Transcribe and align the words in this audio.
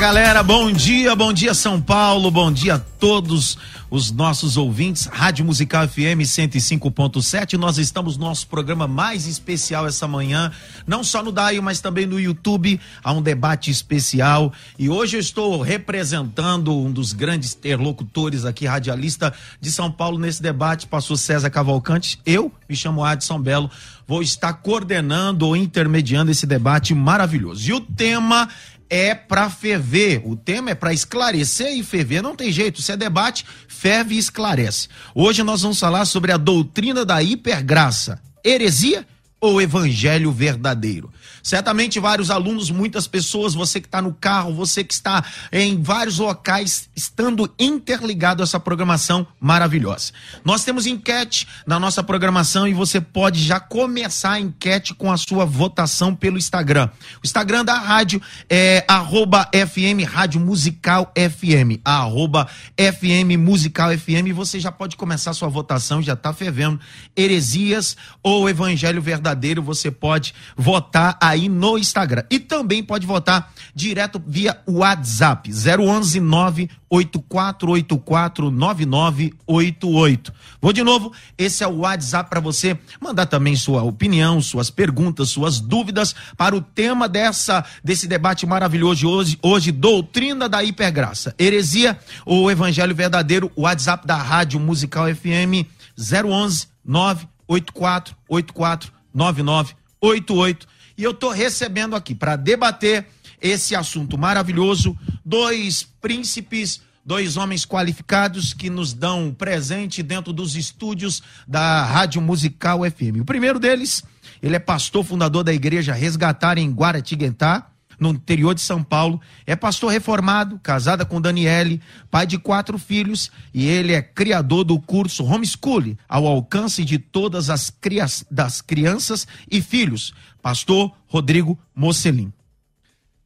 Galera, 0.00 0.42
bom 0.42 0.72
dia, 0.72 1.14
bom 1.14 1.30
dia 1.30 1.52
São 1.52 1.78
Paulo, 1.78 2.30
bom 2.30 2.50
dia 2.50 2.76
a 2.76 2.78
todos 2.78 3.58
os 3.90 4.10
nossos 4.10 4.56
ouvintes. 4.56 5.04
Rádio 5.04 5.44
Musical 5.44 5.86
FM 5.86 6.22
105.7. 6.22 7.58
Nós 7.58 7.76
estamos 7.76 8.16
no 8.16 8.24
nosso 8.24 8.46
programa 8.46 8.88
mais 8.88 9.26
especial 9.26 9.86
essa 9.86 10.08
manhã, 10.08 10.50
não 10.86 11.04
só 11.04 11.22
no 11.22 11.30
DAIO, 11.30 11.62
mas 11.62 11.82
também 11.82 12.06
no 12.06 12.18
YouTube. 12.18 12.80
Há 13.04 13.12
um 13.12 13.20
debate 13.20 13.70
especial 13.70 14.54
e 14.78 14.88
hoje 14.88 15.18
eu 15.18 15.20
estou 15.20 15.60
representando 15.60 16.74
um 16.74 16.90
dos 16.90 17.12
grandes 17.12 17.54
interlocutores 17.54 18.46
aqui, 18.46 18.64
radialista 18.64 19.34
de 19.60 19.70
São 19.70 19.92
Paulo, 19.92 20.18
nesse 20.18 20.40
debate, 20.40 20.86
pastor 20.86 21.18
César 21.18 21.50
Cavalcante. 21.50 22.18
Eu 22.24 22.50
me 22.66 22.74
chamo 22.74 23.04
Adson 23.04 23.38
Belo, 23.38 23.70
vou 24.08 24.22
estar 24.22 24.54
coordenando 24.54 25.46
ou 25.46 25.54
intermediando 25.54 26.30
esse 26.30 26.46
debate 26.46 26.94
maravilhoso. 26.94 27.68
E 27.68 27.74
o 27.74 27.80
tema 27.80 28.48
é 28.90 29.14
para 29.14 29.48
ferver. 29.48 30.20
O 30.24 30.34
tema 30.34 30.70
é 30.70 30.74
para 30.74 30.92
esclarecer 30.92 31.72
e 31.72 31.84
ferver. 31.84 32.20
Não 32.20 32.34
tem 32.34 32.50
jeito. 32.50 32.82
Se 32.82 32.90
é 32.90 32.96
debate, 32.96 33.46
ferve 33.68 34.16
e 34.16 34.18
esclarece. 34.18 34.88
Hoje 35.14 35.44
nós 35.44 35.62
vamos 35.62 35.78
falar 35.78 36.04
sobre 36.04 36.32
a 36.32 36.36
doutrina 36.36 37.04
da 37.04 37.22
hipergraça. 37.22 38.20
Heresia 38.44 39.06
ou 39.40 39.62
evangelho 39.62 40.32
verdadeiro? 40.32 41.10
Certamente 41.42 42.00
vários 42.00 42.30
alunos, 42.30 42.70
muitas 42.70 43.06
pessoas, 43.06 43.54
você 43.54 43.80
que 43.80 43.86
está 43.86 44.00
no 44.02 44.12
carro, 44.12 44.54
você 44.54 44.84
que 44.84 44.92
está 44.92 45.24
em 45.52 45.82
vários 45.82 46.18
locais, 46.18 46.88
estando 46.94 47.52
interligado 47.58 48.42
a 48.42 48.44
essa 48.44 48.60
programação 48.60 49.26
maravilhosa. 49.40 50.12
Nós 50.44 50.64
temos 50.64 50.86
enquete 50.86 51.46
na 51.66 51.78
nossa 51.78 52.02
programação 52.02 52.66
e 52.66 52.74
você 52.74 53.00
pode 53.00 53.42
já 53.42 53.58
começar 53.58 54.32
a 54.32 54.40
enquete 54.40 54.94
com 54.94 55.10
a 55.10 55.16
sua 55.16 55.44
votação 55.44 56.14
pelo 56.14 56.38
Instagram. 56.38 56.88
O 57.22 57.26
Instagram 57.26 57.64
da 57.64 57.74
rádio 57.74 58.20
é 58.48 58.84
arroba 58.86 59.48
FM 59.52 60.08
Rádio 60.08 60.40
Musical 60.40 61.12
FM, 61.16 61.80
arroba 61.84 62.46
FM 62.76 63.38
Musical 63.38 63.96
FM. 63.96 64.32
Você 64.34 64.60
já 64.60 64.72
pode 64.72 64.96
começar 64.96 65.30
a 65.30 65.34
sua 65.34 65.48
votação, 65.48 66.02
já 66.02 66.14
está 66.14 66.32
fervendo. 66.32 66.80
Heresias 67.16 67.96
ou 68.22 68.48
Evangelho 68.48 69.02
Verdadeiro, 69.02 69.62
você 69.62 69.90
pode 69.90 70.34
votar 70.56 71.16
a 71.20 71.29
aí 71.30 71.48
no 71.48 71.78
Instagram. 71.78 72.24
E 72.30 72.38
também 72.38 72.82
pode 72.82 73.06
votar 73.06 73.52
direto 73.74 74.22
via 74.26 74.60
WhatsApp 74.66 75.50
011 75.50 76.20
98484 76.20 78.50
9988. 78.50 80.32
Vou 80.60 80.72
de 80.72 80.82
novo, 80.82 81.12
esse 81.38 81.64
é 81.64 81.66
o 81.66 81.78
WhatsApp 81.78 82.28
para 82.28 82.40
você 82.40 82.78
mandar 83.00 83.24
também 83.26 83.56
sua 83.56 83.82
opinião, 83.82 84.42
suas 84.42 84.68
perguntas, 84.70 85.30
suas 85.30 85.58
dúvidas 85.60 86.14
para 86.36 86.54
o 86.54 86.60
tema 86.60 87.08
dessa 87.08 87.64
desse 87.82 88.06
debate 88.06 88.44
maravilhoso 88.44 89.08
hoje, 89.08 89.38
hoje 89.42 89.72
doutrina 89.72 90.46
da 90.48 90.62
hipergraça, 90.62 91.34
heresia 91.38 91.98
ou 92.26 92.50
evangelho 92.50 92.94
verdadeiro, 92.94 93.50
WhatsApp 93.56 94.06
da 94.06 94.16
Rádio 94.16 94.60
Musical 94.60 95.06
FM 95.14 95.64
011 95.96 96.68
984 96.84 98.14
84 98.28 98.92
9988 99.14 100.68
e 101.00 101.02
eu 101.02 101.12
estou 101.12 101.30
recebendo 101.30 101.96
aqui 101.96 102.14
para 102.14 102.36
debater 102.36 103.06
esse 103.40 103.74
assunto 103.74 104.18
maravilhoso 104.18 104.94
dois 105.24 105.82
príncipes, 105.82 106.82
dois 107.02 107.38
homens 107.38 107.64
qualificados 107.64 108.52
que 108.52 108.68
nos 108.68 108.92
dão 108.92 109.32
presente 109.32 110.02
dentro 110.02 110.30
dos 110.30 110.56
estúdios 110.56 111.22
da 111.48 111.82
Rádio 111.86 112.20
Musical 112.20 112.80
FM. 112.80 113.22
O 113.22 113.24
primeiro 113.24 113.58
deles, 113.58 114.04
ele 114.42 114.56
é 114.56 114.58
pastor 114.58 115.02
fundador 115.02 115.42
da 115.42 115.54
igreja 115.54 115.94
Resgatar 115.94 116.58
em 116.58 116.70
Guaratinguetá, 116.70 117.69
no 118.00 118.10
interior 118.10 118.54
de 118.54 118.62
São 118.62 118.82
Paulo. 118.82 119.20
É 119.46 119.54
pastor 119.54 119.92
reformado, 119.92 120.58
casada 120.58 121.04
com 121.04 121.20
Daniele, 121.20 121.80
pai 122.10 122.26
de 122.26 122.38
quatro 122.38 122.78
filhos 122.78 123.30
e 123.52 123.66
ele 123.66 123.92
é 123.92 124.02
criador 124.02 124.64
do 124.64 124.80
curso 124.80 125.24
Homeschool, 125.24 125.96
ao 126.08 126.26
alcance 126.26 126.84
de 126.84 126.98
todas 126.98 127.50
as 127.50 127.70
crias, 127.70 128.24
das 128.30 128.60
crianças 128.60 129.28
e 129.48 129.60
filhos. 129.60 130.14
Pastor 130.42 130.92
Rodrigo 131.06 131.58
Mocelin. 131.74 132.32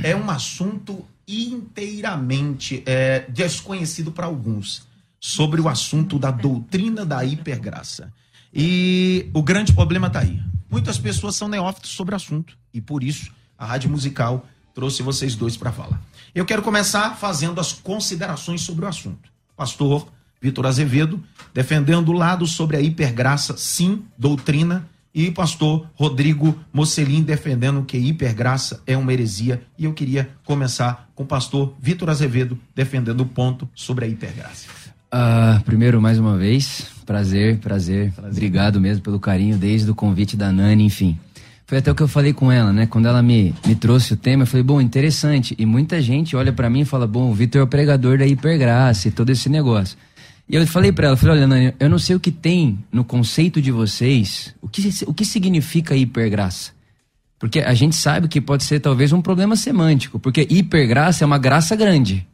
é 0.00 0.14
um 0.14 0.30
assunto 0.30 1.04
inteiramente 1.26 2.84
é, 2.86 3.24
desconhecido 3.28 4.12
para 4.12 4.26
alguns 4.26 4.85
sobre 5.20 5.60
o 5.60 5.68
assunto 5.68 6.18
da 6.18 6.30
doutrina 6.30 7.04
da 7.04 7.24
hipergraça. 7.24 8.12
E 8.52 9.28
o 9.34 9.42
grande 9.42 9.72
problema 9.72 10.06
está 10.06 10.20
aí. 10.20 10.40
Muitas 10.70 10.98
pessoas 10.98 11.36
são 11.36 11.48
neófitos 11.48 11.90
sobre 11.90 12.14
o 12.14 12.16
assunto 12.16 12.56
e 12.72 12.80
por 12.80 13.02
isso 13.02 13.30
a 13.58 13.66
Rádio 13.66 13.90
Musical 13.90 14.46
trouxe 14.74 15.02
vocês 15.02 15.34
dois 15.34 15.56
para 15.56 15.72
falar. 15.72 16.02
Eu 16.34 16.44
quero 16.44 16.62
começar 16.62 17.16
fazendo 17.16 17.60
as 17.60 17.72
considerações 17.72 18.60
sobre 18.60 18.84
o 18.84 18.88
assunto. 18.88 19.30
Pastor 19.56 20.06
Vitor 20.40 20.66
Azevedo 20.66 21.22
defendendo 21.54 22.10
o 22.10 22.12
lado 22.12 22.46
sobre 22.46 22.76
a 22.76 22.80
hipergraça, 22.80 23.56
sim, 23.56 24.04
doutrina, 24.18 24.86
e 25.14 25.30
pastor 25.30 25.88
Rodrigo 25.94 26.58
Mocelin 26.70 27.22
defendendo 27.22 27.82
que 27.84 27.96
hipergraça 27.96 28.82
é 28.86 28.94
uma 28.98 29.14
heresia. 29.14 29.62
E 29.78 29.86
eu 29.86 29.94
queria 29.94 30.28
começar 30.44 31.10
com 31.14 31.22
o 31.22 31.26
pastor 31.26 31.74
Vitor 31.80 32.10
Azevedo 32.10 32.58
defendendo 32.74 33.22
o 33.22 33.26
ponto 33.26 33.66
sobre 33.74 34.04
a 34.04 34.08
hipergraça. 34.08 34.66
Uh, 35.16 35.62
primeiro, 35.64 35.98
mais 35.98 36.18
uma 36.18 36.36
vez, 36.36 36.88
prazer, 37.06 37.56
prazer, 37.56 38.12
prazer. 38.12 38.32
Obrigado 38.32 38.78
mesmo 38.78 39.02
pelo 39.02 39.18
carinho, 39.18 39.56
desde 39.56 39.90
o 39.90 39.94
convite 39.94 40.36
da 40.36 40.52
Nani, 40.52 40.84
enfim. 40.84 41.18
Foi 41.66 41.78
até 41.78 41.90
o 41.90 41.94
que 41.94 42.02
eu 42.02 42.08
falei 42.08 42.34
com 42.34 42.52
ela, 42.52 42.70
né? 42.70 42.84
Quando 42.86 43.08
ela 43.08 43.22
me, 43.22 43.54
me 43.66 43.74
trouxe 43.74 44.12
o 44.12 44.16
tema, 44.16 44.42
eu 44.42 44.46
falei, 44.46 44.62
bom, 44.62 44.78
interessante. 44.78 45.54
E 45.58 45.64
muita 45.64 46.02
gente 46.02 46.36
olha 46.36 46.52
para 46.52 46.68
mim 46.68 46.80
e 46.80 46.84
fala, 46.84 47.06
bom, 47.06 47.30
o 47.30 47.34
Vitor 47.34 47.62
é 47.62 47.64
o 47.64 47.66
pregador 47.66 48.18
da 48.18 48.26
hipergraça 48.26 49.08
e 49.08 49.10
todo 49.10 49.30
esse 49.30 49.48
negócio. 49.48 49.96
E 50.46 50.54
eu 50.54 50.66
falei 50.66 50.92
para 50.92 51.06
ela, 51.06 51.16
falei, 51.16 51.36
olha, 51.36 51.46
Nani, 51.46 51.74
eu 51.80 51.88
não 51.88 51.98
sei 51.98 52.14
o 52.14 52.20
que 52.20 52.30
tem 52.30 52.78
no 52.92 53.02
conceito 53.02 53.62
de 53.62 53.72
vocês, 53.72 54.54
o 54.60 54.68
que, 54.68 54.86
o 55.06 55.14
que 55.14 55.24
significa 55.24 55.96
hipergraça. 55.96 56.72
Porque 57.38 57.60
a 57.60 57.72
gente 57.72 57.96
sabe 57.96 58.28
que 58.28 58.38
pode 58.38 58.64
ser 58.64 58.80
talvez 58.80 59.14
um 59.14 59.22
problema 59.22 59.56
semântico, 59.56 60.18
porque 60.18 60.46
hipergraça 60.50 61.24
é 61.24 61.26
uma 61.26 61.38
graça 61.38 61.74
grande, 61.74 62.26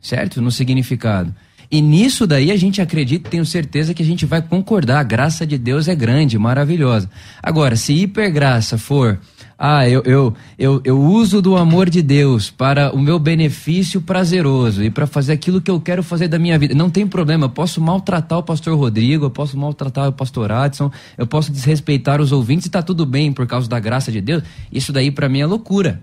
certo? 0.00 0.40
No 0.40 0.50
significado. 0.50 1.34
E 1.72 1.80
nisso 1.80 2.26
daí 2.26 2.50
a 2.50 2.56
gente 2.56 2.82
acredita, 2.82 3.30
tenho 3.30 3.46
certeza 3.46 3.94
que 3.94 4.02
a 4.02 4.04
gente 4.04 4.26
vai 4.26 4.42
concordar. 4.42 5.00
A 5.00 5.02
graça 5.02 5.46
de 5.46 5.56
Deus 5.56 5.88
é 5.88 5.94
grande, 5.94 6.38
maravilhosa. 6.38 7.08
Agora, 7.42 7.76
se 7.76 7.94
hipergraça 7.94 8.76
for, 8.76 9.18
ah, 9.58 9.88
eu, 9.88 10.02
eu, 10.04 10.34
eu, 10.58 10.82
eu 10.84 11.00
uso 11.00 11.40
do 11.40 11.56
amor 11.56 11.88
de 11.88 12.02
Deus 12.02 12.50
para 12.50 12.94
o 12.94 13.00
meu 13.00 13.18
benefício 13.18 14.02
prazeroso 14.02 14.84
e 14.84 14.90
para 14.90 15.06
fazer 15.06 15.32
aquilo 15.32 15.62
que 15.62 15.70
eu 15.70 15.80
quero 15.80 16.02
fazer 16.02 16.28
da 16.28 16.38
minha 16.38 16.58
vida, 16.58 16.74
não 16.74 16.90
tem 16.90 17.06
problema. 17.06 17.46
Eu 17.46 17.50
posso 17.50 17.80
maltratar 17.80 18.38
o 18.38 18.42
pastor 18.42 18.76
Rodrigo, 18.76 19.24
eu 19.24 19.30
posso 19.30 19.56
maltratar 19.56 20.08
o 20.08 20.12
pastor 20.12 20.52
Adson, 20.52 20.90
eu 21.16 21.26
posso 21.26 21.50
desrespeitar 21.50 22.20
os 22.20 22.32
ouvintes 22.32 22.66
e 22.66 22.70
tá 22.70 22.82
tudo 22.82 23.06
bem 23.06 23.32
por 23.32 23.46
causa 23.46 23.66
da 23.66 23.80
graça 23.80 24.12
de 24.12 24.20
Deus. 24.20 24.42
Isso 24.70 24.92
daí 24.92 25.10
para 25.10 25.26
mim 25.26 25.40
é 25.40 25.46
loucura. 25.46 26.02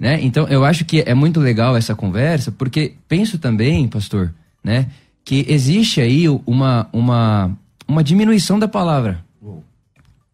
Né? 0.00 0.18
Então 0.22 0.48
eu 0.48 0.64
acho 0.64 0.82
que 0.86 1.04
é 1.04 1.12
muito 1.12 1.40
legal 1.40 1.76
essa 1.76 1.94
conversa, 1.94 2.50
porque 2.50 2.94
penso 3.06 3.38
também, 3.38 3.86
pastor, 3.86 4.32
né? 4.64 4.86
Que 5.22 5.44
existe 5.48 6.00
aí 6.00 6.28
uma, 6.28 6.88
uma, 6.92 7.56
uma 7.86 8.02
diminuição 8.02 8.58
da 8.58 8.66
palavra. 8.66 9.22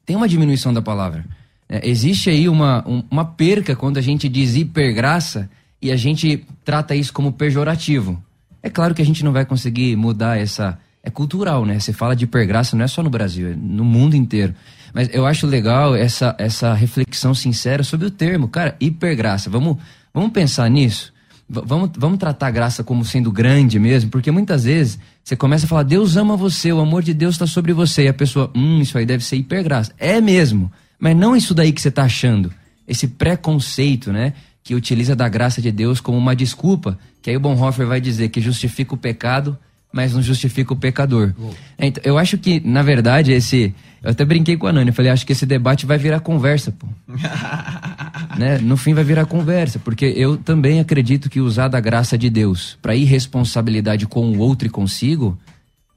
Tem 0.07 0.17
uma 0.17 0.29
diminuição 0.29 0.73
da 0.73 0.81
palavra. 0.81 1.25
É, 1.69 1.89
existe 1.89 2.31
aí 2.31 2.49
uma, 2.49 2.83
um, 2.89 3.03
uma 3.11 3.25
perca 3.25 3.77
quando 3.77 3.99
a 3.99 4.01
gente 4.01 4.29
diz 4.29 4.57
hipergraça 4.57 5.49
e 5.81 5.93
a 5.93 5.97
gente 5.97 6.45
trata 6.65 6.95
isso 6.97 7.13
como 7.13 7.33
pejorativo. 7.33 8.21
É 8.63 8.69
claro 8.69 8.95
que 8.95 9.01
a 9.01 9.07
gente 9.07 9.25
não 9.25 9.33
vai 9.33 9.45
conseguir 9.45 9.97
mudar 9.97 10.39
essa. 10.39 10.79
É 11.03 11.09
cultural, 11.09 11.65
né? 11.65 11.79
Você 11.79 11.95
fala 11.95 12.15
de 12.15 12.25
hipergraça 12.25 12.77
não 12.77 12.85
é 12.85 12.89
só 12.89 13.03
no 13.03 13.09
Brasil, 13.09 13.53
é 13.53 13.57
no 13.57 13.85
mundo 13.85 14.15
inteiro. 14.15 14.55
Mas 14.93 15.09
eu 15.15 15.25
acho 15.27 15.47
legal 15.47 15.95
essa, 15.95 16.35
essa 16.39 16.75
reflexão 16.75 17.33
sincera 17.33 17.83
sobre 17.83 18.07
o 18.07 18.11
termo. 18.11 18.49
Cara, 18.49 18.77
hipergraça. 18.79 19.49
Vamos, 19.49 19.79
vamos 20.13 20.31
pensar 20.33 20.69
nisso? 20.69 21.13
Vamos, 21.51 21.91
vamos 21.97 22.19
tratar 22.19 22.47
a 22.47 22.51
graça 22.51 22.85
como 22.85 23.05
sendo 23.05 23.33
grande 23.33 23.79
mesmo, 23.79 24.09
porque 24.09 24.31
muitas 24.31 24.65
vezes 24.65 24.99
você 25.25 25.35
começa 25.35 25.67
a 25.67 25.69
falar, 25.69 25.83
Deus 25.83 26.17
ama 26.17 26.37
você, 26.37 26.73
o 26.73 26.81
amor 26.81 27.03
de 27.03 27.13
Deus 27.13 27.35
está 27.35 27.47
sobre 27.47 27.73
você, 27.73 28.05
e 28.05 28.09
a 28.09 28.15
pessoa, 28.15 28.51
hum, 28.55 28.81
isso 28.81 28.97
aí 28.97 29.05
deve 29.05 29.25
ser 29.25 29.37
hipergraça. 29.37 29.93
É 29.99 30.21
mesmo, 30.21 30.71
mas 30.99 31.17
não 31.17 31.35
isso 31.35 31.53
daí 31.53 31.73
que 31.73 31.81
você 31.81 31.89
está 31.89 32.05
achando. 32.05 32.53
Esse 32.87 33.09
preconceito, 33.09 34.13
né? 34.13 34.33
Que 34.63 34.75
utiliza 34.75 35.17
da 35.17 35.29
graça 35.29 35.61
de 35.61 35.73
Deus 35.73 36.01
como 36.01 36.19
uma 36.19 36.37
desculpa, 36.37 36.99
que 37.21 37.31
aí 37.31 37.37
o 37.37 37.41
Bonhoeffer 37.41 37.87
vai 37.87 38.01
dizer 38.01 38.29
que 38.29 38.41
justifica 38.41 38.95
o 38.95 38.99
pecado, 38.99 39.59
mas 39.93 40.15
não 40.15 40.23
justifica 40.23 40.73
o 40.73 40.77
pecador. 40.77 41.33
Então, 41.79 42.03
eu 42.05 42.19
acho 42.19 42.39
que, 42.39 42.61
na 42.61 42.83
verdade, 42.83 43.33
esse. 43.33 43.75
Eu 44.03 44.13
até 44.13 44.25
brinquei 44.25 44.57
com 44.57 44.67
a 44.67 44.73
Nani, 44.73 44.93
falei, 44.93 45.11
acho 45.11 45.27
que 45.27 45.33
esse 45.33 45.45
debate 45.45 45.85
vai 45.85 45.99
virar 45.99 46.21
conversa, 46.21 46.73
pô. 46.73 46.87
né? 48.39 48.59
No 48.59 48.77
fim 48.77 48.95
vai 48.95 49.05
virar 49.05 49.27
conversa, 49.27 49.79
porque 49.79 50.07
eu 50.17 50.39
também 50.39 50.81
acredito 50.81 51.29
que 51.29 51.41
usar 51.41 51.69
da 51.69 51.81
graça 51.81 52.17
de 52.17 52.31
Deus 52.31 52.79
para 52.81 52.95
irresponsabilidade 52.95 54.07
com 54.07 54.31
o 54.31 54.39
outro 54.39 54.67
e 54.67 54.71
consigo 54.71 55.39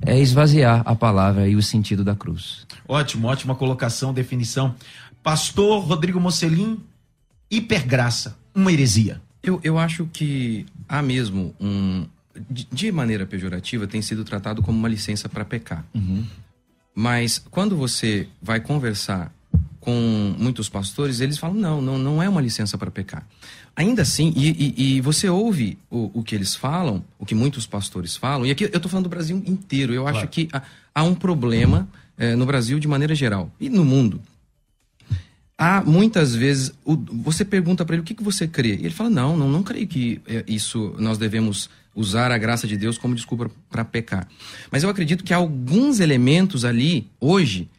é 0.06 0.19
esvaziar 0.19 0.81
a 0.86 0.95
palavra 0.95 1.48
e 1.48 1.56
o 1.56 1.62
sentido 1.62 2.04
da 2.04 2.16
cruz. 2.16 2.66
Ótimo, 2.88 3.28
ótima 3.28 3.56
colocação, 3.56 4.13
definição. 4.13 4.75
Pastor 5.22 5.81
Rodrigo 5.81 6.19
Mocelin, 6.19 6.80
hipergraça, 7.50 8.38
uma 8.54 8.72
heresia. 8.72 9.22
Eu, 9.42 9.60
eu 9.63 9.78
acho 9.78 10.07
que 10.12 10.66
há 10.88 11.01
mesmo 11.01 11.54
um. 11.60 12.06
De 12.50 12.91
maneira 12.91 13.25
pejorativa, 13.25 13.85
tem 13.85 14.01
sido 14.01 14.24
tratado 14.24 14.63
como 14.63 14.77
uma 14.77 14.89
licença 14.89 15.30
para 15.30 15.45
pecar. 15.45 15.85
Uhum. 15.94 16.25
Mas 16.95 17.44
quando 17.51 17.75
você 17.75 18.27
vai 18.41 18.59
conversar 18.59 19.31
com 19.80 20.35
muitos 20.38 20.69
pastores, 20.69 21.19
eles 21.19 21.38
falam: 21.38 21.56
não, 21.56 21.81
não, 21.81 21.97
não 21.97 22.24
é 22.24 22.30
uma 22.30 22.41
licença 22.41 22.77
para 22.77 22.89
pecar. 22.89 23.27
Ainda 23.75 24.04
assim, 24.04 24.31
e, 24.35 24.49
e, 24.78 24.97
e 24.97 25.02
você 25.02 25.28
ouve 25.28 25.78
o, 25.90 26.19
o, 26.19 26.23
que 26.23 26.35
eles 26.35 26.56
falam, 26.56 27.04
o 27.18 27.25
que 27.25 27.33
muitos 27.33 27.66
pastores 27.66 28.16
falam, 28.16 28.45
e 28.45 28.52
aqui 28.52 28.66
eu 28.66 28.68
estou 28.68 28.90
falando 28.90 29.06
do 29.06 29.09
Brasil 29.09 29.42
inteiro, 29.47 29.94
eu 29.94 30.04
claro. 30.04 30.18
acho 30.18 30.28
que 30.28 30.47
há, 30.54 30.61
há, 30.94 31.04
um 31.04 31.16
problema 31.16 31.90
é, 32.16 32.35
no 32.35 32.45
Brasil 32.45 32.80
de 32.80 32.87
maneira 32.87 33.16
geral, 33.16 33.52
e 33.59 33.69
no 33.69 33.83
mundo. 33.83 34.21
Há 35.57 35.81
muitas 35.81 36.35
vezes, 36.35 36.71
o, 36.85 36.95
você 36.95 37.44
pergunta 37.44 37.83
para 37.83 37.95
ele 37.95 38.04
o 38.04 38.06
que, 38.06 38.13
que 38.13 38.23
você 38.23 38.47
crê, 38.47 38.75
e 38.75 38.85
ele 38.85 38.92
fala: 38.92 39.09
não, 39.09 39.35
não, 39.35 39.49
não 39.49 39.63
creio 39.63 39.87
que 39.87 40.21
é, 40.28 40.44
isso 40.47 40.95
nós 40.99 41.18
devemos 41.18 41.68
usar 41.95 42.31
a 42.31 42.38
graça 42.38 42.68
de 42.68 42.78
Deus 42.78 42.97
como 42.97 43.16
desculpa 43.16 43.50
para 43.69 43.85
pecar. 43.85 44.28
Mas 44.71 44.83
eu 44.83 44.90
acredito 44.90 45.23
que 45.23 45.33
há 45.33 45.38
alguns 45.38 46.00
elementos 46.00 46.66
ali, 46.66 47.07
hoje, 47.19 47.69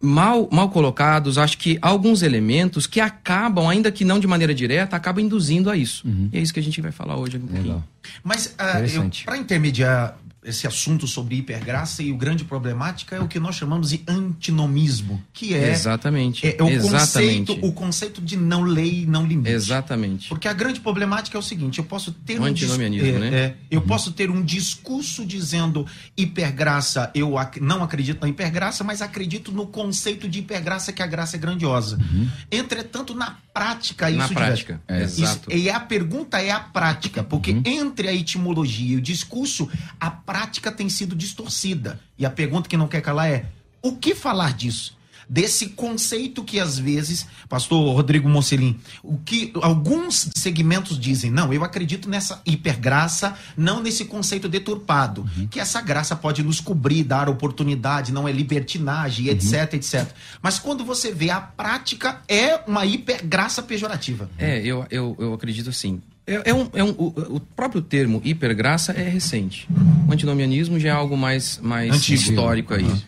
mal, 0.00 0.48
mal 0.50 0.70
colocados, 0.70 1.36
acho 1.36 1.58
que 1.58 1.78
alguns 1.82 2.22
elementos 2.22 2.86
que 2.86 3.00
acabam, 3.00 3.68
ainda 3.68 3.90
que 3.92 4.04
não 4.04 4.18
de 4.18 4.26
maneira 4.26 4.54
direta, 4.54 4.96
acabam 4.96 5.24
induzindo 5.24 5.68
a 5.68 5.76
isso. 5.76 6.06
Uhum. 6.06 6.30
E 6.32 6.38
é 6.38 6.40
isso 6.40 6.54
que 6.54 6.60
a 6.60 6.62
gente 6.62 6.80
vai 6.80 6.92
falar 6.92 7.16
hoje. 7.16 7.38
Um 7.38 7.52
Legal. 7.52 7.84
Mas, 8.22 8.46
uh, 8.46 9.24
para 9.24 9.36
intermediar 9.36 10.16
esse 10.42 10.66
assunto 10.66 11.06
sobre 11.06 11.36
hipergraça 11.36 12.02
e 12.02 12.10
o 12.10 12.16
grande 12.16 12.44
problemática 12.44 13.16
é 13.16 13.20
o 13.20 13.28
que 13.28 13.38
nós 13.38 13.56
chamamos 13.56 13.90
de 13.90 14.02
antinomismo, 14.08 15.22
que 15.32 15.54
é 15.54 15.70
exatamente 15.70 16.46
é, 16.46 16.56
é 16.58 16.62
o 16.62 16.68
exatamente. 16.68 17.46
conceito 17.46 17.66
o 17.66 17.72
conceito 17.72 18.22
de 18.22 18.36
não 18.36 18.62
lei 18.62 19.04
não 19.06 19.26
limite. 19.26 19.50
Exatamente. 19.50 20.28
Porque 20.28 20.48
a 20.48 20.52
grande 20.52 20.80
problemática 20.80 21.36
é 21.36 21.40
o 21.40 21.42
seguinte, 21.42 21.78
eu 21.78 21.84
posso 21.84 22.12
ter 22.12 22.38
um, 22.38 22.42
um 22.42 22.46
antinomianismo, 22.46 23.06
é, 23.06 23.18
né? 23.18 23.36
É, 23.36 23.54
eu 23.70 23.80
uhum. 23.80 23.86
posso 23.86 24.12
ter 24.12 24.30
um 24.30 24.42
discurso 24.42 25.26
dizendo 25.26 25.86
hipergraça, 26.16 27.10
eu 27.14 27.36
ac 27.36 27.60
não 27.60 27.82
acredito 27.82 28.22
na 28.22 28.28
hipergraça, 28.28 28.82
mas 28.82 29.02
acredito 29.02 29.52
no 29.52 29.66
conceito 29.66 30.28
de 30.28 30.38
hipergraça 30.38 30.92
que 30.92 31.02
a 31.02 31.06
graça 31.06 31.36
é 31.36 31.38
grandiosa. 31.38 31.98
Uhum. 31.98 32.28
Entretanto, 32.50 33.14
na 33.14 33.36
prática 33.52 34.10
isso 34.10 34.18
na 34.18 34.28
prática, 34.28 34.80
é, 34.86 35.02
exato. 35.02 35.52
e 35.52 35.68
a 35.68 35.80
pergunta 35.80 36.40
é 36.40 36.50
a 36.50 36.60
prática, 36.60 37.22
porque 37.22 37.52
uhum. 37.52 37.62
entre 37.64 38.08
a 38.08 38.14
etimologia 38.14 38.94
e 38.94 38.96
o 38.96 39.00
discurso, 39.00 39.68
a 39.98 40.10
prática 40.10 40.70
tem 40.70 40.88
sido 40.88 41.16
distorcida. 41.16 42.00
E 42.16 42.24
a 42.24 42.30
pergunta 42.30 42.68
que 42.68 42.76
não 42.76 42.88
quer 42.88 43.00
calar 43.00 43.28
é: 43.28 43.46
o 43.82 43.96
que 43.96 44.14
falar 44.14 44.54
disso? 44.54 44.96
Desse 45.30 45.68
conceito 45.68 46.42
que 46.42 46.58
às 46.58 46.76
vezes, 46.76 47.24
pastor 47.48 47.94
Rodrigo 47.94 48.28
Mocelin, 48.28 48.76
o 49.00 49.16
que 49.16 49.52
alguns 49.62 50.28
segmentos 50.36 50.98
dizem, 50.98 51.30
não, 51.30 51.52
eu 51.52 51.62
acredito 51.62 52.08
nessa 52.08 52.42
hipergraça, 52.44 53.36
não 53.56 53.80
nesse 53.80 54.06
conceito 54.06 54.48
deturpado, 54.48 55.24
uhum. 55.36 55.46
que 55.46 55.60
essa 55.60 55.80
graça 55.80 56.16
pode 56.16 56.42
nos 56.42 56.60
cobrir, 56.60 57.04
dar 57.04 57.28
oportunidade, 57.28 58.12
não 58.12 58.26
é 58.26 58.32
libertinagem, 58.32 59.26
uhum. 59.26 59.32
etc, 59.32 59.74
etc. 59.74 60.08
Mas 60.42 60.58
quando 60.58 60.84
você 60.84 61.12
vê 61.12 61.30
a 61.30 61.40
prática, 61.40 62.20
é 62.26 62.56
uma 62.66 62.84
hipergraça 62.84 63.62
pejorativa. 63.62 64.28
É, 64.36 64.60
eu, 64.60 64.84
eu, 64.90 65.16
eu 65.16 65.32
acredito 65.32 65.70
assim. 65.70 66.02
É, 66.26 66.50
é 66.50 66.54
um, 66.54 66.68
é 66.74 66.82
um, 66.82 66.90
o, 66.90 67.36
o, 67.36 67.40
próprio 67.40 67.80
termo 67.80 68.20
hipergraça 68.24 68.92
é 68.92 69.08
recente. 69.08 69.68
O 70.08 70.12
antinomianismo 70.12 70.78
já 70.78 70.88
é 70.88 70.92
algo 70.92 71.16
mais, 71.16 71.58
mais 71.62 72.08
histórico 72.08 72.74
aí. 72.74 72.82
Uhum. 72.82 73.00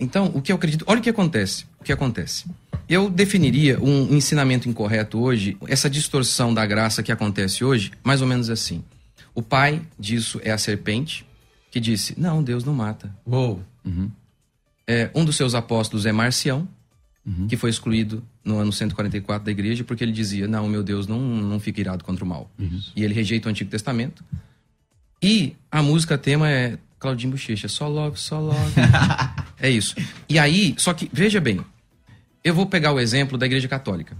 Então, 0.00 0.30
o 0.34 0.40
que 0.40 0.50
eu 0.50 0.56
acredito. 0.56 0.84
Olha 0.88 0.98
o 0.98 1.02
que 1.02 1.10
acontece. 1.10 1.66
O 1.78 1.84
que 1.84 1.92
acontece. 1.92 2.46
Eu 2.88 3.08
definiria 3.08 3.78
um 3.80 4.16
ensinamento 4.16 4.68
incorreto 4.68 5.20
hoje, 5.20 5.56
essa 5.68 5.88
distorção 5.88 6.52
da 6.52 6.66
graça 6.66 7.02
que 7.02 7.12
acontece 7.12 7.62
hoje, 7.62 7.92
mais 8.02 8.20
ou 8.20 8.26
menos 8.26 8.50
assim. 8.50 8.82
O 9.34 9.42
pai 9.42 9.82
disso 9.98 10.40
é 10.42 10.50
a 10.50 10.58
serpente, 10.58 11.24
que 11.70 11.78
disse: 11.78 12.18
Não, 12.18 12.42
Deus 12.42 12.64
não 12.64 12.74
mata. 12.74 13.14
Uou. 13.24 13.62
Uhum. 13.84 14.10
É, 14.86 15.10
um 15.14 15.24
dos 15.24 15.36
seus 15.36 15.54
apóstolos 15.54 16.04
é 16.04 16.10
Marcião, 16.10 16.66
uhum. 17.24 17.46
que 17.46 17.56
foi 17.56 17.70
excluído 17.70 18.24
no 18.44 18.58
ano 18.58 18.72
144 18.72 19.44
da 19.44 19.50
igreja, 19.52 19.84
porque 19.84 20.02
ele 20.02 20.12
dizia: 20.12 20.48
Não, 20.48 20.68
meu 20.68 20.82
Deus 20.82 21.06
não, 21.06 21.20
não 21.20 21.60
fica 21.60 21.80
irado 21.80 22.02
contra 22.02 22.24
o 22.24 22.26
mal. 22.26 22.50
Uhum. 22.58 22.80
E 22.96 23.04
ele 23.04 23.14
rejeita 23.14 23.48
o 23.48 23.50
Antigo 23.50 23.70
Testamento. 23.70 24.24
E 25.22 25.54
a 25.70 25.82
música 25.82 26.18
tema 26.18 26.50
é 26.50 26.78
Claudinho 26.98 27.32
Bochecha, 27.32 27.68
só 27.68 27.86
logo, 27.86 28.16
só 28.16 28.40
logo. 28.40 28.58
é 29.60 29.70
isso. 29.70 29.94
E 30.28 30.38
aí, 30.38 30.74
só 30.78 30.92
que, 30.94 31.08
veja 31.12 31.40
bem, 31.40 31.60
eu 32.42 32.54
vou 32.54 32.66
pegar 32.66 32.92
o 32.92 33.00
exemplo 33.00 33.36
da 33.36 33.46
Igreja 33.46 33.68
Católica. 33.68 34.16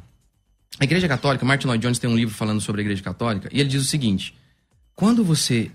A 0.78 0.84
Igreja 0.84 1.08
Católica, 1.08 1.44
Martin 1.44 1.66
Lloyd 1.66 1.82
Jones 1.82 1.98
tem 1.98 2.08
um 2.08 2.16
livro 2.16 2.34
falando 2.34 2.60
sobre 2.60 2.82
a 2.82 2.84
Igreja 2.84 3.02
Católica, 3.02 3.48
e 3.52 3.60
ele 3.60 3.68
diz 3.68 3.82
o 3.82 3.86
seguinte: 3.86 4.34
quando 4.94 5.24
você 5.24 5.70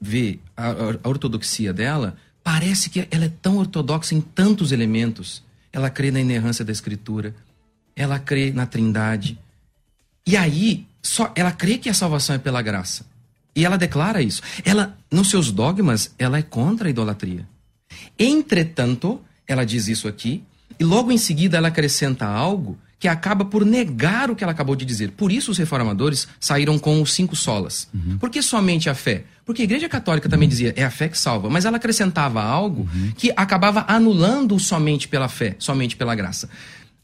vê 0.00 0.38
a, 0.56 0.68
a 1.02 1.08
ortodoxia 1.08 1.72
dela, 1.72 2.16
parece 2.42 2.88
que 2.88 3.06
ela 3.10 3.24
é 3.24 3.32
tão 3.42 3.58
ortodoxa 3.58 4.14
em 4.14 4.20
tantos 4.20 4.72
elementos. 4.72 5.42
Ela 5.72 5.90
crê 5.90 6.10
na 6.10 6.20
inerrância 6.20 6.64
da 6.64 6.72
Escritura, 6.72 7.34
ela 7.94 8.18
crê 8.18 8.52
na 8.52 8.66
Trindade. 8.66 9.38
E 10.26 10.36
aí, 10.36 10.86
só 11.02 11.32
ela 11.34 11.52
crê 11.52 11.78
que 11.78 11.88
a 11.88 11.94
salvação 11.94 12.36
é 12.36 12.38
pela 12.38 12.62
graça. 12.62 13.06
E 13.54 13.64
ela 13.64 13.76
declara 13.76 14.22
isso. 14.22 14.42
Ela, 14.64 14.96
nos 15.10 15.30
seus 15.30 15.50
dogmas, 15.50 16.14
ela 16.18 16.38
é 16.38 16.42
contra 16.42 16.88
a 16.88 16.90
idolatria. 16.90 17.46
Entretanto, 18.18 19.20
ela 19.46 19.64
diz 19.64 19.88
isso 19.88 20.08
aqui, 20.08 20.42
e 20.78 20.84
logo 20.84 21.10
em 21.10 21.18
seguida 21.18 21.56
ela 21.56 21.68
acrescenta 21.68 22.26
algo 22.26 22.78
que 22.98 23.06
acaba 23.06 23.44
por 23.44 23.64
negar 23.64 24.30
o 24.30 24.34
que 24.34 24.42
ela 24.42 24.52
acabou 24.52 24.74
de 24.74 24.84
dizer. 24.84 25.12
Por 25.12 25.30
isso 25.30 25.50
os 25.50 25.58
reformadores 25.58 26.26
saíram 26.40 26.78
com 26.78 27.00
os 27.00 27.12
cinco 27.12 27.36
solas. 27.36 27.88
Uhum. 27.94 28.18
Por 28.18 28.28
que 28.28 28.42
somente 28.42 28.90
a 28.90 28.94
fé? 28.94 29.24
Porque 29.44 29.62
a 29.62 29.64
Igreja 29.64 29.88
Católica 29.88 30.28
também 30.28 30.48
dizia, 30.48 30.74
é 30.76 30.84
a 30.84 30.90
fé 30.90 31.08
que 31.08 31.16
salva, 31.16 31.48
mas 31.48 31.64
ela 31.64 31.76
acrescentava 31.76 32.42
algo 32.42 32.82
uhum. 32.92 33.12
que 33.16 33.32
acabava 33.36 33.84
anulando 33.88 34.58
somente 34.58 35.06
pela 35.06 35.28
fé, 35.28 35.54
somente 35.58 35.96
pela 35.96 36.14
graça. 36.14 36.50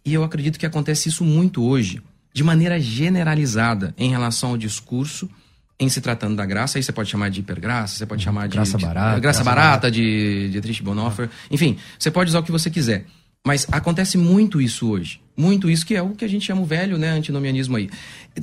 E 0.04 0.12
eu 0.12 0.24
acredito 0.24 0.58
que 0.58 0.66
acontece 0.66 1.08
isso 1.08 1.24
muito 1.24 1.62
hoje, 1.64 2.02
de 2.32 2.42
maneira 2.42 2.80
generalizada, 2.80 3.94
em 3.96 4.10
relação 4.10 4.50
ao 4.50 4.58
discurso 4.58 5.30
em 5.78 5.88
se 5.88 6.00
tratando 6.00 6.36
da 6.36 6.46
graça, 6.46 6.78
aí 6.78 6.82
você 6.82 6.92
pode 6.92 7.10
chamar 7.10 7.30
de 7.30 7.40
hipergraça, 7.40 7.96
você 7.96 8.06
pode 8.06 8.20
uhum. 8.20 8.24
chamar 8.24 8.48
de 8.48 8.56
graça 8.56 8.78
barata, 8.78 9.14
de, 9.16 9.20
graça, 9.20 9.20
graça 9.20 9.44
barata, 9.44 9.68
barata, 9.68 9.90
de 9.90 10.48
Dietrich 10.50 10.82
Bonhoeffer, 10.82 11.28
enfim, 11.50 11.76
você 11.98 12.10
pode 12.10 12.30
usar 12.30 12.40
o 12.40 12.42
que 12.42 12.52
você 12.52 12.70
quiser. 12.70 13.06
Mas 13.46 13.66
acontece 13.70 14.16
muito 14.16 14.60
isso 14.60 14.88
hoje. 14.88 15.20
Muito 15.36 15.68
isso, 15.68 15.84
que 15.84 15.94
é 15.94 16.00
o 16.00 16.10
que 16.10 16.24
a 16.24 16.28
gente 16.28 16.46
chama 16.46 16.62
o 16.62 16.64
velho 16.64 16.96
né, 16.96 17.10
antinomianismo 17.10 17.76
aí. 17.76 17.90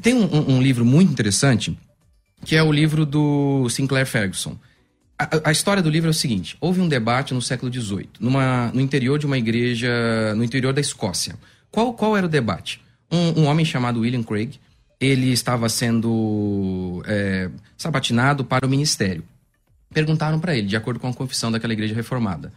Tem 0.01 0.13
um, 0.13 0.25
um, 0.25 0.55
um 0.57 0.61
livro 0.61 0.85
muito 0.85 1.11
interessante, 1.11 1.75
que 2.45 2.55
é 2.55 2.61
o 2.61 2.71
livro 2.71 3.05
do 3.05 3.67
Sinclair 3.69 4.05
Ferguson. 4.05 4.55
A, 5.17 5.49
a, 5.49 5.51
história 5.51 5.81
do 5.81 5.89
livro 5.89 6.09
é 6.09 6.11
o 6.11 6.13
seguinte: 6.13 6.55
houve 6.61 6.81
um 6.81 6.87
debate 6.87 7.33
no 7.33 7.41
século 7.41 7.71
XVIII, 7.73 8.09
numa, 8.19 8.71
no 8.73 8.81
interior 8.81 9.17
de 9.17 9.25
uma 9.25 9.37
igreja, 9.37 10.35
no 10.35 10.43
interior 10.43 10.73
da 10.73 10.81
Escócia. 10.81 11.35
Qual, 11.71 11.93
qual 11.93 12.15
era 12.15 12.25
o 12.25 12.29
debate? 12.29 12.81
Um, 13.11 13.41
um 13.41 13.45
homem 13.45 13.65
chamado 13.65 14.01
William 14.01 14.23
Craig, 14.23 14.59
ele 15.01 15.31
estava 15.31 15.67
sendo 15.67 17.03
é, 17.05 17.49
sabatinado 17.75 18.45
para 18.45 18.65
o 18.65 18.69
ministério. 18.69 19.23
Perguntaram 19.93 20.39
para 20.39 20.55
ele, 20.55 20.67
de 20.67 20.77
acordo 20.77 20.99
com 20.99 21.09
a 21.09 21.13
confissão 21.13 21.51
daquela 21.51 21.73
igreja 21.73 21.93
reformada: 21.93 22.53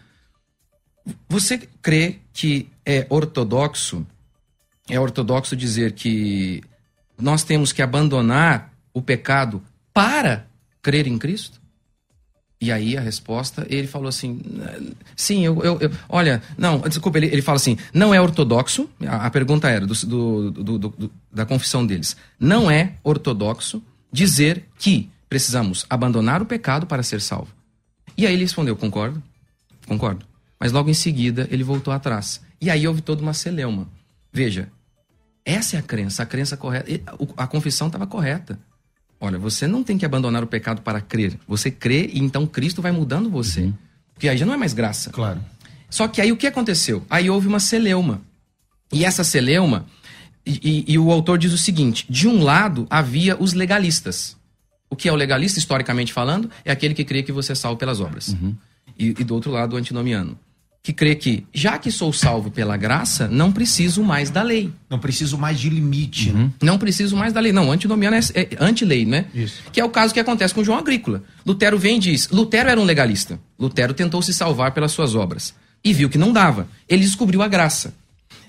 Você 1.29 1.67
crê 1.83 2.19
que 2.33 2.69
é 2.87 3.07
ortodoxo 3.09 4.07
é 4.89 5.01
ortodoxo 5.01 5.57
dizer 5.57 5.93
que 5.93 6.63
nós 7.19 7.43
temos 7.43 7.73
que 7.73 7.81
abandonar 7.81 8.73
o 8.93 9.01
pecado 9.01 9.63
para 9.93 10.47
crer 10.83 11.07
em 11.07 11.19
Cristo? 11.19 11.61
E 12.61 12.73
aí 12.73 12.97
a 12.97 13.01
resposta, 13.01 13.67
ele 13.69 13.87
falou 13.87 14.09
assim: 14.09 14.41
sim, 15.17 15.45
eu, 15.45 15.63
eu, 15.63 15.79
eu 15.81 15.91
olha, 16.09 16.43
não, 16.57 16.79
desculpa, 16.81 17.19
ele, 17.19 17.27
ele 17.27 17.43
fala 17.43 17.57
assim: 17.57 17.77
não 17.93 18.15
é 18.15 18.21
ortodoxo, 18.21 18.89
a, 19.07 19.27
a 19.27 19.31
pergunta 19.31 19.69
era 19.69 19.87
do, 19.87 19.95
do, 19.95 20.51
do, 20.51 20.79
do, 20.79 21.11
da 21.33 21.45
confissão 21.45 21.87
deles, 21.87 22.17
não 22.39 22.71
é 22.71 22.95
ortodoxo 23.03 23.83
dizer 24.11 24.65
que 24.79 25.11
precisamos 25.29 25.85
abandonar 25.91 26.41
o 26.41 26.47
pecado 26.47 26.87
para 26.87 27.03
ser 27.03 27.21
salvo. 27.21 27.49
E 28.17 28.27
aí 28.27 28.33
ele 28.33 28.45
respondeu: 28.45 28.77
concordo, 28.77 29.23
concordo. 29.87 30.25
Mas 30.59 30.73
logo 30.73 30.89
em 30.89 30.95
seguida 30.95 31.49
ele 31.51 31.65
voltou 31.65 31.93
atrás. 31.93 32.41
E 32.61 32.71
aí 32.71 32.87
houve 32.87 33.03
toda 33.03 33.21
uma 33.21 33.35
celeuma. 33.35 33.89
Veja, 34.33 34.69
essa 35.45 35.77
é 35.77 35.79
a 35.79 35.83
crença, 35.83 36.23
a 36.23 36.27
crença 36.27 36.57
correta. 36.57 36.89
A 37.37 37.47
confissão 37.47 37.89
estava 37.89 38.07
correta. 38.07 38.59
Olha, 39.21 39.39
você 39.39 39.67
não 39.67 39.83
tem 39.83 39.97
que 39.97 40.05
abandonar 40.05 40.43
o 40.43 40.47
pecado 40.47 40.83
para 40.83 41.01
crer. 41.01 41.39
Você 41.47 41.71
crê 41.71 42.11
e 42.13 42.19
então 42.19 42.47
Cristo 42.47 42.83
vai 42.83 42.93
mudando 42.93 43.31
você. 43.31 43.63
Uhum. 43.63 43.75
Porque 44.13 44.29
aí 44.29 44.37
já 44.37 44.47
não 44.47 44.55
é 44.55 44.57
mais 44.57 44.73
graça. 44.73 45.11
Claro. 45.11 45.41
Só 45.89 46.09
que 46.09 46.21
aí 46.21 46.33
o 46.33 46.37
que 46.37 46.47
aconteceu? 46.47 47.05
Aí 47.09 47.31
houve 47.31 47.47
uma 47.47 47.61
celeuma. 47.61 48.21
E 48.93 49.05
essa 49.05 49.25
celeuma, 49.25 49.87
e, 50.47 50.85
e, 50.89 50.93
e 50.93 50.99
o 50.99 51.11
autor 51.11 51.39
diz 51.39 51.53
o 51.53 51.59
seguinte: 51.59 52.07
de 52.09 52.29
um 52.29 52.43
lado 52.43 52.87
havia 52.91 53.41
os 53.41 53.53
legalistas. 53.53 54.37
O 54.91 54.97
que 54.97 55.09
é 55.09 55.13
o 55.13 55.17
legalista, 55.17 55.59
historicamente 55.59 56.13
falando? 56.13 56.51
É 56.65 56.71
aquele 56.71 56.95
que 56.95 57.05
crê 57.05 57.23
que 57.23 57.33
você 57.33 57.53
é 57.53 57.55
salvo 57.55 57.79
pelas 57.79 58.01
obras. 58.01 58.29
Uhum. 58.29 58.55
E, 58.97 59.09
e, 59.09 59.25
do 59.25 59.35
outro 59.35 59.51
lado, 59.51 59.75
o 59.75 59.77
antinomiano 59.77 60.39
que 60.85 60.93
crê 60.93 61.15
que, 61.15 61.47
já 61.51 61.79
que 61.79 61.91
sou 61.91 62.13
salvo 62.13 62.51
pela 62.51 62.77
graça, 62.77 63.27
não 63.27 63.51
preciso 63.51 64.05
mais 64.05 64.29
da 64.29 64.43
lei. 64.43 64.71
Não 64.91 64.99
preciso 64.99 65.39
mais 65.39 65.59
de 65.59 65.71
limite. 65.71 66.31
Uhum. 66.31 66.53
Não 66.63 66.77
preciso 66.77 67.17
mais 67.17 67.33
da 67.33 67.41
lei. 67.41 67.53
Não, 67.53 67.73
antinomiano 67.73 68.17
é, 68.17 68.21
é 68.35 68.49
anti-lei, 68.61 69.07
né? 69.07 69.25
Isso. 69.35 69.63
Que 69.73 69.81
é 69.81 69.85
o 69.85 69.89
caso 69.89 70.13
que 70.13 70.21
acontece 70.21 70.53
com 70.53 70.63
João 70.63 70.77
Agrícola. 70.77 71.25
Lutero 71.47 71.79
vem 71.79 71.97
e 71.97 72.01
diz: 72.01 72.29
Lutero 72.29 72.69
era 72.69 72.79
um 72.79 72.85
legalista. 72.85 73.41
Lutero 73.59 73.95
tentou 73.95 74.21
se 74.21 74.35
salvar 74.35 74.73
pelas 74.73 74.93
suas 74.93 75.15
obras. 75.15 75.55
E 75.83 75.91
viu 75.95 76.11
que 76.11 76.19
não 76.19 76.35
dava. 76.35 76.69
Ele 76.87 77.03
descobriu 77.03 77.41
a 77.41 77.49
graça. 77.49 77.95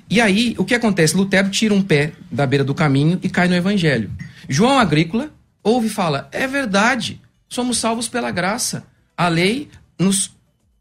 E 0.09 0.19
aí, 0.19 0.55
o 0.57 0.65
que 0.65 0.75
acontece? 0.75 1.15
Lutero 1.15 1.49
tira 1.49 1.73
um 1.73 1.81
pé 1.81 2.11
da 2.29 2.45
beira 2.45 2.65
do 2.65 2.75
caminho 2.75 3.17
e 3.23 3.29
cai 3.29 3.47
no 3.47 3.55
evangelho. 3.55 4.11
João 4.49 4.77
Agrícola 4.77 5.29
ouve 5.63 5.87
e 5.87 5.89
fala: 5.89 6.27
É 6.33 6.45
verdade, 6.45 7.21
somos 7.47 7.77
salvos 7.77 8.09
pela 8.09 8.29
graça. 8.29 8.85
A 9.17 9.29
lei 9.29 9.69
nos 9.97 10.34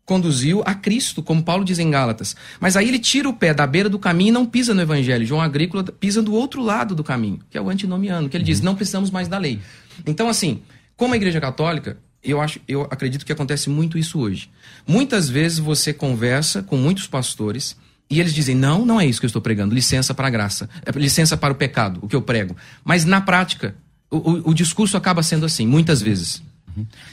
conduziu 0.05 0.63
a 0.65 0.75
Cristo, 0.75 1.23
como 1.23 1.43
Paulo 1.43 1.65
diz 1.65 1.79
em 1.79 1.91
Gálatas. 1.91 2.37
Mas 2.61 2.77
aí 2.77 2.89
ele 2.89 2.99
tira 2.99 3.29
o 3.29 3.33
pé 3.33 3.55
da 3.55 3.67
beira 3.67 3.89
do 3.89 3.99
caminho 3.99 4.29
e 4.29 4.33
não 4.33 4.47
pisa 4.47 4.75
no 4.75 4.83
evangelho. 4.83 5.27
João 5.27 5.41
Agrícola 5.41 5.85
pisa 5.85 6.23
do 6.23 6.35
outro 6.35 6.63
lado 6.63 6.95
do 6.95 7.03
caminho, 7.03 7.41
que 7.51 7.57
é 7.57 7.61
o 7.61 7.71
antinomiano, 7.71 8.29
que 8.29 8.37
ele 8.37 8.45
diz: 8.45 8.61
não 8.61 8.75
precisamos 8.75 9.11
mais 9.11 9.29
da 9.29 9.39
lei. 9.39 9.61
Então, 10.07 10.29
assim, 10.29 10.63
como 10.97 11.15
a 11.15 11.17
Igreja 11.17 11.41
Católica, 11.41 11.99
eu 12.23 12.41
acho, 12.41 12.61
eu 12.67 12.83
acredito 12.83 13.25
que 13.25 13.33
acontece 13.33 13.69
muito 13.69 13.99
isso 13.99 14.19
hoje. 14.19 14.51
Muitas 14.87 15.29
vezes 15.29 15.59
você 15.59 15.93
conversa 15.93 16.63
com 16.63 16.77
muitos 16.77 17.07
pastores 17.07 17.77
e 18.09 18.21
eles 18.21 18.35
dizem: 18.35 18.55
não, 18.55 18.85
não 18.85 19.01
é 19.01 19.07
isso 19.07 19.21
que 19.21 19.27
eu 19.27 19.29
estou 19.29 19.43
pregando, 19.43 19.75
licença 19.75 20.15
para 20.15 20.29
a 20.29 20.31
graça, 20.31 20.69
é 20.85 20.91
licença 20.99 21.37
para 21.37 21.53
o 21.53 21.57
pecado, 21.57 22.01
o 22.03 22.09
que 22.09 22.17
eu 22.17 22.23
prego. 22.23 22.57
Mas 22.85 23.05
na 23.05 23.21
prática, 23.21 23.75
o, 24.11 24.17
o, 24.17 24.51
o 24.51 24.55
discurso 24.55 24.97
acaba 24.97 25.23
sendo 25.23 25.47
assim, 25.47 25.67
muitas 25.67 26.03
vezes. 26.03 26.43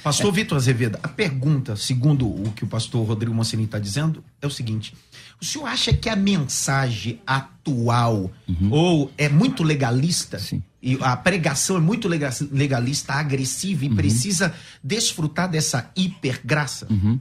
Pastor 0.04 0.30
é. 0.30 0.36
Vitor 0.36 0.58
Azevedo, 0.58 1.00
a 1.02 1.08
pergunta, 1.08 1.76
segundo 1.76 2.28
o 2.28 2.52
que 2.54 2.64
o 2.64 2.68
pastor 2.68 3.06
Rodrigo 3.06 3.34
Monsenini 3.34 3.66
está 3.66 3.80
dizendo, 3.80 4.24
é 4.42 4.48
o 4.48 4.52
seguinte: 4.52 4.94
o 5.42 5.46
senhor 5.46 5.66
acha 5.66 5.92
que 5.92 6.08
a 6.08 6.16
mensagem 6.16 7.20
atual 7.26 8.32
uhum. 8.48 8.70
ou 8.70 9.12
é 9.18 9.28
muito 9.28 9.64
legalista? 9.64 10.38
Sim. 10.38 10.62
E 10.84 10.98
a 11.02 11.16
pregação 11.16 11.78
é 11.78 11.80
muito 11.80 12.08
legalista, 12.08 13.14
agressiva 13.14 13.86
e 13.86 13.90
uhum. 13.90 13.96
precisa 13.96 14.54
desfrutar 14.84 15.50
dessa 15.50 15.90
hipergraça? 15.96 16.88
Uhum. 16.90 17.20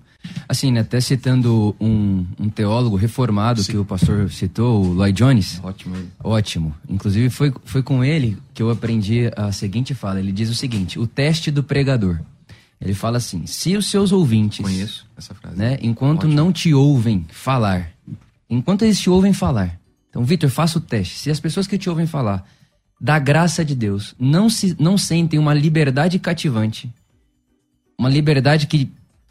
Assim, 0.49 0.71
né, 0.71 0.81
até 0.81 1.01
citando 1.01 1.75
um, 1.81 2.27
um 2.39 2.49
teólogo 2.49 2.97
reformado 2.97 3.63
Sim. 3.63 3.73
que 3.73 3.79
o 3.79 3.85
pastor 3.85 4.31
citou, 4.31 4.85
o 4.85 4.93
Lloyd 4.93 5.17
Jones. 5.17 5.61
Ótimo. 5.63 5.97
Ótimo. 6.23 6.75
Inclusive, 6.89 7.31
foi, 7.31 7.53
foi 7.65 7.83
com 7.83 8.03
ele 8.05 8.37
que 8.55 8.63
eu 8.63 8.71
aprendi 8.71 9.31
a 9.37 9.53
seguinte 9.53 9.95
fala. 9.95 10.21
Ele 10.21 10.33
diz 10.33 10.49
o 10.51 10.55
seguinte: 10.55 10.99
o 10.99 11.07
teste 11.07 11.51
do 11.51 11.63
pregador. 11.63 12.21
Ele 12.81 12.95
fala 12.95 13.19
assim: 13.19 13.47
se 13.47 13.77
os 13.77 13.91
seus 13.91 14.11
ouvintes. 14.13 14.61
Conheço 14.61 15.07
essa 15.17 15.35
frase. 15.35 15.57
Né, 15.57 15.79
enquanto 15.83 16.25
Ótimo. 16.25 16.35
não 16.35 16.53
te 16.53 16.73
ouvem 16.73 17.27
falar, 17.31 17.91
enquanto 18.49 18.83
eles 18.83 18.99
te 18.99 19.11
ouvem 19.11 19.33
falar. 19.33 19.79
Então, 20.09 20.25
Vitor, 20.25 20.51
faça 20.51 20.79
o 20.79 20.81
teste. 20.81 21.19
Se 21.19 21.31
as 21.31 21.39
pessoas 21.39 21.67
que 21.67 21.79
te 21.79 21.89
ouvem 21.89 22.07
falar 22.07 22.45
da 23.01 23.19
graça 23.19 23.65
de 23.65 23.75
Deus 23.75 24.15
não, 24.19 24.51
se, 24.51 24.77
não 24.79 24.99
sentem 24.99 25.39
uma 25.39 25.55
liberdade 25.55 26.19
cativante, 26.19 26.93
uma 27.99 28.09
liberdade 28.09 28.67
que 28.67 28.91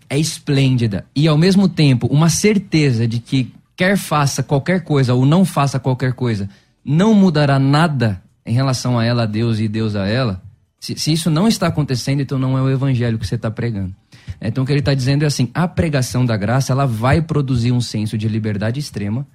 é 0.10 0.18
esplêndida, 0.18 1.06
e 1.16 1.28
ao 1.28 1.38
mesmo 1.38 1.70
tempo 1.70 2.08
uma 2.08 2.30
certeza 2.30 3.08
de 3.08 3.20
que 3.20 3.54
quer 3.76 3.98
faça 3.98 4.42
qualquer 4.42 4.84
coisa 4.84 5.14
ou 5.14 5.26
não 5.26 5.46
faça 5.46 5.80
qualquer 5.80 6.14
coisa, 6.14 6.50
não 6.84 7.14
mudará 7.14 7.60
nada 7.60 8.22
em 8.46 8.54
relação 8.54 8.98
a 8.98 9.06
ela, 9.06 9.24
a 9.24 9.28
Deus 9.28 9.60
e 9.60 9.68
Deus 9.68 9.96
a 9.96 10.08
ela, 10.08 10.42
se, 10.80 10.98
se 10.98 11.12
isso 11.12 11.30
não 11.30 11.48
está 11.48 11.68
acontecendo, 11.68 12.22
então 12.22 12.40
não 12.40 12.58
é 12.58 12.62
o 12.62 12.70
evangelho 12.70 13.20
que 13.20 13.28
você 13.28 13.36
está 13.36 13.52
pregando. 13.52 13.94
Então 14.42 14.64
o 14.64 14.68
que 14.68 14.72
ele 14.72 14.80
está 14.80 14.94
dizendo 14.94 15.24
é 15.24 15.28
assim: 15.28 15.50
a 15.54 15.68
pregação 15.68 16.26
da 16.26 16.38
graça 16.38 16.72
ela 16.72 16.86
vai 16.86 17.22
produzir 17.22 17.72
um 17.72 17.82
senso 17.82 18.18
de 18.18 18.28
liberdade 18.28 18.80
extrema 18.80 19.28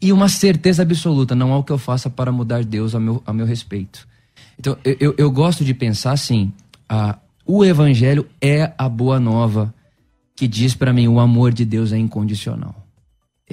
e 0.00 0.12
uma 0.12 0.28
certeza 0.28 0.82
absoluta, 0.82 1.34
não 1.34 1.52
há 1.52 1.58
o 1.58 1.64
que 1.64 1.72
eu 1.72 1.78
faça 1.78 2.08
para 2.08 2.32
mudar 2.32 2.64
Deus 2.64 2.94
a 2.94 3.00
meu, 3.00 3.22
a 3.26 3.32
meu 3.32 3.46
respeito. 3.46 4.06
Então 4.58 4.76
eu, 4.84 5.14
eu, 5.16 5.30
gosto 5.30 5.64
de 5.64 5.72
pensar 5.72 6.12
assim: 6.12 6.52
a, 6.88 7.18
o 7.46 7.64
evangelho 7.64 8.26
é 8.40 8.72
a 8.76 8.88
boa 8.88 9.20
nova 9.20 9.72
que 10.34 10.48
diz 10.48 10.74
para 10.74 10.92
mim 10.92 11.08
o 11.08 11.20
amor 11.20 11.52
de 11.52 11.64
Deus 11.64 11.92
é 11.92 11.98
incondicional. 11.98 12.74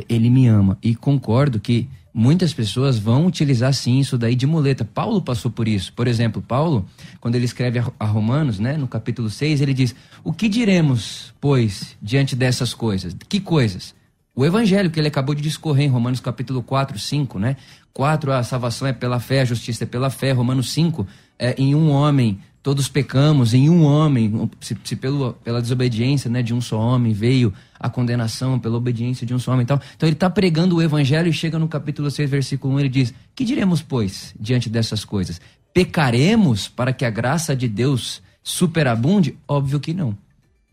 Ele 0.09 0.29
me 0.29 0.47
ama 0.47 0.77
e 0.83 0.95
concordo 0.95 1.59
que 1.59 1.87
muitas 2.17 2.53
pessoas 2.53 2.97
vão 2.97 3.25
utilizar 3.25 3.73
sim 3.73 3.99
isso 3.99 4.17
daí 4.17 4.35
de 4.35 4.47
muleta. 4.47 4.85
Paulo 4.85 5.21
passou 5.21 5.51
por 5.51 5.67
isso. 5.67 5.91
Por 5.91 6.07
exemplo, 6.07 6.41
Paulo, 6.41 6.85
quando 7.19 7.35
ele 7.35 7.43
escreve 7.43 7.83
a 7.99 8.05
Romanos, 8.05 8.57
né, 8.57 8.77
no 8.77 8.87
capítulo 8.87 9.29
6, 9.29 9.59
ele 9.59 9.73
diz: 9.73 9.93
O 10.23 10.31
que 10.31 10.47
diremos, 10.47 11.33
pois, 11.41 11.97
diante 12.01 12.33
dessas 12.33 12.73
coisas? 12.73 13.13
Que 13.27 13.41
coisas? 13.41 13.93
O 14.33 14.45
evangelho 14.45 14.89
que 14.89 14.99
ele 14.99 15.09
acabou 15.09 15.35
de 15.35 15.41
discorrer 15.41 15.85
em 15.85 15.89
Romanos 15.89 16.21
capítulo 16.21 16.63
4, 16.63 16.97
5, 16.97 17.37
né? 17.37 17.57
4, 17.93 18.31
a 18.31 18.43
salvação 18.43 18.87
é 18.87 18.93
pela 18.93 19.19
fé, 19.19 19.41
a 19.41 19.45
justiça 19.45 19.83
é 19.83 19.87
pela 19.87 20.09
fé. 20.09 20.31
Romanos 20.31 20.71
5, 20.71 21.05
é, 21.37 21.55
em 21.57 21.75
um 21.75 21.89
homem 21.89 22.39
todos 22.65 22.89
pecamos, 22.89 23.53
em 23.53 23.69
um 23.69 23.83
homem, 23.83 24.49
se, 24.59 24.75
se 24.83 24.95
pelo, 24.95 25.33
pela 25.43 25.61
desobediência 25.61 26.31
né, 26.31 26.41
de 26.41 26.51
um 26.51 26.59
só 26.59 26.79
homem 26.79 27.13
veio 27.13 27.53
a 27.79 27.91
condenação, 27.91 28.57
pela 28.57 28.75
obediência 28.75 29.23
de 29.23 29.35
um 29.35 29.37
só 29.37 29.51
homem 29.51 29.65
e 29.65 29.67
tal. 29.67 29.79
Então 29.95 30.09
ele 30.09 30.15
está 30.15 30.31
pregando 30.31 30.75
o 30.75 30.81
evangelho 30.81 31.29
e 31.29 31.33
chega 31.33 31.59
no 31.59 31.67
capítulo 31.67 32.09
6, 32.09 32.27
versículo 32.27 32.73
1, 32.73 32.79
ele 32.79 32.89
diz: 32.89 33.13
Que 33.35 33.45
diremos, 33.45 33.83
pois, 33.83 34.33
diante 34.39 34.67
dessas 34.67 35.05
coisas? 35.05 35.39
Pecaremos 35.75 36.67
para 36.67 36.91
que 36.91 37.05
a 37.05 37.09
graça 37.11 37.55
de 37.55 37.67
Deus 37.67 38.19
superabunde? 38.41 39.37
Óbvio 39.47 39.79
que 39.79 39.93
não. 39.93 40.17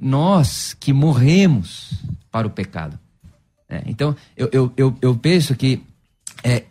Nós 0.01 0.73
que 0.73 0.95
morremos 0.95 1.93
para 2.31 2.47
o 2.47 2.51
pecado. 2.51 2.99
É, 3.69 3.83
então, 3.85 4.17
eu, 4.35 4.49
eu, 4.51 4.73
eu, 4.79 4.97
eu, 5.03 5.15
penso 5.15 5.55
que 5.55 5.83
é, 6.43 6.65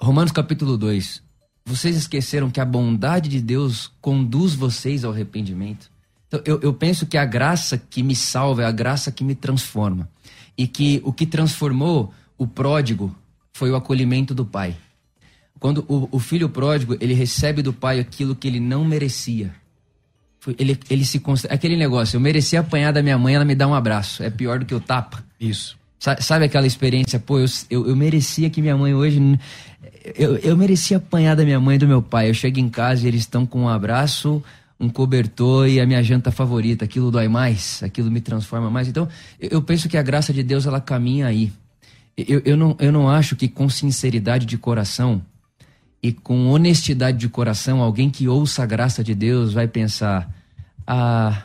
Romanos 0.00 0.30
capítulo 0.30 0.78
2, 0.78 1.24
vocês 1.68 1.96
esqueceram 1.96 2.50
que 2.50 2.60
a 2.60 2.64
bondade 2.64 3.28
de 3.28 3.40
Deus 3.40 3.92
conduz 4.00 4.54
vocês 4.54 5.04
ao 5.04 5.12
arrependimento? 5.12 5.90
Então, 6.26 6.40
eu, 6.44 6.58
eu 6.62 6.72
penso 6.72 7.06
que 7.06 7.16
a 7.16 7.24
graça 7.24 7.78
que 7.78 8.02
me 8.02 8.16
salva 8.16 8.62
é 8.62 8.66
a 8.66 8.72
graça 8.72 9.12
que 9.12 9.22
me 9.22 9.34
transforma. 9.34 10.08
E 10.56 10.66
que 10.66 11.00
o 11.04 11.12
que 11.12 11.26
transformou 11.26 12.12
o 12.36 12.46
pródigo 12.46 13.14
foi 13.52 13.70
o 13.70 13.76
acolhimento 13.76 14.34
do 14.34 14.44
pai. 14.44 14.76
Quando 15.60 15.84
o, 15.88 16.08
o 16.10 16.18
filho 16.18 16.48
pródigo, 16.48 16.96
ele 17.00 17.14
recebe 17.14 17.62
do 17.62 17.72
pai 17.72 18.00
aquilo 18.00 18.34
que 18.34 18.48
ele 18.48 18.60
não 18.60 18.84
merecia. 18.84 19.54
Ele, 20.58 20.78
ele 20.88 21.04
se 21.04 21.20
Aquele 21.50 21.76
negócio, 21.76 22.16
eu 22.16 22.20
mereci 22.20 22.56
apanhar 22.56 22.92
da 22.92 23.02
minha 23.02 23.18
mãe, 23.18 23.34
ela 23.34 23.44
me 23.44 23.54
dá 23.54 23.66
um 23.66 23.74
abraço. 23.74 24.22
É 24.22 24.30
pior 24.30 24.58
do 24.58 24.66
que 24.66 24.74
o 24.74 24.80
tapa. 24.80 25.24
Isso. 25.38 25.77
Sabe 25.98 26.44
aquela 26.44 26.66
experiência? 26.66 27.18
Pô, 27.18 27.40
eu, 27.40 27.46
eu, 27.68 27.86
eu 27.88 27.96
merecia 27.96 28.48
que 28.48 28.62
minha 28.62 28.76
mãe 28.76 28.94
hoje 28.94 29.20
eu, 30.16 30.36
eu 30.36 30.56
merecia 30.56 30.96
apanhar 30.96 31.34
da 31.34 31.44
minha 31.44 31.60
mãe 31.60 31.76
e 31.76 31.78
do 31.78 31.88
meu 31.88 32.02
pai. 32.02 32.30
Eu 32.30 32.34
chego 32.34 32.58
em 32.58 32.68
casa 32.68 33.04
e 33.04 33.08
eles 33.08 33.20
estão 33.20 33.44
com 33.44 33.62
um 33.62 33.68
abraço, 33.68 34.42
um 34.78 34.88
cobertor 34.88 35.68
e 35.68 35.80
a 35.80 35.86
minha 35.86 36.02
janta 36.02 36.30
favorita. 36.30 36.84
Aquilo 36.84 37.10
dói 37.10 37.28
mais, 37.28 37.82
aquilo 37.82 38.10
me 38.10 38.20
transforma 38.20 38.70
mais. 38.70 38.88
Então, 38.88 39.08
eu, 39.40 39.60
penso 39.60 39.88
que 39.88 39.96
a 39.96 40.02
graça 40.02 40.32
de 40.32 40.42
Deus 40.42 40.66
ela 40.66 40.80
caminha 40.80 41.26
aí. 41.26 41.52
Eu, 42.16 42.42
eu, 42.44 42.56
não, 42.56 42.76
eu 42.78 42.92
não 42.92 43.08
acho 43.08 43.36
que 43.36 43.48
com 43.48 43.68
sinceridade 43.68 44.46
de 44.46 44.58
coração 44.58 45.22
e 46.02 46.12
com 46.12 46.48
honestidade 46.48 47.18
de 47.18 47.28
coração, 47.28 47.80
alguém 47.80 48.10
que 48.10 48.28
ouça 48.28 48.62
a 48.62 48.66
graça 48.66 49.02
de 49.04 49.14
Deus 49.14 49.52
vai 49.52 49.68
pensar: 49.68 50.32
ah, 50.86 51.42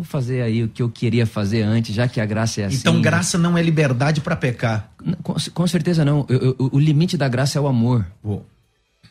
vou 0.00 0.04
fazer 0.04 0.40
aí 0.40 0.64
o 0.64 0.68
que 0.68 0.82
eu 0.82 0.88
queria 0.88 1.26
fazer 1.26 1.62
antes, 1.62 1.94
já 1.94 2.08
que 2.08 2.20
a 2.20 2.26
graça 2.26 2.62
é 2.62 2.64
assim. 2.64 2.78
Então, 2.78 3.02
graça 3.02 3.36
não 3.36 3.56
é 3.56 3.62
liberdade 3.62 4.22
para 4.22 4.34
pecar. 4.34 4.90
Com, 5.22 5.34
com, 5.52 5.66
certeza 5.66 6.04
não. 6.04 6.24
Eu, 6.28 6.56
eu, 6.58 6.70
o 6.72 6.78
limite 6.78 7.18
da 7.18 7.28
graça 7.28 7.58
é 7.58 7.60
o 7.60 7.66
amor. 7.66 8.06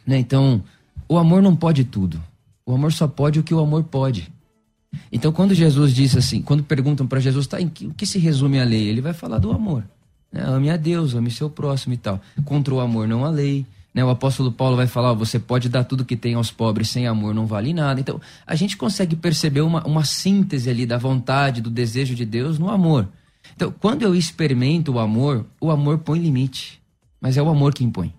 Né? 0.05 0.17
Então, 0.17 0.63
o 1.07 1.17
amor 1.17 1.43
não 1.43 1.55
pode 1.55 1.83
tudo. 1.83 2.21
O 2.65 2.73
amor 2.73 2.91
só 2.91 3.07
pode 3.07 3.39
o 3.39 3.43
que 3.43 3.53
o 3.53 3.59
amor 3.59 3.83
pode. 3.83 4.31
Então, 5.11 5.31
quando 5.31 5.53
Jesus 5.53 5.93
disse 5.93 6.17
assim, 6.17 6.41
quando 6.41 6.63
perguntam 6.63 7.05
para 7.05 7.19
Jesus, 7.19 7.45
tá, 7.45 7.61
em 7.61 7.69
que, 7.69 7.85
o 7.85 7.93
que 7.93 8.07
se 8.07 8.17
resume 8.17 8.59
a 8.59 8.63
lei? 8.63 8.87
Ele 8.87 9.01
vai 9.01 9.13
falar 9.13 9.37
do 9.37 9.51
amor. 9.51 9.83
Né? 10.31 10.41
Ame 10.43 10.71
a 10.71 10.77
Deus, 10.77 11.13
ame 11.13 11.29
seu 11.29 11.51
próximo 11.51 11.93
e 11.93 11.97
tal. 11.97 12.19
Contra 12.43 12.73
o 12.73 12.79
amor 12.79 13.07
não 13.07 13.23
há 13.23 13.29
lei. 13.29 13.63
Né? 13.93 14.03
O 14.03 14.09
apóstolo 14.09 14.51
Paulo 14.51 14.75
vai 14.75 14.87
falar: 14.87 15.13
você 15.13 15.39
pode 15.39 15.69
dar 15.69 15.83
tudo 15.83 16.05
que 16.05 16.15
tem 16.15 16.35
aos 16.35 16.51
pobres, 16.51 16.89
sem 16.89 17.07
amor 17.07 17.33
não 17.33 17.45
vale 17.45 17.73
nada. 17.73 17.99
Então, 17.99 18.19
a 18.45 18.55
gente 18.55 18.77
consegue 18.77 19.15
perceber 19.15 19.61
uma, 19.61 19.85
uma 19.85 20.03
síntese 20.03 20.69
ali 20.69 20.85
da 20.85 20.97
vontade, 20.97 21.61
do 21.61 21.69
desejo 21.69 22.15
de 22.15 22.25
Deus 22.25 22.59
no 22.59 22.69
amor. 22.69 23.07
Então, 23.55 23.73
quando 23.79 24.03
eu 24.03 24.15
experimento 24.15 24.93
o 24.93 24.99
amor, 24.99 25.45
o 25.59 25.71
amor 25.71 25.99
põe 25.99 26.19
limite. 26.19 26.79
Mas 27.19 27.35
é 27.35 27.41
o 27.41 27.49
amor 27.49 27.73
que 27.73 27.83
impõe. 27.83 28.13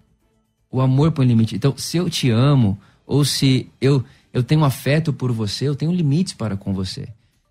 O 0.71 0.81
amor 0.81 1.13
põe 1.13 1.27
limite. 1.27 1.57
Então, 1.57 1.75
se 1.77 1.97
eu 1.97 2.11
te 2.11 2.31
amo, 2.31 2.79
ou 3.07 3.25
se 3.25 3.71
eu, 3.81 4.05
eu 4.33 4.43
tenho 4.43 4.65
afeto 4.65 5.13
por 5.13 5.33
você, 5.33 5.67
eu 5.67 5.75
tenho 5.75 5.93
limites 5.93 6.35
para 6.35 6.57
com 6.57 6.75
você. 6.75 7.09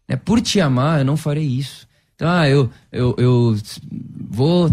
Né? 0.08 0.16
Por 0.16 0.40
te 0.42 0.62
amar, 0.62 1.00
eu 1.00 1.06
não 1.06 1.18
farei 1.18 1.46
isso. 1.46 1.88
Então, 2.16 2.30
ah, 2.30 2.48
eu, 2.48 2.70
eu, 2.92 3.16
eu 3.18 3.58
vou 4.30 4.70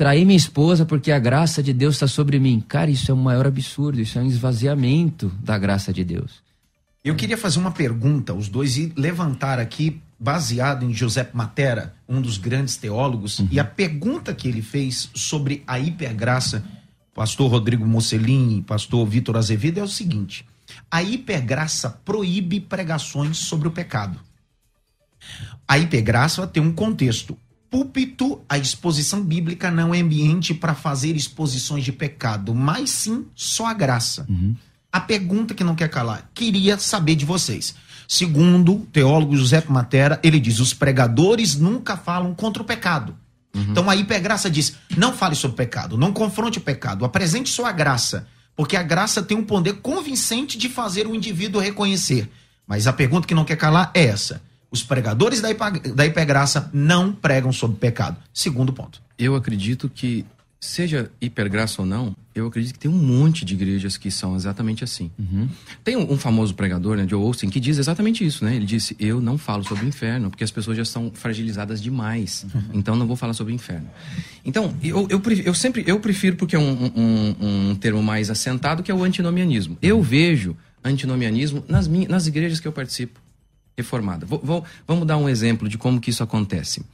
trair 0.00 0.24
minha 0.24 0.34
esposa 0.34 0.86
porque 0.86 1.12
a 1.12 1.18
graça 1.18 1.62
de 1.62 1.74
Deus 1.74 1.96
está 1.96 2.06
sobre 2.06 2.38
mim. 2.38 2.64
Cara, 2.66 2.90
isso 2.90 3.10
é 3.10 3.14
o 3.14 3.16
maior 3.18 3.46
absurdo, 3.46 4.00
isso 4.00 4.18
é 4.18 4.22
um 4.22 4.26
esvaziamento 4.26 5.30
da 5.42 5.58
graça 5.58 5.92
de 5.92 6.02
Deus. 6.02 6.42
Eu 7.04 7.14
queria 7.14 7.36
fazer 7.36 7.58
uma 7.58 7.70
pergunta, 7.70 8.32
os 8.32 8.48
dois, 8.48 8.78
e 8.78 8.90
levantar 8.96 9.58
aqui, 9.58 10.00
baseado 10.18 10.86
em 10.86 10.94
José 10.94 11.28
Matera, 11.34 11.94
um 12.08 12.18
dos 12.18 12.38
grandes 12.38 12.78
teólogos, 12.78 13.40
uhum. 13.40 13.48
e 13.50 13.60
a 13.60 13.64
pergunta 13.64 14.34
que 14.34 14.48
ele 14.48 14.62
fez 14.62 15.10
sobre 15.14 15.62
a 15.66 15.78
hipergraça, 15.78 16.64
pastor 17.14 17.50
Rodrigo 17.50 17.84
Mocelin 17.84 18.56
e 18.56 18.62
pastor 18.62 19.06
Vitor 19.06 19.36
Azevedo, 19.36 19.80
é 19.80 19.82
o 19.82 19.88
seguinte: 19.88 20.46
a 20.90 21.02
hipergraça 21.02 21.90
proíbe 22.06 22.58
pregações 22.58 23.36
sobre 23.36 23.68
o 23.68 23.70
pecado. 23.70 24.18
A 25.68 25.76
hipergraça 25.78 26.46
tem 26.46 26.62
um 26.62 26.72
contexto 26.72 27.36
púlpito, 27.70 28.40
a 28.48 28.58
exposição 28.58 29.22
bíblica 29.22 29.70
não 29.70 29.94
é 29.94 30.00
ambiente 30.00 30.52
para 30.52 30.74
fazer 30.74 31.14
exposições 31.14 31.84
de 31.84 31.92
pecado, 31.92 32.54
mas 32.54 32.90
sim 32.90 33.26
só 33.34 33.66
a 33.66 33.72
graça. 33.72 34.26
Uhum. 34.28 34.56
A 34.92 35.00
pergunta 35.00 35.54
que 35.54 35.62
não 35.62 35.76
quer 35.76 35.88
calar, 35.88 36.28
queria 36.34 36.76
saber 36.76 37.14
de 37.14 37.24
vocês. 37.24 37.74
Segundo 38.08 38.74
o 38.74 38.86
teólogo 38.86 39.36
José 39.36 39.62
Matera, 39.68 40.18
ele 40.22 40.40
diz: 40.40 40.58
os 40.58 40.74
pregadores 40.74 41.54
nunca 41.54 41.96
falam 41.96 42.34
contra 42.34 42.60
o 42.60 42.66
pecado. 42.66 43.14
Uhum. 43.54 43.66
Então 43.70 43.88
a 43.88 43.94
hipergraça 43.94 44.50
diz: 44.50 44.74
não 44.96 45.12
fale 45.12 45.36
sobre 45.36 45.54
o 45.54 45.56
pecado, 45.56 45.96
não 45.96 46.12
confronte 46.12 46.58
o 46.58 46.62
pecado, 46.62 47.04
apresente 47.04 47.50
só 47.50 47.66
a 47.66 47.72
graça, 47.72 48.26
porque 48.56 48.76
a 48.76 48.82
graça 48.82 49.22
tem 49.22 49.36
um 49.36 49.44
poder 49.44 49.74
convincente 49.74 50.58
de 50.58 50.68
fazer 50.68 51.06
o 51.06 51.14
indivíduo 51.14 51.60
reconhecer. 51.60 52.28
Mas 52.66 52.88
a 52.88 52.92
pergunta 52.92 53.28
que 53.28 53.34
não 53.34 53.44
quer 53.44 53.56
calar 53.56 53.92
é 53.94 54.06
essa: 54.06 54.42
os 54.70 54.82
pregadores 54.82 55.40
da, 55.40 55.48
da 55.94 56.06
hipergraça 56.06 56.70
não 56.72 57.12
pregam 57.12 57.52
sobre 57.52 57.76
pecado. 57.78 58.16
Segundo 58.32 58.72
ponto. 58.72 59.02
Eu 59.18 59.34
acredito 59.34 59.88
que, 59.88 60.24
seja 60.60 61.10
hipergraça 61.20 61.82
ou 61.82 61.86
não, 61.86 62.14
eu 62.34 62.46
acredito 62.46 62.74
que 62.74 62.78
tem 62.78 62.90
um 62.90 62.96
monte 62.96 63.44
de 63.44 63.54
igrejas 63.54 63.96
que 63.96 64.10
são 64.10 64.36
exatamente 64.36 64.84
assim. 64.84 65.10
Uhum. 65.18 65.48
Tem 65.82 65.96
um, 65.96 66.12
um, 66.12 66.16
famoso 66.16 66.54
pregador, 66.54 66.96
né, 66.96 67.06
Joe 67.08 67.20
Austin, 67.20 67.50
que 67.50 67.58
diz 67.58 67.78
exatamente 67.78 68.24
isso, 68.24 68.44
né? 68.44 68.54
Ele 68.54 68.64
disse: 68.64 68.96
Eu 68.98 69.20
não 69.20 69.36
falo 69.36 69.64
sobre 69.64 69.84
o 69.84 69.88
inferno, 69.88 70.30
porque 70.30 70.44
as 70.44 70.50
pessoas 70.50 70.76
já 70.76 70.84
estão 70.84 71.10
fragilizadas 71.12 71.82
demais. 71.82 72.46
Uhum. 72.54 72.62
Então 72.74 72.94
não 72.94 73.06
vou 73.06 73.16
falar 73.16 73.34
sobre 73.34 73.52
o 73.52 73.56
inferno. 73.56 73.88
Então, 74.44 74.74
eu, 74.82 75.08
eu, 75.10 75.20
eu 75.44 75.54
sempre 75.54 75.82
eu 75.86 75.98
prefiro, 75.98 76.36
porque 76.36 76.54
é 76.54 76.58
um, 76.58 76.92
um, 76.96 77.70
um 77.70 77.74
termo 77.74 78.02
mais 78.02 78.30
assentado, 78.30 78.82
que 78.82 78.90
é 78.90 78.94
o 78.94 79.02
antinomianismo. 79.02 79.76
Eu 79.82 80.00
vejo 80.00 80.56
antinomianismo 80.84 81.64
nas, 81.68 81.88
minhas, 81.88 82.08
nas 82.08 82.26
igrejas 82.26 82.60
que 82.60 82.68
eu 82.68 82.72
participo 82.72 83.20
reformada. 83.80 84.26
Vou, 84.26 84.40
vou, 84.42 84.64
vamos 84.86 85.06
dar 85.06 85.16
um 85.16 85.28
exemplo 85.28 85.68
de 85.68 85.78
como 85.78 86.00
que 86.00 86.10
isso 86.10 86.22
acontece. 86.22 86.84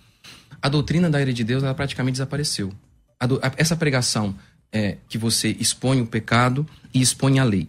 A 0.60 0.68
doutrina 0.68 1.10
da 1.10 1.20
ira 1.20 1.32
de 1.32 1.44
Deus 1.44 1.62
ela 1.62 1.74
praticamente 1.74 2.14
desapareceu. 2.14 2.72
A 3.18 3.26
do, 3.26 3.38
a, 3.42 3.52
essa 3.56 3.76
pregação 3.76 4.34
é, 4.72 4.96
que 5.08 5.18
você 5.18 5.56
expõe 5.58 6.00
o 6.00 6.06
pecado 6.06 6.66
e 6.92 7.00
expõe 7.00 7.38
a 7.38 7.44
lei. 7.44 7.68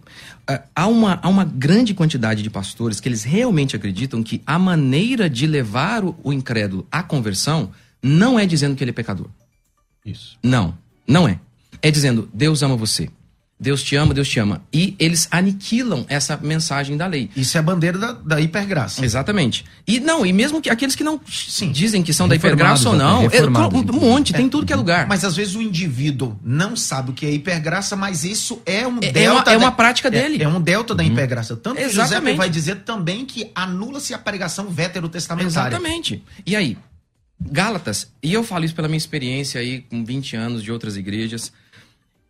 Uh, 0.50 0.60
há, 0.74 0.86
uma, 0.86 1.18
há 1.22 1.28
uma 1.28 1.44
grande 1.44 1.94
quantidade 1.94 2.42
de 2.42 2.50
pastores 2.50 3.00
que 3.00 3.08
eles 3.08 3.24
realmente 3.24 3.76
acreditam 3.76 4.22
que 4.22 4.42
a 4.46 4.58
maneira 4.58 5.28
de 5.28 5.46
levar 5.46 6.04
o, 6.04 6.16
o 6.22 6.32
incrédulo 6.32 6.86
à 6.90 7.02
conversão 7.02 7.70
não 8.02 8.38
é 8.38 8.46
dizendo 8.46 8.74
que 8.74 8.84
ele 8.84 8.90
é 8.90 8.94
pecador. 8.94 9.28
Isso. 10.04 10.38
Não, 10.42 10.76
não 11.06 11.28
é. 11.28 11.38
É 11.82 11.90
dizendo, 11.90 12.28
Deus 12.32 12.62
ama 12.62 12.76
você. 12.76 13.10
Deus 13.60 13.82
te 13.82 13.96
ama, 13.96 14.14
Deus 14.14 14.28
te 14.28 14.38
ama. 14.38 14.62
E 14.72 14.94
eles 15.00 15.26
aniquilam 15.32 16.06
essa 16.08 16.36
mensagem 16.36 16.96
da 16.96 17.06
lei. 17.08 17.28
Isso 17.34 17.56
é 17.56 17.60
a 17.60 17.62
bandeira 17.62 17.98
da, 17.98 18.12
da 18.12 18.40
hipergraça. 18.40 19.04
Exatamente. 19.04 19.64
E 19.84 19.98
não, 19.98 20.24
e 20.24 20.32
mesmo 20.32 20.62
que 20.62 20.70
aqueles 20.70 20.94
que 20.94 21.02
não 21.02 21.20
Sim. 21.28 21.72
dizem 21.72 22.00
que 22.02 22.12
são 22.14 22.28
da 22.28 22.36
hipergraça 22.36 22.88
ou 22.88 22.94
não, 22.96 23.26
até, 23.26 23.38
é, 23.38 23.44
um 23.44 23.50
monte, 23.98 24.32
tem 24.32 24.48
tudo 24.48 24.64
que 24.64 24.72
é 24.72 24.76
lugar. 24.76 25.08
Mas 25.08 25.24
às 25.24 25.34
vezes 25.34 25.56
o 25.56 25.60
indivíduo 25.62 26.38
não 26.44 26.76
sabe 26.76 27.10
o 27.10 27.12
que 27.12 27.26
é 27.26 27.32
hipergraça, 27.32 27.96
mas 27.96 28.22
isso 28.22 28.62
é 28.64 28.86
um 28.86 29.00
É- 29.02 29.06
é 29.06 29.12
delta. 29.12 29.50
uma- 29.50 29.54
é 29.54 29.56
uma 29.56 29.72
prática 29.72 30.08
dele. 30.08 30.36
Uhum. 30.36 30.40
É, 30.40 30.44
é 30.44 30.48
um 30.48 30.60
delta 30.60 30.94
da 30.94 31.02
hipergraça. 31.02 31.56
Tanto 31.56 31.78
que 31.78 31.88
José 31.88 32.02
Exatamente. 32.02 32.36
vai 32.36 32.48
dizer 32.48 32.76
também 32.82 33.26
que 33.26 33.50
anula-se 33.56 34.14
a 34.14 34.18
pregação 34.18 34.68
veterotestamentária. 34.70 35.74
Exatamente. 35.74 36.22
E 36.46 36.54
aí, 36.54 36.78
Gálatas, 37.40 38.08
e 38.22 38.32
eu 38.32 38.42
falo 38.42 38.64
isso 38.64 38.74
pela 38.74 38.88
minha 38.88 38.98
experiência 38.98 39.60
aí 39.60 39.80
com 39.82 40.04
20 40.04 40.34
anos 40.36 40.62
de 40.62 40.72
outras 40.72 40.96
igrejas. 40.96 41.52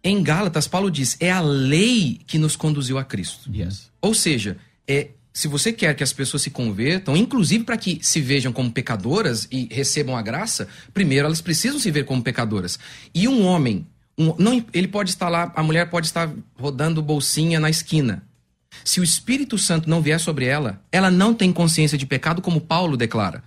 Em 0.02 0.22
Gálatas, 0.22 0.68
Paulo 0.68 0.90
diz: 0.90 1.16
é 1.20 1.30
a 1.30 1.40
lei 1.40 2.20
que 2.26 2.38
nos 2.38 2.56
conduziu 2.56 2.98
a 2.98 3.04
Cristo. 3.04 3.50
Yes. 3.54 3.90
Ou 4.00 4.14
seja, 4.14 4.56
é, 4.86 5.08
se 5.32 5.48
você 5.48 5.72
quer 5.72 5.94
que 5.94 6.02
as 6.02 6.12
pessoas 6.12 6.42
se 6.42 6.50
convertam, 6.50 7.16
inclusive 7.16 7.64
para 7.64 7.76
que 7.76 7.98
se 8.02 8.20
vejam 8.20 8.52
como 8.52 8.70
pecadoras 8.70 9.46
e 9.50 9.68
recebam 9.70 10.16
a 10.16 10.22
graça, 10.22 10.68
primeiro 10.94 11.26
elas 11.26 11.40
precisam 11.40 11.78
se 11.78 11.90
ver 11.90 12.04
como 12.04 12.22
pecadoras. 12.22 12.78
E 13.14 13.26
um 13.28 13.44
homem, 13.44 13.86
um- 14.16 14.34
não, 14.38 14.64
ele 14.72 14.88
pode 14.88 15.10
estar 15.10 15.28
lá, 15.28 15.52
a 15.54 15.62
mulher 15.62 15.90
pode 15.90 16.06
estar 16.06 16.32
rodando 16.56 17.02
bolsinha 17.02 17.58
na 17.60 17.68
esquina. 17.70 18.24
Se 18.84 19.00
o 19.00 19.04
Espírito 19.04 19.58
Santo 19.58 19.88
não 19.90 20.00
vier 20.00 20.20
sobre 20.20 20.44
ela, 20.44 20.80
ela 20.92 21.10
não 21.10 21.34
tem 21.34 21.52
consciência 21.52 21.98
de 21.98 22.06
pecado, 22.06 22.40
como 22.40 22.60
Paulo 22.60 22.96
declara. 22.96 23.42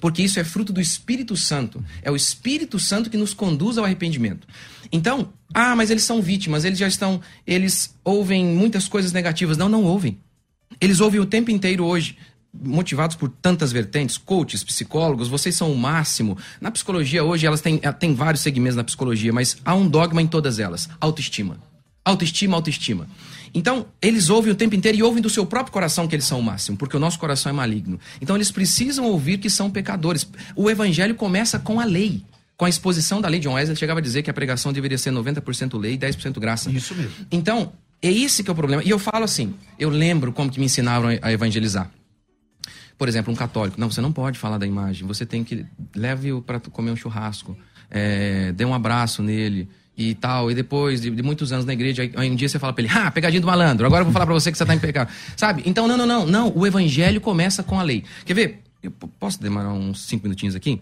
Porque 0.00 0.22
isso 0.22 0.40
é 0.40 0.44
fruto 0.44 0.72
do 0.72 0.80
Espírito 0.80 1.36
Santo. 1.36 1.84
É 2.02 2.10
o 2.10 2.16
Espírito 2.16 2.78
Santo 2.78 3.10
que 3.10 3.18
nos 3.18 3.34
conduz 3.34 3.76
ao 3.76 3.84
arrependimento. 3.84 4.46
Então, 4.90 5.32
ah, 5.52 5.74
mas 5.74 5.90
eles 5.90 6.04
são 6.04 6.22
vítimas, 6.22 6.64
eles 6.64 6.78
já 6.78 6.86
estão. 6.86 7.20
Eles 7.46 7.94
ouvem 8.04 8.44
muitas 8.44 8.86
coisas 8.86 9.12
negativas. 9.12 9.56
Não, 9.56 9.68
não 9.68 9.84
ouvem. 9.84 10.18
Eles 10.80 11.00
ouvem 11.00 11.20
o 11.20 11.26
tempo 11.26 11.50
inteiro 11.50 11.84
hoje, 11.84 12.16
motivados 12.52 13.16
por 13.16 13.28
tantas 13.28 13.72
vertentes, 13.72 14.16
coaches, 14.16 14.62
psicólogos, 14.62 15.28
vocês 15.28 15.56
são 15.56 15.72
o 15.72 15.76
máximo. 15.76 16.38
Na 16.60 16.70
psicologia 16.70 17.24
hoje, 17.24 17.46
elas 17.46 17.60
têm, 17.60 17.80
eh, 17.82 17.92
têm 17.92 18.14
vários 18.14 18.42
segmentos 18.42 18.76
na 18.76 18.84
psicologia, 18.84 19.32
mas 19.32 19.56
há 19.64 19.74
um 19.74 19.88
dogma 19.88 20.22
em 20.22 20.26
todas 20.26 20.58
elas: 20.58 20.88
autoestima. 21.00 21.58
Autoestima, 22.04 22.56
autoestima. 22.56 23.06
Então, 23.52 23.86
eles 24.00 24.30
ouvem 24.30 24.52
o 24.52 24.56
tempo 24.56 24.74
inteiro 24.74 24.98
e 24.98 25.02
ouvem 25.02 25.20
do 25.20 25.28
seu 25.28 25.44
próprio 25.44 25.72
coração 25.72 26.06
que 26.06 26.14
eles 26.14 26.24
são 26.24 26.38
o 26.38 26.42
máximo, 26.42 26.76
porque 26.76 26.96
o 26.96 27.00
nosso 27.00 27.18
coração 27.18 27.50
é 27.50 27.52
maligno. 27.52 27.98
Então, 28.20 28.36
eles 28.36 28.50
precisam 28.50 29.04
ouvir 29.04 29.38
que 29.38 29.50
são 29.50 29.70
pecadores. 29.70 30.26
O 30.54 30.70
evangelho 30.70 31.14
começa 31.14 31.58
com 31.58 31.80
a 31.80 31.84
lei, 31.84 32.22
com 32.60 32.66
a 32.66 32.68
exposição 32.68 33.22
da 33.22 33.28
lei. 33.28 33.40
John 33.40 33.54
Wesley 33.54 33.74
chegava 33.74 34.00
a 34.00 34.02
dizer 34.02 34.22
que 34.22 34.28
a 34.28 34.34
pregação 34.34 34.70
deveria 34.70 34.98
ser 34.98 35.10
90% 35.10 35.80
lei 35.80 35.94
e 35.94 35.98
10% 35.98 36.38
graça. 36.38 36.70
Isso 36.70 36.94
mesmo. 36.94 37.26
Então, 37.30 37.72
é 38.02 38.12
esse 38.12 38.44
que 38.44 38.50
é 38.50 38.52
o 38.52 38.54
problema. 38.54 38.84
E 38.84 38.90
eu 38.90 38.98
falo 38.98 39.24
assim, 39.24 39.54
eu 39.78 39.88
lembro 39.88 40.30
como 40.30 40.50
que 40.50 40.60
me 40.60 40.66
ensinaram 40.66 41.08
a 41.22 41.32
evangelizar. 41.32 41.90
Por 42.98 43.08
exemplo, 43.08 43.32
um 43.32 43.34
católico. 43.34 43.80
Não, 43.80 43.90
você 43.90 44.02
não 44.02 44.12
pode 44.12 44.38
falar 44.38 44.58
da 44.58 44.66
imagem. 44.66 45.08
Você 45.08 45.24
tem 45.24 45.42
que... 45.42 45.64
Leve-o 45.96 46.42
para 46.42 46.60
comer 46.60 46.90
um 46.90 46.96
churrasco. 46.96 47.56
É, 47.90 48.52
dê 48.52 48.66
um 48.66 48.74
abraço 48.74 49.22
nele 49.22 49.66
e 49.96 50.14
tal. 50.14 50.50
E 50.50 50.54
depois 50.54 51.00
de, 51.00 51.08
de 51.08 51.22
muitos 51.22 51.54
anos 51.54 51.64
na 51.64 51.72
igreja, 51.72 52.10
aí, 52.14 52.30
um 52.30 52.36
dia 52.36 52.46
você 52.46 52.58
fala 52.58 52.74
pra 52.74 52.84
ele, 52.84 52.92
ah, 52.94 53.10
pegadinha 53.10 53.40
do 53.40 53.46
malandro. 53.46 53.86
Agora 53.86 54.02
eu 54.02 54.04
vou 54.04 54.12
falar 54.12 54.26
pra 54.26 54.34
você 54.34 54.52
que 54.52 54.58
você 54.58 54.66
tá 54.66 54.74
em 54.74 54.78
pecado. 54.78 55.10
Sabe? 55.34 55.62
Então, 55.64 55.88
não, 55.88 55.96
não, 55.96 56.06
não. 56.06 56.26
Não, 56.26 56.52
o 56.54 56.66
evangelho 56.66 57.22
começa 57.22 57.62
com 57.62 57.80
a 57.80 57.82
lei. 57.82 58.04
Quer 58.26 58.34
ver? 58.34 58.62
Eu 58.82 58.90
posso 58.90 59.40
demorar 59.40 59.72
uns 59.72 60.02
cinco 60.02 60.24
minutinhos 60.24 60.54
aqui? 60.54 60.78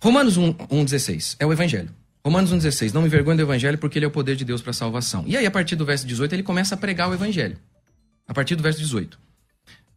Romanos 0.00 0.36
1, 0.36 0.52
1,16 0.52 1.36
é 1.38 1.46
o 1.46 1.52
Evangelho. 1.52 1.90
Romanos 2.24 2.52
1,16. 2.52 2.92
Não 2.92 3.02
me 3.02 3.06
envergonhe 3.06 3.36
do 3.36 3.42
Evangelho 3.42 3.78
porque 3.78 3.98
ele 3.98 4.04
é 4.04 4.08
o 4.08 4.10
poder 4.10 4.36
de 4.36 4.44
Deus 4.44 4.60
para 4.60 4.70
a 4.70 4.74
salvação. 4.74 5.24
E 5.26 5.36
aí, 5.36 5.46
a 5.46 5.50
partir 5.50 5.76
do 5.76 5.86
verso 5.86 6.06
18, 6.06 6.34
ele 6.34 6.42
começa 6.42 6.74
a 6.74 6.78
pregar 6.78 7.08
o 7.08 7.14
Evangelho. 7.14 7.56
A 8.26 8.34
partir 8.34 8.56
do 8.56 8.62
verso 8.62 8.80
18. 8.80 9.18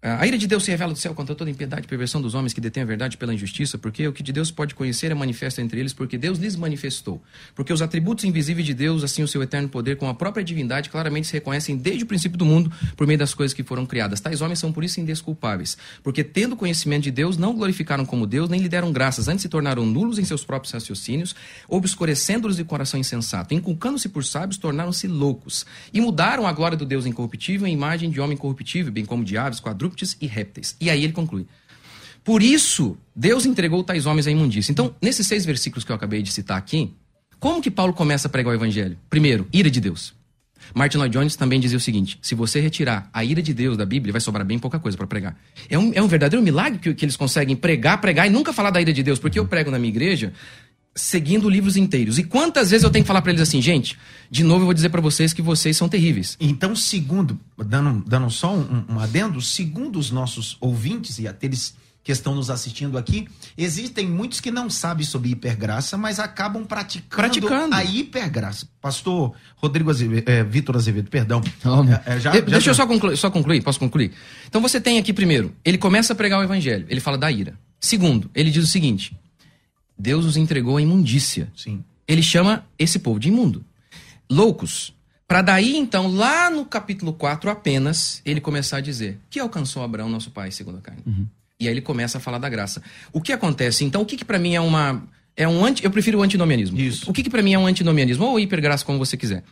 A 0.01 0.25
ira 0.25 0.37
de 0.37 0.47
Deus 0.47 0.63
se 0.63 0.71
revela 0.71 0.93
do 0.93 0.97
céu 0.97 1.13
contra 1.13 1.35
toda 1.35 1.51
impiedade 1.51 1.83
e 1.85 1.87
perversão 1.89 2.21
dos 2.21 2.33
homens 2.33 2.53
que 2.53 2.61
detêm 2.61 2.83
a 2.83 2.85
verdade 2.85 3.17
pela 3.17 3.33
injustiça, 3.33 3.77
porque 3.77 4.07
o 4.07 4.13
que 4.13 4.23
de 4.23 4.31
Deus 4.31 4.49
pode 4.49 4.73
conhecer 4.73 5.11
é 5.11 5.13
manifesto 5.13 5.59
entre 5.59 5.77
eles, 5.77 5.91
porque 5.91 6.17
Deus 6.17 6.39
lhes 6.39 6.55
manifestou. 6.55 7.21
Porque 7.53 7.73
os 7.73 7.81
atributos 7.81 8.23
invisíveis 8.23 8.65
de 8.65 8.73
Deus, 8.73 9.03
assim 9.03 9.23
o 9.23 9.27
seu 9.27 9.43
eterno 9.43 9.67
poder, 9.67 9.97
com 9.97 10.07
a 10.07 10.13
própria 10.13 10.41
divindade, 10.41 10.89
claramente 10.89 11.27
se 11.27 11.33
reconhecem 11.33 11.75
desde 11.75 12.05
o 12.05 12.07
princípio 12.07 12.37
do 12.37 12.45
mundo, 12.45 12.71
por 12.95 13.05
meio 13.05 13.19
das 13.19 13.33
coisas 13.33 13.53
que 13.53 13.61
foram 13.61 13.85
criadas. 13.85 14.21
Tais 14.21 14.39
homens 14.39 14.59
são 14.59 14.71
por 14.71 14.85
isso 14.85 15.01
indesculpáveis, 15.01 15.77
porque 16.01 16.23
tendo 16.23 16.55
conhecimento 16.55 17.03
de 17.03 17.11
Deus, 17.11 17.35
não 17.35 17.53
glorificaram 17.53 18.05
como 18.05 18.25
Deus, 18.25 18.47
nem 18.47 18.61
lhe 18.61 18.69
deram 18.69 18.93
graças, 18.93 19.27
antes 19.27 19.41
se 19.41 19.49
tornaram 19.49 19.85
nulos 19.85 20.17
em 20.17 20.23
seus 20.23 20.45
próprios 20.45 20.71
raciocínios, 20.71 21.35
obscurecendo-os 21.67 22.55
de 22.55 22.63
coração 22.63 22.97
insensato, 22.97 23.53
inculcando-se 23.53 24.07
por 24.07 24.23
sábios, 24.23 24.57
tornaram-se 24.57 25.09
loucos, 25.09 25.65
e 25.93 25.99
mudaram 25.99 26.47
a 26.47 26.53
glória 26.53 26.77
do 26.77 26.85
Deus 26.85 27.05
incorruptível 27.05 27.67
em 27.67 27.73
imagem 27.73 28.09
de 28.09 28.21
homem 28.21 28.37
corruptível, 28.37 28.93
bem 28.93 29.03
como 29.03 29.25
de 29.25 29.37
aves, 29.37 29.59
quadrúpedes 29.59 29.88
e 30.21 30.27
répteis. 30.27 30.75
E 30.79 30.89
aí 30.89 31.03
ele 31.03 31.13
conclui. 31.13 31.45
Por 32.23 32.43
isso, 32.43 32.97
Deus 33.15 33.45
entregou 33.45 33.83
tais 33.83 34.05
homens 34.05 34.27
à 34.27 34.31
imundícia. 34.31 34.71
Então, 34.71 34.95
nesses 35.01 35.25
seis 35.25 35.45
versículos 35.45 35.83
que 35.83 35.91
eu 35.91 35.95
acabei 35.95 36.21
de 36.21 36.31
citar 36.31 36.57
aqui, 36.57 36.93
como 37.39 37.61
que 37.61 37.71
Paulo 37.71 37.93
começa 37.93 38.27
a 38.27 38.31
pregar 38.31 38.51
o 38.51 38.55
evangelho? 38.55 38.97
Primeiro, 39.09 39.47
ira 39.51 39.71
de 39.71 39.79
Deus. 39.79 40.13
Martin 40.73 40.97
Lloyd 40.97 41.17
Jones 41.17 41.35
também 41.35 41.59
dizia 41.59 41.77
o 41.77 41.81
seguinte: 41.81 42.19
se 42.21 42.35
você 42.35 42.59
retirar 42.59 43.09
a 43.13 43.23
ira 43.23 43.41
de 43.41 43.53
Deus 43.53 43.77
da 43.77 43.85
Bíblia, 43.85 44.11
vai 44.11 44.21
sobrar 44.21 44.45
bem 44.45 44.59
pouca 44.59 44.77
coisa 44.77 44.97
para 44.97 45.07
pregar. 45.07 45.39
É 45.69 45.77
um, 45.77 45.91
é 45.93 46.01
um 46.01 46.07
verdadeiro 46.07 46.43
milagre 46.43 46.79
que, 46.79 46.93
que 46.93 47.05
eles 47.05 47.15
conseguem 47.15 47.55
pregar, 47.55 47.99
pregar 47.99 48.27
e 48.27 48.29
nunca 48.29 48.53
falar 48.53 48.69
da 48.69 48.81
ira 48.81 48.93
de 48.93 49.01
Deus, 49.01 49.19
porque 49.19 49.39
eu 49.39 49.47
prego 49.47 49.71
na 49.71 49.79
minha 49.79 49.89
igreja 49.89 50.33
seguindo 50.99 51.49
livros 51.49 51.75
inteiros. 51.77 52.17
E 52.19 52.23
quantas 52.23 52.69
vezes 52.71 52.83
eu 52.83 52.89
tenho 52.89 53.03
que 53.03 53.07
falar 53.07 53.21
para 53.21 53.31
eles 53.31 53.41
assim, 53.41 53.61
gente, 53.61 53.97
de 54.29 54.43
novo 54.43 54.61
eu 54.61 54.65
vou 54.65 54.73
dizer 54.73 54.89
para 54.89 55.01
vocês 55.01 55.33
que 55.33 55.41
vocês 55.41 55.75
são 55.77 55.87
terríveis. 55.89 56.35
Então, 56.39 56.75
segundo, 56.75 57.39
dando, 57.57 58.03
dando 58.07 58.29
só 58.29 58.53
um, 58.55 58.85
um 58.89 58.99
adendo, 58.99 59.41
segundo 59.41 59.97
os 59.99 60.11
nossos 60.11 60.57
ouvintes 60.59 61.19
e 61.19 61.27
aqueles 61.27 61.73
que 62.01 62.11
estão 62.13 62.33
nos 62.33 62.49
assistindo 62.49 62.97
aqui, 62.97 63.27
existem 63.57 64.07
muitos 64.07 64.39
que 64.39 64.49
não 64.49 64.69
sabem 64.69 65.05
sobre 65.05 65.29
hipergraça, 65.31 65.97
mas 65.97 66.17
acabam 66.19 66.63
praticando, 66.65 67.15
Praticando. 67.15 67.75
a 67.75 67.83
hipergraça. 67.83 68.67
Pastor 68.81 69.33
Rodrigo 69.57 69.89
Azevedo, 69.91 70.27
é, 70.27 70.43
Vitor 70.43 70.75
Azevedo, 70.77 71.09
perdão. 71.09 71.41
Toma. 71.61 72.01
É, 72.05 72.19
já- 72.19 72.31
De- 72.31 72.37
já- 72.39 72.45
Deixa 72.45 72.69
eu 72.69 72.73
só 72.73 72.87
concluir, 72.87 73.17
só 73.17 73.29
concluir, 73.29 73.61
posso 73.61 73.77
concluir? 73.79 74.11
Então 74.47 74.61
você 74.61 74.79
tem 74.79 74.97
aqui 74.97 75.11
primeiro, 75.13 75.53
ele 75.63 75.77
começa 75.77 76.13
a 76.13 76.15
pregar 76.15 76.39
o 76.39 76.43
evangelho, 76.43 76.85
ele 76.89 77.01
fala 77.01 77.17
da 77.17 77.29
ira. 77.31 77.53
Segundo, 77.81 78.31
ele 78.33 78.49
diz 78.49 78.63
o 78.63 78.67
seguinte: 78.67 79.15
Deus 79.99 80.25
os 80.25 80.37
entregou 80.37 80.77
à 80.77 80.81
imundícia. 80.81 81.51
Sim. 81.55 81.83
Ele 82.07 82.23
chama 82.23 82.65
esse 82.77 82.97
povo 82.99 83.19
de 83.19 83.27
imundo. 83.27 83.65
Loucos. 84.29 84.93
Para 85.27 85.43
daí, 85.43 85.77
então, 85.77 86.07
lá 86.07 86.49
no 86.49 86.65
capítulo 86.65 87.13
4 87.13 87.51
apenas, 87.51 88.21
ele 88.25 88.41
começar 88.41 88.77
a 88.77 88.81
dizer: 88.81 89.19
que 89.29 89.39
alcançou 89.39 89.83
Abraão, 89.83 90.09
nosso 90.09 90.31
pai, 90.31 90.49
segundo 90.49 90.79
a 90.79 90.81
carne. 90.81 91.03
E 91.59 91.67
aí 91.67 91.73
ele 91.73 91.81
começa 91.81 92.17
a 92.17 92.21
falar 92.21 92.37
da 92.37 92.49
graça. 92.49 92.81
O 93.11 93.21
que 93.21 93.33
acontece, 93.33 93.83
então, 93.83 94.01
o 94.01 94.05
que, 94.05 94.15
que 94.15 94.25
para 94.25 94.39
mim 94.39 94.55
é 94.55 94.61
uma. 94.61 95.03
É 95.35 95.47
um 95.47 95.63
anti, 95.63 95.83
eu 95.83 95.91
prefiro 95.91 96.19
o 96.19 96.21
antinomianismo. 96.21 96.79
Isso. 96.79 97.09
O 97.09 97.13
que, 97.13 97.21
que 97.21 97.29
para 97.29 97.43
mim 97.43 97.53
é 97.53 97.59
um 97.59 97.67
antinomianismo, 97.67 98.25
ou 98.25 98.39
hipergraça, 98.39 98.83
como 98.83 98.97
você 98.97 99.15
quiser. 99.15 99.43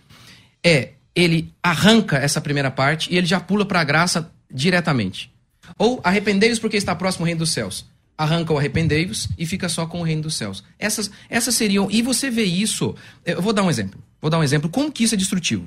É, 0.65 0.93
ele 1.15 1.53
arranca 1.61 2.17
essa 2.17 2.41
primeira 2.41 2.71
parte 2.71 3.13
e 3.13 3.17
ele 3.17 3.27
já 3.27 3.39
pula 3.39 3.65
para 3.65 3.81
a 3.81 3.83
graça 3.83 4.31
diretamente. 4.51 5.31
Ou 5.77 6.01
arrependei-vos 6.03 6.59
porque 6.59 6.77
está 6.77 6.95
próximo 6.95 7.23
o 7.23 7.25
reino 7.25 7.39
dos 7.39 7.51
céus. 7.51 7.85
Arranca 8.17 8.51
o 8.51 8.57
arrependei-vos 8.57 9.29
e 9.37 9.45
fica 9.45 9.69
só 9.69 9.85
com 9.85 9.99
o 9.99 10.03
reino 10.03 10.23
dos 10.23 10.35
céus. 10.35 10.63
Essas, 10.79 11.11
essas 11.29 11.53
seriam. 11.53 11.87
E 11.91 12.01
você 12.01 12.31
vê 12.31 12.43
isso. 12.43 12.95
Eu 13.23 13.41
vou 13.41 13.53
dar 13.53 13.61
um 13.63 13.69
exemplo. 13.69 14.01
Vou 14.19 14.29
dar 14.31 14.39
um 14.39 14.43
exemplo. 14.43 14.69
Como 14.69 14.91
que 14.91 15.03
isso 15.03 15.13
é 15.13 15.17
destrutivo? 15.17 15.65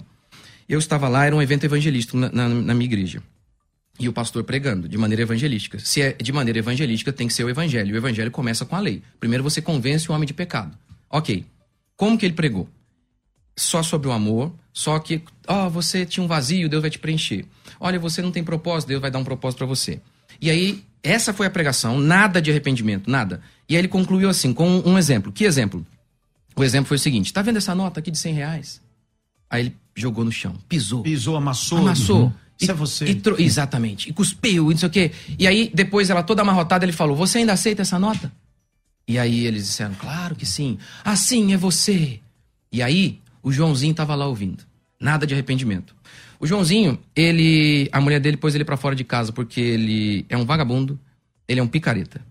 Eu 0.68 0.78
estava 0.78 1.08
lá, 1.08 1.24
era 1.26 1.34
um 1.36 1.40
evento 1.42 1.64
evangelístico 1.64 2.16
na, 2.16 2.28
na- 2.30 2.48
na 2.48 2.74
minha 2.74 2.86
igreja. 2.86 3.22
E 4.00 4.08
o 4.08 4.12
pastor 4.12 4.42
pregando 4.44 4.88
de 4.88 4.96
maneira 4.98 5.22
evangelística. 5.22 5.78
Se 5.78 6.00
é 6.02 6.12
de 6.14 6.32
maneira 6.32 6.58
evangelística, 6.58 7.12
tem 7.12 7.28
que 7.28 7.34
ser 7.34 7.44
o 7.44 7.50
evangelho. 7.50 7.94
O 7.94 7.96
evangelho 7.98 8.30
começa 8.30 8.64
com 8.64 8.74
a 8.74 8.80
lei. 8.80 9.02
Primeiro 9.20 9.44
você 9.44 9.60
convence 9.62 10.10
o 10.10 10.14
homem 10.14 10.26
de 10.26 10.34
pecado. 10.34 10.76
Ok. 11.08 11.44
Como 11.96 12.16
que 12.18 12.24
ele 12.26 12.34
pregou? 12.34 12.68
Só 13.56 13.82
sobre 13.82 14.08
o 14.08 14.12
amor, 14.12 14.52
só 14.72 14.98
que, 14.98 15.22
ó, 15.46 15.68
você 15.68 16.06
tinha 16.06 16.24
um 16.24 16.26
vazio, 16.26 16.68
Deus 16.68 16.80
vai 16.80 16.90
te 16.90 16.98
preencher. 16.98 17.44
Olha, 17.78 17.98
você 17.98 18.22
não 18.22 18.32
tem 18.32 18.42
propósito, 18.42 18.88
Deus 18.88 19.02
vai 19.02 19.10
dar 19.10 19.18
um 19.18 19.24
propósito 19.24 19.58
para 19.58 19.66
você. 19.66 20.00
E 20.40 20.48
aí, 20.48 20.82
essa 21.02 21.32
foi 21.32 21.46
a 21.46 21.50
pregação, 21.50 21.98
nada 21.98 22.40
de 22.42 22.50
arrependimento, 22.50 23.10
nada. 23.10 23.40
E 23.68 23.74
aí 23.74 23.80
ele 23.80 23.88
concluiu 23.88 24.28
assim, 24.28 24.52
com 24.52 24.68
um 24.84 24.98
exemplo. 24.98 25.32
Que 25.32 25.44
exemplo? 25.44 25.84
O 26.56 26.64
exemplo 26.64 26.88
foi 26.88 26.96
o 26.96 27.00
seguinte: 27.00 27.32
tá 27.32 27.42
vendo 27.42 27.56
essa 27.56 27.74
nota 27.74 28.00
aqui 28.00 28.10
de 28.10 28.18
100 28.18 28.34
reais? 28.34 28.80
Aí 29.48 29.62
ele 29.62 29.76
jogou 29.94 30.24
no 30.24 30.30
chão, 30.32 30.54
pisou. 30.68 31.02
Pisou, 31.02 31.36
amassou. 31.36 31.78
Amassou. 31.78 32.22
Uhum. 32.24 32.32
Isso 32.60 32.70
é 32.70 32.74
você. 32.74 33.06
E 33.06 33.14
tro- 33.14 33.40
Exatamente. 33.40 34.10
E 34.10 34.12
cuspiu, 34.12 34.70
e 34.70 34.74
não 34.74 34.78
sei 34.78 34.88
o 34.88 34.92
quê. 34.92 35.10
E 35.38 35.46
aí, 35.46 35.70
depois, 35.74 36.10
ela 36.10 36.22
toda 36.22 36.42
amarrotada, 36.42 36.84
ele 36.84 36.92
falou: 36.92 37.16
Você 37.16 37.38
ainda 37.38 37.52
aceita 37.54 37.82
essa 37.82 37.98
nota? 37.98 38.30
E 39.08 39.18
aí 39.18 39.46
eles 39.46 39.64
disseram: 39.64 39.94
Claro 39.94 40.34
que 40.36 40.44
sim. 40.44 40.76
Assim 41.04 41.52
é 41.52 41.56
você. 41.56 42.20
E 42.70 42.82
aí, 42.82 43.18
o 43.42 43.50
Joãozinho 43.50 43.94
tava 43.94 44.14
lá 44.14 44.26
ouvindo. 44.26 44.62
Nada 45.00 45.26
de 45.26 45.32
arrependimento. 45.32 45.94
O 46.40 46.46
Joãozinho, 46.46 46.98
ele. 47.14 47.86
A 47.92 48.00
mulher 48.00 48.18
dele 48.18 48.38
pôs 48.38 48.54
ele 48.54 48.64
pra 48.64 48.78
fora 48.78 48.96
de 48.96 49.04
casa 49.04 49.30
porque 49.30 49.60
ele 49.60 50.24
é 50.26 50.38
um 50.38 50.46
vagabundo, 50.46 50.98
ele 51.46 51.60
é 51.60 51.62
um 51.62 51.68
picareta. 51.68 52.24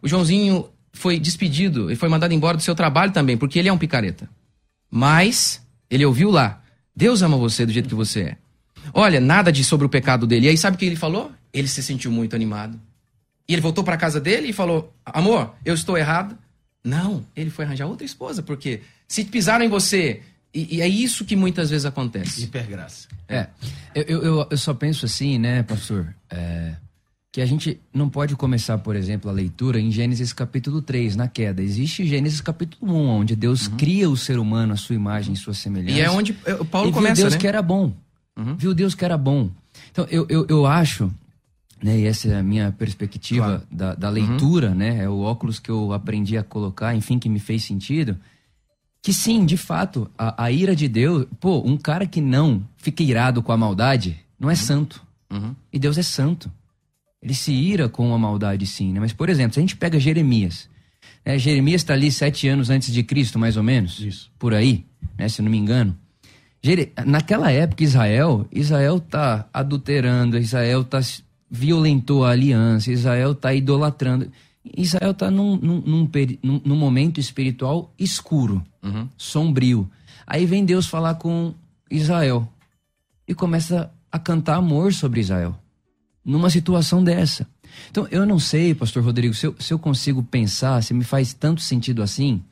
O 0.00 0.06
Joãozinho 0.06 0.68
foi 0.92 1.18
despedido, 1.18 1.90
ele 1.90 1.96
foi 1.96 2.08
mandado 2.08 2.32
embora 2.32 2.56
do 2.56 2.62
seu 2.62 2.76
trabalho 2.76 3.10
também, 3.10 3.36
porque 3.36 3.58
ele 3.58 3.68
é 3.68 3.72
um 3.72 3.78
picareta. 3.78 4.30
Mas 4.88 5.60
ele 5.90 6.06
ouviu 6.06 6.30
lá: 6.30 6.62
Deus 6.94 7.22
ama 7.22 7.36
você 7.36 7.66
do 7.66 7.72
jeito 7.72 7.88
que 7.88 7.94
você 7.94 8.20
é. 8.20 8.36
Olha, 8.94 9.20
nada 9.20 9.50
de 9.50 9.64
sobre 9.64 9.84
o 9.84 9.90
pecado 9.90 10.28
dele. 10.28 10.46
E 10.46 10.50
aí 10.50 10.56
sabe 10.56 10.76
o 10.76 10.78
que 10.78 10.84
ele 10.84 10.96
falou? 10.96 11.32
Ele 11.52 11.66
se 11.66 11.82
sentiu 11.82 12.12
muito 12.12 12.36
animado. 12.36 12.80
E 13.48 13.52
ele 13.52 13.60
voltou 13.60 13.82
para 13.82 13.96
casa 13.96 14.20
dele 14.20 14.50
e 14.50 14.52
falou: 14.52 14.94
Amor, 15.04 15.56
eu 15.64 15.74
estou 15.74 15.98
errado. 15.98 16.38
Não, 16.84 17.26
ele 17.34 17.50
foi 17.50 17.64
arranjar 17.64 17.86
outra 17.86 18.06
esposa, 18.06 18.42
porque 18.42 18.80
se 19.08 19.24
pisaram 19.24 19.64
em 19.64 19.68
você, 19.68 20.22
e, 20.52 20.76
e 20.76 20.80
é 20.80 20.88
isso 20.88 21.24
que 21.24 21.36
muitas 21.36 21.70
vezes 21.70 21.86
acontece. 21.86 22.44
Hipergraça. 22.44 23.08
É, 23.28 23.46
eu, 23.94 24.22
eu, 24.22 24.46
eu 24.50 24.56
só 24.56 24.74
penso 24.74 25.06
assim, 25.06 25.38
né, 25.38 25.62
pastor, 25.62 26.14
é, 26.28 26.74
que 27.32 27.40
a 27.40 27.46
gente 27.46 27.80
não 27.94 28.08
pode 28.08 28.34
começar, 28.34 28.78
por 28.78 28.96
exemplo, 28.96 29.30
a 29.30 29.32
leitura 29.32 29.80
em 29.80 29.90
Gênesis 29.92 30.32
capítulo 30.32 30.82
3, 30.82 31.14
na 31.14 31.28
queda. 31.28 31.62
Existe 31.62 32.04
Gênesis 32.04 32.40
capítulo 32.40 32.92
1, 32.92 33.08
onde 33.08 33.36
Deus 33.36 33.68
uhum. 33.68 33.76
cria 33.76 34.10
o 34.10 34.16
ser 34.16 34.38
humano 34.38 34.72
à 34.72 34.76
sua 34.76 34.96
imagem 34.96 35.34
e 35.34 35.36
sua 35.36 35.54
semelhança. 35.54 35.96
E 35.96 36.00
é 36.00 36.10
onde 36.10 36.36
o 36.58 36.64
Paulo 36.64 36.90
e 36.90 36.92
começa, 36.92 37.14
viu 37.14 37.24
Deus 37.24 37.34
né? 37.34 37.40
que 37.40 37.46
era 37.46 37.62
bom. 37.62 37.92
Uhum. 38.36 38.56
Viu 38.56 38.74
Deus 38.74 38.94
que 38.94 39.04
era 39.04 39.16
bom. 39.16 39.50
Então, 39.92 40.06
eu, 40.10 40.26
eu, 40.28 40.46
eu 40.48 40.66
acho 40.66 41.12
né, 41.82 41.98
e 41.98 42.06
essa 42.06 42.28
é 42.28 42.38
a 42.38 42.42
minha 42.42 42.72
perspectiva 42.72 43.44
claro. 43.44 43.62
da, 43.70 43.94
da, 43.94 44.10
leitura, 44.10 44.70
uhum. 44.70 44.74
né? 44.74 45.04
É 45.04 45.08
o 45.08 45.20
óculos 45.20 45.58
que 45.58 45.70
eu 45.70 45.92
aprendi 45.92 46.36
a 46.36 46.42
colocar, 46.42 46.94
enfim, 46.94 47.18
que 47.18 47.28
me 47.28 47.38
fez 47.38 47.64
sentido. 47.64 48.18
Que 49.02 49.12
sim, 49.12 49.44
de 49.46 49.56
fato, 49.56 50.10
a, 50.16 50.44
a 50.44 50.52
ira 50.52 50.76
de 50.76 50.86
Deus, 50.86 51.26
pô, 51.38 51.62
um 51.64 51.76
cara 51.76 52.06
que 52.06 52.20
não 52.20 52.62
fica 52.76 53.02
irado 53.02 53.42
com 53.42 53.52
a 53.52 53.56
maldade 53.56 54.18
não 54.38 54.50
é 54.50 54.52
uhum. 54.52 54.56
santo. 54.56 55.02
Uhum. 55.30 55.54
E 55.72 55.78
Deus 55.78 55.96
é 55.96 56.02
santo. 56.02 56.50
Ele 57.22 57.34
se 57.34 57.52
ira 57.52 57.88
com 57.88 58.14
a 58.14 58.18
maldade, 58.18 58.66
sim, 58.66 58.92
né? 58.92 59.00
Mas, 59.00 59.12
por 59.12 59.28
exemplo, 59.28 59.54
se 59.54 59.60
a 59.60 59.62
gente 59.62 59.76
pega 59.76 60.00
Jeremias, 60.00 60.68
né? 61.24 61.38
Jeremias 61.38 61.82
está 61.82 61.94
ali 61.94 62.10
sete 62.10 62.48
anos 62.48 62.70
antes 62.70 62.92
de 62.92 63.02
Cristo, 63.02 63.38
mais 63.38 63.56
ou 63.56 63.62
menos. 63.62 64.00
Isso. 64.00 64.30
Por 64.38 64.54
aí, 64.54 64.84
né? 65.18 65.28
Se 65.28 65.42
não 65.42 65.50
me 65.50 65.58
engano. 65.58 65.96
Naquela 67.06 67.50
época, 67.50 67.82
Israel, 67.82 68.46
Israel 68.52 69.00
tá 69.00 69.48
adulterando, 69.52 70.36
Israel 70.36 70.84
tá 70.84 71.00
violentou 71.50 72.24
a 72.24 72.30
aliança, 72.30 72.92
Israel 72.92 73.32
está 73.32 73.52
idolatrando. 73.54 74.30
Israel 74.76 75.12
está 75.12 75.30
num, 75.30 75.56
num, 75.56 75.80
num, 75.80 76.60
num, 76.64 76.76
momento 76.76 77.18
espiritual 77.18 77.92
escuro, 77.98 78.62
uhum. 78.82 79.08
sombrio. 79.16 79.90
Aí 80.26 80.46
vem 80.46 80.64
Deus 80.64 80.86
falar 80.86 81.14
com 81.14 81.54
Israel 81.90 82.48
e 83.26 83.34
começa 83.34 83.90
a 84.10 84.18
cantar 84.18 84.56
amor 84.56 84.92
sobre 84.92 85.20
Israel, 85.20 85.56
numa 86.24 86.50
situação 86.50 87.02
dessa. 87.02 87.46
Então, 87.90 88.06
eu 88.10 88.26
não 88.26 88.38
sei, 88.38 88.74
Pastor 88.74 89.02
Rodrigo, 89.02 89.34
se 89.34 89.46
eu, 89.46 89.54
se 89.58 89.72
eu 89.72 89.78
consigo 89.78 90.22
pensar, 90.22 90.82
se 90.82 90.92
me 90.92 91.04
faz 91.04 91.32
tanto 91.32 91.60
sentido 91.60 92.02
assim, 92.02 92.42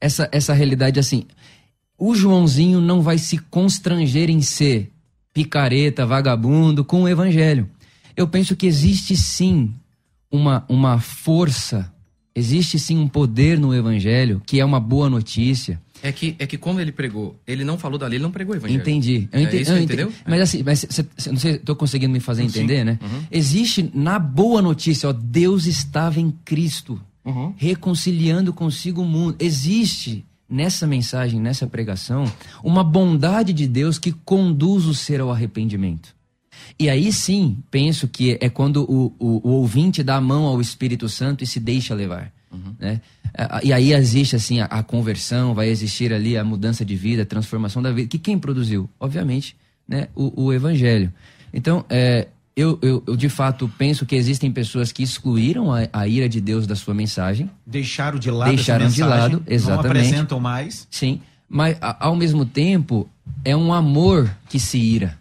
essa, 0.00 0.28
essa 0.32 0.52
realidade 0.52 0.98
assim. 0.98 1.26
O 1.98 2.14
Joãozinho 2.14 2.80
não 2.80 3.00
vai 3.00 3.18
se 3.18 3.38
constranger 3.38 4.28
em 4.28 4.42
ser 4.42 4.92
picareta, 5.32 6.06
vagabundo 6.06 6.84
com 6.84 7.02
o 7.02 7.08
evangelho. 7.08 7.68
Eu 8.16 8.26
penso 8.28 8.56
que 8.56 8.66
existe 8.66 9.16
sim 9.16 9.74
uma, 10.30 10.64
uma 10.68 10.98
força, 10.98 11.92
existe 12.36 12.78
sim 12.78 12.98
um 12.98 13.08
poder 13.08 13.58
no 13.58 13.74
evangelho, 13.74 14.40
que 14.46 14.60
é 14.60 14.64
uma 14.64 14.78
boa 14.78 15.08
notícia. 15.10 15.80
É 16.02 16.12
que, 16.12 16.36
é 16.38 16.46
que 16.46 16.58
como 16.58 16.78
ele 16.78 16.92
pregou, 16.92 17.40
ele 17.46 17.64
não 17.64 17.78
falou 17.78 17.98
da 17.98 18.06
lei, 18.06 18.18
ele 18.18 18.22
não 18.22 18.30
pregou 18.30 18.54
o 18.54 18.58
evangelho. 18.58 18.80
Entendi. 18.80 19.28
Eu 19.32 19.40
entendi, 19.40 19.56
é 19.56 19.60
isso, 19.62 19.72
eu 19.72 19.82
entendeu? 19.82 20.12
Mas 20.26 20.40
assim, 20.42 20.62
mas 20.62 20.80
cê, 20.88 21.06
cê, 21.16 21.30
não 21.30 21.38
sei, 21.38 21.52
estou 21.52 21.74
conseguindo 21.74 22.12
me 22.12 22.20
fazer 22.20 22.42
entender, 22.42 22.80
sim. 22.80 22.84
né? 22.84 22.98
Uhum. 23.02 23.22
Existe 23.30 23.90
na 23.94 24.18
boa 24.18 24.60
notícia, 24.60 25.08
ó, 25.08 25.12
Deus 25.12 25.66
estava 25.66 26.20
em 26.20 26.30
Cristo, 26.44 27.00
uhum. 27.24 27.54
reconciliando 27.56 28.52
consigo 28.52 29.02
o 29.02 29.06
mundo. 29.06 29.36
Existe 29.40 30.24
nessa 30.48 30.86
mensagem, 30.86 31.40
nessa 31.40 31.66
pregação, 31.66 32.24
uma 32.62 32.84
bondade 32.84 33.52
de 33.52 33.66
Deus 33.66 33.98
que 33.98 34.12
conduz 34.12 34.84
o 34.84 34.94
ser 34.94 35.20
ao 35.20 35.30
arrependimento. 35.30 36.15
E 36.78 36.90
aí 36.90 37.10
sim, 37.12 37.56
penso 37.70 38.06
que 38.06 38.36
é 38.40 38.50
quando 38.50 38.82
o, 38.84 39.14
o, 39.18 39.48
o 39.48 39.52
ouvinte 39.52 40.02
dá 40.02 40.16
a 40.16 40.20
mão 40.20 40.44
ao 40.44 40.60
Espírito 40.60 41.08
Santo 41.08 41.42
e 41.42 41.46
se 41.46 41.58
deixa 41.58 41.94
levar. 41.94 42.30
Uhum. 42.52 42.74
Né? 42.78 43.00
E 43.62 43.72
aí 43.72 43.92
existe 43.92 44.36
assim 44.36 44.60
a, 44.60 44.66
a, 44.66 44.82
conversão, 44.82 45.54
vai 45.54 45.68
existir 45.68 46.12
ali 46.12 46.36
a 46.36 46.44
mudança 46.44 46.84
de 46.84 46.96
vida, 46.96 47.22
a 47.22 47.26
transformação 47.26 47.82
da 47.82 47.92
vida. 47.92 48.08
Que 48.08 48.18
quem 48.18 48.38
produziu? 48.38 48.88
Obviamente, 49.00 49.56
né? 49.86 50.08
o, 50.14 50.44
o 50.44 50.52
Evangelho. 50.52 51.12
Então, 51.52 51.84
é, 51.88 52.28
eu, 52.56 52.78
eu, 52.80 53.02
eu, 53.06 53.16
de 53.16 53.28
fato 53.28 53.70
penso 53.76 54.06
que 54.06 54.16
existem 54.16 54.50
pessoas 54.50 54.90
que 54.90 55.02
excluíram 55.02 55.72
a, 55.72 55.88
a, 55.92 56.08
ira 56.08 56.28
de 56.28 56.40
Deus 56.40 56.66
da 56.66 56.74
sua 56.74 56.94
mensagem. 56.94 57.50
Deixaram 57.66 58.18
de 58.18 58.30
lado 58.30 58.48
Deixaram 58.48 58.88
de 58.88 59.02
lado, 59.02 59.42
exatamente. 59.46 59.84
Não 59.84 59.90
apresentam 59.90 60.40
mais. 60.40 60.88
Sim, 60.90 61.20
mas 61.48 61.76
a, 61.80 62.06
ao 62.06 62.16
mesmo 62.16 62.46
tempo 62.46 63.08
é 63.44 63.54
um 63.54 63.72
amor 63.72 64.34
que 64.48 64.58
se 64.58 64.78
ira. 64.78 65.18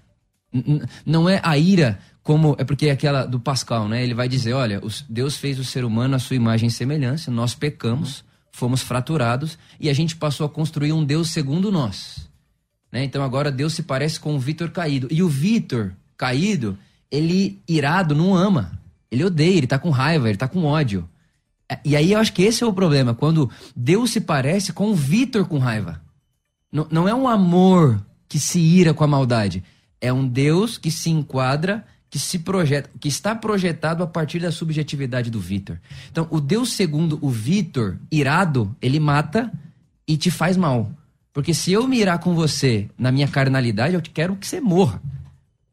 Não 1.05 1.29
é 1.29 1.41
a 1.43 1.57
ira 1.57 1.99
como 2.25 2.55
é 2.57 2.63
porque 2.63 2.87
é 2.87 2.91
aquela 2.91 3.23
do 3.23 3.39
Pascal, 3.39 3.87
né? 3.87 4.03
Ele 4.03 4.15
vai 4.15 4.27
dizer, 4.27 4.53
olha, 4.53 4.81
Deus 5.07 5.37
fez 5.37 5.59
o 5.59 5.63
ser 5.63 5.85
humano 5.85 6.15
à 6.15 6.19
sua 6.19 6.35
imagem 6.35 6.67
e 6.67 6.71
semelhança, 6.71 7.29
nós 7.29 7.53
pecamos, 7.53 8.25
fomos 8.51 8.81
fraturados 8.81 9.59
e 9.79 9.91
a 9.91 9.93
gente 9.93 10.15
passou 10.15 10.47
a 10.47 10.49
construir 10.49 10.91
um 10.91 11.05
Deus 11.05 11.29
segundo 11.29 11.71
nós. 11.71 12.27
Né? 12.91 13.03
Então 13.03 13.23
agora 13.23 13.51
Deus 13.51 13.73
se 13.73 13.83
parece 13.83 14.19
com 14.19 14.35
o 14.35 14.39
Vitor 14.39 14.71
caído. 14.71 15.07
E 15.11 15.21
o 15.21 15.29
Vitor 15.29 15.93
caído, 16.17 16.75
ele 17.11 17.61
irado 17.67 18.15
não 18.15 18.33
ama. 18.33 18.71
Ele 19.11 19.23
odeia, 19.23 19.57
ele 19.57 19.67
tá 19.67 19.77
com 19.77 19.91
raiva, 19.91 20.27
ele 20.27 20.37
tá 20.37 20.47
com 20.47 20.63
ódio. 20.63 21.07
É, 21.69 21.77
e 21.85 21.95
aí 21.95 22.13
eu 22.13 22.19
acho 22.19 22.33
que 22.33 22.41
esse 22.41 22.63
é 22.63 22.67
o 22.67 22.73
problema, 22.73 23.13
quando 23.13 23.51
Deus 23.75 24.09
se 24.09 24.19
parece 24.19 24.73
com 24.73 24.89
o 24.89 24.95
Vitor 24.95 25.45
com 25.45 25.59
raiva. 25.59 26.01
Não, 26.71 26.87
não 26.89 27.07
é 27.07 27.13
um 27.13 27.27
amor 27.27 28.03
que 28.27 28.39
se 28.39 28.59
ira 28.59 28.95
com 28.95 29.03
a 29.03 29.07
maldade 29.07 29.63
é 29.99 30.11
um 30.11 30.27
Deus 30.27 30.77
que 30.77 30.91
se 30.91 31.09
enquadra, 31.09 31.85
que 32.09 32.19
se 32.19 32.39
projeta, 32.39 32.89
que 32.99 33.07
está 33.07 33.35
projetado 33.35 34.03
a 34.03 34.07
partir 34.07 34.39
da 34.39 34.51
subjetividade 34.51 35.29
do 35.29 35.39
Vitor. 35.39 35.79
Então, 36.11 36.27
o 36.29 36.39
Deus 36.39 36.73
segundo 36.73 37.19
o 37.21 37.29
Vitor, 37.29 37.97
irado, 38.11 38.75
ele 38.81 38.99
mata 38.99 39.51
e 40.07 40.15
te 40.15 40.31
faz 40.31 40.55
mal. 40.55 40.91
Porque 41.33 41.53
se 41.53 41.73
eu 41.73 41.87
me 41.87 41.99
irar 41.99 42.19
com 42.19 42.33
você 42.33 42.89
na 42.97 43.11
minha 43.11 43.27
carnalidade, 43.27 43.95
eu 43.95 44.01
quero 44.01 44.35
que 44.37 44.47
você 44.47 44.61
morra. 44.61 45.01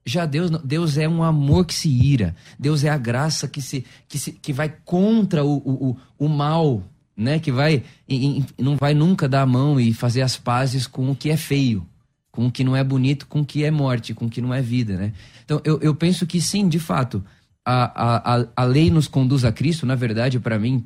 Já 0.05 0.27
Deus, 0.27 0.51
Deus 0.65 0.99
é 0.99 1.09
um 1.09 1.23
amor 1.23 1.65
que 1.65 1.75
se 1.75 1.89
ira. 1.89 2.35
Deus 2.59 2.83
é 2.83 2.89
a 2.89 2.99
graça 2.99 3.47
que 3.47 3.63
se 3.63 3.85
que, 4.09 4.19
se, 4.19 4.33
que 4.33 4.53
vai 4.53 4.75
contra 4.85 5.45
o, 5.45 5.59
o, 5.59 5.97
o 6.19 6.29
mal, 6.29 6.83
né? 7.17 7.39
Que 7.39 7.53
vai 7.53 7.85
e, 8.09 8.45
e 8.59 8.63
não 8.63 8.75
vai 8.75 8.95
nunca 8.95 9.29
dar 9.29 9.43
a 9.43 9.47
mão 9.47 9.79
e 9.79 9.95
fazer 9.95 10.23
as 10.23 10.37
pazes 10.37 10.89
com 10.89 11.09
o 11.09 11.15
que 11.15 11.31
é 11.31 11.37
feio 11.37 11.87
com 12.33 12.47
o 12.47 12.51
que 12.51 12.65
não 12.65 12.75
é 12.75 12.83
bonito, 12.83 13.27
com 13.27 13.43
o 13.43 13.45
que 13.45 13.63
é 13.63 13.71
morte, 13.71 14.15
com 14.15 14.25
o 14.25 14.31
que 14.31 14.41
não 14.41 14.53
é 14.53 14.63
vida, 14.63 14.97
né? 14.97 15.13
Então, 15.45 15.61
eu, 15.65 15.79
eu 15.81 15.95
penso 15.95 16.27
que 16.27 16.41
sim, 16.41 16.67
de 16.67 16.79
fato, 16.79 17.23
a, 17.65 18.39
a, 18.41 18.47
a 18.57 18.65
lei 18.65 18.91
nos 18.91 19.07
conduz 19.07 19.45
a 19.45 19.53
Cristo, 19.53 19.85
na 19.85 19.95
verdade, 19.95 20.41
para 20.41 20.59
mim, 20.59 20.85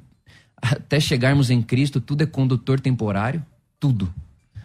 até 0.61 0.98
chegarmos 0.98 1.48
em 1.48 1.62
Cristo, 1.62 2.00
tudo 2.00 2.22
é 2.22 2.26
condutor 2.26 2.80
temporário, 2.80 3.44
tudo. 3.78 4.12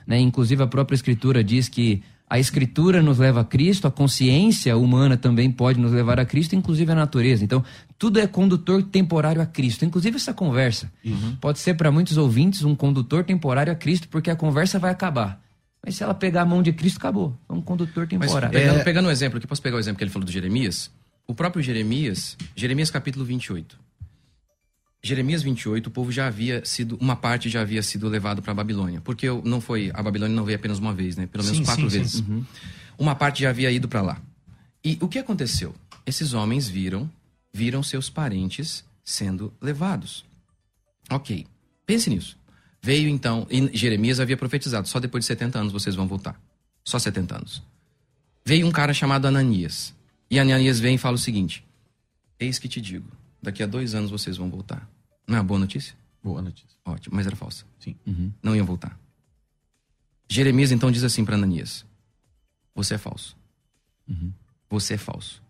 Né? 0.08 0.20
Inclusive, 0.20 0.64
a 0.64 0.68
própria 0.68 0.96
Escritura 0.96 1.44
diz 1.44 1.70
que 1.70 2.02
a 2.28 2.40
Escritura 2.40 3.02
nos 3.02 3.20
leva 3.20 3.42
a 3.42 3.44
Cristo, 3.44 3.88
a 3.88 3.92
consciência 3.92 4.76
humana 4.76 5.18
também 5.18 5.52
pode 5.52 5.80
nos 5.80 5.92
levar 5.92 6.20
a 6.20 6.26
Cristo, 6.26 6.56
inclusive 6.56 6.92
a 6.92 6.96
natureza. 6.96 7.44
Então, 7.44 7.64
tudo 8.00 8.20
é 8.20 8.26
condutor 8.26 8.82
temporário 8.84 9.42
a 9.42 9.46
Cristo. 9.46 9.86
Inclusive, 9.86 10.16
essa 10.16 10.34
conversa 10.34 10.92
uhum. 11.06 11.36
pode 11.42 11.60
ser 11.60 11.76
para 11.76 11.92
muitos 11.92 12.18
ouvintes 12.18 12.64
um 12.64 12.74
condutor 12.74 13.24
temporário 13.24 13.72
a 13.72 13.76
Cristo, 13.76 14.08
porque 14.08 14.32
a 14.32 14.36
conversa 14.36 14.80
vai 14.80 14.92
acabar. 14.92 15.42
Mas 15.84 15.96
se 15.96 16.04
ela 16.04 16.14
pegar 16.14 16.44
a 16.44 16.46
mão 16.46 16.62
de 16.62 16.72
Cristo, 16.72 16.98
acabou. 16.98 17.38
É 17.50 17.54
um 17.54 17.62
condutor 17.62 18.08
temporário. 18.08 18.50
Mas, 18.52 18.52
pegando, 18.52 18.80
é... 18.80 18.84
pegando 18.84 19.08
um 19.08 19.12
exemplo 19.12 19.38
aqui, 19.38 19.48
posso 19.48 19.62
pegar 19.62 19.78
o 19.78 19.80
exemplo 19.80 19.98
que 19.98 20.04
ele 20.04 20.12
falou 20.12 20.26
do 20.26 20.32
Jeremias? 20.32 20.92
O 21.28 21.34
próprio 21.34 21.62
Jeremias, 21.62 22.38
Jeremias 22.56 22.92
capítulo 22.92 23.26
28. 23.26 23.80
Jeremias 25.04 25.42
28, 25.42 25.88
o 25.88 25.92
povo 25.92 26.12
já 26.12 26.28
havia 26.28 26.64
sido, 26.64 26.96
uma 27.02 27.16
parte 27.16 27.50
já 27.50 27.62
havia 27.62 27.82
sido 27.82 28.08
levado 28.08 28.42
para 28.42 28.52
a 28.52 28.56
Babilônia. 28.56 29.02
Porque 29.02 29.28
não 29.44 29.60
foi, 29.60 29.92
a 29.94 30.04
Babilônia 30.04 30.36
não 30.36 30.46
veio 30.46 30.58
apenas 30.58 30.78
uma 30.78 30.94
vez, 30.94 31.16
né? 31.18 31.26
Pelo 31.26 31.44
menos 31.44 31.58
sim, 31.58 31.66
quatro 31.66 31.90
sim, 31.90 31.98
vezes. 31.98 32.14
Sim. 32.14 32.26
Uhum. 32.30 32.46
Uma 33.00 33.16
parte 33.16 33.42
já 33.42 33.50
havia 33.50 33.72
ido 33.72 33.88
para 33.88 34.02
lá. 34.02 34.22
E 34.84 35.00
o 35.02 35.08
que 35.08 35.18
aconteceu? 35.18 35.74
Esses 36.06 36.34
homens 36.34 36.68
viram, 36.68 37.10
viram 37.52 37.82
seus 37.82 38.10
parentes 38.10 38.86
sendo 39.04 39.52
levados. 39.60 40.24
Ok, 41.10 41.48
pense 41.86 42.10
nisso. 42.10 42.38
Veio 42.84 43.08
então, 43.10 43.46
e 43.50 43.78
Jeremias 43.78 44.20
havia 44.20 44.36
profetizado: 44.36 44.88
só 44.88 45.00
depois 45.00 45.24
de 45.24 45.28
70 45.28 45.60
anos 45.60 45.74
vocês 45.74 45.96
vão 45.96 46.08
voltar. 46.08 46.40
Só 46.84 46.98
70 46.98 47.36
anos. 47.38 47.64
Veio 48.44 48.66
um 48.66 48.72
cara 48.72 48.94
chamado 48.94 49.28
Ananias. 49.28 49.94
E 50.30 50.40
Ananias 50.40 50.80
vem 50.80 50.96
e 50.96 50.98
fala 50.98 51.16
o 51.16 51.20
seguinte: 51.20 51.64
Eis 52.40 52.58
que 52.58 52.68
te 52.68 52.82
digo, 52.82 53.08
daqui 53.42 53.62
a 53.62 53.68
dois 53.68 53.94
anos 53.94 54.10
vocês 54.10 54.38
vão 54.38 54.50
voltar. 54.50 54.90
Não 55.28 55.38
é 55.38 55.40
uma 55.40 55.46
boa 55.46 55.60
notícia? 55.60 55.96
Boa 56.24 56.42
notícia. 56.42 56.76
Ótimo, 56.84 57.16
mas 57.16 57.28
era 57.28 57.36
falsa. 57.36 57.66
Sim. 57.80 57.96
Uhum. 58.06 58.32
Não 58.42 58.56
iam 58.56 58.66
voltar. 58.66 59.00
Jeremias 60.28 60.72
então 60.72 60.92
diz 60.92 61.04
assim 61.04 61.24
para 61.24 61.36
Ananias: 61.36 61.86
Você 62.74 62.96
é 62.96 62.98
falso. 62.98 63.38
Uhum. 64.08 64.32
Você 64.70 64.96
é 64.96 64.98
falso. 64.98 65.44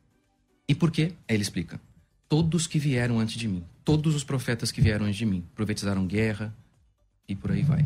E 0.68 0.76
por 0.76 0.92
quê? 0.92 1.14
Aí 1.28 1.36
ele 1.36 1.44
explica. 1.44 1.80
todos 2.28 2.66
que 2.66 2.80
vieram 2.80 3.20
antes 3.20 3.38
de 3.38 3.48
mim, 3.48 3.64
todos 3.84 4.16
os 4.16 4.24
profetas 4.24 4.72
que 4.72 4.82
vieram 4.82 5.06
antes 5.06 5.18
de 5.18 5.26
mim, 5.26 5.46
profetizaram 5.54 6.08
guerra 6.08 6.56
e 7.32 7.36
por 7.36 7.52
aí 7.52 7.62
vai. 7.62 7.86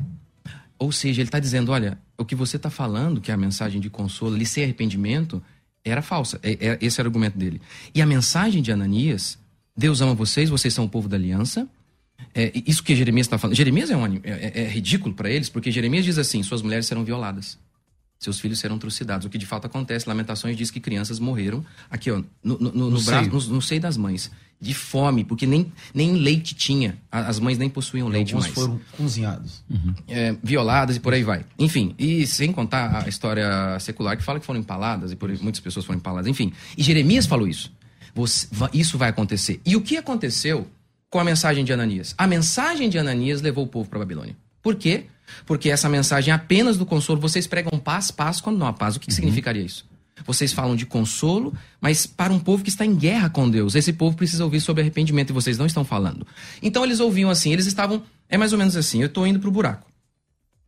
Ou 0.77 0.91
seja, 0.91 1.21
ele 1.21 1.27
está 1.27 1.39
dizendo: 1.39 1.71
olha, 1.71 1.97
o 2.17 2.25
que 2.25 2.35
você 2.35 2.57
está 2.57 2.69
falando, 2.69 3.21
que 3.21 3.31
é 3.31 3.33
a 3.33 3.37
mensagem 3.37 3.79
de 3.79 3.89
consolo, 3.89 4.35
ali 4.35 4.45
sem 4.45 4.63
arrependimento, 4.63 5.41
era 5.83 6.01
falsa. 6.01 6.39
É, 6.43 6.51
é, 6.53 6.77
esse 6.81 6.99
era 6.99 7.07
o 7.07 7.09
argumento 7.09 7.37
dele. 7.37 7.61
E 7.93 8.01
a 8.01 8.05
mensagem 8.05 8.61
de 8.61 8.71
Ananias: 8.71 9.37
Deus 9.75 10.01
ama 10.01 10.13
vocês, 10.13 10.49
vocês 10.49 10.73
são 10.73 10.85
o 10.85 10.89
povo 10.89 11.07
da 11.07 11.15
aliança. 11.15 11.67
É, 12.33 12.51
isso 12.65 12.83
que 12.83 12.95
Jeremias 12.95 13.27
está 13.27 13.37
falando. 13.37 13.55
Jeremias 13.55 13.89
é, 13.89 13.97
um, 13.97 14.05
é, 14.05 14.19
é, 14.23 14.51
é 14.63 14.67
ridículo 14.67 15.13
para 15.13 15.29
eles, 15.29 15.49
porque 15.49 15.71
Jeremias 15.71 16.05
diz 16.05 16.17
assim: 16.17 16.43
suas 16.43 16.61
mulheres 16.61 16.85
serão 16.85 17.03
violadas 17.03 17.57
seus 18.19 18.39
filhos 18.39 18.59
serão 18.59 18.77
trucidados. 18.77 19.25
O 19.25 19.29
que 19.29 19.37
de 19.37 19.45
fato 19.45 19.65
acontece. 19.65 20.07
Lamentações 20.07 20.57
diz 20.57 20.71
que 20.71 20.79
crianças 20.79 21.19
morreram 21.19 21.65
aqui, 21.89 22.09
ó, 22.11 22.21
no, 22.43 22.57
no, 22.57 22.71
no, 22.71 22.91
no 22.91 23.01
braço, 23.01 23.29
no, 23.29 23.55
no, 23.55 23.61
seio 23.61 23.81
das 23.81 23.97
mães. 23.97 24.31
De 24.59 24.73
fome, 24.73 25.25
porque 25.25 25.45
nem, 25.45 25.71
nem 25.93 26.13
leite 26.13 26.55
tinha. 26.55 26.97
As 27.11 27.39
mães 27.39 27.57
nem 27.57 27.69
possuíam 27.69 28.07
e 28.07 28.11
leite 28.11 28.33
mais. 28.33 28.47
foram 28.47 28.79
cozinhados. 28.97 29.63
Uhum. 29.69 29.93
É, 30.07 30.35
violadas 30.41 30.95
e 30.95 30.99
por 30.99 31.13
aí 31.13 31.23
vai. 31.23 31.45
Enfim, 31.59 31.93
e 31.99 32.25
sem 32.25 32.53
contar 32.53 33.03
a 33.05 33.09
história 33.09 33.77
secular 33.79 34.15
que 34.15 34.23
fala 34.23 34.39
que 34.39 34.45
foram 34.45 34.61
empaladas 34.61 35.11
e 35.11 35.15
por 35.15 35.29
muitas 35.41 35.59
pessoas 35.59 35.85
foram 35.85 35.99
empaladas. 35.99 36.27
Enfim, 36.27 36.53
e 36.77 36.81
Jeremias 36.81 37.25
falou 37.25 37.47
isso. 37.47 37.71
Você, 38.15 38.47
isso 38.73 38.97
vai 38.97 39.09
acontecer. 39.09 39.59
E 39.65 39.75
o 39.75 39.81
que 39.81 39.97
aconteceu 39.97 40.65
com 41.09 41.19
a 41.19 41.23
mensagem 41.23 41.65
de 41.65 41.73
Ananias? 41.73 42.15
A 42.17 42.25
mensagem 42.25 42.89
de 42.89 42.97
Ananias 42.97 43.41
levou 43.41 43.65
o 43.65 43.67
povo 43.67 43.89
para 43.89 43.99
a 43.99 44.03
Babilônia. 44.03 44.37
Por 44.63 44.75
quê? 44.75 45.05
Porque 45.45 45.69
essa 45.69 45.89
mensagem 45.89 46.33
apenas 46.33 46.77
do 46.77 46.85
consolo. 46.85 47.19
Vocês 47.19 47.47
pregam 47.47 47.79
paz, 47.79 48.11
paz, 48.11 48.41
quando 48.41 48.57
não 48.57 48.67
há 48.67 48.73
paz. 48.73 48.95
O 48.95 48.99
que, 48.99 49.07
que 49.07 49.11
uhum. 49.11 49.15
significaria 49.15 49.63
isso? 49.63 49.85
Vocês 50.25 50.53
falam 50.53 50.75
de 50.75 50.85
consolo, 50.85 51.53
mas 51.81 52.05
para 52.05 52.31
um 52.31 52.39
povo 52.39 52.63
que 52.63 52.69
está 52.69 52.85
em 52.85 52.95
guerra 52.95 53.29
com 53.29 53.49
Deus. 53.49 53.75
Esse 53.75 53.91
povo 53.91 54.15
precisa 54.15 54.43
ouvir 54.43 54.61
sobre 54.61 54.81
arrependimento 54.81 55.31
e 55.31 55.33
vocês 55.33 55.57
não 55.57 55.65
estão 55.65 55.83
falando. 55.83 56.25
Então 56.61 56.83
eles 56.83 56.99
ouviam 56.99 57.29
assim, 57.29 57.51
eles 57.51 57.65
estavam. 57.65 58.01
É 58.29 58.37
mais 58.37 58.53
ou 58.53 58.57
menos 58.57 58.75
assim: 58.75 59.01
eu 59.01 59.07
estou 59.07 59.27
indo 59.27 59.39
para 59.39 59.49
o 59.49 59.51
buraco. 59.51 59.85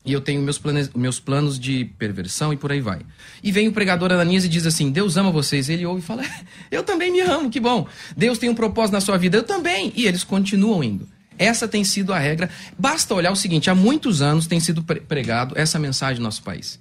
E 0.06 0.14
eu 0.14 0.22
tenho 0.22 0.42
meus 0.42 0.58
planos, 0.58 0.90
meus 0.96 1.20
planos 1.20 1.60
de 1.60 1.84
perversão 1.98 2.54
e 2.54 2.58
por 2.58 2.72
aí 2.72 2.80
vai. 2.80 3.02
E 3.44 3.52
vem 3.52 3.68
o 3.68 3.74
pregador 3.74 4.12
Ananias 4.12 4.46
e 4.46 4.50
diz 4.50 4.66
assim: 4.66 4.90
Deus 4.90 5.18
ama 5.18 5.32
vocês. 5.32 5.70
Ele 5.70 5.86
ouve 5.86 6.02
e 6.02 6.04
fala: 6.04 6.24
Eu 6.72 6.84
também 6.84 7.12
me 7.12 7.22
amo, 7.22 7.50
que 7.50 7.60
bom. 7.60 7.88
Deus 8.16 8.38
tem 8.38 8.50
um 8.50 8.56
propósito 8.56 8.94
na 8.94 9.02
sua 9.02 9.18
vida, 9.18 9.38
eu 9.38 9.44
também. 9.44 9.92
E 9.96 10.08
eles 10.08 10.24
continuam 10.24 10.84
indo. 10.84 11.08
Essa 11.38 11.68
tem 11.68 11.84
sido 11.84 12.14
a 12.14 12.20
regra. 12.20 12.50
Basta 12.78 13.14
olhar 13.14 13.32
o 13.32 13.36
seguinte: 13.36 13.70
há 13.70 13.76
muitos 13.76 14.22
anos 14.22 14.48
tem 14.48 14.60
sido 14.60 14.84
pregado 14.84 15.54
essa 15.58 15.78
mensagem 15.78 16.18
no 16.18 16.24
nosso 16.24 16.44
país. 16.44 16.80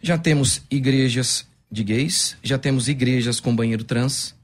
Já 0.00 0.16
temos 0.16 0.62
igrejas 0.70 1.46
de 1.70 1.84
gays, 1.84 2.36
já 2.42 2.56
temos 2.56 2.88
igrejas 2.88 3.40
com 3.40 3.54
banheiro 3.54 3.84
trans. 3.84 4.34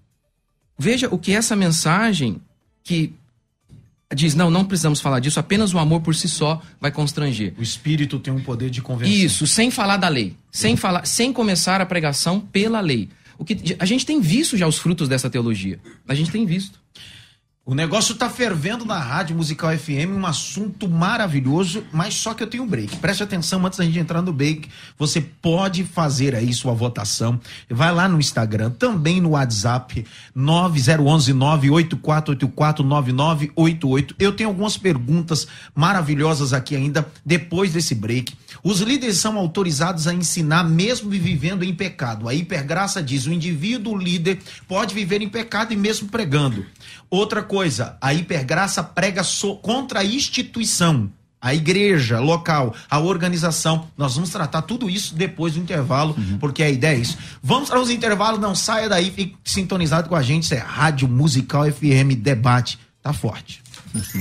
Veja 0.79 1.09
o 1.11 1.19
que 1.19 1.33
essa 1.33 1.55
mensagem 1.55 2.41
que 2.83 3.15
diz: 4.15 4.35
não, 4.35 4.51
não 4.51 4.65
precisamos 4.65 5.01
falar 5.01 5.21
disso, 5.21 5.41
apenas 5.41 5.73
o 5.73 5.79
amor 5.79 6.01
por 6.01 6.15
si 6.15 6.29
só 6.29 6.61
vai 6.81 6.91
constranger. 6.91 7.55
O 7.59 7.63
espírito 7.63 8.19
tem 8.19 8.33
um 8.33 8.43
poder 8.43 8.71
de 8.71 8.83
convencer. 8.83 9.25
Isso, 9.25 9.47
sem 9.47 9.71
falar 9.71 9.97
da 9.97 10.09
lei, 10.09 10.37
sem 10.51 10.77
falar, 10.77 11.07
sem 11.07 11.33
começar 11.33 11.81
a 11.81 11.87
pregação 11.87 12.41
pela 12.41 12.81
lei. 12.81 13.09
O 13.39 13.45
que 13.45 13.77
a 13.79 13.85
gente 13.85 14.07
tem 14.07 14.21
visto 14.21 14.57
já 14.57 14.67
os 14.67 14.79
frutos 14.79 15.09
dessa 15.09 15.29
teologia. 15.29 15.81
A 16.07 16.15
gente 16.15 16.31
tem 16.31 16.47
visto. 16.47 16.84
O 17.67 17.75
negócio 17.75 18.15
tá 18.15 18.29
fervendo 18.29 18.85
na 18.85 18.99
Rádio 18.99 19.35
Musical 19.35 19.75
FM, 19.75 20.13
um 20.15 20.27
assunto 20.27 20.87
maravilhoso, 20.87 21.83
mas 21.91 22.13
só 22.13 22.35
que 22.35 22.43
eu 22.43 22.47
tenho 22.47 22.63
um 22.63 22.67
break. 22.67 22.97
Preste 22.97 23.23
atenção 23.23 23.65
antes 23.65 23.79
da 23.79 23.87
gente 23.87 23.99
entrar 23.99 24.21
no 24.21 24.35
break. 24.35 24.69
Você 24.99 25.23
pode 25.23 25.83
fazer 25.83 26.35
aí 26.35 26.53
sua 26.53 26.75
votação. 26.75 27.41
Vai 27.71 27.91
lá 27.91 28.07
no 28.07 28.21
Instagram, 28.21 28.71
também 28.71 29.19
no 29.19 29.31
WhatsApp 29.31 30.05
9011 30.35 31.33
98484 31.33 32.85
9988. 32.85 34.15
Eu 34.19 34.33
tenho 34.33 34.51
algumas 34.51 34.77
perguntas 34.77 35.49
maravilhosas 35.75 36.53
aqui 36.53 36.77
ainda 36.77 37.09
depois 37.25 37.73
desse 37.73 37.95
break. 37.95 38.35
Os 38.63 38.81
líderes 38.81 39.17
são 39.17 39.39
autorizados 39.39 40.07
a 40.07 40.13
ensinar 40.13 40.65
mesmo 40.65 41.09
vivendo 41.09 41.65
em 41.65 41.75
pecado. 41.75 42.29
A 42.29 42.35
hipergraça 42.35 43.03
diz: 43.03 43.25
o 43.25 43.33
indivíduo 43.33 43.97
líder 43.97 44.39
pode 44.69 44.95
viver 44.95 45.23
em 45.23 45.31
pecado 45.31 45.73
e 45.73 45.77
mesmo 45.77 46.09
pregando. 46.09 46.67
Outra 47.11 47.43
coisa, 47.43 47.97
a 48.01 48.13
hipergraça 48.13 48.83
prega 48.83 49.23
so, 49.23 49.57
contra 49.57 50.01
a 50.01 50.05
instituição, 50.05 51.11
a 51.41 51.55
igreja 51.55 52.19
local, 52.21 52.75
a 52.89 52.99
organização. 52.99 53.87
Nós 53.97 54.15
vamos 54.15 54.31
tratar 54.31 54.63
tudo 54.63 54.89
isso 54.89 55.15
depois 55.15 55.55
do 55.55 55.61
intervalo, 55.61 56.15
uhum. 56.17 56.39
porque 56.39 56.63
a 56.63 56.71
ideia 56.71 56.97
é 56.97 57.01
isso. 57.01 57.19
Vamos 57.43 57.69
para 57.69 57.81
os 57.81 57.91
intervalos, 57.91 58.41
não 58.41 58.55
saia 58.55 58.89
daí, 58.89 59.11
fique 59.11 59.37
sintonizado 59.45 60.09
com 60.09 60.17
a 60.17 60.23
gente. 60.23 60.45
Isso 60.45 60.55
é 60.55 60.59
Rádio 60.59 61.07
Musical 61.07 61.71
FM 61.71 62.17
Debate. 62.19 62.79
Tá 63.03 63.13
forte. 63.13 63.63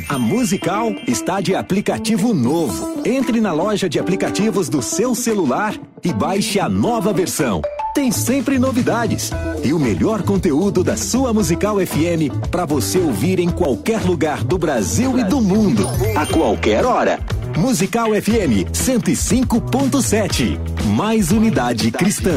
A 0.09 0.19
Musical 0.19 0.91
está 1.07 1.41
de 1.41 1.55
aplicativo 1.55 2.33
novo. 2.33 3.01
Entre 3.05 3.41
na 3.41 3.53
loja 3.53 3.89
de 3.89 3.97
aplicativos 3.97 4.69
do 4.69 4.81
seu 4.81 5.15
celular 5.15 5.73
e 6.03 6.13
baixe 6.13 6.59
a 6.59 6.69
nova 6.69 7.11
versão. 7.11 7.61
Tem 7.93 8.11
sempre 8.11 8.57
novidades 8.57 9.29
e 9.63 9.71
o 9.71 9.77
melhor 9.77 10.23
conteúdo 10.23 10.83
da 10.83 10.97
sua 10.97 11.31
Musical 11.31 11.77
FM 11.77 12.49
para 12.49 12.65
você 12.65 12.97
ouvir 12.97 13.37
em 13.37 13.51
qualquer 13.51 14.01
lugar 14.01 14.43
do 14.43 14.57
Brasil 14.57 15.19
e 15.19 15.23
do 15.23 15.39
mundo, 15.39 15.83
a 16.17 16.25
qualquer 16.25 16.85
hora. 16.85 17.19
Musical 17.55 18.09
FM 18.19 18.65
105.7. 18.73 20.57
Mais 20.95 21.31
unidade 21.31 21.91
cristã. 21.91 22.35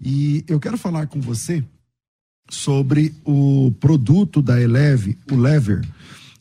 E 0.00 0.42
eu 0.48 0.58
quero 0.58 0.78
falar 0.78 1.06
com 1.06 1.20
você 1.20 1.62
sobre 2.48 3.14
o 3.26 3.70
produto 3.78 4.40
da 4.40 4.58
Eleve, 4.58 5.18
o 5.30 5.36
Lever. 5.36 5.86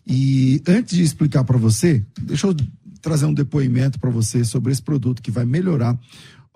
E 0.07 0.61
antes 0.65 0.95
de 0.95 1.03
explicar 1.03 1.43
para 1.43 1.57
você, 1.57 2.01
deixa 2.21 2.47
eu 2.47 2.55
trazer 3.01 3.25
um 3.25 3.33
depoimento 3.33 3.99
para 3.99 4.09
você 4.09 4.45
sobre 4.45 4.71
esse 4.71 4.81
produto 4.81 5.21
que 5.21 5.31
vai 5.31 5.45
melhorar 5.45 5.99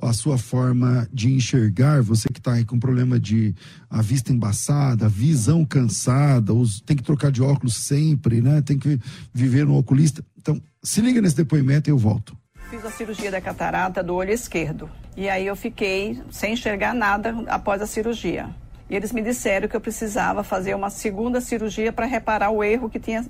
a 0.01 0.13
sua 0.13 0.37
forma 0.37 1.07
de 1.13 1.31
enxergar, 1.31 2.01
você 2.01 2.27
que 2.27 2.39
está 2.39 2.53
aí 2.53 2.65
com 2.65 2.79
problema 2.79 3.19
de 3.19 3.55
a 3.89 4.01
vista 4.01 4.31
embaçada, 4.31 5.05
a 5.05 5.09
visão 5.09 5.63
cansada, 5.63 6.53
os, 6.53 6.81
tem 6.81 6.97
que 6.97 7.03
trocar 7.03 7.31
de 7.31 7.41
óculos 7.41 7.75
sempre, 7.75 8.41
né? 8.41 8.61
Tem 8.61 8.77
que 8.77 8.99
viver 9.33 9.65
no 9.65 9.77
oculista. 9.77 10.23
Então, 10.37 10.61
se 10.83 11.01
liga 11.01 11.21
nesse 11.21 11.35
depoimento 11.35 11.89
e 11.89 11.91
eu 11.91 11.97
volto. 11.97 12.35
Fiz 12.69 12.83
a 12.85 12.91
cirurgia 12.91 13.29
da 13.29 13.41
catarata 13.41 14.01
do 14.01 14.15
olho 14.15 14.31
esquerdo. 14.31 14.89
E 15.15 15.29
aí 15.29 15.45
eu 15.45 15.55
fiquei 15.55 16.21
sem 16.31 16.53
enxergar 16.53 16.93
nada 16.93 17.35
após 17.47 17.81
a 17.81 17.85
cirurgia. 17.85 18.49
E 18.89 18.95
eles 18.95 19.11
me 19.11 19.21
disseram 19.21 19.67
que 19.67 19.75
eu 19.75 19.81
precisava 19.81 20.43
fazer 20.43 20.75
uma 20.75 20.89
segunda 20.89 21.39
cirurgia 21.39 21.93
para 21.93 22.05
reparar 22.05 22.49
o 22.49 22.63
erro 22.63 22.89
que 22.89 22.99
tinha 22.99 23.25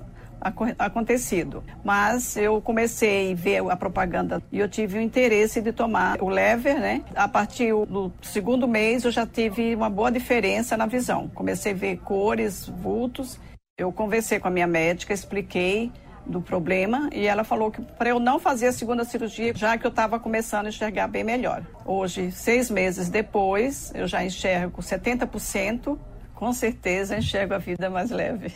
acontecido. 0.78 1.62
Mas 1.84 2.36
eu 2.36 2.60
comecei 2.60 3.32
a 3.32 3.34
ver 3.34 3.70
a 3.70 3.76
propaganda 3.76 4.42
e 4.50 4.58
eu 4.58 4.68
tive 4.68 4.98
o 4.98 5.00
interesse 5.00 5.60
de 5.60 5.72
tomar 5.72 6.20
o 6.22 6.28
lever, 6.28 6.78
né? 6.78 7.02
A 7.14 7.28
partir 7.28 7.72
do 7.86 8.12
segundo 8.20 8.66
mês 8.66 9.04
eu 9.04 9.10
já 9.10 9.26
tive 9.26 9.74
uma 9.74 9.88
boa 9.88 10.10
diferença 10.10 10.76
na 10.76 10.86
visão. 10.86 11.28
Comecei 11.28 11.72
a 11.72 11.76
ver 11.76 11.98
cores, 11.98 12.68
vultos. 12.68 13.38
Eu 13.78 13.92
conversei 13.92 14.38
com 14.38 14.48
a 14.48 14.50
minha 14.50 14.66
médica, 14.66 15.14
expliquei 15.14 15.90
do 16.24 16.40
problema 16.40 17.08
e 17.12 17.26
ela 17.26 17.44
falou 17.44 17.70
que 17.70 17.82
para 17.82 18.10
eu 18.10 18.18
não 18.18 18.38
fazer 18.38 18.68
a 18.68 18.72
segunda 18.72 19.04
cirurgia, 19.04 19.52
já 19.54 19.76
que 19.76 19.84
eu 19.84 19.90
estava 19.90 20.18
começando 20.20 20.66
a 20.66 20.68
enxergar 20.68 21.08
bem 21.08 21.24
melhor. 21.24 21.62
Hoje, 21.84 22.30
seis 22.30 22.70
meses 22.70 23.08
depois, 23.08 23.92
eu 23.94 24.06
já 24.06 24.24
enxergo 24.24 24.80
70%, 24.80 25.98
com 26.34 26.52
certeza 26.52 27.16
enxergo 27.16 27.54
a 27.54 27.58
vida 27.58 27.90
mais 27.90 28.10
leve. 28.10 28.52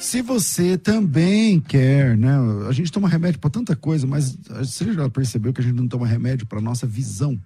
Se 0.00 0.22
você 0.22 0.78
também 0.78 1.60
quer, 1.60 2.16
né? 2.16 2.30
A 2.68 2.72
gente 2.72 2.90
toma 2.90 3.08
remédio 3.08 3.40
para 3.40 3.50
tanta 3.50 3.74
coisa, 3.74 4.06
mas 4.06 4.36
você 4.36 4.92
já 4.92 5.08
percebeu 5.10 5.52
que 5.52 5.60
a 5.60 5.64
gente 5.64 5.76
não 5.76 5.88
toma 5.88 6.06
remédio 6.06 6.46
para 6.46 6.60
nossa 6.60 6.86
visão? 6.86 7.38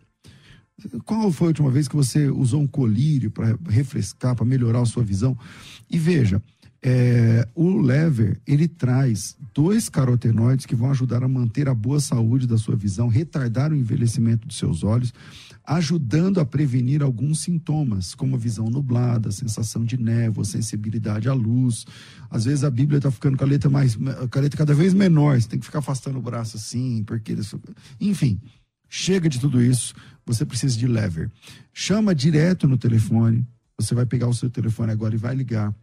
Qual 1.04 1.30
foi 1.32 1.46
a 1.46 1.48
última 1.48 1.70
vez 1.70 1.88
que 1.88 1.96
você 1.96 2.28
usou 2.28 2.60
um 2.60 2.66
colírio 2.66 3.30
para 3.30 3.56
refrescar, 3.68 4.34
para 4.34 4.44
melhorar 4.44 4.80
a 4.80 4.86
sua 4.86 5.02
visão? 5.02 5.36
E 5.90 5.98
veja, 5.98 6.42
é, 6.82 7.46
o 7.54 7.80
lever 7.80 8.40
ele 8.46 8.66
traz 8.66 9.36
dois 9.54 9.88
carotenoides 9.88 10.66
que 10.66 10.74
vão 10.74 10.90
ajudar 10.90 11.22
a 11.22 11.28
manter 11.28 11.68
a 11.68 11.74
boa 11.74 12.00
saúde 12.00 12.46
da 12.46 12.58
sua 12.58 12.74
visão, 12.74 13.08
retardar 13.08 13.72
o 13.72 13.76
envelhecimento 13.76 14.46
dos 14.46 14.58
seus 14.58 14.82
olhos, 14.82 15.12
ajudando 15.64 16.40
a 16.40 16.44
prevenir 16.44 17.02
alguns 17.02 17.40
sintomas, 17.40 18.14
como 18.14 18.36
visão 18.36 18.68
nublada, 18.68 19.30
sensação 19.30 19.84
de 19.84 19.96
névoa, 19.96 20.44
sensibilidade 20.44 21.28
à 21.28 21.34
luz. 21.34 21.84
Às 22.30 22.44
vezes 22.44 22.64
a 22.64 22.70
Bíblia 22.70 22.98
está 22.98 23.10
ficando 23.10 23.36
com 23.36 23.44
a 23.44 23.46
letra 23.46 23.70
mais, 23.70 23.94
com 23.94 24.38
a 24.38 24.40
letra 24.40 24.58
cada 24.58 24.74
vez 24.74 24.92
menor, 24.92 25.40
você 25.40 25.48
tem 25.48 25.58
que 25.58 25.66
ficar 25.66 25.78
afastando 25.78 26.18
o 26.18 26.22
braço 26.22 26.56
assim, 26.56 27.04
porque 27.04 27.36
enfim, 28.00 28.40
chega 28.88 29.28
de 29.28 29.38
tudo 29.38 29.62
isso. 29.62 29.94
Você 30.24 30.44
precisa 30.44 30.76
de 30.76 30.86
lever. 30.86 31.30
Chama 31.72 32.14
direto 32.14 32.68
no 32.68 32.78
telefone. 32.78 33.46
Você 33.78 33.94
vai 33.94 34.06
pegar 34.06 34.28
o 34.28 34.34
seu 34.34 34.48
telefone 34.48 34.92
agora 34.92 35.14
e 35.14 35.18
vai 35.18 35.34
ligar 35.34 35.74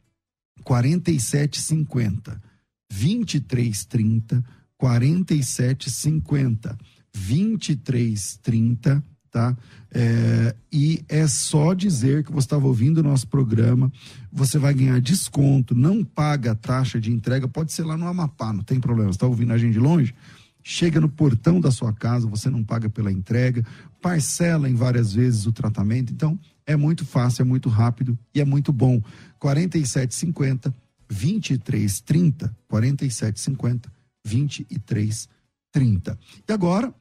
4750 0.63 2.41
2330 2.89 4.43
4750 4.77 6.77
2330 7.13 9.03
tá? 9.31 9.55
É, 9.91 10.55
e 10.71 11.03
é 11.07 11.27
só 11.27 11.73
dizer 11.73 12.23
que 12.23 12.31
você 12.31 12.45
estava 12.45 12.67
ouvindo 12.67 12.99
o 12.99 13.03
nosso 13.03 13.27
programa, 13.27 13.91
você 14.31 14.57
vai 14.57 14.73
ganhar 14.73 14.99
desconto, 15.01 15.73
não 15.73 16.03
paga 16.03 16.53
taxa 16.55 16.99
de 16.99 17.11
entrega, 17.11 17.47
pode 17.47 17.71
ser 17.71 17.83
lá 17.83 17.97
no 17.97 18.07
Amapá, 18.07 18.53
não 18.53 18.63
tem 18.63 18.79
problema. 18.79 19.09
Está 19.09 19.25
ouvindo 19.25 19.53
a 19.53 19.57
gente 19.57 19.73
de 19.73 19.79
longe? 19.79 20.13
Chega 20.61 20.99
no 20.99 21.09
portão 21.09 21.59
da 21.59 21.71
sua 21.71 21.93
casa, 21.93 22.27
você 22.27 22.49
não 22.49 22.63
paga 22.63 22.89
pela 22.89 23.11
entrega, 23.11 23.65
parcela 24.01 24.69
em 24.69 24.75
várias 24.75 25.13
vezes 25.13 25.45
o 25.45 25.51
tratamento. 25.51 26.13
Então, 26.13 26.37
é 26.65 26.75
muito 26.75 27.05
fácil, 27.05 27.41
é 27.41 27.45
muito 27.45 27.69
rápido 27.69 28.17
e 28.33 28.39
é 28.39 28.45
muito 28.45 28.71
bom. 28.71 29.01
4750 29.39 30.73
2330, 31.07 32.55
4750 32.67 33.91
2330. 34.23 36.19
E 36.47 36.53
agora, 36.53 36.93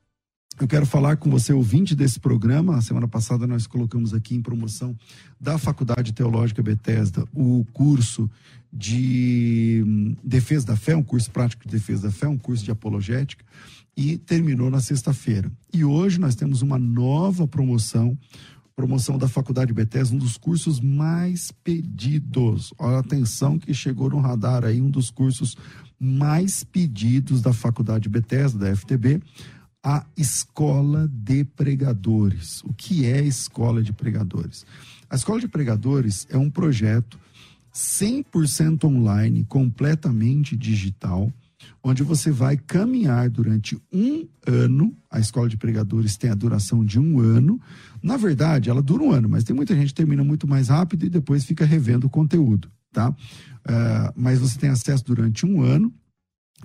eu 0.60 0.68
quero 0.68 0.86
falar 0.86 1.16
com 1.16 1.30
você, 1.30 1.52
ouvinte 1.52 1.94
desse 1.94 2.18
programa. 2.18 2.76
A 2.76 2.80
semana 2.80 3.06
passada 3.06 3.46
nós 3.46 3.66
colocamos 3.66 4.12
aqui 4.12 4.34
em 4.34 4.42
promoção 4.42 4.96
da 5.40 5.56
Faculdade 5.56 6.12
Teológica 6.12 6.62
Bethesda 6.62 7.24
o 7.32 7.64
curso 7.72 8.28
de 8.72 9.84
hum, 9.86 10.16
Defesa 10.22 10.66
da 10.66 10.76
Fé, 10.76 10.96
um 10.96 11.02
curso 11.02 11.30
prático 11.30 11.64
de 11.64 11.70
Defesa 11.70 12.08
da 12.08 12.10
Fé, 12.10 12.26
um 12.26 12.36
curso 12.36 12.64
de 12.64 12.70
apologética, 12.72 13.44
e 13.96 14.18
terminou 14.18 14.68
na 14.68 14.80
sexta-feira. 14.80 15.50
E 15.72 15.84
hoje 15.84 16.18
nós 16.18 16.34
temos 16.34 16.60
uma 16.60 16.78
nova 16.78 17.46
promoção, 17.46 18.18
promoção 18.74 19.16
da 19.16 19.28
Faculdade 19.28 19.72
Bethesda, 19.72 20.16
um 20.16 20.18
dos 20.18 20.36
cursos 20.36 20.80
mais 20.80 21.52
pedidos. 21.62 22.74
Olha, 22.78 22.98
atenção 22.98 23.58
que 23.60 23.72
chegou 23.72 24.10
no 24.10 24.18
radar 24.18 24.64
aí, 24.64 24.80
um 24.80 24.90
dos 24.90 25.08
cursos 25.10 25.56
mais 26.00 26.64
pedidos 26.64 27.42
da 27.42 27.52
Faculdade 27.52 28.08
Bethesda, 28.08 28.58
da 28.58 28.76
FTB 28.76 29.20
a 29.84 30.04
escola 30.16 31.08
de 31.08 31.44
pregadores. 31.44 32.62
O 32.64 32.72
que 32.72 33.06
é 33.06 33.22
escola 33.22 33.82
de 33.82 33.92
pregadores? 33.92 34.66
A 35.08 35.16
escola 35.16 35.40
de 35.40 35.48
pregadores 35.48 36.26
é 36.30 36.36
um 36.36 36.50
projeto 36.50 37.18
100% 37.74 38.84
online, 38.84 39.44
completamente 39.44 40.56
digital, 40.56 41.32
onde 41.82 42.02
você 42.02 42.30
vai 42.30 42.56
caminhar 42.56 43.30
durante 43.30 43.80
um 43.92 44.26
ano. 44.46 44.94
A 45.10 45.20
escola 45.20 45.48
de 45.48 45.56
pregadores 45.56 46.16
tem 46.16 46.30
a 46.30 46.34
duração 46.34 46.84
de 46.84 46.98
um 46.98 47.20
ano. 47.20 47.60
Na 48.02 48.16
verdade, 48.16 48.68
ela 48.68 48.82
dura 48.82 49.04
um 49.04 49.12
ano, 49.12 49.28
mas 49.28 49.44
tem 49.44 49.54
muita 49.54 49.74
gente 49.74 49.88
que 49.88 49.94
termina 49.94 50.24
muito 50.24 50.46
mais 50.46 50.68
rápido 50.68 51.06
e 51.06 51.10
depois 51.10 51.44
fica 51.44 51.64
revendo 51.64 52.08
o 52.08 52.10
conteúdo, 52.10 52.68
tá? 52.92 53.10
Uh, 53.10 54.12
mas 54.16 54.38
você 54.38 54.58
tem 54.58 54.70
acesso 54.70 55.04
durante 55.04 55.46
um 55.46 55.62
ano 55.62 55.92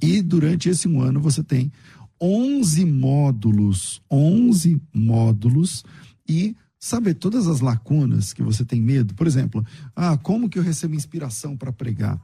e 0.02 0.22
durante 0.22 0.70
esse 0.70 0.88
um 0.88 1.02
ano 1.02 1.20
você 1.20 1.44
tem 1.44 1.72
11 2.26 2.86
módulos, 2.86 4.02
11 4.10 4.82
módulos 4.94 5.84
e 6.26 6.56
saber 6.80 7.16
todas 7.16 7.48
as 7.48 7.60
lacunas 7.60 8.32
que 8.32 8.42
você 8.42 8.64
tem 8.64 8.82
medo. 8.82 9.14
Por 9.14 9.28
exemplo, 9.28 9.62
ah, 9.94 10.18
como 10.18 10.48
que 10.48 10.58
eu 10.58 10.64
recebo 10.64 10.96
inspiração 10.96 11.58
para 11.58 11.74
pregar? 11.74 12.18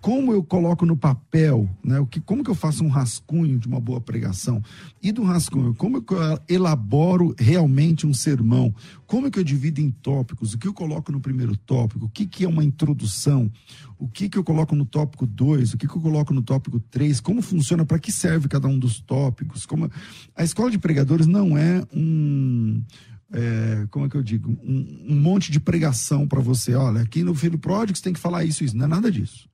Como 0.00 0.32
eu 0.32 0.44
coloco 0.44 0.86
no 0.86 0.96
papel, 0.96 1.68
né? 1.82 1.98
O 1.98 2.06
que, 2.06 2.20
como 2.20 2.44
que 2.44 2.50
eu 2.50 2.54
faço 2.54 2.84
um 2.84 2.88
rascunho 2.88 3.58
de 3.58 3.66
uma 3.66 3.80
boa 3.80 4.00
pregação? 4.00 4.62
E 5.02 5.10
do 5.10 5.24
rascunho, 5.24 5.74
como 5.74 6.00
que 6.00 6.14
eu 6.14 6.40
elaboro 6.48 7.34
realmente 7.36 8.06
um 8.06 8.14
sermão? 8.14 8.72
Como 9.06 9.28
que 9.28 9.38
eu 9.38 9.44
divido 9.44 9.80
em 9.80 9.90
tópicos? 9.90 10.54
O 10.54 10.58
que 10.58 10.68
eu 10.68 10.72
coloco 10.72 11.10
no 11.10 11.20
primeiro 11.20 11.56
tópico? 11.56 12.06
O 12.06 12.08
que, 12.08 12.26
que 12.26 12.44
é 12.44 12.48
uma 12.48 12.62
introdução? 12.62 13.50
O 13.98 14.06
que, 14.06 14.28
que 14.28 14.38
eu 14.38 14.44
coloco 14.44 14.76
no 14.76 14.86
tópico 14.86 15.26
2? 15.26 15.74
O 15.74 15.78
que, 15.78 15.88
que 15.88 15.96
eu 15.96 16.00
coloco 16.00 16.32
no 16.32 16.42
tópico 16.42 16.78
3? 16.78 17.18
Como 17.18 17.42
funciona? 17.42 17.84
Para 17.84 17.98
que 17.98 18.12
serve 18.12 18.46
cada 18.46 18.68
um 18.68 18.78
dos 18.78 19.00
tópicos? 19.00 19.66
Como... 19.66 19.90
A 20.36 20.44
escola 20.44 20.70
de 20.70 20.78
pregadores 20.78 21.26
não 21.26 21.58
é 21.58 21.84
um. 21.92 22.82
É, 23.30 23.86
como 23.90 24.06
é 24.06 24.08
que 24.08 24.16
eu 24.16 24.22
digo? 24.22 24.56
Um, 24.62 25.06
um 25.10 25.20
monte 25.20 25.50
de 25.50 25.58
pregação 25.58 26.26
para 26.26 26.40
você. 26.40 26.74
Olha, 26.74 27.02
aqui 27.02 27.24
no 27.24 27.34
Filho 27.34 27.58
Pródigo 27.58 27.98
você 27.98 28.04
tem 28.04 28.12
que 28.12 28.20
falar 28.20 28.44
isso, 28.44 28.62
isso. 28.62 28.76
Não 28.76 28.84
é 28.84 28.88
nada 28.88 29.10
disso. 29.10 29.48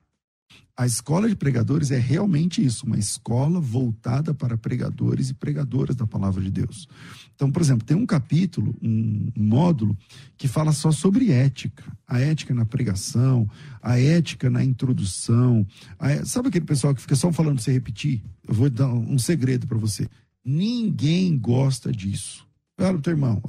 A 0.76 0.86
escola 0.86 1.28
de 1.28 1.36
pregadores 1.36 1.92
é 1.92 1.98
realmente 1.98 2.64
isso, 2.64 2.84
uma 2.84 2.98
escola 2.98 3.60
voltada 3.60 4.34
para 4.34 4.58
pregadores 4.58 5.30
e 5.30 5.34
pregadoras 5.34 5.94
da 5.94 6.04
palavra 6.04 6.42
de 6.42 6.50
Deus. 6.50 6.88
Então, 7.34 7.50
por 7.50 7.62
exemplo, 7.62 7.86
tem 7.86 7.96
um 7.96 8.06
capítulo, 8.06 8.74
um 8.82 9.30
módulo, 9.36 9.96
que 10.36 10.48
fala 10.48 10.72
só 10.72 10.90
sobre 10.90 11.30
ética. 11.30 11.84
A 12.08 12.18
ética 12.18 12.52
na 12.52 12.64
pregação, 12.64 13.48
a 13.80 14.00
ética 14.00 14.50
na 14.50 14.64
introdução. 14.64 15.64
A, 15.96 16.24
sabe 16.24 16.48
aquele 16.48 16.64
pessoal 16.64 16.92
que 16.92 17.00
fica 17.00 17.14
só 17.14 17.32
falando 17.32 17.60
você 17.60 17.72
repetir? 17.72 18.20
Eu 18.46 18.54
vou 18.54 18.68
dar 18.68 18.92
um 18.92 19.18
segredo 19.18 19.68
para 19.68 19.78
você. 19.78 20.08
Ninguém 20.44 21.38
gosta 21.38 21.92
disso. 21.92 22.44
Fala 22.76 22.98
teu 22.98 23.12
irmão. 23.12 23.40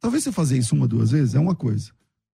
Talvez 0.00 0.24
você 0.24 0.32
fazer 0.32 0.58
isso 0.58 0.74
uma, 0.74 0.88
duas 0.88 1.12
vezes 1.12 1.36
é 1.36 1.40
uma 1.40 1.54
coisa. 1.54 1.92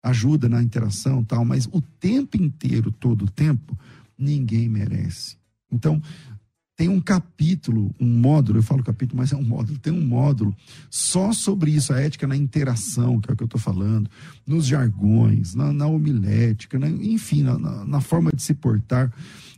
Ajuda 0.03 0.49
na 0.49 0.63
interação 0.63 1.25
tal, 1.25 1.45
mas 1.45 1.67
o 1.73 1.81
tempo 1.81 2.37
inteiro, 2.37 2.91
todo 2.93 3.25
o 3.25 3.31
tempo, 3.31 3.79
ninguém 4.19 4.69
merece. 4.69 5.37
Então, 5.71 6.01
tem 6.77 6.89
um 6.89 7.01
capítulo, 7.01 7.95
um 8.01 8.07
módulo, 8.07 8.59
eu 8.59 8.63
falo 8.63 8.83
capítulo, 8.83 9.19
mas 9.19 9.33
é 9.33 9.37
um 9.37 9.45
módulo, 9.45 9.79
tem 9.79 9.93
um 9.93 10.05
módulo 10.05 10.55
só 10.91 11.33
sobre 11.33 11.71
isso, 11.71 11.93
a 11.93 12.01
ética 12.01 12.27
na 12.27 12.37
interação, 12.37 13.21
que 13.21 13.31
é 13.31 13.33
o 13.33 13.37
que 13.37 13.45
eu 13.45 13.47
estou 13.47 13.61
falando, 13.61 14.11
nos 14.45 14.67
jargões, 14.67 15.55
na, 15.55 15.73
na 15.73 15.87
homilética, 15.87 16.77
na, 16.77 16.89
enfim, 16.89 17.45
na, 17.45 17.85
na, 17.85 18.01
forma 18.01 18.33
de 18.35 18.43
se 18.43 18.55
portar. 18.55 19.13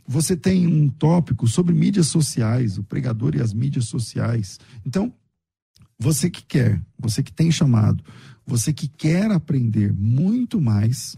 Você 0.07 0.37
tem 0.37 0.67
um 0.67 0.87
tópico 0.87 1.47
sobre 1.47 1.73
mídias 1.73 2.07
sociais, 2.07 2.77
o 2.77 2.83
pregador 2.83 3.35
e 3.35 3.41
as 3.41 3.51
mídias 3.51 3.85
sociais. 3.85 4.59
Então, 4.85 5.11
você 5.97 6.29
que 6.29 6.43
quer, 6.43 6.79
você 6.99 7.23
que 7.23 7.33
tem 7.33 7.49
chamado, 7.49 8.03
você 8.45 8.71
que 8.71 8.87
quer 8.87 9.31
aprender 9.31 9.91
muito 9.91 10.61
mais, 10.61 11.17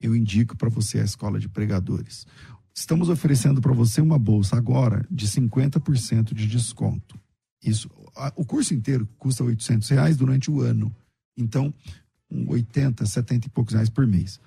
eu 0.00 0.16
indico 0.16 0.56
para 0.56 0.68
você 0.68 0.98
a 0.98 1.04
escola 1.04 1.38
de 1.38 1.48
pregadores. 1.48 2.26
Estamos 2.78 3.08
oferecendo 3.08 3.60
para 3.60 3.72
você 3.72 4.00
uma 4.00 4.20
bolsa 4.20 4.56
agora 4.56 5.04
de 5.10 5.26
50% 5.26 6.32
de 6.32 6.46
desconto. 6.46 7.18
Isso, 7.60 7.90
o 8.36 8.44
curso 8.44 8.72
inteiro 8.72 9.08
custa 9.18 9.42
800 9.42 9.88
reais 9.88 10.16
durante 10.16 10.48
o 10.48 10.60
ano. 10.60 10.94
Então, 11.36 11.74
80, 12.30 13.04
70 13.04 13.48
e 13.48 13.50
poucos 13.50 13.74
reais 13.74 13.90
por 13.90 14.06
mês. 14.06 14.40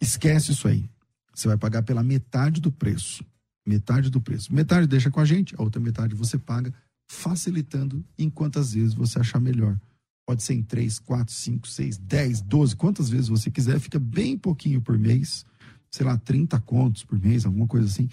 Esquece 0.00 0.52
isso 0.52 0.68
aí. 0.68 0.88
Você 1.34 1.48
vai 1.48 1.56
pagar 1.56 1.82
pela 1.82 2.00
metade 2.00 2.60
do 2.60 2.70
preço. 2.70 3.24
Metade 3.66 4.08
do 4.08 4.20
preço. 4.20 4.54
Metade 4.54 4.86
deixa 4.86 5.10
com 5.10 5.18
a 5.18 5.24
gente, 5.24 5.56
a 5.58 5.62
outra 5.62 5.80
metade 5.80 6.14
você 6.14 6.38
paga, 6.38 6.72
facilitando 7.10 8.04
em 8.16 8.30
quantas 8.30 8.72
vezes 8.72 8.94
você 8.94 9.18
achar 9.18 9.40
melhor. 9.40 9.76
Pode 10.24 10.44
ser 10.44 10.54
em 10.54 10.62
3, 10.62 11.00
4, 11.00 11.34
5, 11.34 11.66
6, 11.66 11.98
10, 11.98 12.40
12, 12.40 12.76
quantas 12.76 13.10
vezes 13.10 13.26
você 13.26 13.50
quiser, 13.50 13.80
fica 13.80 13.98
bem 13.98 14.38
pouquinho 14.38 14.80
por 14.80 14.96
mês 14.96 15.44
sei 15.90 16.06
lá, 16.06 16.16
30 16.16 16.58
contos 16.60 17.04
por 17.04 17.18
mês, 17.18 17.44
alguma 17.44 17.66
coisa 17.66 17.86
assim. 17.86 18.08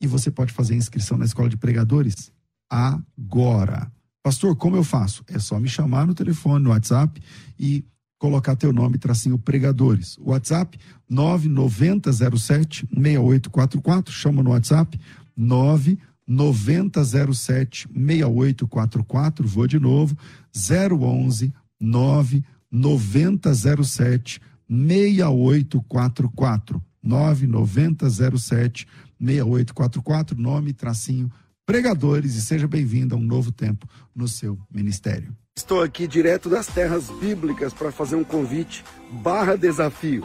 E 0.00 0.06
você 0.06 0.30
pode 0.30 0.52
fazer 0.52 0.74
a 0.74 0.78
inscrição 0.78 1.18
na 1.18 1.24
escola 1.24 1.48
de 1.48 1.56
pregadores 1.56 2.30
agora. 2.68 3.90
Pastor, 4.22 4.54
como 4.56 4.76
eu 4.76 4.84
faço? 4.84 5.24
É 5.28 5.38
só 5.38 5.58
me 5.58 5.66
chamar 5.68 6.06
no 6.06 6.14
telefone, 6.14 6.64
no 6.64 6.70
WhatsApp 6.70 7.20
e 7.58 7.84
colocar 8.18 8.54
teu 8.54 8.70
nome, 8.72 8.98
tracinho 8.98 9.38
pregadores. 9.38 10.18
WhatsApp 10.20 10.78
9907 11.08 12.86
6844, 12.92 14.12
chama 14.12 14.42
no 14.42 14.50
WhatsApp 14.50 15.00
9907 15.36 17.88
6844, 17.88 19.48
vou 19.48 19.66
de 19.66 19.80
novo, 19.80 20.14
011 20.54 21.50
9907 21.80 24.40
6844. 24.68 26.82
9907 27.02 28.86
6844, 29.20 30.40
nome, 30.40 30.72
tracinho, 30.72 31.30
pregadores 31.66 32.34
e 32.34 32.42
seja 32.42 32.66
bem-vindo 32.66 33.14
a 33.14 33.18
um 33.18 33.22
novo 33.22 33.52
tempo 33.52 33.86
no 34.14 34.26
seu 34.26 34.58
ministério. 34.70 35.36
Estou 35.56 35.82
aqui 35.82 36.06
direto 36.06 36.48
das 36.48 36.66
terras 36.66 37.10
bíblicas 37.20 37.72
para 37.72 37.92
fazer 37.92 38.16
um 38.16 38.24
convite 38.24 38.84
barra 39.22 39.56
desafio. 39.56 40.24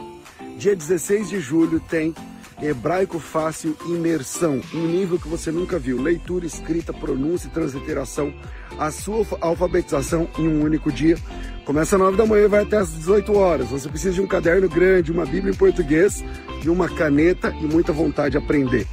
Dia 0.58 0.74
16 0.74 1.28
de 1.28 1.40
julho 1.40 1.78
tem 1.78 2.14
Hebraico 2.60 3.18
Fácil 3.18 3.76
Imersão, 3.86 4.60
um 4.72 4.86
nível 4.86 5.18
que 5.18 5.28
você 5.28 5.50
nunca 5.50 5.78
viu. 5.78 6.00
Leitura, 6.00 6.46
escrita, 6.46 6.92
pronúncia 6.92 7.48
e 7.48 7.50
transliteração. 7.50 8.32
A 8.78 8.90
sua 8.90 9.26
alfabetização 9.40 10.28
em 10.38 10.48
um 10.48 10.62
único 10.62 10.90
dia. 10.90 11.16
Começa 11.64 11.96
às 11.96 12.02
9 12.02 12.16
da 12.16 12.26
manhã 12.26 12.44
e 12.44 12.48
vai 12.48 12.62
até 12.62 12.78
às 12.78 12.90
18 12.90 13.34
horas. 13.34 13.68
Você 13.68 13.88
precisa 13.88 14.14
de 14.14 14.20
um 14.20 14.26
caderno 14.26 14.68
grande, 14.68 15.12
uma 15.12 15.26
Bíblia 15.26 15.52
em 15.52 15.56
português, 15.56 16.24
de 16.60 16.70
uma 16.70 16.88
caneta 16.88 17.54
e 17.60 17.66
muita 17.66 17.92
vontade 17.92 18.32
de 18.32 18.38
aprender. 18.38 18.86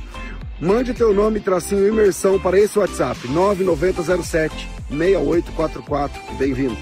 Mande 0.60 0.94
teu 0.94 1.14
nome, 1.14 1.40
tracinho 1.40 1.88
imersão 1.88 2.40
para 2.40 2.60
esse 2.60 2.78
WhatsApp 2.78 3.28
9907 3.28 4.70
6844. 4.90 6.38
Bem-vindo. 6.38 6.78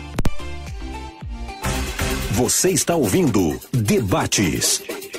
Você 2.32 2.70
está 2.70 2.96
ouvindo 2.96 3.60
Debates 3.72 4.84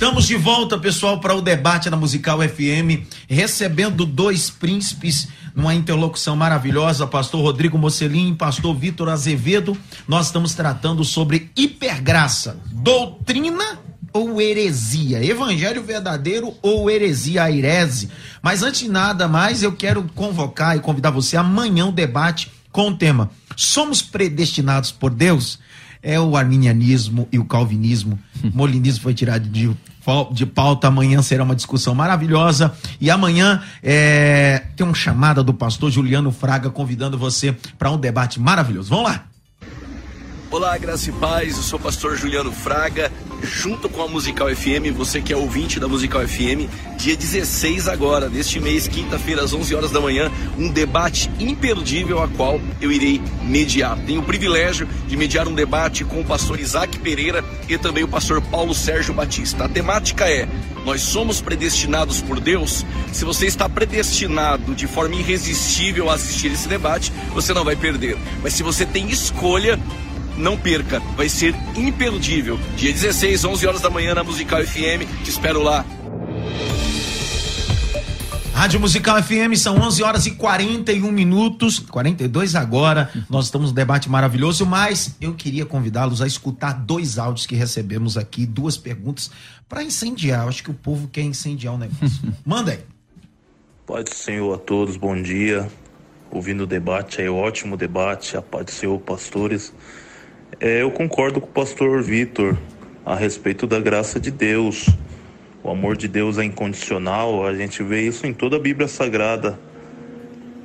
Estamos 0.00 0.26
de 0.26 0.34
volta, 0.34 0.78
pessoal, 0.78 1.20
para 1.20 1.34
o 1.34 1.42
debate 1.42 1.90
na 1.90 1.96
Musical 1.96 2.38
FM, 2.40 3.04
recebendo 3.28 4.06
dois 4.06 4.48
príncipes 4.48 5.28
numa 5.54 5.74
interlocução 5.74 6.34
maravilhosa, 6.34 7.06
pastor 7.06 7.42
Rodrigo 7.42 7.76
Mocelin 7.76 8.30
e 8.30 8.34
pastor 8.34 8.74
Vitor 8.74 9.10
Azevedo. 9.10 9.76
Nós 10.08 10.28
estamos 10.28 10.54
tratando 10.54 11.04
sobre 11.04 11.50
hipergraça, 11.54 12.58
doutrina 12.72 13.78
ou 14.10 14.40
heresia, 14.40 15.22
evangelho 15.22 15.82
verdadeiro 15.82 16.54
ou 16.62 16.90
heresia 16.90 17.42
airese. 17.42 18.08
Mas 18.40 18.62
antes 18.62 18.80
de 18.80 18.88
nada 18.88 19.28
mais, 19.28 19.62
eu 19.62 19.72
quero 19.72 20.02
convocar 20.14 20.78
e 20.78 20.80
convidar 20.80 21.10
você 21.10 21.36
amanhã 21.36 21.84
o 21.84 21.88
um 21.90 21.92
debate 21.92 22.50
com 22.72 22.88
o 22.88 22.96
tema 22.96 23.30
Somos 23.54 24.00
predestinados 24.00 24.90
por 24.90 25.10
Deus? 25.10 25.58
É 26.02 26.18
o 26.18 26.36
arminianismo 26.36 27.28
e 27.30 27.38
o 27.38 27.44
calvinismo. 27.44 28.18
O 28.42 28.56
molinismo 28.56 29.02
foi 29.02 29.14
tirado 29.14 29.48
de, 29.48 29.70
de 30.32 30.46
pauta. 30.46 30.88
Amanhã 30.88 31.22
será 31.22 31.44
uma 31.44 31.54
discussão 31.54 31.94
maravilhosa. 31.94 32.72
E 33.00 33.10
amanhã 33.10 33.62
é, 33.82 34.62
tem 34.76 34.84
uma 34.86 34.94
chamada 34.94 35.42
do 35.42 35.52
pastor 35.52 35.90
Juliano 35.90 36.32
Fraga 36.32 36.70
convidando 36.70 37.18
você 37.18 37.54
para 37.78 37.90
um 37.90 37.98
debate 37.98 38.40
maravilhoso. 38.40 38.90
Vamos 38.90 39.10
lá! 39.10 39.29
Olá, 40.52 40.76
graça 40.76 41.10
e 41.10 41.12
paz. 41.12 41.56
Eu 41.56 41.62
sou 41.62 41.78
o 41.78 41.82
pastor 41.82 42.16
Juliano 42.16 42.50
Fraga, 42.50 43.12
junto 43.40 43.88
com 43.88 44.02
a 44.02 44.08
Musical 44.08 44.48
FM, 44.48 44.92
você 44.96 45.22
que 45.22 45.32
é 45.32 45.36
ouvinte 45.36 45.78
da 45.78 45.86
Musical 45.86 46.26
FM, 46.26 46.68
dia 46.98 47.16
16 47.16 47.86
agora, 47.86 48.28
deste 48.28 48.58
mês, 48.58 48.88
quinta-feira, 48.88 49.44
às 49.44 49.52
11 49.52 49.72
horas 49.76 49.92
da 49.92 50.00
manhã, 50.00 50.28
um 50.58 50.68
debate 50.68 51.30
imperdível 51.38 52.20
a 52.20 52.26
qual 52.26 52.60
eu 52.80 52.90
irei 52.90 53.22
mediar. 53.44 53.96
Tenho 53.98 54.22
o 54.22 54.24
privilégio 54.24 54.88
de 55.06 55.16
mediar 55.16 55.46
um 55.46 55.54
debate 55.54 56.04
com 56.04 56.20
o 56.20 56.24
pastor 56.24 56.58
Isaac 56.58 56.98
Pereira 56.98 57.44
e 57.68 57.78
também 57.78 58.02
o 58.02 58.08
pastor 58.08 58.42
Paulo 58.42 58.74
Sérgio 58.74 59.14
Batista. 59.14 59.66
A 59.66 59.68
temática 59.68 60.28
é: 60.28 60.48
nós 60.84 61.00
somos 61.00 61.40
predestinados 61.40 62.20
por 62.20 62.40
Deus? 62.40 62.84
Se 63.12 63.24
você 63.24 63.46
está 63.46 63.68
predestinado 63.68 64.74
de 64.74 64.88
forma 64.88 65.14
irresistível 65.14 66.10
a 66.10 66.14
assistir 66.14 66.50
esse 66.50 66.66
debate, 66.66 67.12
você 67.32 67.54
não 67.54 67.64
vai 67.64 67.76
perder. 67.76 68.18
Mas 68.42 68.54
se 68.54 68.64
você 68.64 68.84
tem 68.84 69.08
escolha, 69.08 69.78
não 70.40 70.56
perca, 70.56 71.00
vai 71.16 71.28
ser 71.28 71.54
imperdível. 71.76 72.58
Dia 72.76 72.92
16, 72.92 73.44
11 73.44 73.66
horas 73.66 73.80
da 73.80 73.90
manhã 73.90 74.14
na 74.14 74.24
Musical 74.24 74.64
FM, 74.64 75.06
te 75.22 75.30
espero 75.30 75.62
lá. 75.62 75.84
Rádio 78.60 78.78
Musical 78.78 79.22
FM 79.22 79.56
são 79.56 79.80
11 79.80 80.02
horas 80.02 80.26
e 80.26 80.32
41 80.32 81.10
minutos, 81.10 81.78
42 81.78 82.54
agora. 82.54 83.10
Nós 83.30 83.46
estamos 83.46 83.68
num 83.70 83.74
debate 83.74 84.10
maravilhoso, 84.10 84.66
mas 84.66 85.16
eu 85.18 85.32
queria 85.32 85.64
convidá-los 85.64 86.20
a 86.20 86.26
escutar 86.26 86.74
dois 86.74 87.18
áudios 87.18 87.46
que 87.46 87.54
recebemos 87.54 88.18
aqui, 88.18 88.44
duas 88.44 88.76
perguntas 88.76 89.30
para 89.66 89.82
incendiar. 89.82 90.42
Eu 90.42 90.48
acho 90.50 90.62
que 90.62 90.70
o 90.70 90.74
povo 90.74 91.08
quer 91.08 91.22
incendiar 91.22 91.72
o 91.72 91.78
negócio. 91.78 92.20
Manda 92.44 92.72
aí. 92.72 92.80
Pai 93.86 94.04
do 94.04 94.14
Senhor 94.14 94.54
a 94.54 94.58
todos, 94.58 94.98
bom 94.98 95.20
dia. 95.20 95.66
Ouvindo 96.30 96.64
o 96.64 96.66
debate 96.66 97.22
aí, 97.22 97.28
ótimo 97.30 97.78
debate. 97.78 98.36
A 98.36 98.42
paz 98.42 98.66
do 98.66 98.72
Senhor, 98.72 99.00
pastores. 99.00 99.72
É, 100.60 100.82
eu 100.82 100.90
concordo 100.90 101.40
com 101.40 101.46
o 101.46 101.50
pastor 101.50 102.02
Vitor 102.02 102.54
a 103.04 103.14
respeito 103.14 103.66
da 103.66 103.80
graça 103.80 104.20
de 104.20 104.30
Deus. 104.30 104.90
O 105.64 105.70
amor 105.70 105.96
de 105.96 106.06
Deus 106.06 106.36
é 106.36 106.44
incondicional, 106.44 107.46
a 107.46 107.54
gente 107.54 107.82
vê 107.82 108.02
isso 108.02 108.26
em 108.26 108.34
toda 108.34 108.56
a 108.56 108.58
Bíblia 108.58 108.86
Sagrada. 108.86 109.58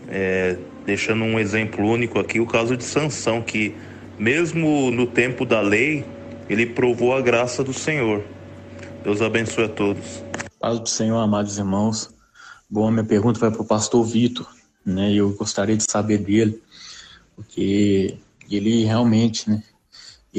É, 0.10 0.58
deixando 0.86 1.24
um 1.24 1.40
exemplo 1.40 1.86
único 1.86 2.20
aqui, 2.20 2.42
o 2.42 2.46
caso 2.46 2.76
de 2.76 2.84
Sansão, 2.84 3.42
que 3.42 3.74
mesmo 4.20 4.92
no 4.92 5.08
tempo 5.08 5.46
da 5.46 5.62
lei, 5.62 6.04
ele 6.50 6.66
provou 6.66 7.16
a 7.16 7.22
graça 7.22 7.64
do 7.64 7.72
Senhor. 7.72 8.22
Deus 9.02 9.22
abençoe 9.22 9.64
a 9.64 9.70
todos. 9.70 10.22
Paz 10.60 10.78
do 10.78 10.90
Senhor, 10.90 11.20
amados 11.20 11.58
irmãos. 11.58 12.14
Bom, 12.70 12.92
minha 12.92 13.06
pergunta 13.06 13.40
vai 13.40 13.50
para 13.50 13.62
o 13.62 13.66
pastor 13.66 14.04
Vitor, 14.04 14.46
né? 14.86 15.14
Eu 15.14 15.34
gostaria 15.36 15.78
de 15.78 15.90
saber 15.90 16.18
dele, 16.18 16.62
porque 17.34 18.18
ele 18.52 18.84
realmente, 18.84 19.50
né? 19.50 19.64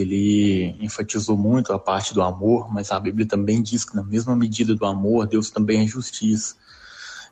Ele 0.01 0.76
enfatizou 0.80 1.36
muito 1.36 1.72
a 1.72 1.78
parte 1.78 2.12
do 2.12 2.22
amor, 2.22 2.72
mas 2.72 2.90
a 2.90 3.01
Bíblia 3.01 3.26
também 3.26 3.62
diz 3.62 3.84
que 3.84 3.97
na 3.97 4.05
mesma 4.05 4.36
medida 4.36 4.74
do 4.74 4.84
amor, 4.84 5.26
Deus 5.26 5.51
também 5.51 5.84
é 5.84 5.86
justiça. 5.86 6.55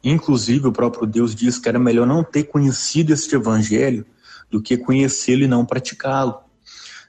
Inclusive, 0.02 0.66
o 0.66 0.72
próprio 0.72 1.06
Deus 1.06 1.34
diz 1.34 1.58
que 1.58 1.68
era 1.68 1.78
melhor 1.78 2.06
não 2.06 2.24
ter 2.24 2.44
conhecido 2.44 3.12
este 3.12 3.34
evangelho 3.34 4.06
do 4.50 4.62
que 4.62 4.76
conhecê-lo 4.76 5.44
e 5.44 5.48
não 5.48 5.64
praticá-lo. 5.64 6.42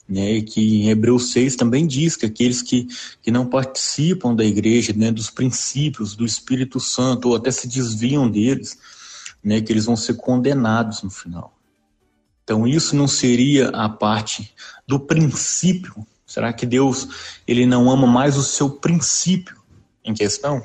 Né, 0.08 0.34
e 0.34 0.44
que 0.44 0.84
em 0.84 0.90
Hebreus 0.90 1.32
6 1.32 1.56
também 1.56 1.88
diz 1.88 2.16
que 2.16 2.28
aqueles 2.28 2.62
que, 2.62 2.88
que 3.24 3.32
não 3.32 3.48
participam 3.48 4.36
da 4.36 4.46
igreja, 4.46 4.94
né, 4.94 5.12
dos 5.12 5.32
princípios 5.32 6.16
do 6.16 6.24
Espírito 6.24 6.80
Santo, 6.80 7.30
ou 7.30 7.36
até 7.36 7.50
se 7.50 7.68
desviam 7.68 8.30
deles, 8.30 8.78
né, 9.44 9.62
que 9.62 9.74
eles 9.74 9.86
vão 9.86 9.96
ser 9.96 10.14
condenados 10.14 11.02
no 11.02 11.10
final. 11.10 11.55
Então 12.46 12.68
isso 12.68 12.96
não 12.96 13.08
seria 13.08 13.70
a 13.70 13.90
parte 13.90 14.54
do 14.88 15.00
princípio? 15.00 16.06
Será 16.28 16.54
que 16.54 16.64
Deus 16.64 17.08
ele 17.48 17.66
não 17.66 17.90
ama 17.90 18.06
mais 18.06 18.38
o 18.38 18.44
seu 18.44 18.70
princípio 18.70 19.56
em 20.04 20.14
questão? 20.14 20.64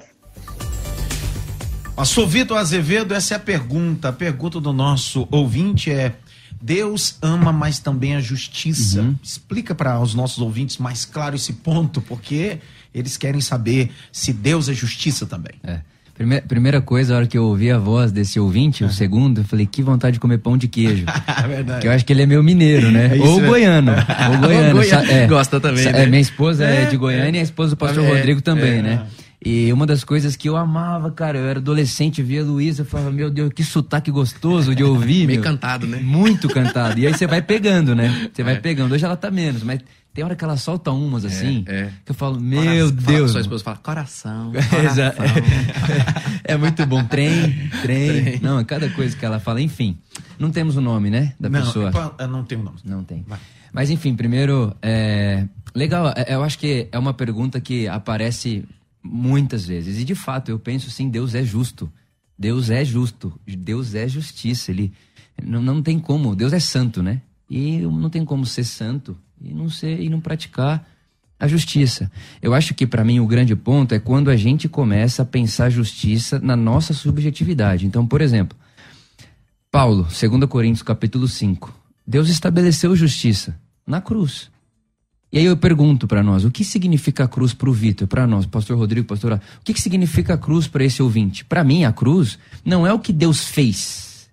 Pastor 1.97 2.29
Vitor 2.29 2.59
Azevedo, 2.59 3.15
essa 3.15 3.35
é 3.35 3.37
a 3.39 3.41
pergunta. 3.41 4.11
A 4.11 4.13
pergunta 4.13 4.61
do 4.61 4.75
nosso 4.75 5.27
ouvinte 5.31 5.91
é: 5.91 6.17
Deus 6.61 7.17
ama, 7.23 7.51
mas 7.51 7.79
também 7.79 8.15
a 8.15 8.21
justiça. 8.21 9.01
Uhum. 9.01 9.17
Explica 9.23 9.75
para 9.75 9.99
os 10.01 10.13
nossos 10.13 10.39
ouvintes 10.39 10.77
mais 10.77 11.07
claro 11.07 11.35
esse 11.35 11.55
ponto, 11.55 12.03
porque 12.03 12.59
eles 12.93 13.17
querem 13.17 13.41
saber 13.41 13.91
se 14.13 14.35
Deus 14.35 14.69
é 14.69 14.75
justiça 14.75 15.25
também. 15.25 15.55
É. 15.63 15.81
Primeira, 16.21 16.45
primeira 16.47 16.81
coisa, 16.83 17.15
a 17.15 17.17
hora 17.17 17.27
que 17.27 17.39
eu 17.39 17.45
ouvi 17.45 17.71
a 17.71 17.79
voz 17.79 18.13
desse 18.13 18.39
ouvinte, 18.39 18.85
o 18.85 18.91
segundo, 18.91 19.41
eu 19.41 19.45
falei, 19.45 19.65
que 19.65 19.83
vontade 19.83 20.13
de 20.13 20.21
comer 20.21 20.37
pão 20.37 20.55
de 20.55 20.69
queijo. 20.69 21.07
Verdade. 21.49 21.81
Que 21.81 21.89
eu 21.89 21.93
acho 21.93 22.05
que 22.05 22.13
ele 22.13 22.21
é 22.21 22.27
meu 22.27 22.43
mineiro, 22.43 22.91
né? 22.91 23.17
É 23.17 23.21
ou 23.27 23.41
goiano. 23.41 23.93
ou 23.93 24.39
goiano. 24.39 24.83
É, 25.11 25.27
Gosta 25.27 25.59
também, 25.59 25.87
é, 25.87 25.93
né? 25.93 26.05
Minha 26.05 26.21
esposa 26.21 26.67
é, 26.67 26.85
de 26.85 26.99
Goiânia 26.99 27.39
e 27.39 27.41
a 27.41 27.43
esposa 27.43 27.71
do 27.71 27.79
pastor 27.79 28.05
é, 28.05 28.09
Rodrigo 28.17 28.43
também, 28.43 28.81
é. 28.81 28.83
né? 28.83 29.07
E 29.43 29.73
uma 29.73 29.87
das 29.87 30.05
coisas 30.05 30.37
que 30.37 30.47
eu 30.47 30.59
amava, 30.59 31.11
cara, 31.11 31.39
eu 31.39 31.49
era 31.49 31.59
adolescente, 31.59 32.23
via 32.23 32.45
Luísa, 32.45 32.85
falava, 32.85 33.11
meu 33.11 33.31
Deus, 33.31 33.51
que 33.55 33.65
sotaque 33.65 34.11
gostoso 34.11 34.75
de 34.75 34.85
ouvir. 34.85 35.27
Meio 35.27 35.41
meu. 35.41 35.43
cantado, 35.43 35.87
né? 35.87 36.01
Muito 36.03 36.51
cantado. 36.51 37.01
E 37.01 37.07
aí 37.07 37.15
você 37.15 37.27
vai 37.27 37.41
pegando, 37.41 37.95
né? 37.95 38.29
Você 38.31 38.43
vai 38.43 38.61
pegando. 38.61 38.93
Hoje 38.93 39.07
ela 39.07 39.17
tá 39.17 39.31
menos, 39.31 39.63
mas 39.63 39.81
tem 40.13 40.25
hora 40.25 40.35
que 40.35 40.43
ela 40.43 40.57
solta 40.57 40.91
umas 40.91 41.25
assim, 41.25 41.65
é, 41.69 41.83
é. 41.83 41.93
que 42.05 42.11
eu 42.11 42.15
falo, 42.15 42.41
meu 42.41 42.63
coração, 42.63 42.91
Deus. 42.91 43.31
Sua 43.31 43.41
esposa 43.41 43.65
fala, 43.65 43.77
coração. 43.77 44.53
coração. 44.69 45.13
é, 46.43 46.57
muito 46.57 46.85
bom. 46.85 47.05
Trem, 47.05 47.71
trem, 47.83 48.23
trem. 48.23 48.41
Não, 48.41 48.59
é 48.59 48.65
cada 48.65 48.91
coisa 48.91 49.17
que 49.17 49.25
ela 49.25 49.39
fala, 49.39 49.61
enfim. 49.61 49.97
Não 50.37 50.51
temos 50.51 50.77
o 50.77 50.81
nome, 50.81 51.11
né? 51.11 51.35
Da 51.39 51.49
não, 51.49 51.61
pessoa. 51.61 51.93
É, 52.19 52.27
não 52.27 52.45
tem 52.45 52.59
o 52.59 52.63
nome. 52.63 52.79
Não 52.85 53.05
tem. 53.05 53.25
Vai. 53.27 53.39
Mas 53.73 53.89
enfim, 53.89 54.17
primeiro, 54.17 54.75
é, 54.83 55.47
legal, 55.75 56.13
eu 56.27 56.43
acho 56.43 56.59
que 56.59 56.89
é 56.91 56.99
uma 56.99 57.15
pergunta 57.15 57.61
que 57.61 57.87
aparece 57.87 58.65
muitas 59.03 59.65
vezes. 59.65 60.01
E 60.01 60.05
de 60.05 60.17
fato, 60.17 60.51
eu 60.51 60.59
penso 60.59 60.91
sim, 60.91 61.09
Deus 61.09 61.37
é 61.37 61.45
justo. 61.45 61.91
Deus 62.37 62.69
é 62.69 62.85
justo. 62.85 63.33
Deus 63.47 63.95
é 63.95 64.09
justiça. 64.09 64.73
Ele 64.73 64.93
não, 65.41 65.63
não 65.63 65.81
tem 65.81 66.01
como. 66.01 66.35
Deus 66.35 66.53
é 66.53 66.59
santo, 66.59 67.01
né? 67.01 67.23
E 67.49 67.79
não 67.79 68.11
tem 68.11 68.25
como 68.25 68.45
ser 68.45 68.65
santo 68.65 69.17
e 69.41 69.53
não 69.53 69.69
ser 69.69 70.01
e 70.01 70.09
não 70.09 70.21
praticar 70.21 70.87
a 71.39 71.49
justiça. 71.49 72.11
Eu 72.43 72.53
acho 72.53 72.75
que 72.75 72.87
para 72.87 73.05
mim 73.05 73.19
o 73.19 73.27
grande 73.27 73.57
ponto 73.57 73.95
é 73.95 73.99
quando 73.99 74.31
a 74.31 74.37
gente 74.37 74.69
começa 74.69 75.23
a 75.23 75.27
pensar 75.27 75.71
justiça 75.71 76.39
na 76.39 76.55
nossa 76.55 76.93
subjetividade. 76.93 77.87
Então, 77.87 78.07
por 78.07 78.21
exemplo, 78.21 78.57
Paulo, 79.71 80.03
2 80.03 80.45
Coríntios 80.49 80.83
capítulo 80.83 81.27
5. 81.27 81.73
Deus 82.07 82.29
estabeleceu 82.29 82.95
justiça 82.95 83.59
na 83.87 84.01
cruz. 84.01 84.51
E 85.33 85.39
aí 85.39 85.45
eu 85.45 85.57
pergunto 85.57 86.09
para 86.09 86.25
nós, 86.25 86.45
o 86.45 86.51
que 86.51 86.65
significa 86.65 87.25
a 87.25 87.29
cruz 87.29 87.55
para 87.55 87.71
o 87.71 87.73
Vitor, 87.73 88.09
para 88.09 88.27
nós, 88.27 88.47
pastor 88.47 88.77
Rodrigo, 88.77 89.07
pastor, 89.07 89.35
o 89.35 89.65
que, 89.65 89.73
que 89.73 89.81
significa 89.81 90.35
a 90.35 90.39
cruz 90.39 90.67
para 90.67 90.85
esse 90.85 91.01
ouvinte? 91.01 91.45
Para 91.45 91.63
mim, 91.63 91.85
a 91.85 91.93
cruz 91.93 92.37
não 92.65 92.85
é 92.85 92.93
o 92.93 92.99
que 92.99 93.13
Deus 93.13 93.45
fez. 93.45 94.29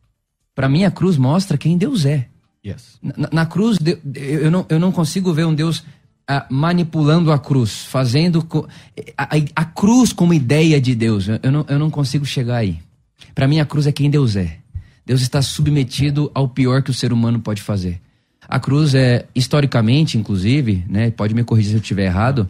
Para 0.55 0.67
mim, 0.67 0.85
a 0.85 0.91
cruz 0.91 1.15
mostra 1.17 1.55
quem 1.55 1.77
Deus 1.77 2.03
é. 2.03 2.27
Yes. 2.67 2.99
Na, 3.01 3.29
na, 3.31 3.45
cruz, 3.45 3.77
eu 4.13 4.51
não, 4.51 4.65
eu 4.67 4.79
não 4.79 4.91
consigo 4.91 5.33
ver 5.33 5.45
um 5.45 5.55
Deus 5.55 5.79
uh, 6.29 6.43
manipulando 6.49 7.31
a 7.31 7.39
cruz, 7.39 7.85
fazendo 7.85 8.45
a, 9.17 9.23
a, 9.23 9.37
a, 9.55 9.65
cruz 9.65 10.11
como 10.11 10.33
ideia 10.33 10.81
de 10.81 10.93
Deus. 10.93 11.27
Eu 11.41 11.51
não, 11.51 11.65
eu 11.69 11.79
não 11.79 11.89
consigo 11.89 12.25
chegar 12.25 12.57
aí. 12.57 12.79
Para 13.33 13.47
mim, 13.47 13.59
a 13.59 13.65
cruz 13.65 13.87
é 13.87 13.91
quem 13.91 14.09
Deus 14.09 14.35
é. 14.35 14.57
Deus 15.05 15.21
está 15.21 15.41
submetido 15.41 16.29
ao 16.33 16.49
pior 16.49 16.83
que 16.83 16.91
o 16.91 16.93
ser 16.93 17.13
humano 17.13 17.39
pode 17.39 17.61
fazer. 17.61 18.01
A 18.47 18.59
cruz 18.59 18.93
é, 18.93 19.25
historicamente, 19.33 20.17
inclusive, 20.17 20.83
né, 20.89 21.11
pode 21.11 21.33
me 21.33 21.43
corrigir 21.43 21.71
se 21.71 21.77
eu 21.77 21.81
estiver 21.81 22.05
errado, 22.05 22.47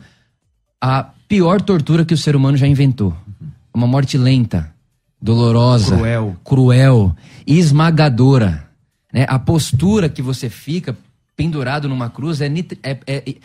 a 0.81 1.03
pior 1.27 1.61
tortura 1.61 2.05
que 2.05 2.13
o 2.13 2.17
ser 2.17 2.35
humano 2.35 2.57
já 2.57 2.67
inventou. 2.67 3.15
Uma 3.73 3.85
morte 3.85 4.17
lenta, 4.17 4.73
dolorosa, 5.21 5.97
cruel, 5.97 6.35
cruel 6.43 7.15
e 7.45 7.59
esmagadora. 7.59 8.66
Né? 9.17 9.25
A 9.27 9.39
postura 9.39 10.09
que 10.09 10.21
você 10.21 10.47
fica 10.47 10.95
pendurado 11.35 11.89
numa 11.89 12.07
cruz 12.07 12.39
é, 12.39 12.47
é, 12.83 12.99
é 13.07 13.35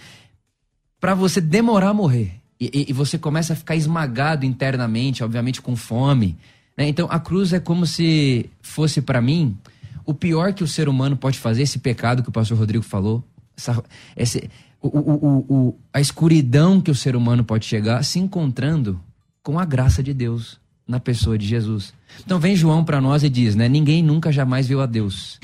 para 1.01 1.15
você 1.15 1.41
demorar 1.41 1.89
a 1.89 1.95
morrer. 1.95 2.35
E, 2.61 2.91
e 2.91 2.93
você 2.93 3.17
começa 3.17 3.55
a 3.55 3.57
ficar 3.57 3.75
esmagado 3.75 4.45
internamente, 4.45 5.25
obviamente 5.25 5.63
com 5.63 5.75
fome. 5.75 6.37
Né? 6.77 6.89
Então 6.89 7.09
a 7.11 7.19
cruz 7.19 7.55
é 7.55 7.59
como 7.59 7.87
se 7.87 8.51
fosse 8.61 9.01
para 9.01 9.23
mim 9.23 9.57
o 10.05 10.13
pior 10.13 10.53
que 10.53 10.63
o 10.63 10.69
ser 10.69 10.91
humano 10.91 11.17
pode 11.17 11.39
fazer, 11.39 11.63
esse 11.63 11.79
pecado 11.79 12.23
que 12.23 12.29
o 12.29 12.33
pastor 12.33 12.59
Rodrigo 12.59 12.85
falou, 12.85 13.25
essa, 13.57 13.83
esse, 14.15 14.51
o, 14.79 14.89
o, 14.89 15.39
o, 15.49 15.79
a 15.91 16.03
escuridão 16.03 16.83
que 16.83 16.91
o 16.91 16.95
ser 16.95 17.17
humano 17.17 17.45
pode 17.45 17.65
chegar 17.65 18.05
se 18.05 18.19
encontrando 18.19 19.01
com 19.43 19.59
a 19.59 19.65
graça 19.65 20.03
de 20.03 20.13
Deus 20.13 20.61
na 20.87 21.01
pessoa 21.01 21.39
de 21.39 21.47
Jesus. 21.47 21.95
Então 22.23 22.39
vem 22.39 22.55
João 22.55 22.85
para 22.85 23.01
nós 23.01 23.23
e 23.23 23.31
diz, 23.31 23.55
né? 23.55 23.71
Ninguém 23.71 24.03
nunca 24.03 24.31
jamais 24.31 24.67
viu 24.67 24.83
a 24.83 24.87
Deus, 24.87 25.41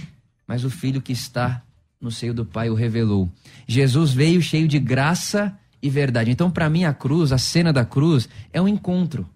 mas 0.49 0.65
o 0.65 0.71
Filho 0.71 1.03
que 1.03 1.13
está 1.13 1.63
no 2.01 2.11
seio 2.11 2.33
do 2.33 2.47
Pai 2.47 2.71
o 2.71 2.75
revelou. 2.75 3.31
Jesus 3.67 4.13
veio 4.13 4.41
cheio 4.41 4.67
de 4.67 4.79
graça 4.79 5.57
e 5.83 5.91
verdade. 5.91 6.31
Então 6.31 6.51
para 6.51 6.71
mim 6.71 6.85
a 6.85 6.95
cruz, 6.95 7.31
a 7.31 7.39
cena 7.39 7.73
da 7.73 7.85
cruz 7.85 8.29
é 8.53 8.61
um 8.61 8.67
encontro 8.67 9.29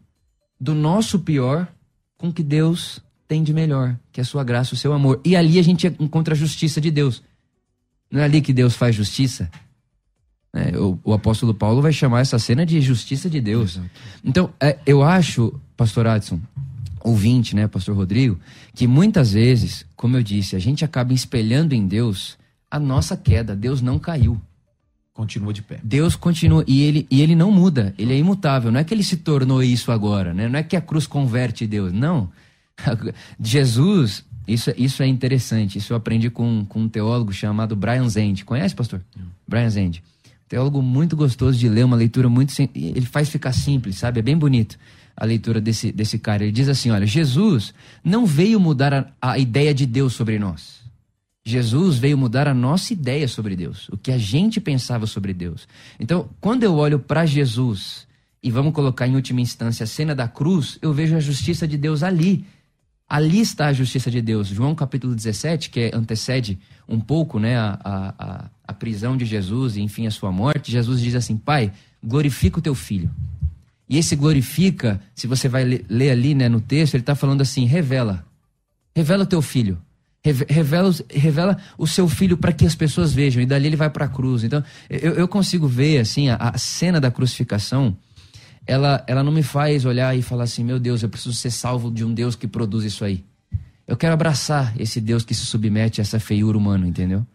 do 0.59 0.75
nosso 0.75 1.19
pior 1.19 1.69
com 2.17 2.29
o 2.29 2.33
que 2.33 2.43
Deus 2.43 3.01
tem 3.29 3.43
de 3.43 3.53
melhor, 3.53 3.99
que 4.11 4.21
é 4.21 4.23
a 4.23 4.25
sua 4.25 4.45
graça, 4.45 4.75
o 4.75 4.79
seu 4.79 4.93
amor. 4.93 5.21
E 5.25 5.37
ali 5.37 5.59
a 5.59 5.63
gente 5.63 5.87
encontra 5.99 6.35
a 6.35 6.37
justiça 6.37 6.81
de 6.81 6.91
Deus. 6.91 7.23
Não 8.11 8.21
é 8.21 8.25
ali 8.25 8.41
que 8.41 8.53
Deus 8.53 8.75
faz 8.75 8.95
justiça? 8.95 9.51
É, 10.55 10.79
o, 10.79 10.99
o, 11.03 11.15
apóstolo 11.15 11.55
Paulo 11.55 11.81
vai 11.81 11.95
chamar 11.95 12.21
essa 12.21 12.39
cena 12.39 12.67
de 12.67 12.79
justiça 12.83 13.31
de 13.31 13.41
Deus. 13.41 13.77
Exato. 13.77 13.91
Então, 14.23 14.53
é, 14.61 14.79
eu 14.85 15.03
acho, 15.03 15.59
pastor 15.75 16.07
Adson, 16.07 16.39
ouvinte, 17.05 17.55
né, 17.55 17.67
pastor 17.67 17.97
Rodrigo, 17.97 18.39
que 18.75 18.87
muitas 18.87 19.33
vezes, 19.33 19.85
como 19.97 20.17
eu 20.17 20.23
disse, 20.23 20.57
a 20.57 20.59
gente 20.59 20.85
acaba 20.85 21.13
espelhando 21.13 21.75
em 21.75 21.87
Deus 21.87 22.39
a 22.71 22.79
nossa 22.79 23.17
queda. 23.17 23.55
Deus 23.55 23.83
não 23.83 23.99
caiu. 23.99 24.41
Continua 25.13 25.53
de 25.53 25.61
pé. 25.61 25.79
Deus 25.83 26.17
continua 26.17 26.65
e 26.67 26.81
ele, 26.83 27.07
e 27.11 27.21
ele 27.21 27.35
não 27.35 27.51
muda, 27.51 27.95
ele 27.99 28.15
é 28.15 28.19
imutável. 28.19 28.73
Não 28.73 28.81
é 28.81 28.85
que 28.85 28.95
ele 28.95 29.05
se 29.05 29.19
tornou 29.19 29.63
isso 29.63 29.93
agora, 29.93 30.33
né? 30.33 30.49
Não 30.49 30.59
é 30.59 30.63
que 30.63 30.75
a 30.75 30.81
cruz 30.81 31.07
converte 31.07 31.67
Deus, 31.67 31.93
não. 31.93 32.31
Jesus, 33.39 34.25
isso, 34.49 34.73
isso 34.77 35.03
é 35.03 35.07
interessante. 35.07 35.77
Isso 35.77 35.93
eu 35.93 35.99
aprendi 35.99 36.31
com, 36.31 36.65
com 36.67 36.81
um 36.81 36.89
teólogo 36.89 37.31
chamado 37.31 37.77
Brian 37.77 38.09
Zend. 38.09 38.43
Conhece, 38.45 38.75
pastor? 38.75 39.03
Não. 39.15 39.27
Brian 39.47 39.69
Zend. 39.69 40.03
Teólogo 40.49 40.81
muito 40.81 41.15
gostoso 41.15 41.59
de 41.59 41.69
ler, 41.69 41.85
uma 41.85 41.97
leitura 41.97 42.31
muito. 42.31 42.55
Ele 42.75 43.07
faz 43.07 43.29
ficar 43.29 43.53
simples, 43.53 43.97
sabe? 43.97 44.21
É 44.21 44.23
bem 44.23 44.37
bonito 44.37 44.79
a 45.17 45.25
leitura 45.25 45.61
desse, 45.61 45.93
desse 45.93 46.19
cara. 46.19 46.43
Ele 46.43 46.53
diz 46.53 46.69
assim: 46.69 46.91
olha, 46.91 47.07
Jesus 47.07 47.75
não 48.03 48.27
veio 48.27 48.59
mudar 48.59 49.15
a, 49.21 49.33
a 49.33 49.39
ideia 49.39 49.75
de 49.75 49.87
Deus 49.87 50.15
sobre 50.15 50.39
nós. 50.39 50.83
Jesus 51.45 51.99
veio 51.99 52.17
mudar 52.17 52.47
a 52.47 52.55
nossa 52.55 52.93
ideia 52.93 53.27
sobre 53.27 53.57
Deus, 53.57 53.89
o 53.89 53.97
que 53.97 54.13
a 54.13 54.19
gente 54.19 54.61
pensava 54.61 55.07
sobre 55.07 55.35
Deus. 55.35 55.67
Então, 55.99 56.29
quando 56.41 56.63
eu 56.63 56.75
olho 56.77 57.01
para 57.01 57.27
Jesus 57.27 58.07
e 58.41 58.51
vamos 58.51 58.73
colocar 58.73 59.09
em 59.09 59.17
última 59.17 59.41
instância 59.41 59.85
a 59.85 59.87
cena 59.87 60.15
da 60.15 60.29
cruz, 60.29 60.79
eu 60.81 60.93
vejo 60.93 61.17
a 61.17 61.21
justiça 61.21 61.67
de 61.67 61.77
Deus 61.77 62.03
ali. 62.03 62.45
Ali 63.09 63.41
está 63.41 63.67
a 63.67 63.73
justiça 63.73 64.11
de 64.11 64.23
Deus. 64.23 64.49
João 64.49 64.75
capítulo 64.75 65.15
17, 65.15 65.69
que 65.69 65.91
antecede 65.93 66.59
um 66.89 67.01
pouco 67.01 67.39
né, 67.39 67.59
a, 67.59 67.79
a, 67.85 68.51
a 68.69 68.73
prisão 68.73 69.17
de 69.17 69.25
Jesus 69.25 69.77
e, 69.77 69.83
enfim, 69.83 70.07
a 70.07 70.11
sua 70.11 70.33
morte, 70.33 70.73
Jesus 70.73 71.01
diz 71.01 71.15
assim: 71.15 71.37
Pai, 71.37 71.73
glorifica 72.03 72.59
o 72.59 72.63
teu 72.63 72.75
filho. 72.75 73.11
E 73.93 73.99
esse 73.99 74.17
glorifica, 74.17 74.99
se 75.15 75.27
você 75.27 75.51
vai 75.51 75.85
ler 75.87 76.11
ali 76.11 76.35
né, 76.35 76.49
no 76.49 76.63
texto, 76.63 76.95
ele 76.95 77.03
está 77.03 77.15
falando 77.15 77.43
assim: 77.43 77.67
revela. 77.67 78.25
Revela 78.97 79.25
o 79.25 79.27
teu 79.27 79.43
filho. 79.43 79.77
Revela, 80.25 80.91
revela 81.11 81.59
o 81.77 81.87
seu 81.87 82.09
filho 82.09 82.39
para 82.39 82.55
que 82.55 82.65
as 82.65 82.75
pessoas 82.75 83.13
vejam. 83.13 83.43
E 83.43 83.45
dali 83.45 83.67
ele 83.67 83.77
vai 83.77 83.91
para 83.91 84.07
a 84.07 84.09
cruz. 84.09 84.45
Então, 84.45 84.65
eu, 84.89 85.13
eu 85.13 85.29
consigo 85.29 85.69
ver 85.69 85.99
assim 85.99 86.31
a, 86.31 86.37
a 86.37 86.57
cena 86.57 86.99
da 86.99 87.11
crucificação 87.11 87.95
ela, 88.67 89.05
ela 89.07 89.23
não 89.23 89.31
me 89.31 89.43
faz 89.43 89.85
olhar 89.85 90.17
e 90.17 90.23
falar 90.23 90.45
assim: 90.45 90.65
meu 90.65 90.81
Deus, 90.81 91.03
eu 91.03 91.11
preciso 91.11 91.35
ser 91.35 91.51
salvo 91.51 91.91
de 91.91 92.03
um 92.03 92.15
Deus 92.15 92.35
que 92.35 92.49
produz 92.49 92.85
isso 92.85 93.05
aí. 93.05 93.23
Eu 93.87 93.95
quero 93.95 94.15
abraçar 94.15 94.73
esse 94.81 95.03
Deus 95.03 95.23
que 95.23 95.35
se 95.35 95.45
submete 95.45 96.01
a 96.01 96.03
essa 96.03 96.19
feiura 96.19 96.57
humana, 96.57 96.87
entendeu? 96.87 97.27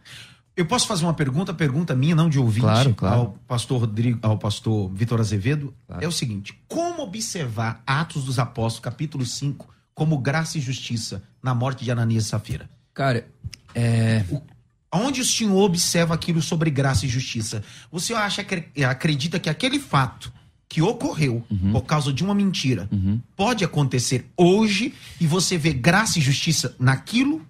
Eu 0.58 0.66
posso 0.66 0.88
fazer 0.88 1.05
uma 1.05 1.14
pergunta, 1.14 1.53
pergunta 1.53 1.93
minha, 1.93 2.16
não 2.16 2.28
de 2.28 2.39
ouvinte, 2.39 2.62
claro, 2.62 2.93
claro. 2.95 3.16
ao 3.16 3.28
pastor 3.47 3.82
Rodrigo, 3.82 4.18
ao 4.24 4.39
pastor 4.39 4.91
Vitor 4.91 5.20
Azevedo. 5.20 5.72
Claro. 5.86 6.03
É 6.03 6.08
o 6.08 6.12
seguinte: 6.12 6.60
como 6.68 7.03
observar 7.03 7.84
Atos 7.86 8.24
dos 8.24 8.39
Apóstolos, 8.39 8.80
capítulo 8.80 9.24
5, 9.24 9.70
como 9.93 10.18
graça 10.18 10.58
e 10.58 10.62
justiça 10.62 11.22
na 11.43 11.53
morte 11.53 11.86
de 11.86 11.91
Ananias 11.91 12.26
e 12.26 12.30
Safira? 12.30 12.68
Cara, 12.91 13.28
é. 13.76 14.26
O, 14.32 14.41
onde 14.91 15.22
o 15.22 15.26
senhor 15.26 15.62
observa 15.62 16.16
aquilo 16.16 16.41
sobre 16.41 16.72
graça 16.72 17.05
e 17.05 17.10
justiça? 17.10 17.64
Você 17.91 18.16
acha 18.16 18.43
que 18.43 18.84
acredita 18.84 19.39
que 19.39 19.51
aquele 19.51 19.78
fato 19.78 20.34
que 20.68 20.82
ocorreu 20.82 21.45
uhum. 21.51 21.72
por 21.72 21.84
causa 21.84 22.12
de 22.12 22.24
uma 22.24 22.34
mentira 22.34 22.89
uhum. 22.91 23.22
pode 23.36 23.64
acontecer 23.64 24.26
hoje 24.36 24.95
e 25.22 25.28
você 25.28 25.55
vê 25.55 25.72
graça 25.72 26.18
e 26.18 26.22
justiça 26.22 26.76
naquilo 26.80 27.45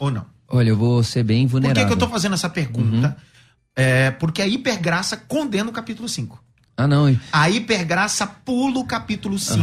ou 0.00 0.10
não? 0.10 0.26
Olha, 0.48 0.70
eu 0.70 0.76
vou 0.76 1.02
ser 1.02 1.22
bem 1.22 1.46
vulnerável. 1.46 1.74
Por 1.74 1.80
que, 1.80 1.86
que 1.86 1.92
eu 1.92 2.04
estou 2.04 2.08
fazendo 2.08 2.34
essa 2.34 2.48
pergunta? 2.48 3.08
Uhum. 3.08 3.28
É, 3.76 4.10
porque 4.10 4.42
a 4.42 4.46
hipergraça 4.48 5.16
condena 5.16 5.68
o 5.70 5.72
capítulo 5.72 6.08
5. 6.08 6.42
Ah, 6.76 6.86
não. 6.86 7.14
A 7.32 7.50
hipergraça 7.50 8.24
pula 8.24 8.78
o 8.78 8.84
capítulo 8.84 9.36
5. 9.36 9.60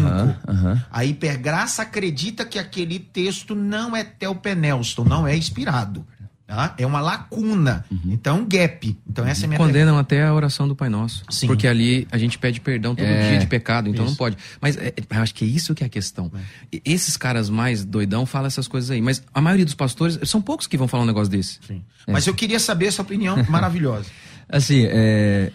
A 0.91 1.05
hipergraça 1.05 1.81
acredita 1.81 2.45
que 2.45 2.59
aquele 2.59 2.99
texto 2.99 3.55
não 3.55 3.95
é 3.95 4.03
Telpenelston, 4.03 5.05
não 5.05 5.25
é 5.25 5.35
inspirado. 5.35 6.05
Tá? 6.47 6.75
É 6.77 6.85
uma 6.85 7.01
lacuna. 7.01 7.83
Uhum. 7.89 8.11
Então, 8.11 8.41
um 8.41 8.45
gap. 8.47 8.95
Então, 9.09 9.25
essa 9.25 9.43
é 9.43 9.45
a 9.45 9.47
minha 9.47 9.57
Condenam 9.57 9.95
pergunta. 9.95 10.01
até 10.01 10.23
a 10.23 10.31
oração 10.31 10.67
do 10.67 10.75
Pai 10.75 10.89
Nosso. 10.89 11.23
Sim. 11.27 11.47
Porque 11.47 11.67
ali 11.67 12.07
a 12.11 12.19
gente 12.19 12.37
pede 12.37 12.61
perdão 12.61 12.93
todo 12.93 13.07
é. 13.07 13.29
dia 13.31 13.39
de 13.39 13.47
pecado, 13.47 13.89
então 13.89 14.05
isso. 14.05 14.11
não 14.11 14.17
pode. 14.17 14.37
Mas 14.61 14.77
é, 14.77 14.93
eu 15.09 15.21
acho 15.21 15.33
que 15.33 15.43
é 15.43 15.47
isso 15.47 15.73
que 15.73 15.83
é 15.83 15.87
a 15.87 15.89
questão. 15.89 16.31
É. 16.71 16.81
Esses 16.85 17.17
caras 17.17 17.49
mais 17.49 17.83
doidão 17.83 18.27
falam 18.27 18.45
essas 18.45 18.67
coisas 18.67 18.91
aí. 18.91 19.01
Mas 19.01 19.23
a 19.33 19.41
maioria 19.41 19.65
dos 19.65 19.73
pastores, 19.73 20.19
são 20.29 20.39
poucos 20.39 20.67
que 20.67 20.77
vão 20.77 20.87
falar 20.87 21.03
um 21.03 21.07
negócio 21.07 21.31
desse. 21.31 21.59
Sim. 21.65 21.83
É. 22.05 22.11
Mas 22.11 22.27
eu 22.27 22.35
queria 22.35 22.59
saber 22.59 22.87
essa 22.87 23.01
opinião 23.01 23.35
maravilhosa. 23.49 24.05
Assim, 24.47 24.85
é... 24.87 25.51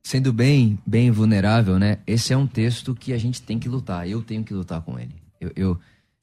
Sendo 0.00 0.32
bem, 0.32 0.78
bem 0.86 1.10
vulnerável, 1.10 1.76
né? 1.76 1.98
Esse 2.06 2.32
é 2.32 2.36
um 2.36 2.46
texto 2.46 2.94
que 2.94 3.12
a 3.12 3.18
gente 3.18 3.42
tem 3.42 3.58
que 3.58 3.68
lutar. 3.68 4.08
Eu 4.08 4.22
tenho 4.22 4.44
que 4.44 4.54
lutar 4.54 4.80
com 4.80 4.96
ele. 4.96 5.14
eu, 5.40 5.52
eu 5.56 5.80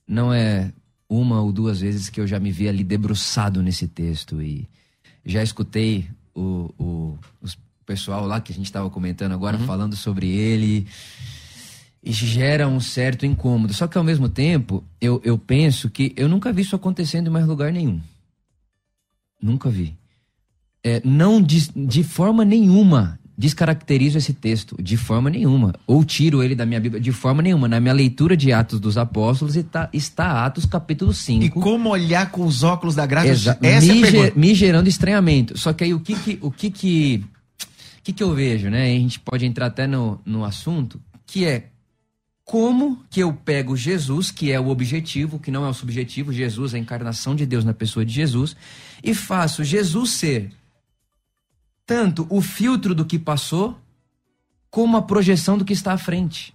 não 0.08 0.34
é 0.34 0.72
uma 1.10 1.42
ou 1.42 1.52
duas 1.52 1.80
vezes 1.80 2.10
que 2.10 2.20
eu 2.20 2.28
já 2.28 2.40
me 2.40 2.52
vi 2.52 2.68
ali 2.68 2.84
debruçado 2.84 3.62
nesse 3.62 3.88
texto 3.88 4.42
e 4.42 4.68
já 5.26 5.42
escutei 5.42 6.10
o, 6.36 6.74
o, 6.78 7.20
o 7.42 7.48
pessoal 7.86 8.26
lá 8.26 8.42
que 8.42 8.52
a 8.52 8.56
gente 8.56 8.66
estava 8.66 8.90
comentando 8.90 9.32
agora 9.32 9.58
uhum. 9.58 9.66
falando 9.66 9.96
sobre 9.96 10.28
ele 10.30 10.88
e 12.04 12.12
gera 12.12 12.68
um 12.68 12.80
certo 12.80 13.26
incômodo. 13.26 13.74
Só 13.74 13.88
que 13.88 13.98
ao 13.98 14.04
mesmo 14.04 14.30
tempo, 14.30 14.84
eu, 15.02 15.22
eu 15.24 15.38
penso 15.38 15.90
que 15.90 16.14
eu 16.16 16.30
nunca 16.30 16.54
vi 16.54 16.62
isso 16.62 16.76
acontecendo 16.76 17.28
em 17.28 17.32
mais 17.32 17.46
lugar 17.46 17.72
nenhum. 17.72 18.00
Nunca 19.42 19.70
vi. 19.70 19.96
É, 20.84 21.02
não 21.04 21.42
de, 21.42 21.70
de 21.72 22.04
forma 22.04 22.46
nenhuma 22.46 23.20
descaracterizo 23.38 24.18
esse 24.18 24.34
texto 24.34 24.76
de 24.82 24.98
forma 24.98 25.30
nenhuma, 25.30 25.76
ou 25.86 26.04
tiro 26.04 26.42
ele 26.42 26.56
da 26.56 26.66
minha 26.66 26.80
Bíblia 26.80 27.00
de 27.00 27.12
forma 27.12 27.42
nenhuma. 27.44 27.68
Na 27.68 27.80
minha 27.80 27.94
leitura 27.94 28.36
de 28.36 28.52
Atos 28.52 28.80
dos 28.80 28.98
Apóstolos 28.98 29.56
está, 29.56 29.88
está 29.94 30.44
Atos 30.44 30.66
capítulo 30.66 31.14
5. 31.14 31.44
E 31.44 31.50
como 31.50 31.90
olhar 31.90 32.32
com 32.32 32.44
os 32.44 32.64
óculos 32.64 32.96
da 32.96 33.06
graça? 33.06 33.28
Exa 33.28 33.58
Essa 33.62 33.94
me, 33.94 34.02
é 34.02 34.12
ger, 34.12 34.34
me 34.36 34.56
gerando 34.56 34.88
estranhamento. 34.88 35.58
Só 35.58 35.72
que 35.72 35.84
aí 35.84 35.94
o 35.94 36.00
que 36.00 36.16
que, 36.16 36.40
o 36.42 36.50
que, 36.50 36.72
que, 36.72 37.24
que, 38.04 38.12
que 38.12 38.24
eu 38.24 38.34
vejo, 38.34 38.70
né? 38.70 38.86
A 38.86 39.00
gente 39.00 39.20
pode 39.20 39.46
entrar 39.46 39.68
até 39.68 39.86
no, 39.86 40.20
no 40.26 40.44
assunto, 40.44 41.00
que 41.28 41.46
é 41.46 41.68
como 42.44 43.04
que 43.10 43.20
eu 43.20 43.32
pego 43.34 43.76
Jesus, 43.76 44.32
que 44.32 44.52
é 44.52 44.60
o 44.60 44.70
objetivo, 44.70 45.38
que 45.38 45.52
não 45.52 45.66
é 45.66 45.70
o 45.70 45.74
subjetivo, 45.74 46.34
Jesus, 46.34 46.74
a 46.74 46.80
encarnação 46.80 47.36
de 47.36 47.46
Deus 47.46 47.66
na 47.66 47.74
pessoa 47.74 48.06
de 48.06 48.14
Jesus, 48.14 48.56
e 49.04 49.14
faço 49.14 49.64
Jesus 49.64 50.12
ser 50.12 50.50
tanto 51.88 52.28
o 52.30 52.42
filtro 52.42 52.94
do 52.94 53.06
que 53.06 53.18
passou, 53.18 53.80
como 54.70 54.98
a 54.98 55.02
projeção 55.02 55.58
do 55.58 55.66
que 55.66 55.74
está 55.74 55.94
à 55.94 55.98
frente. 55.98 56.54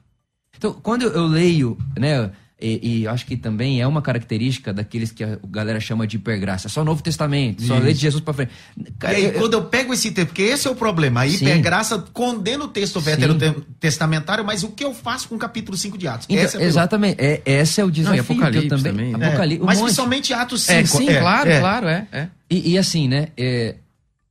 Então, 0.56 0.74
quando 0.74 1.02
eu 1.02 1.26
leio, 1.26 1.78
né, 1.98 2.30
e, 2.60 3.00
e, 3.00 3.08
acho 3.08 3.26
que 3.26 3.36
também 3.36 3.80
é 3.80 3.86
uma 3.86 4.00
característica 4.00 4.72
daqueles 4.72 5.10
que 5.10 5.24
a 5.24 5.36
galera 5.48 5.80
chama 5.80 6.06
de 6.06 6.16
hipergraça. 6.16 6.68
Só 6.68 6.82
o 6.82 6.84
Novo 6.84 7.02
Testamento, 7.02 7.60
só 7.62 7.76
lê 7.76 7.92
de 7.92 7.98
Jesus 7.98 8.22
para 8.22 8.34
frente. 8.34 8.52
Cara, 9.00 9.14
e 9.14 9.16
aí, 9.16 9.34
eu, 9.34 9.40
quando 9.40 9.54
eu 9.54 9.64
pego 9.64 9.92
esse 9.92 10.12
texto, 10.12 10.28
porque 10.28 10.42
esse 10.42 10.68
é 10.68 10.70
o 10.70 10.76
problema, 10.76 11.22
a 11.22 11.26
hipergraça 11.26 11.98
condena 12.12 12.62
o 12.64 12.68
texto 12.68 13.00
veterotestamentário, 13.00 14.44
mas 14.44 14.62
o 14.62 14.68
que 14.68 14.84
eu 14.84 14.94
faço 14.94 15.28
com 15.28 15.34
o 15.34 15.38
capítulo 15.38 15.76
5 15.76 15.98
de 15.98 16.06
Atos? 16.06 16.26
Então, 16.30 16.60
é 16.60 16.64
exatamente, 16.64 17.16
é, 17.18 17.42
esse 17.44 17.80
é 17.80 17.84
o 17.84 17.90
desafio 17.90 18.22
Não, 18.22 18.44
Apocalipse 18.44 18.64
eu 18.70 18.78
também. 18.78 19.12
também. 19.12 19.28
Apocalipse, 19.28 19.62
é. 19.62 19.66
Mas 19.66 19.80
principalmente 19.80 20.32
Atos 20.32 20.62
5. 20.62 20.78
É, 20.78 20.84
sim, 20.84 21.08
é, 21.08 21.18
claro, 21.18 21.50
é. 21.50 21.58
claro, 21.58 21.88
é. 21.88 22.06
é. 22.12 22.28
E, 22.48 22.72
e, 22.72 22.78
assim, 22.78 23.08
né, 23.08 23.28
é, 23.36 23.74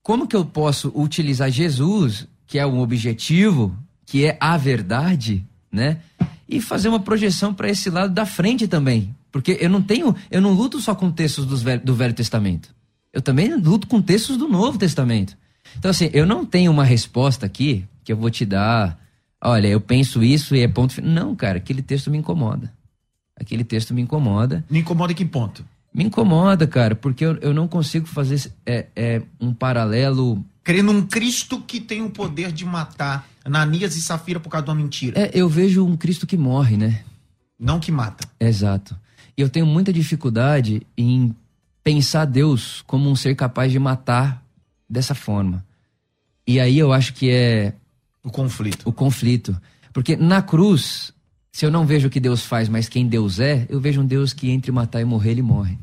como 0.03 0.27
que 0.27 0.35
eu 0.35 0.43
posso 0.45 0.91
utilizar 0.95 1.49
Jesus, 1.51 2.27
que 2.47 2.57
é 2.57 2.65
um 2.65 2.79
objetivo, 2.79 3.75
que 4.05 4.25
é 4.25 4.37
a 4.39 4.57
verdade, 4.57 5.45
né? 5.71 5.99
E 6.47 6.59
fazer 6.59 6.89
uma 6.89 6.99
projeção 6.99 7.53
para 7.53 7.69
esse 7.69 7.89
lado 7.89 8.13
da 8.13 8.25
frente 8.25 8.67
também. 8.67 9.15
Porque 9.31 9.57
eu 9.61 9.69
não 9.69 9.81
tenho, 9.81 10.13
eu 10.29 10.41
não 10.41 10.51
luto 10.53 10.79
só 10.81 10.93
com 10.93 11.09
textos 11.09 11.45
do 11.45 11.55
Velho, 11.55 11.81
do 11.83 11.95
Velho 11.95 12.13
Testamento. 12.13 12.75
Eu 13.13 13.21
também 13.21 13.53
luto 13.55 13.87
com 13.87 14.01
textos 14.01 14.37
do 14.37 14.47
Novo 14.47 14.77
Testamento. 14.77 15.37
Então, 15.77 15.91
assim, 15.91 16.09
eu 16.13 16.25
não 16.25 16.45
tenho 16.45 16.71
uma 16.71 16.83
resposta 16.83 17.45
aqui 17.45 17.85
que 18.03 18.11
eu 18.11 18.17
vou 18.17 18.29
te 18.29 18.45
dar. 18.45 18.99
Olha, 19.41 19.67
eu 19.67 19.79
penso 19.79 20.23
isso 20.23 20.55
e 20.55 20.61
é 20.61 20.67
ponto. 20.67 20.93
fi-". 20.93 21.01
Não, 21.01 21.35
cara, 21.35 21.57
aquele 21.57 21.81
texto 21.81 22.11
me 22.11 22.17
incomoda. 22.17 22.73
Aquele 23.35 23.63
texto 23.63 23.93
me 23.93 24.01
incomoda. 24.01 24.63
Me 24.69 24.79
incomoda 24.79 25.13
em 25.13 25.15
que 25.15 25.25
ponto? 25.25 25.65
Me 25.93 26.05
incomoda, 26.05 26.65
cara, 26.65 26.95
porque 26.95 27.25
eu, 27.25 27.35
eu 27.37 27.53
não 27.53 27.67
consigo 27.67 28.05
fazer 28.05 28.51
é, 28.65 28.87
é, 28.95 29.21
um 29.39 29.53
paralelo. 29.53 30.43
Crer 30.63 30.83
num 30.83 31.01
Cristo 31.01 31.61
que 31.61 31.81
tem 31.81 32.01
o 32.01 32.09
poder 32.09 32.51
de 32.51 32.63
matar 32.63 33.27
Ananias 33.43 33.95
e 33.95 34.01
Safira 34.01 34.39
por 34.39 34.49
causa 34.49 34.65
de 34.65 34.69
uma 34.71 34.75
mentira. 34.77 35.19
É, 35.19 35.31
eu 35.33 35.49
vejo 35.49 35.85
um 35.85 35.97
Cristo 35.97 36.25
que 36.25 36.37
morre, 36.37 36.77
né? 36.77 37.03
Não 37.59 37.79
que 37.79 37.91
mata. 37.91 38.27
Exato. 38.39 38.97
E 39.37 39.41
eu 39.41 39.49
tenho 39.49 39.65
muita 39.65 39.91
dificuldade 39.91 40.81
em 40.97 41.35
pensar 41.83 42.25
Deus 42.25 42.83
como 42.87 43.09
um 43.09 43.15
ser 43.15 43.35
capaz 43.35 43.71
de 43.71 43.79
matar 43.79 44.43
dessa 44.89 45.15
forma. 45.15 45.65
E 46.47 46.59
aí 46.59 46.77
eu 46.77 46.93
acho 46.93 47.13
que 47.13 47.29
é 47.29 47.73
O 48.23 48.29
conflito. 48.29 48.87
o 48.87 48.93
conflito. 48.93 49.59
Porque 49.93 50.15
na 50.15 50.41
cruz, 50.41 51.13
se 51.51 51.65
eu 51.65 51.71
não 51.71 51.85
vejo 51.85 52.07
o 52.07 52.11
que 52.11 52.19
Deus 52.19 52.43
faz, 52.45 52.69
mas 52.69 52.87
quem 52.87 53.07
Deus 53.07 53.39
é, 53.39 53.65
eu 53.69 53.79
vejo 53.79 54.01
um 54.01 54.05
Deus 54.05 54.31
que 54.33 54.49
entre 54.49 54.71
matar 54.71 55.01
e 55.01 55.05
morrer, 55.05 55.31
ele 55.31 55.41
morre. 55.41 55.77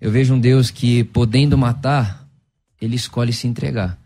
Eu 0.00 0.10
vejo 0.10 0.34
um 0.34 0.38
Deus 0.40 0.70
que, 0.70 1.04
podendo 1.04 1.56
matar, 1.56 2.26
ele 2.80 2.96
escolhe 2.96 3.32
se 3.32 3.46
entregar. 3.46 3.98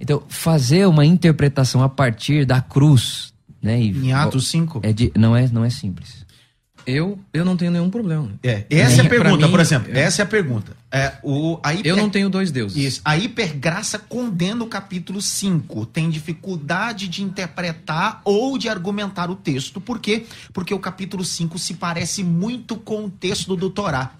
Então, 0.00 0.22
fazer 0.28 0.86
uma 0.86 1.04
interpretação 1.04 1.82
a 1.82 1.88
partir 1.88 2.44
da 2.44 2.60
cruz, 2.60 3.32
né? 3.60 3.80
e- 3.80 3.88
Em 3.90 4.12
Atos 4.12 4.48
5? 4.48 4.80
é 4.84 4.92
de- 4.92 5.10
não, 5.16 5.34
é, 5.34 5.48
não 5.48 5.64
é 5.64 5.70
simples. 5.70 6.24
Eu, 6.90 7.18
eu 7.34 7.44
não 7.44 7.54
tenho 7.56 7.70
nenhum 7.70 7.90
problema. 7.90 8.30
É, 8.42 8.64
essa 8.70 9.02
é 9.02 9.06
a 9.06 9.08
pergunta, 9.08 9.44
mim, 9.44 9.50
por 9.50 9.60
exemplo. 9.60 9.92
é- 9.94 10.00
Essa 10.00 10.22
é 10.22 10.24
a 10.24 10.26
pergunta. 10.26 10.76
É, 10.90 11.12
o, 11.22 11.58
a 11.62 11.74
hiper- 11.74 11.90
Eu 11.92 11.96
não 11.98 12.08
tenho 12.08 12.30
dois 12.30 12.50
deuses. 12.50 12.76
Isso. 12.78 13.00
A 13.04 13.14
hipergraça 13.18 13.98
condena 13.98 14.64
o 14.64 14.66
capítulo 14.66 15.20
5. 15.20 15.84
Tem 15.84 16.08
dificuldade 16.08 17.06
de 17.08 17.22
interpretar 17.22 18.22
ou 18.24 18.56
de 18.56 18.68
argumentar 18.70 19.30
o 19.30 19.36
texto. 19.36 19.80
Por 19.82 19.98
quê? 19.98 20.24
Porque 20.52 20.72
o 20.72 20.78
capítulo 20.78 21.24
5 21.24 21.58
se 21.58 21.74
parece 21.74 22.24
muito 22.24 22.74
com 22.76 23.04
o 23.04 23.10
texto 23.10 23.54
do 23.54 23.68
Torá. 23.68 24.12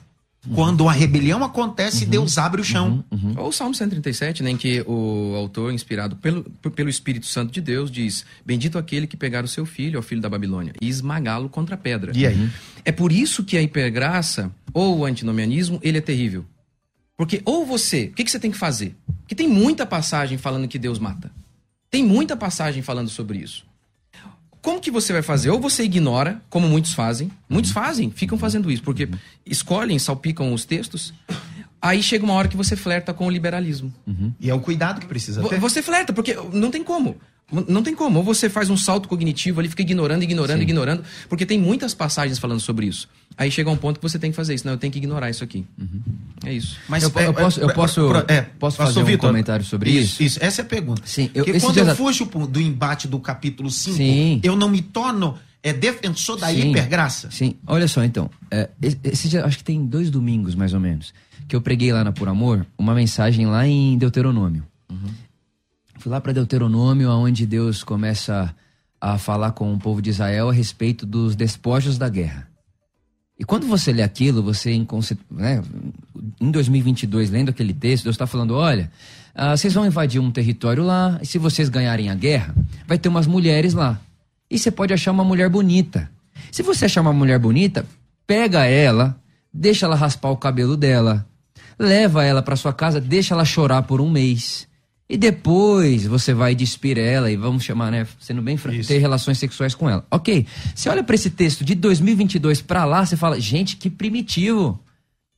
Quando 0.55 0.89
a 0.89 0.93
rebelião 0.93 1.43
acontece, 1.45 2.07
Deus 2.07 2.39
abre 2.39 2.61
o 2.61 2.64
chão. 2.64 3.05
Ou 3.36 3.49
o 3.49 3.53
Salmo 3.53 3.74
137, 3.74 4.43
né, 4.43 4.51
em 4.51 4.57
que 4.57 4.82
o 4.86 5.34
autor, 5.36 5.72
inspirado 5.72 6.16
pelo, 6.16 6.45
pelo 6.74 6.89
Espírito 6.89 7.26
Santo 7.26 7.53
de 7.53 7.61
Deus, 7.61 7.91
diz: 7.91 8.24
Bendito 8.47 8.78
aquele 8.78 9.07
que 9.07 9.16
pegar 9.16 9.45
o 9.45 9.49
seu 9.49 9.66
filho, 9.66 9.99
ao 9.99 10.03
filho 10.03 10.20
da 10.20 10.28
Babilônia, 10.28 10.72
e 10.80 10.89
esmagá-lo 10.89 11.49
contra 11.49 11.74
a 11.74 11.78
pedra. 11.78 12.12
E 12.14 12.26
aí? 12.26 12.51
É 12.84 12.93
por 12.93 13.11
isso 13.11 13.45
que 13.45 13.57
a 13.57 13.62
hipergraça, 13.62 14.51
ou 14.72 14.99
o 14.99 15.05
antinomianismo, 15.05 15.80
ele 15.82 15.99
é 15.99 16.01
terrível. 16.03 16.45
Porque 17.16 17.43
ou 17.45 17.66
você, 17.66 18.05
o 18.05 18.14
que, 18.14 18.22
que 18.22 18.30
você 18.30 18.39
tem 18.39 18.51
que 18.51 18.57
fazer? 18.57 18.95
Porque 19.20 19.34
tem 19.34 19.49
muita 19.49 19.84
passagem 19.84 20.39
falando 20.39 20.68
que 20.68 20.78
Deus 20.78 21.01
mata. 21.01 21.32
Tem 21.91 22.05
muita 22.05 22.36
passagem 22.36 22.80
falando 22.80 23.09
sobre 23.09 23.39
isso. 23.39 23.66
Como 24.61 24.81
que 24.81 24.91
você 24.91 25.13
vai 25.13 25.23
fazer? 25.23 25.51
Ou 25.51 25.61
você 25.61 25.85
ignora, 25.85 26.43
como 26.51 26.69
muitos 26.69 26.93
fazem. 26.93 27.31
Muitos 27.49 27.71
fazem, 27.71 28.11
ficam 28.11 28.39
fazendo 28.39 28.71
isso, 28.71 28.83
porque 28.83 29.09
escolhem, 29.47 29.99
salpicam 29.99 30.53
os 30.53 30.65
textos. 30.65 31.15
Aí 31.81 32.03
chega 32.03 32.25
uma 32.25 32.35
hora 32.35 32.49
que 32.49 32.57
você 32.57 32.75
flerta 32.75 33.15
com 33.15 33.27
o 33.27 33.31
liberalismo. 33.31 33.93
E 34.41 34.51
é 34.51 34.55
o 34.55 34.61
cuidado 34.61 35.01
que 35.01 35.07
precisa 35.07 35.43
ter. 35.49 35.61
Você 35.61 35.81
flerta, 35.81 36.13
porque 36.13 36.35
não 36.53 36.71
tem 36.71 36.83
como. 36.83 37.17
Não 37.67 37.83
tem 37.83 37.95
como. 37.95 38.19
Ou 38.19 38.25
você 38.25 38.51
faz 38.51 38.69
um 38.69 38.77
salto 38.77 39.09
cognitivo 39.09 39.59
ali, 39.61 39.69
fica 39.71 39.81
ignorando, 39.83 40.23
ignorando, 40.23 40.61
ignorando, 40.63 41.03
porque 41.29 41.47
tem 41.47 41.59
muitas 41.59 41.95
passagens 41.95 42.39
falando 42.39 42.61
sobre 42.61 42.87
isso. 42.87 43.09
Aí 43.39 43.51
chega 43.51 43.71
um 43.71 43.77
ponto 43.77 43.99
que 43.99 44.03
você 44.03 44.19
tem 44.19 44.31
que 44.31 44.37
fazer 44.37 44.55
isso. 44.55 44.67
Não, 44.67 44.75
eu 44.75 44.79
tenho 44.79 44.93
que 44.93 44.99
ignorar 44.99 45.31
isso 45.31 45.43
aqui. 45.43 45.65
É 46.45 46.53
isso. 46.53 46.77
Mas 46.89 47.03
Eu 47.05 47.11
po- 47.11 47.21
eu 47.21 47.33
posso- 47.33 47.61
eu 47.61 47.69
posso- 47.73 48.01
posso 48.59 48.77
Pastor 48.77 49.03
fazer 49.03 49.15
um 49.15 49.19
comentário 49.19 49.65
sobre 49.65 49.91
isso? 49.91 50.23
Isso, 50.23 50.39
essa 50.43 50.61
é 50.61 50.65
a 50.65 50.67
pergunta. 50.67 51.03
Sim, 51.07 51.31
eu- 51.35 51.45
Porque 51.45 51.59
quando 51.61 51.79
eu 51.79 51.97
fujo 51.97 52.27
do 52.27 52.61
embate 52.61 53.09
do 53.09 53.19
capítulo 53.19 53.71
5, 53.71 53.97
Sim. 53.97 54.41
eu 54.43 54.55
não 54.55 54.69
me 54.69 54.83
torno 54.83 55.39
é, 55.63 55.73
defensor 55.73 56.37
da 56.39 56.49
Sim. 56.49 56.71
hipergraça. 56.71 57.31
Sim, 57.33 57.55
olha 57.67 57.89
só 57.89 58.05
então. 58.05 58.31
É, 58.51 58.69
esse- 59.05 59.29
dia- 59.29 59.45
acho 59.45 59.59
que 59.59 59.65
tem 59.65 59.85
dois 59.85 60.09
domingos 60.11 60.55
mais 60.55 60.73
ou 60.73 60.79
menos 60.81 61.13
que 61.49 61.57
eu 61.57 61.61
preguei 61.61 61.93
lá 61.93 62.05
na 62.05 62.13
Por 62.13 62.29
Amor 62.29 62.65
uma 62.79 62.95
mensagem 62.95 63.45
lá 63.47 63.67
em 63.67 63.97
Deuteronômio. 63.99 64.65
Fui 65.99 66.11
lá 66.13 66.21
para 66.21 66.33
Deuteronômio, 66.33 67.11
onde 67.11 67.45
Deus 67.45 67.83
começa 67.83 68.55
a 69.01 69.19
falar 69.19 69.51
com 69.51 69.75
o 69.75 69.79
povo 69.79 70.01
de 70.01 70.11
Israel 70.11 70.49
a 70.49 70.53
respeito 70.53 71.05
dos 71.05 71.35
despojos 71.35 71.99
da 71.99 72.09
guerra. 72.09 72.49
E 73.37 73.45
quando 73.45 73.67
você 73.67 73.93
lê 73.93 74.03
aquilo, 74.03 74.41
você 74.43 74.85
né, 75.29 75.61
em 76.41 76.51
2022 76.51 77.31
lendo 77.31 77.49
aquele 77.49 77.75
texto, 77.75 78.05
Deus 78.05 78.15
está 78.15 78.29
falando: 78.29 78.55
olha, 78.55 78.91
ah, 79.35 79.57
vocês 79.57 79.75
vão 79.75 79.87
invadir 79.87 80.21
um 80.21 80.31
território 80.31 80.85
lá, 80.85 81.19
e 81.21 81.27
se 81.27 81.37
vocês 81.37 81.69
ganharem 81.69 82.11
a 82.11 82.15
guerra, 82.15 82.55
vai 82.87 82.97
ter 82.97 83.09
umas 83.09 83.27
mulheres 83.27 83.75
lá. 83.75 84.01
E 84.49 84.57
você 84.57 84.71
pode 84.71 84.95
achar 84.95 85.11
uma 85.11 85.25
mulher 85.25 85.51
bonita. 85.51 86.09
Se 86.53 86.63
você 86.63 86.85
achar 86.85 87.01
uma 87.01 87.13
mulher 87.13 87.41
bonita, 87.41 87.85
pega 88.25 88.67
ela, 88.67 89.21
deixa 89.53 89.85
ela 89.85 89.97
raspar 89.97 90.31
o 90.31 90.37
cabelo 90.37 90.77
dela, 90.77 91.27
leva 91.77 92.25
ela 92.25 92.41
para 92.41 92.55
sua 92.55 92.73
casa, 92.73 93.01
deixa 93.01 93.35
ela 93.35 93.45
chorar 93.45 93.83
por 93.83 94.01
um 94.01 94.09
mês. 94.09 94.68
E 95.09 95.17
depois 95.17 96.07
você 96.07 96.35
vai 96.35 96.55
despir 96.55 96.99
ela 96.99 97.31
e 97.31 97.37
vamos 97.37 97.65
chamar, 97.65 97.91
né, 97.91 98.07
sendo 98.21 98.43
bem 98.43 98.59
franco, 98.59 98.87
ter 98.87 98.99
relações 98.99 99.39
sexuais 99.39 99.75
com 99.75 99.89
ela. 99.89 100.07
OK. 100.11 100.47
Você 100.75 100.89
olha 100.91 101.03
para 101.03 101.15
esse 101.15 101.31
texto 101.31 101.65
de 101.65 101.75
2022 101.75 102.61
para 102.61 102.85
lá, 102.85 103.07
você 103.07 103.17
fala: 103.17 103.41
"Gente, 103.41 103.77
que 103.77 103.89
primitivo. 103.89 104.79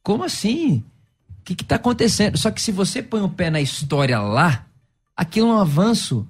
Como 0.02 0.24
assim? 0.24 0.82
O 1.38 1.44
que, 1.44 1.54
que 1.54 1.64
tá 1.64 1.76
acontecendo?" 1.76 2.36
Só 2.36 2.50
que 2.50 2.60
se 2.60 2.72
você 2.72 3.00
põe 3.00 3.22
o 3.22 3.28
pé 3.28 3.48
na 3.48 3.60
história 3.60 4.18
lá, 4.18 4.66
aquilo 5.16 5.48
é 5.50 5.54
um 5.54 5.58
avanço 5.58 6.26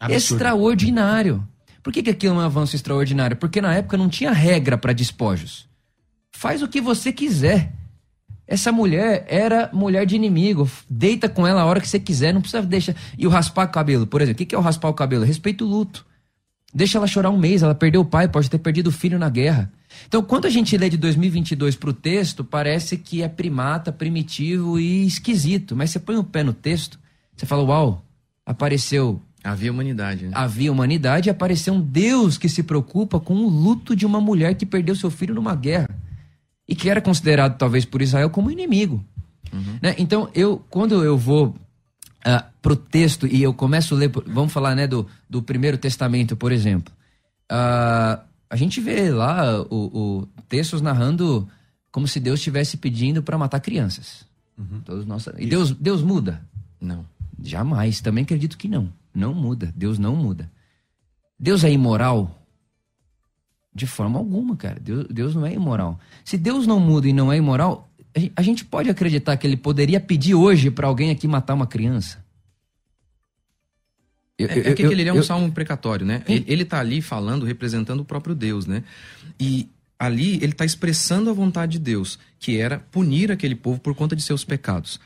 Absurdo. 0.00 0.16
extraordinário. 0.16 1.46
Por 1.82 1.92
que, 1.92 2.02
que 2.02 2.10
aquilo 2.10 2.34
é 2.34 2.38
um 2.38 2.40
avanço 2.40 2.74
extraordinário? 2.74 3.36
Porque 3.36 3.60
na 3.60 3.74
época 3.74 3.98
não 3.98 4.08
tinha 4.08 4.32
regra 4.32 4.78
para 4.78 4.94
despojos. 4.94 5.68
Faz 6.32 6.62
o 6.62 6.68
que 6.68 6.80
você 6.80 7.12
quiser. 7.12 7.74
Essa 8.48 8.72
mulher 8.72 9.26
era 9.28 9.68
mulher 9.74 10.06
de 10.06 10.16
inimigo. 10.16 10.68
Deita 10.88 11.28
com 11.28 11.46
ela 11.46 11.60
a 11.60 11.66
hora 11.66 11.82
que 11.82 11.86
você 11.86 12.00
quiser, 12.00 12.32
não 12.32 12.40
precisa 12.40 12.62
deixar. 12.62 12.96
E 13.18 13.26
o 13.26 13.30
raspar 13.30 13.66
o 13.66 13.70
cabelo, 13.70 14.06
por 14.06 14.22
exemplo. 14.22 14.42
O 14.42 14.46
que, 14.46 14.54
é 14.54 14.58
o 14.58 14.62
raspar 14.62 14.88
o 14.88 14.94
cabelo? 14.94 15.22
Respeita 15.22 15.62
o 15.62 15.66
luto. 15.68 16.06
Deixa 16.72 16.96
ela 16.96 17.06
chorar 17.06 17.28
um 17.28 17.36
mês, 17.36 17.62
ela 17.62 17.74
perdeu 17.74 18.00
o 18.00 18.04
pai, 18.06 18.26
pode 18.26 18.48
ter 18.48 18.58
perdido 18.58 18.86
o 18.86 18.92
filho 18.92 19.18
na 19.18 19.28
guerra. 19.28 19.70
Então, 20.06 20.22
quando 20.22 20.46
a 20.46 20.50
gente 20.50 20.76
lê 20.78 20.88
de 20.88 20.96
2022 20.96 21.76
para 21.76 21.90
o 21.90 21.92
texto, 21.92 22.42
parece 22.42 22.96
que 22.96 23.22
é 23.22 23.28
primata, 23.28 23.92
primitivo 23.92 24.78
e 24.78 25.06
esquisito. 25.06 25.76
Mas 25.76 25.90
você 25.90 25.98
põe 25.98 26.16
o 26.16 26.24
pé 26.24 26.42
no 26.42 26.54
texto, 26.54 26.98
você 27.36 27.44
fala, 27.44 27.62
uau, 27.62 28.02
apareceu 28.46 29.20
Havia 29.44 29.70
humanidade. 29.70 30.24
Né? 30.26 30.32
havia 30.34 30.72
humanidade 30.72 31.28
e 31.28 31.30
apareceu 31.30 31.72
um 31.72 31.80
Deus 31.80 32.36
que 32.36 32.48
se 32.48 32.62
preocupa 32.62 33.20
com 33.20 33.34
o 33.34 33.48
luto 33.48 33.94
de 33.94 34.04
uma 34.04 34.20
mulher 34.20 34.54
que 34.54 34.66
perdeu 34.66 34.96
seu 34.96 35.10
filho 35.10 35.34
numa 35.34 35.54
guerra 35.54 35.88
e 36.68 36.76
que 36.76 36.90
era 36.90 37.00
considerado 37.00 37.56
talvez 37.56 37.84
por 37.84 38.02
Israel 38.02 38.30
como 38.30 38.50
inimigo. 38.50 39.04
Né? 39.80 39.94
Então 39.98 40.28
eu 40.34 40.62
quando 40.68 41.02
eu 41.02 41.16
vou 41.16 41.56
ah, 42.24 42.44
pro 42.60 42.76
texto 42.76 43.26
e 43.26 43.42
eu 43.42 43.54
começo 43.54 43.94
a 43.94 43.98
ler, 43.98 44.10
vamos 44.26 44.52
falar 44.52 44.74
né 44.74 44.86
do, 44.86 45.06
do 45.28 45.42
primeiro 45.42 45.78
testamento 45.78 46.36
por 46.36 46.52
exemplo, 46.52 46.92
Ah, 47.48 48.22
a 48.50 48.56
gente 48.56 48.80
vê 48.80 49.10
lá 49.10 49.60
o, 49.62 49.76
o 50.20 50.28
textos 50.48 50.82
narrando 50.82 51.48
como 51.90 52.06
se 52.06 52.20
Deus 52.20 52.40
estivesse 52.40 52.76
pedindo 52.76 53.22
para 53.22 53.38
matar 53.38 53.60
crianças. 53.60 54.26
Todos 54.84 55.06
nós, 55.06 55.28
e 55.38 55.46
Deus 55.46 55.70
Deus 55.70 56.02
muda? 56.02 56.42
Não. 56.80 57.04
Jamais. 57.42 58.00
Também 58.00 58.24
acredito 58.24 58.58
que 58.58 58.68
não. 58.68 58.92
Não 59.14 59.32
muda. 59.32 59.72
Deus 59.76 59.98
não 59.98 60.16
muda. 60.16 60.50
Deus 61.38 61.62
é 61.64 61.70
imoral? 61.70 62.37
De 63.78 63.86
forma 63.86 64.18
alguma, 64.18 64.56
cara. 64.56 64.78
Deus, 64.80 65.06
Deus 65.08 65.34
não 65.36 65.46
é 65.46 65.52
imoral. 65.54 66.00
Se 66.24 66.36
Deus 66.36 66.66
não 66.66 66.80
muda 66.80 67.06
e 67.08 67.12
não 67.12 67.32
é 67.32 67.36
imoral, 67.36 67.88
a 68.14 68.18
gen- 68.18 68.32
a 68.34 68.42
gente 68.42 68.64
pode 68.64 68.90
acreditar 68.90 69.36
que 69.36 69.46
ele 69.46 69.56
poderia 69.56 70.00
pedir 70.00 70.34
hoje 70.34 70.68
para 70.70 70.88
alguém 70.88 71.10
aqui 71.10 71.28
matar 71.28 71.54
uma 71.54 71.66
criança? 71.66 72.18
Eu- 74.38 74.48
É, 74.48 74.58
é 74.58 74.70
eu- 74.70 74.74
que 74.74 74.82
eu- 74.82 74.90
ele 74.92 75.08
é 75.08 75.12
um 75.12 75.22
salmo 75.22 75.50
precatório, 75.52 76.04
né? 76.06 76.22
Ele, 76.28 76.44
ele 76.48 76.64
tá 76.64 76.78
ali 76.80 77.00
falando, 77.00 77.44
representando 77.46 78.00
o 78.00 78.04
próprio 78.04 78.34
Deus, 78.34 78.66
né? 78.66 78.82
E 79.38 79.68
ali 79.98 80.36
ele 80.42 80.52
tá 80.52 80.64
expressando 80.64 81.30
a 81.30 81.32
vontade 81.32 81.72
de 81.72 81.78
Deus, 81.78 82.18
que 82.38 82.56
era 82.58 82.78
punir 82.78 83.30
aquele 83.32 83.54
povo 83.54 83.80
por 83.80 83.94
conta 83.94 84.14
de 84.16 84.22
seus 84.22 84.44
pecados. 84.44 85.00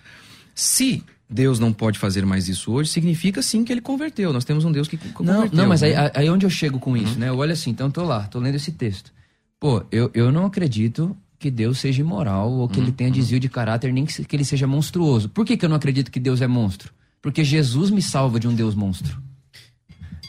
Se 0.54 1.02
Deus 1.33 1.59
não 1.59 1.72
pode 1.72 1.99
fazer 1.99 2.26
mais 2.26 2.49
isso 2.49 2.70
hoje, 2.72 2.91
significa 2.91 3.41
sim 3.43 3.64
que 3.64 3.72
ele 3.72 3.80
converteu. 3.80 4.33
Nós 4.33 4.45
temos 4.45 4.64
um 4.64 4.70
Deus 4.72 4.87
que 4.87 4.97
co- 4.99 5.24
Não, 5.24 5.35
converteu. 5.35 5.57
não, 5.59 5.66
mas 5.68 5.83
aí, 5.83 5.95
né? 5.95 6.11
aí 6.14 6.28
onde 6.30 6.45
eu 6.45 6.51
chego 6.51 6.78
com 6.78 6.97
isso, 6.97 7.18
né? 7.18 7.28
Eu 7.30 7.37
olho 7.39 7.53
assim, 7.53 7.70
então 7.70 7.87
eu 7.87 7.93
tô 7.93 8.05
lá, 8.05 8.24
tô 8.24 8.39
lendo 8.39 8.55
esse 8.57 8.72
texto. 8.72 9.11
Pô, 9.59 9.83
eu, 9.91 10.11
eu 10.12 10.30
não 10.30 10.45
acredito 10.47 11.16
que 11.39 11.51
Deus 11.51 11.78
seja 11.78 12.01
imoral 12.03 12.51
ou 12.53 12.68
que 12.68 12.78
ele 12.78 12.93
tenha 12.93 13.11
desvio 13.11 13.41
de 13.41 13.49
caráter, 13.49 13.93
nem 13.93 14.05
que, 14.05 14.24
que 14.24 14.37
ele 14.37 14.45
seja 14.45 14.66
monstruoso. 14.66 15.28
Por 15.28 15.45
que, 15.47 15.57
que 15.57 15.64
eu 15.64 15.68
não 15.68 15.76
acredito 15.76 16.11
que 16.11 16.20
Deus 16.20 16.41
é 16.41 16.47
monstro? 16.47 16.93
Porque 17.20 17.43
Jesus 17.43 17.91
me 17.91 18.03
salva 18.03 18.39
de 18.39 18.47
um 18.47 18.55
Deus 18.55 18.74
monstro. 18.74 19.20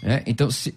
É, 0.01 0.23
Então, 0.25 0.49
se- 0.51 0.73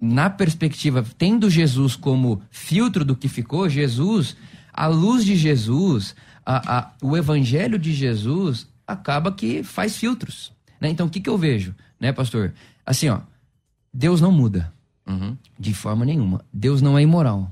na 0.00 0.28
perspectiva, 0.30 1.04
tendo 1.16 1.48
Jesus 1.48 1.96
como 1.96 2.42
filtro 2.50 3.04
do 3.04 3.16
que 3.16 3.28
ficou, 3.28 3.68
Jesus, 3.68 4.36
a 4.72 4.86
luz 4.86 5.24
de 5.24 5.34
Jesus, 5.36 6.14
a- 6.44 6.78
a- 6.78 6.92
o 7.02 7.16
evangelho 7.16 7.78
de 7.78 7.92
Jesus, 7.92 8.68
acaba 8.86 9.32
que 9.32 9.62
faz 9.62 9.96
filtros. 9.96 10.52
Né? 10.80 10.88
Então, 10.90 11.06
o 11.06 11.10
que, 11.10 11.20
que 11.20 11.28
eu 11.30 11.38
vejo, 11.38 11.74
né, 12.00 12.12
pastor? 12.12 12.52
Assim, 12.84 13.08
ó, 13.08 13.20
Deus 13.92 14.20
não 14.20 14.30
muda. 14.32 14.72
Uhum. 15.06 15.36
De 15.58 15.72
forma 15.72 16.04
nenhuma. 16.04 16.44
Deus 16.52 16.82
não 16.82 16.98
é 16.98 17.02
imoral. 17.02 17.50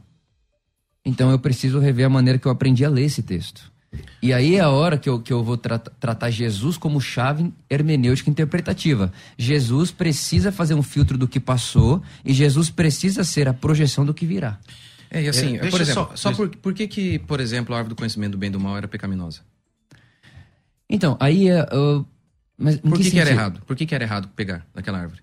Então 1.04 1.30
eu 1.30 1.38
preciso 1.38 1.78
rever 1.78 2.06
a 2.06 2.08
maneira 2.10 2.38
que 2.38 2.46
eu 2.46 2.50
aprendi 2.52 2.84
a 2.84 2.88
ler 2.88 3.04
esse 3.04 3.22
texto. 3.22 3.72
E 4.20 4.32
aí 4.32 4.56
é 4.56 4.60
a 4.60 4.70
hora 4.70 4.98
que 4.98 5.08
eu, 5.08 5.20
que 5.20 5.32
eu 5.32 5.44
vou 5.44 5.56
tra 5.56 5.78
tratar 5.78 6.30
Jesus 6.30 6.76
como 6.76 7.00
chave 7.00 7.52
hermenêutica 7.70 8.28
interpretativa. 8.28 9.12
Jesus 9.38 9.92
precisa 9.92 10.50
fazer 10.50 10.74
um 10.74 10.82
filtro 10.82 11.16
do 11.16 11.28
que 11.28 11.38
passou 11.38 12.02
e 12.24 12.32
Jesus 12.32 12.70
precisa 12.70 13.22
ser 13.22 13.46
a 13.46 13.54
projeção 13.54 14.04
do 14.04 14.12
que 14.12 14.26
virá. 14.26 14.58
É, 15.10 15.22
e 15.22 15.28
assim, 15.28 15.56
É, 15.58 15.70
por 15.70 15.80
exemplo, 15.80 16.08
só- 16.14 16.16
só, 16.16 16.32
por, 16.32 16.48
por 16.56 16.74
que 16.74 16.88
que, 16.88 17.20
por 17.20 17.38
exemplo, 17.38 17.72
a 17.74 17.78
árvore 17.78 17.94
do 17.94 17.98
conhecimento 17.98 18.32
do 18.32 18.38
bem 18.38 18.48
e 18.48 18.52
do 18.52 18.58
mal 18.58 18.76
era 18.76 18.88
pecaminosa? 18.88 19.42
Então, 20.94 21.16
aí 21.20 21.48
é. 21.48 21.62
uh, 21.64 22.04
mas 22.56 22.76
Por 22.78 22.98
que, 22.98 23.10
que 23.10 23.18
era 23.18 23.26
sentido? 23.26 23.28
errado? 23.40 23.62
Por 23.66 23.76
que, 23.76 23.84
que 23.86 23.94
era 23.94 24.04
errado 24.04 24.28
pegar 24.34 24.64
daquela 24.74 24.98
árvore? 24.98 25.20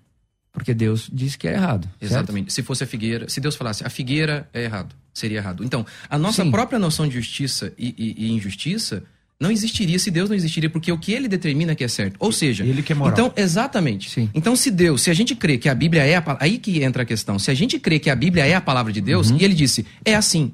Porque 0.52 0.74
Deus 0.74 1.08
disse 1.12 1.38
que 1.38 1.48
é 1.48 1.54
errado. 1.54 1.84
certo? 1.84 2.02
Exatamente. 2.02 2.52
Se 2.52 2.62
fosse 2.62 2.84
a 2.84 2.86
figueira, 2.86 3.26
se 3.28 3.40
Deus 3.40 3.56
falasse 3.56 3.84
a 3.86 3.88
figueira 3.88 4.48
é 4.52 4.64
errado, 4.64 4.94
seria 5.14 5.38
errado. 5.38 5.64
Então, 5.64 5.84
a 6.10 6.18
nossa 6.18 6.44
Sim. 6.44 6.50
própria 6.50 6.78
noção 6.78 7.08
de 7.08 7.14
justiça 7.14 7.72
e, 7.78 7.94
e- 7.96 8.26
e 8.26 8.32
injustiça 8.32 9.02
não 9.40 9.50
existiria 9.50 9.98
se 9.98 10.10
Deus 10.10 10.28
não 10.28 10.36
existiria, 10.36 10.68
porque 10.70 10.92
o 10.92 10.98
que 10.98 11.12
ele 11.12 11.26
determina 11.26 11.74
que 11.74 11.82
é 11.82 11.88
certo. 11.88 12.14
Ou 12.20 12.30
seja, 12.30 12.64
Ele 12.64 12.80
que 12.82 12.92
é 12.92 12.94
moral. 12.94 13.12
Então, 13.12 13.32
exatamente. 13.34 14.28
Então, 14.34 14.54
se 14.54 14.70
Deus, 14.70 15.02
se 15.02 15.10
a 15.10 15.14
gente 15.14 15.34
crê 15.34 15.58
que 15.58 15.68
a 15.68 15.74
Bíblia 15.74 16.04
é 16.04 16.14
a 16.16 16.36
aí 16.38 16.58
que 16.58 16.80
entra 16.84 17.02
a 17.02 17.06
questão. 17.06 17.38
Se 17.40 17.50
a 17.50 17.54
gente 17.54 17.76
crê 17.80 17.98
que 17.98 18.08
a 18.10 18.14
Bíblia 18.14 18.46
é 18.46 18.54
a 18.54 18.60
palavra 18.60 18.92
de 18.92 19.00
Deus 19.00 19.30
e 19.30 19.42
ele 19.42 19.54
disse, 19.54 19.84
é 20.04 20.14
assim, 20.14 20.52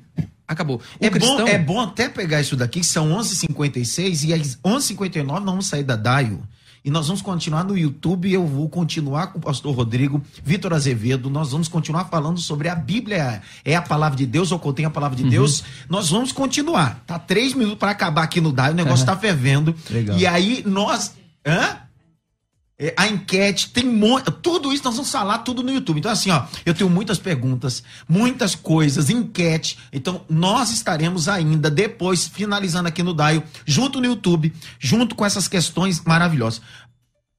acabou. 0.49 0.78
O 0.78 1.05
É, 1.05 1.11
cristão 1.11 1.36
bom, 1.38 1.46
é 1.46 1.59
bom 1.59 1.80
até 1.80 2.09
pegar 2.09 2.40
isso 2.40 2.57
daqui, 2.57 2.80
que 2.80 2.86
são 2.86 3.11
11h56 3.12 4.24
e 4.28 4.32
às 4.34 4.57
11h59 4.57 5.24
nós 5.24 5.44
vamos 5.44 5.66
sair 5.66 5.84
da 5.84 5.94
DAIO. 5.94 6.42
E 6.84 6.90
nós 6.90 7.07
vamos 7.09 7.20
continuar 7.20 7.64
no 7.64 7.76
YouTube. 7.76 8.32
Eu 8.32 8.46
vou 8.46 8.68
continuar 8.68 9.26
com 9.26 9.38
o 9.38 9.42
pastor 9.42 9.74
Rodrigo, 9.74 10.22
Vitor 10.42 10.72
Azevedo. 10.72 11.28
Nós 11.28 11.51
vamos 11.51 11.68
continuar 11.68 12.05
falando 12.05 12.38
sobre 12.40 12.68
a 12.68 12.74
Bíblia. 12.74 13.42
É 13.64 13.74
a 13.74 13.82
palavra 13.82 14.16
de 14.16 14.24
Deus 14.24 14.53
ou 14.53 14.59
contém 14.59 14.86
a 14.86 14.90
palavra 14.90 15.16
de 15.16 15.24
Deus? 15.28 15.64
Nós 15.88 16.09
vamos 16.09 16.30
continuar. 16.32 17.03
Tá 17.07 17.18
três 17.18 17.53
minutos 17.53 17.78
para 17.78 17.90
acabar 17.90 18.22
aqui 18.22 18.40
no 18.40 18.53
DAIO. 18.53 18.72
O 18.72 18.76
negócio 18.76 19.05
tá 19.05 19.16
fervendo. 19.16 19.74
Legal. 19.90 20.16
E 20.16 20.26
aí 20.26 20.62
nós. 20.64 21.14
Hã? 21.44 21.78
É, 22.81 22.95
a 22.97 23.09
enquete, 23.09 23.70
tem 23.70 23.85
mo- 23.85 24.20
tudo 24.20 24.72
isso 24.72 24.85
nós 24.85 24.95
vamos 24.95 25.11
falar 25.11 25.39
tudo 25.39 25.64
no 25.64 25.72
YouTube. 25.72 25.99
Então 25.99 26.12
assim, 26.12 26.31
ó, 26.31 26.45
eu 26.64 26.72
tenho 26.72 26.89
muitas 26.89 27.18
perguntas, 27.18 27.83
muitas 28.09 28.55
coisas, 28.55 29.11
enquete. 29.11 29.76
Então 29.93 30.24
nós 30.29 30.70
estaremos 30.70 31.29
ainda 31.29 31.68
depois 31.68 32.29
finalizando 32.29 32.87
aqui 32.89 33.03
no 33.03 33.12
Daio, 33.12 33.43
junto 33.66 34.01
no 34.01 34.07
YouTube, 34.07 34.53
junto 34.79 35.16
com 35.16 35.26
essas 35.26 35.49
questões 35.49 36.01
maravilhosas. 36.05 36.62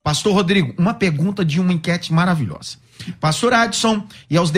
Pastor 0.04 0.34
Rodrigo, 0.34 0.74
uma 0.78 0.94
pergunta 0.94 1.46
de 1.46 1.60
uma 1.60 1.72
enquete 1.72 2.12
maravilhosa. 2.12 2.78
Pastor 3.20 3.54
Adson 3.54 4.06
e 4.30 4.36
aos 4.36 4.52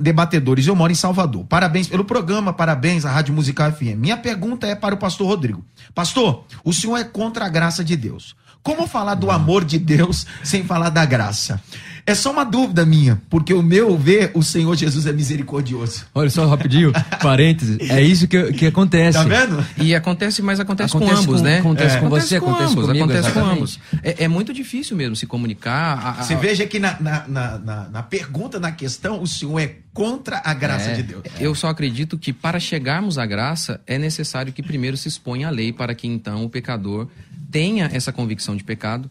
debatedores, 0.00 0.66
eu 0.66 0.74
moro 0.74 0.90
em 0.90 0.94
Salvador. 0.96 1.44
Parabéns 1.44 1.86
pelo 1.86 2.04
programa, 2.04 2.52
parabéns 2.52 3.04
à 3.04 3.12
Rádio 3.12 3.32
Musical 3.34 3.70
FM. 3.72 3.96
Minha 3.96 4.16
pergunta 4.16 4.66
é 4.66 4.74
para 4.74 4.94
o 4.94 4.98
pastor 4.98 5.28
Rodrigo. 5.28 5.64
Pastor, 5.94 6.44
o 6.64 6.72
senhor 6.72 6.96
é 6.96 7.04
contra 7.04 7.46
a 7.46 7.48
graça 7.48 7.84
de 7.84 7.96
Deus. 7.96 8.34
Como 8.62 8.86
falar 8.86 9.14
do 9.14 9.30
amor 9.30 9.64
de 9.64 9.78
Deus 9.78 10.26
sem 10.44 10.64
falar 10.64 10.90
da 10.90 11.04
graça? 11.04 11.60
É 12.06 12.14
só 12.14 12.32
uma 12.32 12.44
dúvida 12.44 12.84
minha, 12.84 13.20
porque 13.28 13.52
o 13.54 13.62
meu 13.62 13.96
ver, 13.96 14.32
o 14.34 14.42
Senhor 14.42 14.74
Jesus 14.74 15.06
é 15.06 15.12
misericordioso. 15.12 16.06
Olha 16.14 16.30
só 16.30 16.46
rapidinho, 16.46 16.92
parênteses. 17.22 17.78
É 17.90 18.00
isso 18.02 18.26
que, 18.26 18.52
que 18.54 18.66
acontece. 18.66 19.18
Tá 19.18 19.22
vendo? 19.24 19.64
E 19.76 19.94
acontece, 19.94 20.42
mas 20.42 20.58
acontece, 20.58 20.96
Acontece 20.96 21.14
com 21.16 21.20
ambos, 21.22 21.40
com- 21.40 21.46
né? 21.46 21.58
acontece 21.58 21.98
com 21.98 22.08
você, 22.08 22.36
acontece 22.36 22.64
ambos, 22.72 22.86
comigo, 22.86 23.04
acontece 23.04 23.30
com 23.32 23.40
ambos. 23.40 23.80
É, 24.02 24.24
é 24.24 24.28
muito 24.28 24.52
difícil 24.52 24.96
mesmo 24.96 25.14
se 25.14 25.26
comunicar. 25.26 25.98
a- 25.98 26.10
a- 26.20 26.22
Você 26.24 26.34
veja 26.36 26.66
que 26.66 26.78
na, 26.78 26.96
na, 27.00 27.28
na, 27.28 27.58
na- 27.58 27.88
na 27.90 28.02
pergunta, 28.02 28.58
na 28.58 28.72
questão, 28.72 29.22
o 29.22 29.26
Senhor 29.26 29.58
é 29.60 29.76
contra 29.92 30.40
a 30.44 30.54
graça 30.54 30.90
É, 30.90 30.94
de 30.94 31.02
Deus. 31.02 31.22
Eu 31.38 31.54
só 31.54 31.68
acredito 31.68 32.16
que 32.18 32.32
para 32.32 32.58
chegarmos 32.58 33.18
à 33.18 33.26
graça 33.26 33.80
é 33.86 33.98
necessário 33.98 34.52
que 34.52 34.62
primeiro 34.62 34.96
se 34.96 35.06
exponha 35.06 35.48
a 35.48 35.50
lei 35.50 35.72
para 35.72 35.94
que 35.94 36.08
então 36.08 36.44
o 36.44 36.48
pecador 36.50 37.08
tenha 37.50 37.90
essa 37.92 38.12
convicção 38.12 38.56
de 38.56 38.64
pecado. 38.64 39.10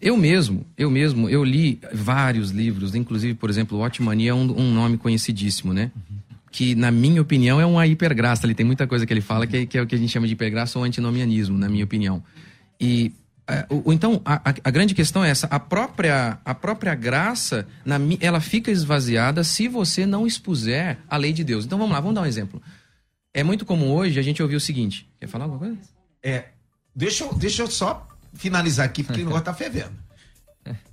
Eu 0.00 0.16
mesmo, 0.16 0.64
eu 0.76 0.90
mesmo, 0.90 1.28
eu 1.28 1.42
li 1.42 1.80
vários 1.92 2.50
livros, 2.50 2.94
inclusive, 2.94 3.34
por 3.34 3.50
exemplo, 3.50 3.80
Otmania 3.80 4.30
é 4.30 4.34
um, 4.34 4.42
um 4.60 4.72
nome 4.72 4.96
conhecidíssimo, 4.96 5.72
né? 5.72 5.90
Que, 6.52 6.74
na 6.74 6.90
minha 6.90 7.20
opinião, 7.20 7.60
é 7.60 7.66
uma 7.66 7.86
hipergraça. 7.86 8.46
Ele 8.46 8.54
tem 8.54 8.64
muita 8.64 8.86
coisa 8.86 9.04
que 9.04 9.12
ele 9.12 9.20
fala 9.20 9.46
que 9.46 9.66
que 9.66 9.76
é 9.76 9.82
o 9.82 9.86
que 9.86 9.94
a 9.94 9.98
gente 9.98 10.10
chama 10.10 10.26
de 10.26 10.32
hipergraça 10.34 10.78
ou 10.78 10.84
antinomianismo, 10.84 11.58
na 11.58 11.68
minha 11.68 11.84
opinião. 11.84 12.22
E 12.80 13.12
é, 13.50 13.66
então 13.86 14.20
a, 14.24 14.52
a- 14.64 14.70
grande 14.70 14.94
questão 14.94 15.24
é 15.24 15.30
essa: 15.30 15.46
a 15.48 15.58
própria 15.58 16.38
a 16.44 16.54
própria 16.54 16.94
graça, 16.94 17.66
na 17.84 17.96
ela 18.20 18.40
fica 18.40 18.70
esvaziada 18.70 19.42
se 19.42 19.66
você 19.68 20.06
não 20.06 20.26
expuser 20.26 20.98
a 21.08 21.16
lei 21.16 21.32
de 21.32 21.42
Deus. 21.42 21.64
Então 21.66 21.76
vamos 21.78 21.92
lá, 21.92 22.00
vamos 22.00 22.14
dar 22.14 22.22
um 22.22 22.26
exemplo. 22.26 22.62
É 23.34 23.42
muito 23.42 23.66
comum 23.66 23.90
hoje 23.92 24.18
a 24.18 24.22
gente 24.22 24.40
ouvir 24.42 24.56
o 24.56 24.60
seguinte: 24.60 25.08
quer 25.20 25.26
falar 25.26 25.44
alguma 25.44 25.58
coisa? 25.60 25.76
É, 26.22 26.44
deixa, 26.98 27.24
eu, 27.24 27.32
deixa 27.34 27.62
eu 27.62 27.70
só 27.70 28.06
finalizar 28.34 28.84
aqui, 28.84 29.04
porque 29.04 29.22
o 29.22 29.24
negócio 29.24 29.44
tá 29.44 29.54
fervendo. 29.54 29.96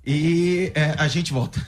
E 0.05 0.71
é, 0.75 0.95
a 0.97 1.07
gente 1.07 1.33
volta. 1.33 1.59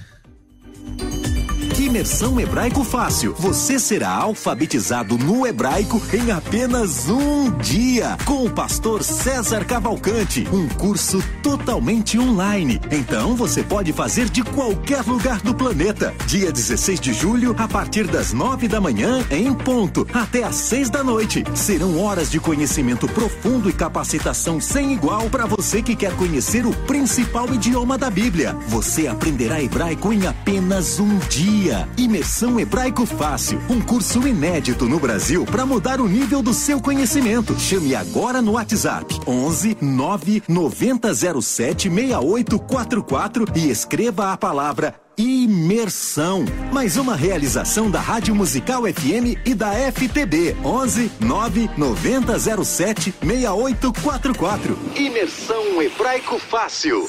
Imersão 1.88 2.38
Hebraico 2.38 2.84
Fácil. 2.84 3.34
Você 3.40 3.80
será 3.80 4.10
alfabetizado 4.10 5.18
no 5.18 5.48
hebraico 5.48 6.02
em 6.12 6.32
apenas 6.32 7.08
um 7.08 7.50
dia. 7.60 8.18
Com 8.26 8.44
o 8.44 8.50
pastor 8.50 9.02
César 9.02 9.64
Cavalcante. 9.64 10.46
Um 10.52 10.68
curso 10.68 11.24
totalmente 11.42 12.20
online. 12.20 12.82
Então 12.92 13.38
você 13.38 13.64
pode 13.64 13.94
fazer 13.94 14.28
de 14.30 14.44
qualquer 14.44 15.02
lugar 15.04 15.40
do 15.40 15.56
planeta. 15.56 16.14
Dia 16.26 16.52
16 16.52 17.00
de 17.00 17.14
julho, 17.14 17.56
a 17.58 17.70
partir 17.70 18.06
das 18.06 18.34
nove 18.34 18.68
da 18.68 18.82
manhã, 18.82 19.26
em 19.32 19.54
ponto, 19.54 20.06
até 20.14 20.44
às 20.44 20.56
seis 20.56 20.90
da 20.90 21.02
noite. 21.02 21.46
Serão 21.56 22.04
horas 22.04 22.30
de 22.30 22.38
conhecimento 22.38 23.08
profundo 23.08 23.70
e 23.70 23.74
capacitação 23.74 24.60
sem 24.60 24.92
igual 24.92 25.30
para 25.30 25.46
você 25.46 25.82
que 25.82 25.96
quer 25.96 26.14
conhecer 26.18 26.66
o 26.66 26.76
principal 26.86 27.48
idioma 27.54 27.98
da 27.98 28.10
Bíblia. 28.10 28.58
Você 28.68 29.08
aprenderá 29.08 29.64
hebraico 29.64 30.12
em 30.12 30.28
apenas 30.28 31.00
um 31.00 31.18
dia. 31.30 31.78
Imersão 31.98 32.60
Hebraico 32.60 33.06
Fácil, 33.06 33.62
um 33.70 33.80
curso 33.80 34.28
inédito 34.28 34.86
no 34.86 35.00
Brasil 35.00 35.46
para 35.46 35.66
mudar 35.66 36.02
o 36.02 36.08
nível 36.08 36.42
do 36.42 36.54
seu 36.54 36.82
conhecimento. 36.82 37.58
Chame 37.60 37.96
agora 37.96 38.42
no 38.42 38.54
WhatsApp 38.54 39.20
11 39.26 39.78
9 39.82 40.44
90 40.48 41.14
07 41.14 41.90
6844 41.90 43.46
e 43.56 43.70
escreva 43.70 44.34
a 44.34 44.38
palavra 44.38 45.07
Imersão. 45.18 46.46
Mais 46.72 46.96
uma 46.96 47.16
realização 47.16 47.90
da 47.90 48.00
Rádio 48.00 48.36
Musical 48.36 48.84
FM 48.84 49.42
e 49.44 49.56
da 49.56 49.72
FTB. 49.92 50.56
11 50.64 51.12
9 51.20 51.70
90 51.76 52.64
07 52.64 53.16
6844. 53.24 54.78
Imersão 54.96 55.82
Hebraico 55.82 56.38
Fácil. 56.38 57.08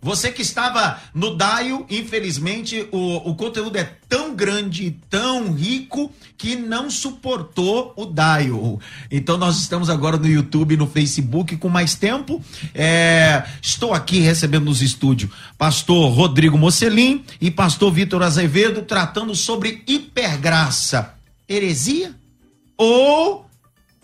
Você 0.00 0.30
que 0.30 0.42
estava 0.42 1.00
no 1.12 1.36
Daio, 1.36 1.84
infelizmente, 1.90 2.88
o, 2.92 3.30
o 3.30 3.34
conteúdo 3.34 3.76
é 3.76 3.84
tão 4.08 4.34
grande, 4.34 4.96
tão 5.10 5.52
rico, 5.52 6.12
que 6.36 6.54
não 6.54 6.88
suportou 6.88 7.92
o 7.96 8.06
Daio. 8.06 8.78
Então 9.10 9.36
nós 9.36 9.58
estamos 9.58 9.90
agora 9.90 10.16
no 10.16 10.28
YouTube 10.28 10.76
no 10.76 10.86
Facebook 10.86 11.56
com 11.56 11.68
mais 11.68 11.96
tempo. 11.96 12.42
É, 12.72 13.44
estou 13.60 13.92
aqui 13.92 14.20
recebendo 14.20 14.66
nos 14.66 14.80
estúdios 14.80 15.30
pastor 15.56 16.12
Rodrigo 16.12 16.56
Mocelin 16.56 17.24
e 17.40 17.50
pastor 17.50 17.92
Vitor 17.92 18.22
Azevedo 18.22 18.82
tratando 18.82 19.34
sobre 19.34 19.82
hipergraça. 19.86 21.14
heresia 21.48 22.14
ou 22.76 23.46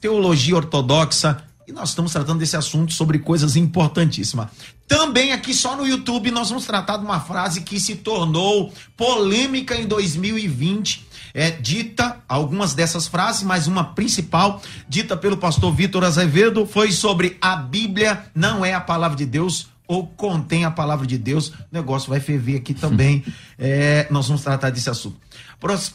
teologia 0.01 0.57
ortodoxa? 0.57 1.45
E 1.66 1.72
nós 1.72 1.90
estamos 1.90 2.12
tratando 2.12 2.38
desse 2.38 2.56
assunto 2.56 2.92
sobre 2.92 3.18
coisas 3.18 3.56
importantíssimas. 3.56 4.48
Também 4.86 5.32
aqui 5.32 5.54
só 5.54 5.76
no 5.76 5.86
YouTube 5.86 6.30
nós 6.30 6.50
vamos 6.50 6.66
tratar 6.66 6.98
de 6.98 7.04
uma 7.04 7.20
frase 7.20 7.62
que 7.62 7.80
se 7.80 7.96
tornou 7.96 8.72
polêmica 8.96 9.74
em 9.74 9.86
2020. 9.86 11.08
É 11.32 11.50
dita 11.50 12.18
algumas 12.28 12.74
dessas 12.74 13.08
frases, 13.08 13.42
mas 13.42 13.66
uma 13.66 13.82
principal, 13.82 14.62
dita 14.88 15.16
pelo 15.16 15.36
pastor 15.36 15.74
Vitor 15.74 16.04
Azevedo, 16.04 16.66
foi 16.66 16.92
sobre 16.92 17.36
a 17.40 17.56
Bíblia 17.56 18.26
não 18.34 18.64
é 18.64 18.74
a 18.74 18.80
palavra 18.80 19.16
de 19.16 19.26
Deus 19.26 19.68
ou 19.86 20.06
contém 20.06 20.64
a 20.64 20.70
palavra 20.70 21.06
de 21.06 21.18
Deus. 21.18 21.48
O 21.48 21.54
negócio 21.72 22.08
vai 22.08 22.20
ferver 22.20 22.56
aqui 22.56 22.74
também. 22.74 23.24
É, 23.56 24.08
nós 24.10 24.26
vamos 24.26 24.42
tratar 24.42 24.70
desse 24.70 24.90
assunto. 24.90 25.16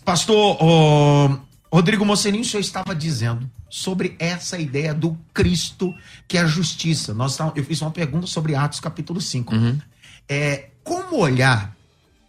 Pastor 0.06 0.58
oh, 0.62 1.38
Rodrigo 1.72 2.04
Moceninho, 2.04 2.44
o 2.44 2.46
senhor 2.46 2.62
estava 2.62 2.96
dizendo 2.96 3.50
sobre 3.70 4.16
essa 4.18 4.58
ideia 4.58 4.94
do 4.94 5.18
Cristo, 5.34 5.94
que 6.28 6.38
é 6.38 6.42
a 6.42 6.48
justiça. 6.48 7.14
Nós, 7.14 7.38
eu 7.56 7.64
fiz 7.64 7.82
uma 7.82 7.92
pergunta 7.92 8.26
sobre 8.26 8.56
Atos 8.56 8.80
capítulo 8.80 9.22
5. 9.22 9.54
Uhum. 9.54 9.80
É, 10.28 10.70
como 10.84 11.18
olhar? 11.18 11.76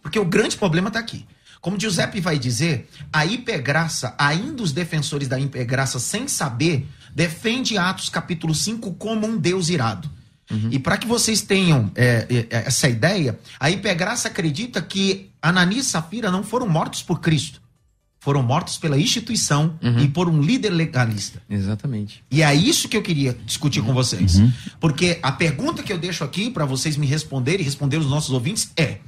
Porque 0.01 0.19
o 0.19 0.25
grande 0.25 0.55
problema 0.57 0.89
está 0.89 0.99
aqui. 0.99 1.25
Como 1.59 1.79
Giuseppe 1.79 2.19
vai 2.19 2.39
dizer, 2.39 2.89
a 3.13 3.25
hipergraça, 3.25 4.15
ainda 4.17 4.63
os 4.63 4.71
defensores 4.71 5.27
da 5.27 5.39
hipergraça, 5.39 5.99
sem 5.99 6.27
saber, 6.27 6.87
defende 7.13 7.77
Atos 7.77 8.09
capítulo 8.09 8.53
5 8.53 8.93
como 8.93 9.27
um 9.27 9.37
Deus 9.37 9.69
irado. 9.69 10.09
Uhum. 10.49 10.69
E 10.71 10.79
para 10.79 10.97
que 10.97 11.07
vocês 11.07 11.41
tenham 11.41 11.91
é, 11.95 12.27
é, 12.29 12.63
essa 12.65 12.89
ideia, 12.89 13.39
a 13.59 13.69
hipergraça 13.69 14.27
acredita 14.27 14.81
que 14.81 15.31
Ananias 15.41 15.87
e 15.87 15.89
Safira 15.89 16.31
não 16.31 16.43
foram 16.43 16.67
mortos 16.67 17.01
por 17.01 17.19
Cristo. 17.19 17.61
Foram 18.23 18.43
mortos 18.43 18.77
pela 18.77 18.99
instituição 18.99 19.73
Uhum. 19.81 19.99
e 19.99 20.07
por 20.07 20.29
um 20.29 20.39
líder 20.41 20.69
legalista. 20.69 21.41
Exatamente. 21.49 22.23
E 22.29 22.43
é 22.43 22.53
isso 22.53 22.87
que 22.87 22.95
eu 22.95 23.01
queria 23.01 23.35
discutir 23.47 23.81
com 23.81 23.95
vocês. 23.95 24.39
Porque 24.79 25.17
a 25.23 25.31
pergunta 25.31 25.81
que 25.81 25.91
eu 25.91 25.97
deixo 25.97 26.23
aqui 26.23 26.51
para 26.51 26.63
vocês 26.63 26.95
me 26.95 27.07
responderem 27.07 27.61
e 27.61 27.63
responder 27.63 27.97
os 27.97 28.05
nossos 28.05 28.29
ouvintes 28.29 28.71
é: 28.77 28.99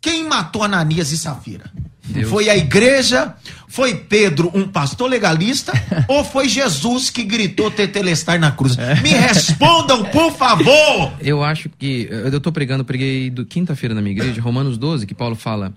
quem 0.00 0.28
matou 0.28 0.64
Ananias 0.64 1.12
e 1.12 1.18
Safira? 1.18 1.70
Deus. 2.04 2.28
Foi 2.28 2.50
a 2.50 2.56
igreja? 2.56 3.32
Foi 3.68 3.94
Pedro, 3.94 4.50
um 4.52 4.66
pastor 4.66 5.08
legalista? 5.08 5.72
ou 6.08 6.24
foi 6.24 6.48
Jesus 6.48 7.10
que 7.10 7.22
gritou 7.22 7.70
tetelestar 7.70 8.40
na 8.40 8.50
cruz? 8.50 8.76
Me 9.02 9.10
respondam, 9.10 10.02
por 10.06 10.32
favor! 10.32 11.12
Eu 11.20 11.44
acho 11.44 11.70
que. 11.78 12.08
Eu 12.10 12.40
tô 12.40 12.50
pregando, 12.50 12.84
preguei 12.84 13.30
do 13.30 13.46
quinta-feira 13.46 13.94
na 13.94 14.02
minha 14.02 14.12
igreja, 14.16 14.40
Romanos 14.42 14.76
12, 14.76 15.06
que 15.06 15.14
Paulo 15.14 15.36
fala 15.36 15.72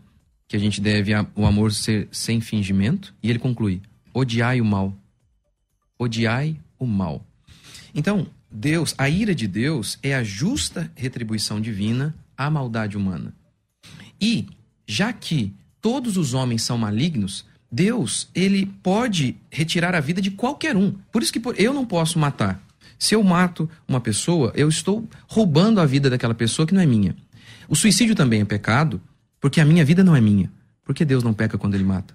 que 0.47 0.55
a 0.55 0.59
gente 0.59 0.79
deve 0.79 1.11
o 1.35 1.45
amor 1.45 1.71
ser 1.71 2.07
sem 2.11 2.39
fingimento, 2.41 3.13
e 3.21 3.29
ele 3.29 3.39
conclui: 3.39 3.81
odiai 4.13 4.61
o 4.61 4.65
mal. 4.65 4.95
Odiai 5.97 6.59
o 6.77 6.85
mal. 6.85 7.25
Então, 7.93 8.27
Deus, 8.51 8.93
a 8.97 9.09
ira 9.09 9.33
de 9.33 9.47
Deus 9.47 9.97
é 10.03 10.13
a 10.15 10.23
justa 10.23 10.91
retribuição 10.95 11.59
divina 11.59 12.15
à 12.37 12.49
maldade 12.49 12.97
humana. 12.97 13.33
E, 14.19 14.47
já 14.87 15.11
que 15.11 15.53
todos 15.81 16.17
os 16.17 16.33
homens 16.33 16.63
são 16.63 16.77
malignos, 16.77 17.45
Deus, 17.71 18.29
ele 18.33 18.65
pode 18.81 19.35
retirar 19.51 19.95
a 19.95 19.99
vida 19.99 20.21
de 20.21 20.31
qualquer 20.31 20.77
um. 20.77 20.91
Por 21.11 21.21
isso 21.21 21.33
que 21.33 21.41
eu 21.57 21.73
não 21.73 21.85
posso 21.85 22.17
matar. 22.17 22.61
Se 22.97 23.13
eu 23.13 23.23
mato 23.23 23.69
uma 23.87 23.99
pessoa, 23.99 24.53
eu 24.55 24.69
estou 24.69 25.07
roubando 25.27 25.81
a 25.81 25.85
vida 25.85 26.09
daquela 26.09 26.33
pessoa 26.33 26.65
que 26.65 26.73
não 26.73 26.81
é 26.81 26.85
minha. 26.85 27.15
O 27.67 27.75
suicídio 27.75 28.15
também 28.15 28.41
é 28.41 28.45
pecado, 28.45 29.01
porque 29.39 29.61
a 29.61 29.65
minha 29.65 29.85
vida 29.85 30.03
não 30.03 30.15
é 30.15 30.21
minha. 30.21 30.51
Por 30.83 30.93
que 30.93 31.03
Deus 31.03 31.23
não 31.23 31.33
peca 31.33 31.57
quando 31.57 31.75
ele 31.75 31.83
mata? 31.83 32.13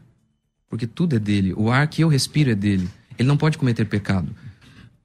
Porque 0.69 0.87
tudo 0.87 1.17
é 1.17 1.19
dele. 1.19 1.53
O 1.57 1.71
ar 1.71 1.87
que 1.89 2.03
eu 2.03 2.09
respiro 2.09 2.51
é 2.51 2.55
dele. 2.55 2.89
Ele 3.19 3.29
não 3.29 3.37
pode 3.37 3.59
cometer 3.59 3.85
pecado. 3.85 4.35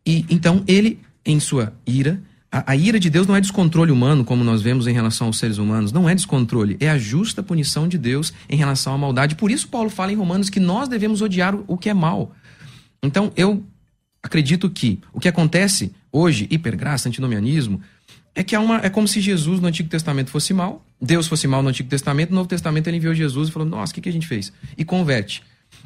E 0.05 0.25
então 0.29 0.63
ele, 0.67 0.99
em 1.25 1.39
sua 1.39 1.73
ira, 1.85 2.21
a, 2.51 2.71
a 2.71 2.75
ira 2.75 2.99
de 2.99 3.09
Deus 3.09 3.25
não 3.25 3.35
é 3.35 3.41
descontrole 3.41 3.91
humano, 3.91 4.23
como 4.23 4.43
nós 4.43 4.61
vemos 4.61 4.87
em 4.87 4.93
relação 4.93 5.27
aos 5.27 5.39
seres 5.39 5.57
humanos. 5.57 5.91
Não 5.91 6.07
é 6.07 6.13
descontrole. 6.13 6.77
É 6.79 6.89
a 6.89 6.97
justa 6.97 7.41
punição 7.41 7.87
de 7.87 7.97
Deus 7.97 8.31
em 8.47 8.55
relação 8.55 8.93
à 8.93 8.97
maldade. 8.97 9.35
Por 9.35 9.49
isso, 9.49 9.67
Paulo 9.67 9.89
fala 9.89 10.13
em 10.13 10.15
Romanos 10.15 10.49
que 10.49 10.59
nós 10.59 10.87
devemos 10.87 11.21
odiar 11.21 11.55
o, 11.55 11.65
o 11.67 11.77
que 11.77 11.89
é 11.89 11.93
mal. 11.93 12.33
Então, 13.01 13.31
eu 13.35 13.63
acredito 14.21 14.69
que 14.69 14.99
o 15.11 15.19
que 15.19 15.27
acontece 15.27 15.91
hoje, 16.11 16.47
hipergraça, 16.49 17.09
antinomianismo, 17.09 17.81
é 18.35 18.43
que 18.43 18.55
há 18.55 18.59
uma, 18.59 18.77
é 18.83 18.89
como 18.89 19.07
se 19.07 19.21
Jesus 19.21 19.59
no 19.61 19.67
Antigo 19.67 19.87
Testamento 19.89 20.29
fosse 20.29 20.53
mal, 20.53 20.85
Deus 21.01 21.25
fosse 21.27 21.47
mal 21.47 21.63
no 21.63 21.69
Antigo 21.69 21.89
Testamento, 21.89 22.29
no 22.31 22.35
Novo 22.35 22.49
Testamento 22.49 22.87
ele 22.87 22.97
enviou 22.97 23.13
Jesus 23.15 23.49
e 23.49 23.51
falou: 23.51 23.67
Nossa, 23.67 23.91
o 23.91 23.95
que, 23.95 24.01
que 24.01 24.09
a 24.09 24.11
gente 24.11 24.27
fez? 24.27 24.51
E 24.77 24.83
converte. 24.83 25.41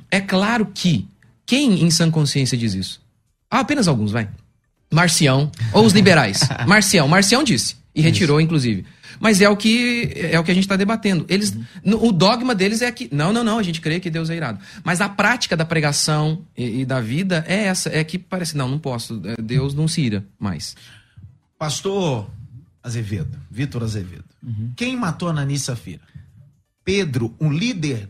É 0.09 0.19
claro 0.19 0.65
que 0.73 1.07
quem 1.45 1.83
em 1.83 1.89
sã 1.91 2.09
consciência 2.09 2.57
diz 2.57 2.73
isso? 2.73 3.01
Ah, 3.49 3.59
apenas 3.59 3.87
alguns, 3.87 4.11
vai. 4.11 4.27
Marcião, 4.91 5.51
ou 5.71 5.85
os 5.85 5.93
liberais. 5.93 6.41
Marcião, 6.67 7.07
Marcião 7.07 7.43
disse, 7.43 7.75
e 7.93 8.01
retirou, 8.01 8.41
inclusive. 8.41 8.85
Mas 9.19 9.41
é 9.41 9.49
o 9.49 9.55
que 9.57 10.11
é 10.31 10.39
o 10.39 10.43
que 10.43 10.49
a 10.51 10.53
gente 10.53 10.63
está 10.63 10.75
debatendo. 10.75 11.25
Eles, 11.27 11.55
no- 11.83 12.03
o 12.05 12.11
dogma 12.11 12.55
deles 12.55 12.81
é 12.81 12.91
que 12.91 13.09
não, 13.13 13.33
não, 13.33 13.43
não, 13.43 13.59
a 13.59 13.63
gente 13.63 13.81
crê 13.81 13.99
que 13.99 14.09
Deus 14.09 14.29
é 14.29 14.35
irado. 14.35 14.59
Mas 14.83 15.01
a 15.01 15.09
prática 15.09 15.57
da 15.57 15.65
pregação 15.65 16.41
e, 16.57 16.81
e 16.81 16.85
da 16.85 17.01
vida 17.01 17.43
é 17.47 17.65
essa, 17.65 17.89
é 17.89 18.03
que 18.03 18.17
parece 18.17 18.55
não, 18.55 18.67
não 18.69 18.79
posso. 18.79 19.21
é, 19.25 19.41
Deus 19.41 19.73
não 19.73 19.87
se 19.87 20.01
ira 20.01 20.25
mais. 20.39 20.75
Pastor 21.57 22.29
Azevedo, 22.81 23.37
Vitor 23.49 23.83
Azevedo. 23.83 24.25
Quem 24.75 24.95
matou 24.95 25.29
Ananias 25.29 25.61
e 25.61 25.65
Safira? 25.65 26.01
Pedro, 26.83 27.35
um 27.39 27.51
líder 27.51 28.09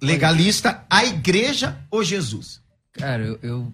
legalista, 0.00 0.84
a 0.90 1.04
igreja 1.04 1.78
ou 1.90 2.04
Jesus? 2.04 2.60
Cara, 2.92 3.24
eu. 3.24 3.38
eu 3.42 3.72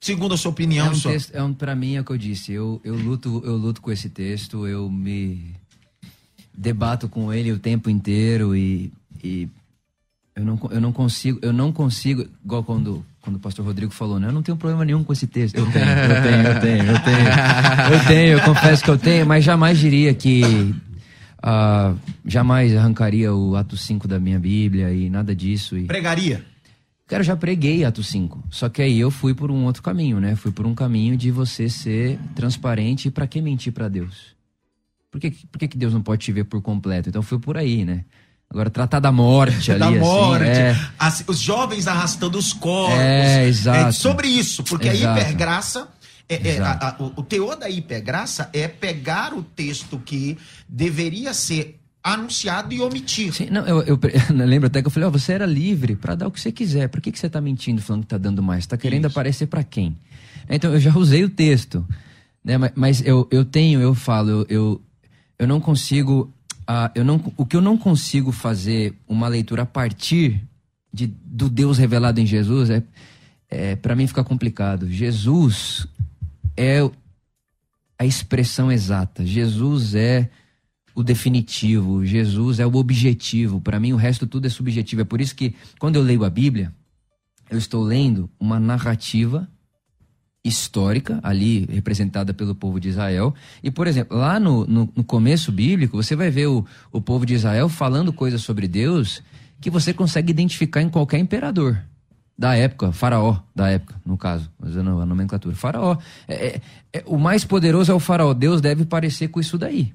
Segundo 0.00 0.34
a 0.34 0.36
sua 0.36 0.50
é 0.50 0.52
opinião, 0.52 0.90
um 0.90 0.94
só. 0.94 1.10
texto, 1.10 1.34
é 1.34 1.42
um, 1.42 1.54
pra 1.54 1.74
mim 1.74 1.94
é 1.94 2.00
o 2.00 2.04
que 2.04 2.12
eu 2.12 2.18
disse. 2.18 2.52
Eu, 2.52 2.78
eu, 2.84 2.94
luto, 2.94 3.40
eu 3.42 3.56
luto 3.56 3.80
com 3.80 3.90
esse 3.90 4.10
texto, 4.10 4.66
eu 4.66 4.90
me 4.90 5.54
debato 6.52 7.08
com 7.08 7.32
ele 7.32 7.50
o 7.52 7.58
tempo 7.58 7.88
inteiro 7.88 8.54
e, 8.54 8.92
e 9.22 9.48
eu, 10.36 10.44
não, 10.44 10.60
eu 10.70 10.80
não 10.80 10.92
consigo, 10.92 11.38
eu 11.40 11.52
não 11.54 11.72
consigo, 11.72 12.28
igual 12.44 12.62
quando, 12.62 13.04
quando 13.24 13.36
o 13.36 13.40
pastor 13.40 13.64
Rodrigo 13.64 13.90
falou, 13.90 14.20
né? 14.20 14.28
Eu 14.28 14.32
não 14.32 14.42
tenho 14.42 14.56
problema 14.56 14.84
nenhum 14.84 15.02
com 15.02 15.10
esse 15.10 15.26
texto. 15.26 15.56
Eu 15.56 15.66
tenho, 15.72 15.86
eu 15.86 16.22
tenho, 16.22 16.42
eu 16.46 16.60
tenho, 16.60 16.84
eu 16.84 17.00
tenho. 17.00 17.94
Eu 17.94 18.06
tenho, 18.06 18.32
eu 18.34 18.40
confesso 18.42 18.84
que 18.84 18.90
eu 18.90 18.98
tenho, 18.98 19.24
mas 19.26 19.42
jamais 19.42 19.78
diria 19.78 20.12
que. 20.12 20.74
ah, 21.42 21.94
jamais 22.26 22.76
arrancaria 22.76 23.34
o 23.34 23.56
ato 23.56 23.78
5 23.78 24.06
da 24.06 24.20
minha 24.20 24.38
Bíblia 24.38 24.92
e 24.92 25.08
nada 25.08 25.34
disso. 25.34 25.78
E... 25.78 25.84
Pregaria. 25.84 26.44
Cara, 27.06 27.22
eu 27.22 27.24
já 27.24 27.36
preguei 27.36 27.84
Atos 27.84 28.08
5. 28.08 28.44
Só 28.50 28.68
que 28.68 28.82
aí 28.82 29.00
eu 29.00 29.10
fui 29.10 29.34
por 29.34 29.50
um 29.50 29.64
outro 29.64 29.82
caminho, 29.82 30.20
né? 30.20 30.36
Fui 30.36 30.52
por 30.52 30.66
um 30.66 30.74
caminho 30.74 31.16
de 31.16 31.30
você 31.30 31.68
ser 31.68 32.18
transparente 32.34 33.08
e 33.08 33.10
pra 33.10 33.26
que 33.26 33.40
mentir 33.40 33.72
pra 33.72 33.88
Deus? 33.88 34.34
Por 35.10 35.20
que, 35.20 35.30
por 35.30 35.58
que, 35.58 35.68
que 35.68 35.78
Deus 35.78 35.94
não 35.94 36.02
pode 36.02 36.24
te 36.24 36.32
ver 36.32 36.44
por 36.44 36.60
completo? 36.60 37.08
Então 37.08 37.22
fui 37.22 37.38
por 37.38 37.56
aí, 37.56 37.84
né? 37.84 38.04
Agora, 38.50 38.70
tratar 38.70 39.00
da 39.00 39.10
morte 39.10 39.70
ali, 39.72 39.80
da 39.80 39.88
assim, 39.88 39.98
morte, 39.98 40.44
é, 40.44 40.76
as- 40.98 41.24
os 41.26 41.38
jovens 41.40 41.86
arrastando 41.86 42.38
os 42.38 42.52
corpos. 42.52 42.98
É, 42.98 43.46
exato. 43.48 43.92
sobre 43.94 44.28
isso, 44.28 44.62
porque 44.62 44.88
a 44.88 44.94
Exato. 44.94 45.20
hipergraça. 45.20 45.88
É, 46.28 46.54
é, 46.54 46.58
a- 46.58 46.72
a- 46.98 47.02
o, 47.02 47.12
o 47.16 47.22
teor 47.22 47.54
da 47.56 47.68
hipergraça 47.68 48.48
é 48.52 48.66
pegar 48.66 49.34
o 49.34 49.42
texto 49.42 49.98
que 49.98 50.38
deveria 50.68 51.34
ser 51.34 51.78
anunciado 52.02 52.72
e 52.72 52.80
omitir. 52.80 53.32
Sim, 53.34 53.48
não, 53.50 53.66
eu, 53.66 53.82
eu, 53.82 53.98
eu 54.38 54.46
lembro 54.46 54.66
até 54.68 54.80
que 54.80 54.86
eu 54.86 54.90
falei, 54.90 55.06
ó, 55.08 55.10
você 55.10 55.32
era 55.32 55.44
livre 55.46 55.96
pra 55.96 56.14
dar 56.14 56.26
o 56.28 56.30
que 56.30 56.40
você 56.40 56.50
quiser. 56.52 56.88
Por 56.88 57.00
que, 57.00 57.10
que 57.12 57.18
você 57.18 57.28
tá 57.28 57.40
mentindo 57.40 57.80
falando 57.82 58.02
que 58.02 58.08
tá 58.08 58.18
dando 58.18 58.42
mais? 58.42 58.66
Tá 58.66 58.76
querendo 58.76 59.06
aparecer 59.06 59.46
pra 59.46 59.62
quem? 59.64 59.96
Então, 60.48 60.72
eu 60.72 60.80
já 60.80 60.94
usei 60.96 61.24
o 61.24 61.28
texto, 61.28 61.86
né? 62.44 62.56
Mas, 62.58 62.72
mas 62.74 63.02
eu, 63.06 63.26
eu 63.30 63.44
tenho, 63.44 63.80
eu 63.80 63.94
falo, 63.94 64.30
eu, 64.30 64.46
eu, 64.48 64.82
eu 65.38 65.46
não 65.48 65.60
consigo, 65.60 66.30
ah, 66.66 66.90
eu 66.94 67.04
não, 67.04 67.32
o 67.36 67.44
que 67.44 67.56
eu 67.56 67.60
não 67.60 67.76
consigo 67.76 68.32
fazer 68.32 68.94
uma 69.06 69.28
leitura 69.28 69.62
a 69.62 69.66
partir 69.66 70.42
de, 70.92 71.06
do 71.06 71.48
Deus 71.48 71.78
revelado 71.78 72.20
em 72.20 72.26
Jesus 72.26 72.70
é, 72.70 72.82
é 73.50 73.76
para 73.76 73.94
mim 73.94 74.06
fica 74.06 74.24
complicado. 74.24 74.90
Jesus 74.90 75.86
é 76.56 76.78
a 77.98 78.04
expressão 78.04 78.70
exata. 78.70 79.24
Jesus 79.24 79.94
é 79.94 80.30
o 80.94 81.02
definitivo. 81.02 82.04
Jesus 82.04 82.60
é 82.60 82.66
o 82.66 82.76
objetivo. 82.76 83.60
Para 83.60 83.80
mim, 83.80 83.92
o 83.92 83.96
resto 83.96 84.26
tudo 84.26 84.46
é 84.46 84.50
subjetivo. 84.50 85.02
É 85.02 85.04
por 85.04 85.20
isso 85.20 85.34
que, 85.34 85.54
quando 85.78 85.96
eu 85.96 86.02
leio 86.02 86.24
a 86.24 86.30
Bíblia, 86.30 86.72
eu 87.50 87.58
estou 87.58 87.82
lendo 87.82 88.30
uma 88.38 88.60
narrativa 88.60 89.48
histórica, 90.44 91.18
ali 91.22 91.66
representada 91.70 92.34
pelo 92.34 92.54
povo 92.54 92.78
de 92.78 92.90
Israel. 92.90 93.34
E, 93.62 93.70
por 93.70 93.86
exemplo, 93.86 94.16
lá 94.18 94.38
no, 94.38 94.66
no, 94.66 94.88
no 94.94 95.02
começo 95.02 95.50
bíblico, 95.50 95.96
você 95.96 96.14
vai 96.14 96.30
ver 96.30 96.48
o, 96.48 96.64
o 96.92 97.00
povo 97.00 97.24
de 97.24 97.34
Israel 97.34 97.68
falando 97.68 98.12
coisas 98.12 98.42
sobre 98.42 98.68
Deus 98.68 99.22
que 99.60 99.70
você 99.70 99.94
consegue 99.94 100.30
identificar 100.30 100.82
em 100.82 100.90
qualquer 100.90 101.18
imperador 101.18 101.82
da 102.36 102.54
época, 102.54 102.92
faraó 102.92 103.38
da 103.54 103.70
época, 103.70 103.94
no 104.04 104.18
caso, 104.18 104.50
usando 104.62 105.00
a 105.00 105.06
nomenclatura. 105.06 105.54
Faraó. 105.54 105.96
É, 106.28 106.46
é- 106.46 106.60
é- 106.92 107.04
o 107.06 107.16
mais 107.16 107.44
poderoso 107.44 107.90
é 107.90 107.94
o 107.94 108.00
faraó. 108.00 108.34
Deus 108.34 108.60
deve 108.60 108.84
parecer 108.84 109.28
com 109.28 109.40
isso 109.40 109.56
daí. 109.56 109.94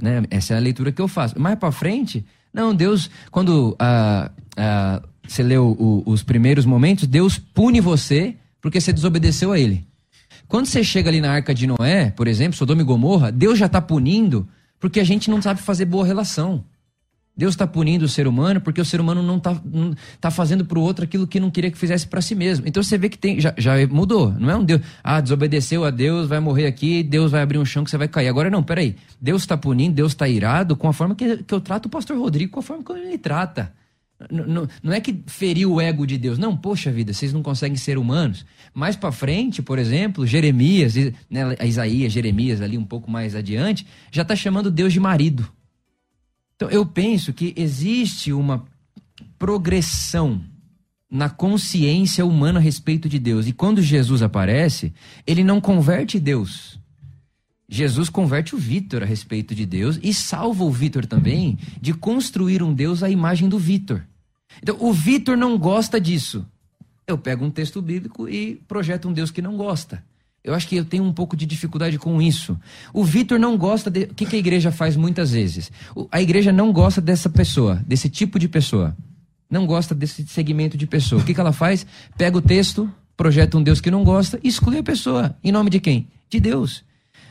Né? 0.00 0.22
Essa 0.30 0.54
é 0.54 0.56
a 0.56 0.60
leitura 0.60 0.92
que 0.92 1.02
eu 1.02 1.08
faço. 1.08 1.38
Mais 1.38 1.58
para 1.58 1.72
frente, 1.72 2.24
não, 2.54 2.74
Deus, 2.74 3.10
quando 3.30 3.76
ah, 3.78 4.30
ah, 4.56 5.02
você 5.26 5.42
leu 5.42 5.76
o, 5.78 6.02
os 6.06 6.22
primeiros 6.22 6.64
momentos, 6.64 7.06
Deus 7.06 7.38
pune 7.38 7.80
você 7.80 8.36
porque 8.60 8.80
você 8.80 8.92
desobedeceu 8.92 9.52
a 9.52 9.58
ele. 9.58 9.86
Quando 10.46 10.66
você 10.66 10.82
chega 10.82 11.10
ali 11.10 11.20
na 11.20 11.30
arca 11.30 11.54
de 11.54 11.66
Noé, 11.66 12.10
por 12.10 12.26
exemplo, 12.26 12.56
Sodoma 12.56 12.82
e 12.82 12.84
Gomorra, 12.84 13.30
Deus 13.30 13.58
já 13.58 13.66
está 13.66 13.80
punindo 13.80 14.48
porque 14.80 15.00
a 15.00 15.04
gente 15.04 15.30
não 15.30 15.42
sabe 15.42 15.60
fazer 15.60 15.84
boa 15.84 16.06
relação. 16.06 16.64
Deus 17.36 17.54
está 17.54 17.68
punindo 17.68 18.04
o 18.04 18.08
ser 18.08 18.26
humano 18.26 18.60
porque 18.60 18.80
o 18.80 18.84
ser 18.84 19.00
humano 19.00 19.22
não 19.22 19.36
está 19.36 19.62
tá 20.20 20.28
fazendo 20.28 20.64
para 20.64 20.76
o 20.76 20.82
outro 20.82 21.04
aquilo 21.04 21.24
que 21.24 21.38
não 21.38 21.52
queria 21.52 21.70
que 21.70 21.78
fizesse 21.78 22.04
para 22.04 22.20
si 22.20 22.34
mesmo. 22.34 22.66
Então 22.66 22.82
você 22.82 22.98
vê 22.98 23.08
que 23.08 23.16
tem, 23.16 23.40
já, 23.40 23.54
já, 23.56 23.74
mudou. 23.86 24.32
Não 24.32 24.50
é 24.50 24.56
um 24.56 24.64
Deus, 24.64 24.80
ah, 25.04 25.20
desobedeceu 25.20 25.84
a 25.84 25.90
Deus, 25.90 26.26
vai 26.26 26.40
morrer 26.40 26.66
aqui, 26.66 27.00
Deus 27.04 27.30
vai 27.30 27.42
abrir 27.42 27.58
um 27.58 27.64
chão 27.64 27.84
que 27.84 27.90
você 27.90 27.96
vai 27.96 28.08
cair. 28.08 28.26
Agora 28.26 28.50
não, 28.50 28.60
peraí. 28.60 28.96
Deus 29.20 29.42
está 29.42 29.56
punindo, 29.56 29.94
Deus 29.94 30.12
está 30.12 30.26
irado 30.26 30.74
com 30.74 30.88
a 30.88 30.92
forma 30.92 31.14
que, 31.14 31.44
que 31.44 31.54
eu 31.54 31.60
trato 31.60 31.86
o 31.86 31.88
pastor 31.88 32.18
Rodrigo, 32.18 32.50
com 32.50 32.58
a 32.58 32.62
forma 32.62 32.82
que 32.82 32.90
ele 32.90 33.18
trata. 33.18 33.72
Não, 34.82 34.92
é 34.92 35.00
que 35.00 35.22
feriu 35.26 35.74
o 35.74 35.80
ego 35.80 36.04
de 36.04 36.18
Deus. 36.18 36.38
Não, 36.38 36.56
poxa 36.56 36.90
vida, 36.90 37.12
vocês 37.12 37.32
não 37.32 37.42
conseguem 37.42 37.76
ser 37.76 37.96
humanos. 37.96 38.44
Mais 38.74 38.96
para 38.96 39.12
frente, 39.12 39.62
por 39.62 39.78
exemplo, 39.78 40.26
Jeremias, 40.26 40.94
né, 41.30 41.56
Isaías, 41.64 42.12
Jeremias 42.12 42.60
ali 42.60 42.76
um 42.76 42.84
pouco 42.84 43.08
mais 43.08 43.36
adiante, 43.36 43.86
já 44.10 44.22
está 44.22 44.34
chamando 44.34 44.72
Deus 44.72 44.92
de 44.92 44.98
marido. 44.98 45.48
Então, 46.56 46.68
eu 46.68 46.84
penso 46.84 47.32
que 47.32 47.54
existe 47.56 48.32
uma 48.32 48.64
progressão 49.38 50.42
na 51.08 51.30
consciência 51.30 52.26
humana 52.26 52.58
a 52.58 52.62
respeito 52.62 53.08
de 53.08 53.20
Deus. 53.20 53.46
E 53.46 53.52
quando 53.52 53.80
Jesus 53.80 54.20
aparece, 54.20 54.92
ele 55.24 55.44
não 55.44 55.60
converte 55.60 56.18
Deus. 56.18 56.78
Jesus 57.68 58.08
converte 58.08 58.54
o 58.54 58.58
Vitor 58.58 59.02
a 59.02 59.06
respeito 59.06 59.54
de 59.54 59.64
Deus 59.66 60.00
e 60.02 60.12
salva 60.12 60.64
o 60.64 60.70
Vitor 60.70 61.04
também 61.06 61.58
de 61.80 61.92
construir 61.92 62.62
um 62.62 62.72
Deus 62.72 63.02
à 63.02 63.10
imagem 63.10 63.48
do 63.48 63.58
Vitor. 63.58 64.02
Então, 64.62 64.76
o 64.78 64.92
Vitor 64.92 65.36
não 65.36 65.58
gosta 65.58 66.00
disso. 66.00 66.46
Eu 67.06 67.16
pego 67.16 67.44
um 67.44 67.50
texto 67.50 67.80
bíblico 67.80 68.28
e 68.28 68.56
projeto 68.68 69.08
um 69.08 69.12
Deus 69.12 69.30
que 69.30 69.40
não 69.40 69.56
gosta. 69.56 70.02
Eu 70.44 70.54
acho 70.54 70.68
que 70.68 70.76
eu 70.76 70.84
tenho 70.84 71.04
um 71.04 71.12
pouco 71.12 71.36
de 71.36 71.44
dificuldade 71.46 71.98
com 71.98 72.20
isso. 72.22 72.58
O 72.92 73.04
Vitor 73.04 73.38
não 73.38 73.56
gosta 73.56 73.90
de. 73.90 74.04
O 74.04 74.14
que, 74.14 74.24
que 74.24 74.36
a 74.36 74.38
igreja 74.38 74.70
faz 74.70 74.96
muitas 74.96 75.32
vezes? 75.32 75.70
A 76.10 76.22
igreja 76.22 76.52
não 76.52 76.72
gosta 76.72 77.00
dessa 77.00 77.28
pessoa, 77.28 77.82
desse 77.86 78.08
tipo 78.08 78.38
de 78.38 78.48
pessoa. 78.48 78.96
Não 79.50 79.66
gosta 79.66 79.94
desse 79.94 80.26
segmento 80.26 80.76
de 80.76 80.86
pessoa. 80.86 81.20
O 81.20 81.24
que, 81.24 81.34
que 81.34 81.40
ela 81.40 81.52
faz? 81.52 81.86
Pega 82.16 82.36
o 82.36 82.42
texto, 82.42 82.90
projeta 83.16 83.56
um 83.56 83.62
Deus 83.62 83.80
que 83.80 83.90
não 83.90 84.04
gosta 84.04 84.38
e 84.42 84.48
exclui 84.48 84.78
a 84.78 84.82
pessoa. 84.82 85.36
Em 85.42 85.50
nome 85.50 85.70
de 85.70 85.80
quem? 85.80 86.08
De 86.30 86.38
Deus 86.38 86.84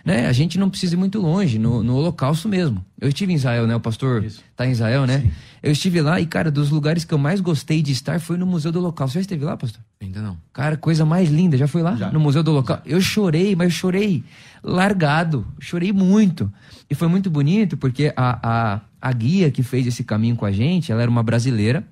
né? 0.07 0.25
A 0.25 0.31
gente 0.31 0.57
não 0.57 0.69
precisa 0.69 0.95
ir 0.95 0.97
muito 0.97 1.19
longe, 1.19 1.59
no, 1.59 1.83
no 1.83 1.97
Holocausto 1.97 2.47
mesmo. 2.47 2.83
Eu 2.97 3.09
estive 3.09 3.33
em 3.33 3.35
Israel, 3.35 3.67
né? 3.67 3.75
O 3.75 3.79
pastor 3.81 4.23
Isso. 4.23 4.41
tá 4.55 4.65
em 4.65 4.71
Israel, 4.71 5.05
né? 5.05 5.19
Sim. 5.19 5.31
Eu 5.61 5.73
estive 5.73 5.99
lá 5.99 6.17
e, 6.21 6.25
cara, 6.25 6.49
dos 6.49 6.69
lugares 6.69 7.03
que 7.03 7.13
eu 7.13 7.17
mais 7.17 7.41
gostei 7.41 7.81
de 7.81 7.91
estar 7.91 8.17
foi 8.21 8.37
no 8.37 8.45
Museu 8.45 8.71
do 8.71 8.79
Holocausto. 8.79 9.11
Você 9.11 9.19
já 9.19 9.21
esteve 9.23 9.43
lá, 9.43 9.57
pastor? 9.57 9.81
Ainda 10.01 10.21
não. 10.21 10.37
Cara, 10.53 10.77
coisa 10.77 11.03
mais 11.03 11.29
linda. 11.29 11.57
Já 11.57 11.67
foi 11.67 11.81
lá? 11.81 11.93
Já. 11.97 12.09
No 12.09 12.21
Museu 12.21 12.41
do 12.41 12.51
Holocausto? 12.51 12.87
Já. 12.87 12.95
Eu 12.95 13.01
chorei, 13.01 13.53
mas 13.53 13.73
chorei 13.73 14.23
largado. 14.63 15.45
Chorei 15.59 15.91
muito. 15.91 16.49
E 16.89 16.95
foi 16.95 17.09
muito 17.09 17.29
bonito 17.29 17.75
porque 17.75 18.13
a, 18.15 18.39
a, 18.41 18.81
a 19.01 19.11
guia 19.11 19.51
que 19.51 19.61
fez 19.61 19.85
esse 19.87 20.05
caminho 20.05 20.37
com 20.37 20.45
a 20.45 20.53
gente, 20.53 20.89
ela 20.89 21.01
era 21.01 21.11
uma 21.11 21.21
brasileira. 21.21 21.83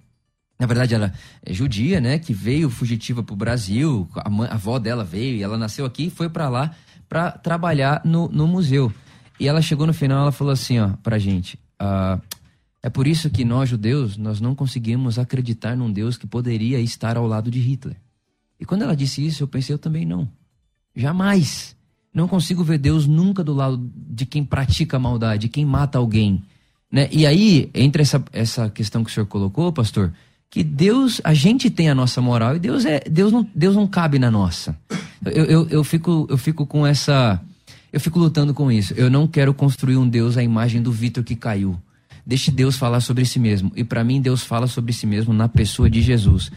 Na 0.57 0.66
verdade, 0.66 0.95
ela 0.95 1.11
é 1.45 1.53
judia, 1.53 1.99
né? 1.99 2.18
Que 2.18 2.32
veio 2.34 2.70
fugitiva 2.70 3.22
pro 3.22 3.36
Brasil. 3.36 4.07
A, 4.16 4.30
mãe, 4.30 4.47
a 4.49 4.53
avó 4.53 4.80
dela 4.80 5.03
veio 5.03 5.36
e 5.36 5.43
ela 5.43 5.57
nasceu 5.57 5.86
aqui 5.86 6.05
e 6.05 6.09
foi 6.09 6.30
para 6.30 6.47
lá 6.47 6.74
para 7.08 7.32
trabalhar 7.32 8.01
no, 8.03 8.28
no 8.30 8.47
museu. 8.47 8.91
E 9.39 9.47
ela 9.47 9.62
chegou 9.62 9.86
no 9.86 9.93
final, 9.93 10.22
ela 10.22 10.32
falou 10.32 10.53
assim, 10.53 10.80
ó, 10.80 10.89
pra 11.03 11.20
gente. 11.20 11.60
Uh, 11.82 12.22
é 12.82 12.89
por 12.89 13.08
isso 13.08 13.30
que 13.30 13.43
nós, 13.43 13.70
judeus, 13.70 14.16
nós 14.16 14.39
não 14.39 14.53
conseguimos 14.53 15.18
acreditar 15.18 15.76
num 15.76 15.91
Deus 15.91 16.18
que 16.18 16.28
poderia 16.28 16.80
estar 16.80 17.18
ao 17.18 17.26
lado 17.26 17.49
de 17.49 17.60
Hitler. 17.60 17.97
E 18.60 18.66
quando 18.66 18.84
ela 18.84 18.95
disse 18.95 19.26
isso, 19.26 19.43
eu 19.43 19.47
pensei, 19.47 19.74
eu 19.74 19.80
também 19.80 20.06
não. 20.06 20.30
Jamais. 20.95 21.76
Não 22.14 22.28
consigo 22.28 22.64
ver 22.64 22.78
Deus 22.78 23.06
nunca 23.06 23.43
do 23.43 23.53
lado 23.53 23.91
de 23.93 24.26
quem 24.26 24.45
pratica 24.45 24.97
maldade, 24.97 25.41
de 25.41 25.49
quem 25.49 25.66
mata 25.66 25.97
alguém. 25.97 26.43
Né? 26.91 27.10
E 27.12 27.26
aí, 27.26 27.70
entre 27.74 28.01
essa, 28.03 28.24
essa 28.32 28.70
questão 28.70 29.03
que 29.03 29.10
o 29.10 29.14
senhor 29.14 29.26
colocou, 29.26 29.74
pastor, 29.74 30.14
que 30.56 30.64
Deus, 30.64 31.20
a 31.22 31.34
gente 31.34 31.70
tem 31.70 31.89
a 31.89 31.93
nossa 31.93 32.22
moral 32.22 32.56
e 32.56 32.60
Deus 32.60 32.86
é 32.86 33.01
Deus 33.12 33.30
não, 33.30 33.45
Deus 33.53 33.76
não 33.76 33.86
cabe 33.86 34.18
na 34.18 34.32
nossa. 34.32 34.74
Eu, 35.26 35.43
eu, 35.43 35.68
eu, 35.68 35.84
fico, 35.84 36.26
eu 36.30 36.38
fico 36.38 36.66
com 36.66 36.88
essa. 36.88 37.41
Eu 37.91 37.99
fico 37.99 38.18
lutando 38.18 38.53
com 38.53 38.72
isso. 38.72 38.93
Eu 38.93 39.10
não 39.10 39.28
quero 39.28 39.53
construir 39.53 39.97
um 39.97 40.08
Deus 40.08 40.38
à 40.38 40.43
imagem 40.43 40.82
do 40.82 40.93
Vitor 40.93 41.26
que 41.26 41.36
caiu. 41.36 41.78
Deixe 42.26 42.51
Deus 42.51 42.78
falar 42.78 43.01
sobre 43.01 43.26
si 43.26 43.38
mesmo. 43.38 43.70
E 43.76 43.84
para 43.84 44.01
mim, 44.01 44.22
Deus 44.22 44.43
fala 44.43 44.66
sobre 44.66 44.93
si 44.93 45.06
mesmo 45.06 45.34
na 45.34 45.49
pessoa 45.49 45.89
de 45.89 46.01
Jesus. 46.01 46.49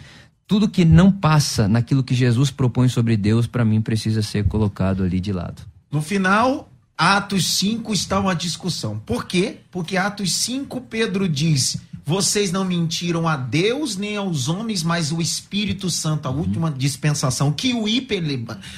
Tudo 0.46 0.68
que 0.68 0.84
não 0.84 1.10
passa 1.10 1.66
naquilo 1.66 2.04
que 2.04 2.14
Jesus 2.14 2.52
propõe 2.52 2.88
sobre 2.88 3.16
Deus, 3.16 3.48
para 3.48 3.64
mim, 3.64 3.80
precisa 3.80 4.22
ser 4.22 4.44
colocado 4.44 5.02
ali 5.02 5.18
de 5.18 5.32
lado. 5.32 5.60
No 5.90 6.00
final, 6.00 6.70
Atos 6.96 7.48
5 7.58 7.92
está 7.92 8.20
uma 8.20 8.36
discussão. 8.36 8.96
Por 9.04 9.26
quê? 9.26 9.56
Porque 9.72 9.96
Atos 9.96 10.36
5, 10.36 10.82
Pedro 10.82 11.28
diz 11.28 11.78
vocês 12.08 12.50
não 12.50 12.64
mentiram 12.64 13.28
a 13.28 13.36
Deus 13.36 13.98
nem 13.98 14.16
aos 14.16 14.48
homens, 14.48 14.82
mas 14.82 15.12
o 15.12 15.20
Espírito 15.20 15.90
Santo, 15.90 16.26
a 16.26 16.30
última 16.30 16.70
dispensação, 16.70 17.52
que 17.52 17.74
o 17.74 17.86
hiper, 17.86 18.22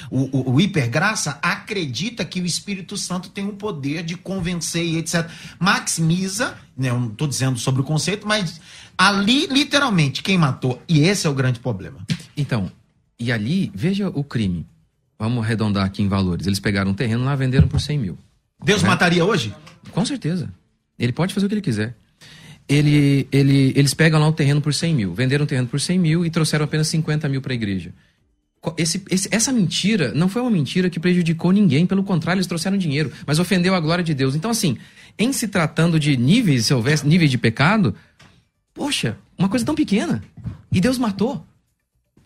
o, 0.09 0.37
o, 0.37 0.55
o 0.55 0.59
hipergraça 0.59 1.39
acredita 1.41 2.25
que 2.25 2.41
o 2.41 2.45
Espírito 2.45 2.97
Santo 2.97 3.29
tem 3.29 3.47
o 3.47 3.53
poder 3.53 4.03
de 4.03 4.17
convencer 4.17 4.83
e 4.83 4.97
etc. 4.97 5.29
Maximiza, 5.57 6.57
né, 6.75 6.89
eu 6.89 6.99
não 6.99 7.07
estou 7.07 7.25
dizendo 7.25 7.57
sobre 7.57 7.79
o 7.79 7.85
conceito, 7.85 8.27
mas 8.27 8.59
ali, 8.97 9.47
literalmente, 9.47 10.21
quem 10.21 10.37
matou. 10.37 10.81
E 10.85 10.99
esse 10.99 11.25
é 11.25 11.29
o 11.29 11.33
grande 11.33 11.61
problema. 11.61 12.05
Então, 12.35 12.69
e 13.17 13.31
ali, 13.31 13.71
veja 13.73 14.09
o 14.09 14.25
crime. 14.25 14.67
Vamos 15.17 15.41
arredondar 15.41 15.85
aqui 15.85 16.03
em 16.03 16.09
valores. 16.09 16.47
Eles 16.47 16.59
pegaram 16.59 16.91
um 16.91 16.93
terreno 16.93 17.23
lá, 17.23 17.33
venderam 17.33 17.69
por 17.69 17.79
100 17.79 17.97
mil. 17.97 18.17
Deus 18.61 18.83
né? 18.83 18.89
mataria 18.89 19.23
hoje? 19.23 19.55
Com 19.91 20.05
certeza. 20.05 20.53
Ele 20.99 21.13
pode 21.13 21.33
fazer 21.33 21.45
o 21.45 21.49
que 21.49 21.55
ele 21.55 21.61
quiser 21.61 21.95
ele, 22.67 23.27
ele, 23.31 23.73
eles 23.75 23.93
pegam 23.93 24.19
lá 24.19 24.27
o 24.27 24.33
terreno 24.33 24.61
por 24.61 24.73
100 24.73 24.95
mil, 24.95 25.13
venderam 25.13 25.45
o 25.45 25.47
terreno 25.47 25.67
por 25.67 25.79
100 25.79 25.99
mil 25.99 26.25
e 26.25 26.29
trouxeram 26.29 26.65
apenas 26.65 26.87
50 26.87 27.27
mil 27.29 27.41
para 27.41 27.53
a 27.53 27.55
igreja. 27.55 27.93
Esse, 28.77 29.03
esse, 29.09 29.27
essa 29.31 29.51
mentira 29.51 30.13
não 30.13 30.29
foi 30.29 30.41
uma 30.41 30.51
mentira 30.51 30.89
que 30.89 30.99
prejudicou 30.99 31.51
ninguém, 31.51 31.87
pelo 31.87 32.03
contrário, 32.03 32.37
eles 32.37 32.47
trouxeram 32.47 32.77
dinheiro, 32.77 33.11
mas 33.25 33.39
ofendeu 33.39 33.73
a 33.73 33.79
glória 33.79 34.03
de 34.03 34.13
Deus. 34.13 34.35
Então, 34.35 34.51
assim, 34.51 34.77
em 35.17 35.33
se 35.33 35.47
tratando 35.47 35.99
de 35.99 36.15
níveis, 36.15 36.67
se 36.67 36.73
houvesse 36.73 37.07
níveis 37.07 37.31
de 37.31 37.39
pecado, 37.39 37.95
poxa, 38.73 39.17
uma 39.37 39.49
coisa 39.49 39.65
tão 39.65 39.73
pequena. 39.73 40.23
E 40.71 40.79
Deus 40.79 40.99
matou. 40.99 41.43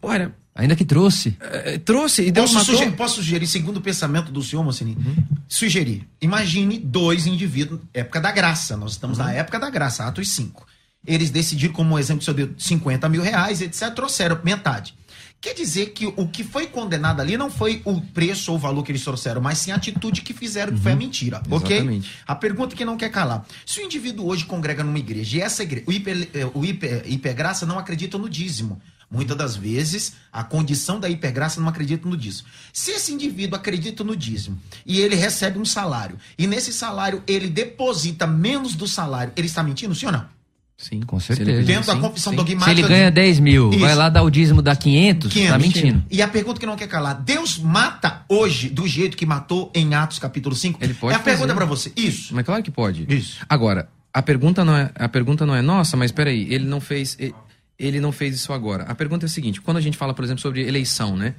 Olha, 0.01 0.35
Ainda 0.55 0.73
que 0.73 0.85
trouxe. 0.85 1.35
É, 1.41 1.77
trouxe 1.77 2.23
e 2.23 2.31
Deus 2.31 2.49
posso 2.49 2.59
matou. 2.59 2.75
Sugerir, 2.75 2.95
posso 2.95 3.15
sugerir, 3.15 3.45
segundo 3.45 3.77
o 3.77 3.81
pensamento 3.81 4.31
do 4.31 4.41
senhor, 4.41 4.63
Mocini, 4.63 4.95
uhum. 4.95 5.15
sugerir. 5.49 6.07
Imagine 6.21 6.79
dois 6.79 7.27
indivíduos, 7.27 7.81
época 7.93 8.21
da 8.21 8.31
graça. 8.31 8.77
Nós 8.77 8.93
estamos 8.93 9.19
uhum. 9.19 9.25
na 9.25 9.33
época 9.33 9.59
da 9.59 9.69
graça, 9.69 10.05
Atos 10.05 10.29
5. 10.29 10.65
Eles 11.05 11.29
decidiram, 11.29 11.73
como 11.73 11.99
exemplo, 11.99 12.23
que 12.23 12.31
o 12.31 12.33
senhor 12.33 12.47
deu 12.47 12.55
50 12.57 13.09
mil 13.09 13.21
reais, 13.21 13.61
etc., 13.61 13.93
trouxeram 13.93 14.39
metade. 14.45 14.95
Quer 15.41 15.53
dizer 15.53 15.87
que 15.87 16.07
o 16.07 16.27
que 16.27 16.43
foi 16.43 16.67
condenado 16.67 17.19
ali 17.19 17.37
não 17.37 17.51
foi 17.51 17.81
o 17.83 17.99
preço 17.99 18.51
ou 18.51 18.57
o 18.57 18.59
valor 18.59 18.81
que 18.81 18.91
eles 18.91 19.03
trouxeram, 19.03 19.41
mas 19.41 19.57
sim 19.57 19.71
a 19.71 19.75
atitude 19.75 20.21
que 20.21 20.33
fizeram, 20.33 20.73
que 20.73 20.79
foi 20.79 20.93
a 20.93 20.95
uhum. 20.95 20.99
mentira. 20.99 21.43
Exatamente. 21.45 22.07
Ok? 22.07 22.19
A 22.25 22.33
pergunta 22.33 22.75
que 22.75 22.85
não 22.85 22.95
quer 22.95 23.09
calar. 23.09 23.45
Se 23.65 23.81
o 23.81 23.83
indivíduo 23.83 24.25
hoje 24.25 24.45
congrega 24.45 24.83
numa 24.83 24.97
igreja 24.97 25.37
e 25.37 25.41
essa 25.41 25.63
igreja, 25.63 25.85
o, 25.85 25.91
hiper, 25.91 26.29
o 26.53 26.65
hiper, 26.65 27.03
hipergraça 27.05 27.65
não 27.65 27.77
acredita 27.77 28.17
no 28.17 28.29
dízimo. 28.29 28.81
Muitas 29.09 29.37
das 29.37 29.55
vezes, 29.55 30.13
a 30.31 30.43
condição 30.43 30.99
da 30.99 31.09
hipergraça 31.09 31.61
não 31.61 31.69
acredita 31.69 32.07
no 32.07 32.17
dízimo. 32.17 32.47
Se 32.73 32.91
esse 32.91 33.13
indivíduo 33.13 33.55
acredita 33.55 34.03
no 34.03 34.15
dízimo 34.15 34.59
e 34.85 34.99
ele 34.99 35.15
recebe 35.15 35.59
um 35.59 35.65
salário, 35.65 36.17
e 36.37 36.47
nesse 36.47 36.73
salário 36.73 37.23
ele 37.27 37.47
deposita 37.47 38.25
menos 38.25 38.75
do 38.75 38.87
salário, 38.87 39.31
ele 39.35 39.47
está 39.47 39.61
mentindo, 39.63 39.93
sim 39.93 40.07
ou 40.07 40.11
não? 40.11 40.35
Sim, 40.77 41.01
com 41.01 41.19
certeza. 41.19 41.63
Dentro 41.63 41.85
sim, 41.85 41.95
da 41.95 42.07
confissão 42.07 42.33
sim. 42.33 42.37
dogmática. 42.37 42.65
Se 42.65 42.81
ele 42.81 42.87
ganha 42.87 43.09
10 43.09 43.39
mil, 43.39 43.69
isso. 43.69 43.79
vai 43.79 43.95
lá 43.95 44.09
dar 44.09 44.23
o 44.23 44.29
dízimo 44.29 44.61
da 44.61 44.75
500, 44.75 45.31
500 45.31 45.51
tá 45.51 45.57
mentindo. 45.57 46.03
E 46.11 46.21
a 46.21 46.27
pergunta 46.27 46.59
que 46.59 46.65
não 46.65 46.75
quer 46.75 46.87
calar: 46.87 47.21
Deus 47.21 47.57
mata 47.57 48.23
hoje 48.27 48.69
do 48.69 48.85
jeito 48.85 49.15
que 49.15 49.25
matou 49.25 49.71
em 49.73 49.93
Atos 49.93 50.19
capítulo 50.19 50.53
5? 50.53 50.83
Ele 50.83 50.93
pode. 50.93 51.13
É 51.13 51.15
a 51.15 51.19
fazer. 51.19 51.31
pergunta 51.31 51.55
para 51.55 51.65
você. 51.65 51.93
Isso. 51.95 52.35
Mas 52.35 52.45
claro 52.45 52.61
que 52.61 52.71
pode. 52.71 53.05
Isso. 53.07 53.37
Agora, 53.47 53.87
a 54.13 54.21
pergunta 54.21 54.65
não 54.65 54.75
é, 54.75 54.91
a 54.95 55.07
pergunta 55.07 55.45
não 55.45 55.55
é 55.55 55.61
nossa, 55.61 55.95
mas 55.95 56.11
espera 56.11 56.29
aí, 56.29 56.53
ele 56.53 56.65
não 56.65 56.81
fez. 56.81 57.15
Ele 57.19 57.33
ele 57.77 57.99
não 57.99 58.11
fez 58.11 58.35
isso 58.35 58.53
agora. 58.53 58.83
A 58.83 58.95
pergunta 58.95 59.25
é 59.25 59.27
a 59.27 59.29
seguinte: 59.29 59.61
quando 59.61 59.77
a 59.77 59.81
gente 59.81 59.97
fala, 59.97 60.13
por 60.13 60.23
exemplo, 60.23 60.41
sobre 60.41 60.61
eleição, 60.67 61.15
né? 61.15 61.35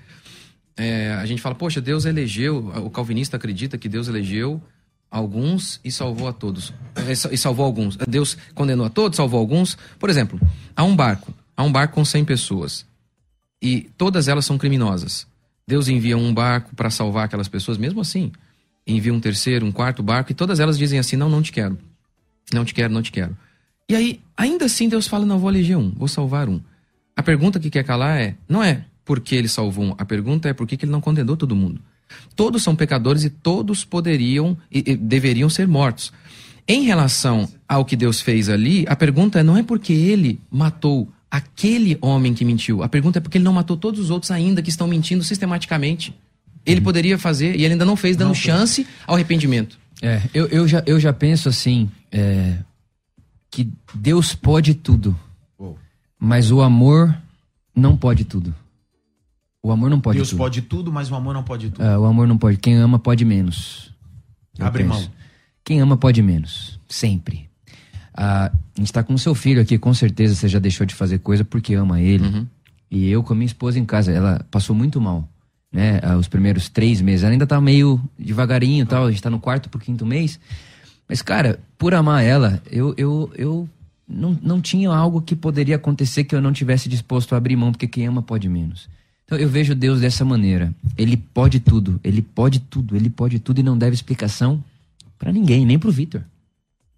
É, 0.77 1.15
a 1.15 1.25
gente 1.25 1.41
fala, 1.41 1.55
poxa, 1.55 1.81
Deus 1.81 2.05
elegeu, 2.05 2.59
o 2.85 2.91
calvinista 2.91 3.39
acredita 3.39 3.79
que 3.79 3.89
Deus 3.89 4.09
elegeu 4.09 4.63
alguns 5.11 5.81
e 5.83 5.91
salvou 5.91 6.29
a 6.29 6.33
todos. 6.33 6.73
É, 6.95 7.13
e 7.33 7.39
salvou 7.39 7.65
alguns. 7.65 7.97
Deus 7.97 8.37
condenou 8.55 8.85
a 8.85 8.91
todos, 8.91 9.17
salvou 9.17 9.41
alguns. 9.41 9.77
Por 9.99 10.11
exemplo, 10.11 10.39
há 10.75 10.85
um 10.85 10.95
barco, 10.95 11.33
há 11.57 11.63
um 11.63 11.73
barco 11.73 11.95
com 11.95 12.05
100 12.05 12.25
pessoas 12.27 12.87
e 13.63 13.89
todas 13.97 14.29
elas 14.29 14.45
são 14.45 14.59
criminosas. 14.59 15.27
Deus 15.67 15.89
envia 15.89 16.17
um 16.17 16.33
barco 16.33 16.77
para 16.77 16.91
salvar 16.91 17.25
aquelas 17.25 17.49
pessoas, 17.49 17.79
mesmo 17.79 18.01
assim. 18.01 18.31
Envia 18.87 19.13
um 19.13 19.19
terceiro, 19.19 19.67
um 19.67 19.73
quarto 19.73 20.03
barco 20.03 20.31
e 20.31 20.35
todas 20.35 20.61
elas 20.61 20.79
dizem 20.79 20.99
assim: 20.99 21.17
não, 21.17 21.29
não 21.29 21.43
te 21.43 21.51
quero. 21.51 21.79
Não 22.53 22.65
te 22.65 22.73
quero, 22.73 22.93
não 22.93 23.03
te 23.03 23.11
quero. 23.11 23.37
E 23.89 23.95
aí, 23.95 24.21
ainda 24.37 24.65
assim, 24.65 24.89
Deus 24.89 25.07
fala: 25.07 25.25
não, 25.25 25.39
vou 25.39 25.51
eleger 25.51 25.77
um, 25.77 25.91
vou 25.91 26.09
salvar 26.09 26.49
um. 26.49 26.61
A 27.15 27.23
pergunta 27.23 27.61
que 27.61 27.71
quer 27.71 27.85
calar 27.85 28.21
é: 28.21 28.35
não 28.49 28.63
é 28.63 28.85
porque 29.05 29.37
ele 29.37 29.49
salvou 29.49 29.85
um, 29.85 29.95
a 29.97 30.05
pergunta 30.05 30.49
é 30.49 30.53
por 30.53 30.67
que 30.67 30.77
ele 30.85 30.91
não 30.91 31.01
condenou 31.01 31.37
todo 31.37 31.55
mundo. 31.55 31.81
Todos 32.35 32.63
são 32.63 32.75
pecadores 32.75 33.25
e 33.25 33.31
todos 33.31 33.85
poderiam 33.85 34.57
e, 34.71 34.93
e 34.93 34.97
deveriam 34.97 35.49
ser 35.49 35.67
mortos. 35.67 36.13
Em 36.69 36.83
relação 36.83 37.49
ao 37.69 37.85
que 37.85 37.95
Deus 37.95 38.21
fez 38.21 38.49
ali, 38.49 38.85
a 38.89 38.97
pergunta 38.97 39.43
não 39.43 39.57
é 39.57 39.63
porque 39.63 39.93
ele 39.93 40.41
matou 40.51 41.09
aquele 41.31 41.97
homem 42.01 42.35
que 42.35 42.45
mentiu. 42.45 42.83
A 42.83 42.89
pergunta 42.89 43.19
é 43.19 43.21
porque 43.21 43.39
ele 43.39 43.45
não 43.45 43.53
matou 43.53 43.77
todos 43.77 44.01
os 44.01 44.11
outros 44.11 44.31
ainda 44.33 44.63
que 44.63 44.71
estão 44.71 44.89
mentindo 44.89 45.23
sistematicamente. 45.23 46.15
Ele 46.65 46.81
poderia 46.81 47.17
fazer 47.17 47.55
e 47.55 47.65
ele 47.65 47.75
ainda 47.75 47.85
não 47.85 47.95
fez, 47.95 48.17
dando 48.17 48.35
chance 48.35 48.85
ao 49.07 49.15
arrependimento. 49.15 49.79
É, 50.03 50.21
eu, 50.35 50.47
eu, 50.47 50.67
já, 50.67 50.83
eu 50.85 50.99
já 50.99 51.13
penso 51.13 51.49
assim, 51.49 51.89
é, 52.11 52.57
que 53.51 53.71
Deus 53.95 54.35
pode 54.35 54.75
tudo, 54.75 55.19
mas 56.19 56.51
o 56.51 56.61
amor 56.61 57.17
não 57.75 57.97
pode 57.97 58.25
tudo. 58.25 58.55
O 59.63 59.73
amor 59.73 59.91
não 59.91 60.01
pode 60.01 60.19
Deus 60.19 60.31
tudo. 60.31 60.39
pode 60.39 60.63
tudo, 60.63 60.93
mas 60.93 61.11
o 61.11 61.15
amor 61.15 61.35
não 61.35 61.43
pode 61.43 61.71
tudo. 61.71 61.83
É, 61.85 61.99
o 61.99 62.05
amor 62.05 62.27
não 62.29 62.39
pode. 62.39 62.57
Quem 62.59 62.77
ama 62.77 62.99
pode 62.99 63.25
menos. 63.25 63.93
Eu 64.59 64.67
Abre 64.67 64.85
penso. 64.85 64.95
mão. 65.01 65.11
Quem 65.65 65.81
ama 65.81 65.97
pode 65.97 66.23
menos. 66.23 66.79
Sempre. 66.89 67.49
Ah, 68.15 68.51
a 68.77 68.81
gente 68.81 68.93
tá 68.93 69.03
com 69.03 69.15
o 69.15 69.19
seu 69.19 69.35
filho 69.35 69.61
aqui, 69.61 69.77
com 69.77 69.93
certeza 69.93 70.35
você 70.35 70.49
já 70.49 70.59
deixou 70.59 70.87
de 70.87 70.95
fazer 70.95 71.19
coisa 71.19 71.45
porque 71.45 71.75
ama 71.75 72.01
ele. 72.01 72.47
E 72.91 73.09
eu 73.09 73.23
com 73.23 73.33
a 73.33 73.37
minha 73.37 73.47
esposa 73.47 73.79
em 73.79 73.85
casa, 73.85 74.13
ela 74.13 74.47
passou 74.51 74.75
muito 74.77 75.01
mal. 75.01 75.29
Né? 75.73 75.99
Ah, 76.03 76.17
Os 76.17 76.29
primeiros 76.29 76.69
três 76.69 77.01
meses. 77.01 77.25
Ela 77.25 77.33
ainda 77.33 77.47
tá 77.47 77.61
meio 77.61 78.01
devagarinho 78.19 78.85
e 78.85 78.87
tal. 78.87 79.07
A 79.07 79.11
gente 79.11 79.21
tá 79.23 79.29
no 79.29 79.41
quarto 79.41 79.69
pro 79.69 79.81
quinto 79.81 80.07
mês. 80.07 80.39
Mas, 81.09 81.23
cara, 81.23 81.61
por 81.79 81.95
amar 81.95 82.25
ela, 82.25 82.63
eu, 82.71 82.95
eu, 82.97 83.31
eu 83.37 83.69
não, 84.09 84.39
não 84.43 84.61
tinha 84.61 84.91
algo 84.91 85.21
que 85.21 85.37
poderia 85.37 85.77
acontecer 85.77 86.25
que 86.25 86.35
eu 86.35 86.41
não 86.41 86.53
tivesse 86.53 86.89
disposto 86.89 87.35
a 87.35 87.39
abrir 87.39 87.57
mão, 87.57 87.73
porque 87.73 87.87
quem 87.87 88.07
ama 88.07 88.23
pode 88.23 88.49
menos. 88.49 88.89
Então 89.25 89.37
eu 89.37 89.49
vejo 89.49 89.75
Deus 89.75 90.01
dessa 90.01 90.25
maneira. 90.25 90.73
Ele 90.97 91.17
pode 91.17 91.59
tudo, 91.59 92.01
ele 92.03 92.23
pode 92.23 92.61
tudo, 92.61 92.97
ele 92.97 93.11
pode 93.11 93.39
tudo 93.41 93.59
e 93.59 93.63
não 93.63 93.77
deve 93.77 93.95
explicação 93.95 94.63
pra 95.19 95.33
ninguém, 95.33 95.67
nem 95.67 95.79
pro 95.79 95.91
Vitor. 95.91 96.23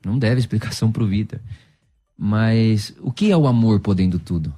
Não 0.05 0.19
deve 0.19 0.39
explicação 0.39 0.93
pro 0.93 1.07
Vitor. 1.07 1.41
Mas 2.17 2.95
o 3.01 3.11
que 3.11 3.31
é 3.31 3.37
o 3.37 3.47
amor 3.47 3.81
podendo 3.81 4.19
tudo? 4.19 4.55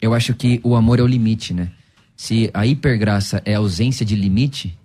Eu 0.00 0.12
acho 0.12 0.34
que 0.34 0.60
o 0.62 0.74
amor 0.74 0.98
é 0.98 1.02
o 1.02 1.06
limite, 1.06 1.54
né? 1.54 1.70
Se 2.16 2.50
a 2.52 2.66
hipergraça 2.66 3.40
é 3.44 3.54
a 3.54 3.58
ausência 3.58 4.04
de 4.04 4.14
limite, 4.14 4.76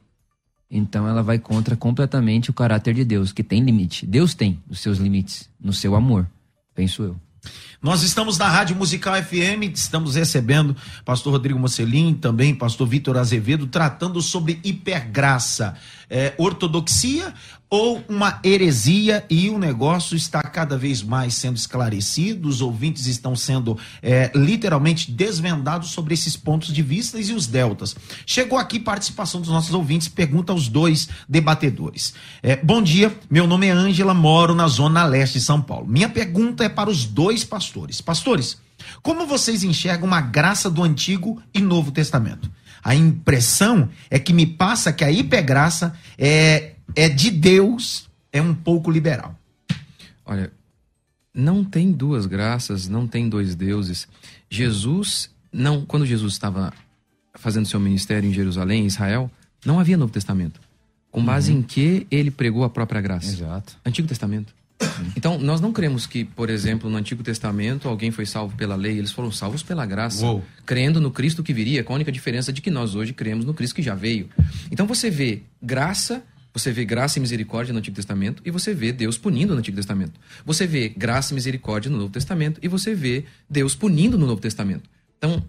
então 0.70 1.08
ela 1.08 1.22
vai 1.22 1.40
contra 1.40 1.76
completamente 1.76 2.50
o 2.50 2.54
caráter 2.54 2.94
de 2.94 3.06
Deus, 3.06 3.32
que 3.32 3.44
tem 3.44 3.62
limite. 3.62 4.06
Deus 4.06 4.34
tem 4.34 4.60
os 4.70 4.80
seus 4.80 4.98
limites 4.98 5.50
no 5.60 5.74
seu 5.74 5.96
amor, 5.96 6.28
penso 6.74 7.04
eu. 7.04 7.16
Nós 7.82 8.04
estamos 8.04 8.38
na 8.38 8.48
Rádio 8.48 8.76
Musical 8.76 9.16
FM, 9.22 9.74
estamos 9.74 10.16
recebendo 10.16 10.76
pastor 11.04 11.34
Rodrigo 11.34 11.60
Mocelin, 11.60 12.14
também 12.14 12.56
pastor 12.56 12.88
Vitor 12.88 13.18
Azevedo, 13.18 13.68
tratando 13.68 14.22
sobre 14.22 14.60
hipergraça. 14.64 15.76
É, 16.08 16.36
ortodoxia 16.38 17.34
ou 17.70 18.04
uma 18.08 18.40
heresia 18.44 19.26
e 19.30 19.50
o 19.50 19.58
negócio 19.58 20.16
está 20.16 20.42
cada 20.44 20.78
vez 20.78 21.02
mais 21.02 21.34
sendo 21.34 21.58
esclarecido, 21.58 22.48
os 22.48 22.62
ouvintes 22.62 23.08
estão 23.08 23.36
sendo 23.36 23.78
é, 24.02 24.32
literalmente 24.36 25.12
desvendados 25.12 25.90
sobre 25.90 26.14
esses 26.14 26.38
pontos 26.38 26.72
de 26.72 26.82
vista 26.82 27.20
e 27.20 27.34
os 27.34 27.48
deltas. 27.48 27.96
Chegou 28.26 28.58
aqui 28.58 28.80
participação 28.80 29.42
dos 29.42 29.50
nossos 29.50 29.74
ouvintes, 29.74 30.08
pergunta 30.08 30.54
aos 30.54 30.68
dois 30.68 31.10
debatedores. 31.28 32.14
É, 32.42 32.56
bom 32.56 32.82
dia, 32.82 33.14
meu 33.30 33.48
nome 33.48 33.68
é 33.68 33.72
Ângela, 33.72 34.14
moro 34.14 34.54
na 34.54 34.68
zona 34.68 35.04
leste 35.04 35.40
de 35.40 35.44
São 35.44 35.62
Paulo. 35.62 35.88
Minha 35.88 36.08
pergunta 36.08 36.64
é 36.64 36.70
para 36.70 36.90
os 36.90 37.04
dois 37.04 37.44
pastores. 37.44 37.65
Pastores, 38.02 38.58
como 39.02 39.26
vocês 39.26 39.64
enxergam 39.64 40.14
a 40.14 40.22
graça 40.22 40.70
do 40.70 40.84
Antigo 40.84 41.42
e 41.54 41.62
Novo 41.62 41.92
Testamento? 41.92 42.52
A 42.84 42.94
impressão 42.94 43.90
é 44.10 44.20
que 44.20 44.32
me 44.32 44.46
passa 44.46 44.94
que 44.94 45.04
a 45.04 45.12
hipergraça 45.12 45.98
é, 46.18 46.76
é 46.96 47.10
de 47.10 47.32
Deus, 47.32 48.10
é 48.32 48.42
um 48.42 48.54
pouco 48.54 48.92
liberal. 48.92 49.38
Olha, 50.26 50.52
não 51.34 51.64
tem 51.64 51.92
duas 51.92 52.26
graças, 52.26 52.88
não 52.88 53.08
tem 53.08 53.28
dois 53.28 53.56
deuses. 53.56 54.08
Jesus, 54.50 55.30
não, 55.52 55.86
quando 55.86 56.06
Jesus 56.06 56.34
estava 56.34 56.72
fazendo 57.34 57.68
seu 57.68 57.80
ministério 57.80 58.30
em 58.30 58.34
Jerusalém, 58.34 58.84
em 58.84 58.88
Israel, 58.88 59.30
não 59.66 59.80
havia 59.80 59.98
Novo 59.98 60.14
Testamento. 60.14 60.62
Com 61.12 61.24
base 61.24 61.52
em 61.52 61.62
que 61.62 62.06
ele 62.12 62.30
pregou 62.30 62.64
a 62.64 62.70
própria 62.70 63.02
graça? 63.02 63.32
Exato. 63.32 63.78
Antigo 63.86 64.08
Testamento. 64.08 64.54
Então, 65.16 65.38
nós 65.40 65.62
não 65.62 65.72
cremos 65.72 66.06
que, 66.06 66.24
por 66.24 66.50
exemplo, 66.50 66.90
no 66.90 66.98
Antigo 66.98 67.24
Testamento 67.24 67.88
alguém 67.88 68.12
foi 68.12 68.26
salvo 68.26 68.56
pela 68.56 68.76
lei, 68.76 68.98
eles 68.98 69.12
foram 69.12 69.32
salvos 69.32 69.64
pela 69.64 69.86
graça, 69.86 70.26
Uou. 70.26 70.44
crendo 70.66 71.00
no 71.00 71.12
Cristo 71.12 71.44
que 71.44 71.54
viria, 71.54 71.84
com 71.84 71.94
a 71.94 71.96
única 71.96 72.12
diferença 72.12 72.52
de 72.52 72.62
que 72.62 72.70
nós 72.70 72.96
hoje 72.96 73.14
cremos 73.14 73.46
no 73.46 73.54
Cristo 73.54 73.76
que 73.76 73.82
já 73.82 73.96
veio. 73.96 74.30
Então 74.72 74.86
você 74.86 75.10
vê 75.10 75.44
graça, 75.62 76.24
você 76.54 76.72
vê 76.72 76.86
graça 76.86 77.20
e 77.20 77.22
misericórdia 77.22 77.74
no 77.74 77.80
Antigo 77.80 77.96
Testamento 77.96 78.42
e 78.46 78.52
você 78.52 78.74
vê 78.74 78.92
Deus 78.92 79.18
punindo 79.18 79.54
no 79.54 79.60
Antigo 79.60 79.78
Testamento. 79.78 80.20
Você 80.46 80.68
vê 80.68 80.90
graça 80.90 81.34
e 81.34 81.36
misericórdia 81.36 81.90
no 81.90 81.98
Novo 81.98 82.12
Testamento 82.12 82.60
e 82.62 82.68
você 82.68 82.94
vê 82.94 83.26
Deus 83.50 83.76
punindo 83.76 84.18
no 84.18 84.26
Novo 84.28 84.42
Testamento. 84.42 84.90
Então, 85.18 85.44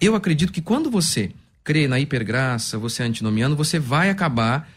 eu 0.00 0.14
acredito 0.14 0.52
que 0.52 0.60
quando 0.60 0.90
você 0.90 1.30
crê 1.64 1.86
na 1.86 1.98
hipergraça, 1.98 2.78
você 2.78 3.02
é 3.02 3.06
antinomiano, 3.06 3.56
você 3.56 3.78
vai 3.78 4.10
acabar 4.10 4.68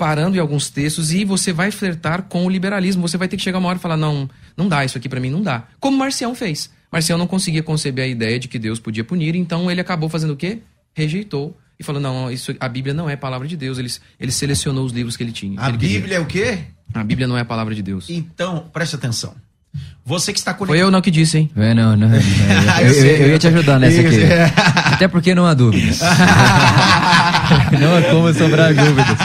parando 0.00 0.34
em 0.38 0.40
alguns 0.40 0.70
textos 0.70 1.12
e 1.12 1.26
você 1.26 1.52
vai 1.52 1.70
flertar 1.70 2.22
com 2.22 2.46
o 2.46 2.48
liberalismo. 2.48 3.06
Você 3.06 3.18
vai 3.18 3.28
ter 3.28 3.36
que 3.36 3.42
chegar 3.42 3.58
uma 3.58 3.68
hora 3.68 3.76
e 3.78 3.80
falar: 3.82 3.98
não, 3.98 4.28
não 4.56 4.66
dá, 4.66 4.82
isso 4.82 4.96
aqui 4.96 5.10
pra 5.10 5.20
mim 5.20 5.28
não 5.30 5.42
dá. 5.42 5.64
Como 5.78 5.94
Marcião 5.98 6.34
fez. 6.34 6.70
Marcião 6.90 7.18
não 7.18 7.26
conseguia 7.26 7.62
conceber 7.62 8.06
a 8.06 8.08
ideia 8.08 8.38
de 8.38 8.48
que 8.48 8.58
Deus 8.58 8.80
podia 8.80 9.04
punir, 9.04 9.36
então 9.36 9.70
ele 9.70 9.80
acabou 9.80 10.08
fazendo 10.08 10.32
o 10.32 10.36
quê? 10.36 10.58
Rejeitou 10.94 11.54
e 11.78 11.84
falou: 11.84 12.00
não, 12.00 12.30
isso, 12.32 12.54
a 12.58 12.68
Bíblia 12.68 12.94
não 12.94 13.10
é 13.10 13.12
a 13.12 13.18
palavra 13.18 13.46
de 13.46 13.56
Deus. 13.58 13.76
Ele, 13.78 13.90
ele 14.18 14.32
selecionou 14.32 14.84
os 14.86 14.92
livros 14.92 15.16
que 15.18 15.22
ele 15.22 15.32
tinha. 15.32 15.60
A 15.60 15.68
ele 15.68 15.76
queria. 15.78 16.00
Bíblia 16.00 16.16
é 16.16 16.20
o 16.20 16.24
quê? 16.26 16.58
A 16.94 17.04
Bíblia 17.04 17.28
não 17.28 17.36
é 17.36 17.42
a 17.42 17.44
palavra 17.44 17.74
de 17.74 17.82
Deus. 17.82 18.06
Então, 18.08 18.64
preste 18.72 18.94
atenção. 18.96 19.34
Você 20.04 20.32
que 20.32 20.38
está 20.40 20.50
Foi 20.52 20.66
conectado. 20.66 20.86
eu 20.86 20.90
não 20.90 21.00
que 21.00 21.12
disse, 21.12 21.38
hein? 21.38 21.50
É, 21.54 21.72
não, 21.74 21.94
não. 21.94 22.08
é, 22.12 22.18
Eu 22.82 22.86
eu, 22.88 23.04
eu- 23.04 23.16
eu 23.18 23.28
ia 23.28 23.38
te 23.38 23.46
ajudar 23.46 23.78
nessa 23.78 24.00
aqui. 24.00 24.16
Isso. 24.16 24.26
Até 24.94 25.06
porque 25.06 25.32
não 25.32 25.46
há 25.46 25.54
dúvidas. 25.54 26.00
não 27.80 27.96
há 27.96 28.02
como 28.10 28.32
sobrar 28.34 28.74
dúvidas. 28.74 29.16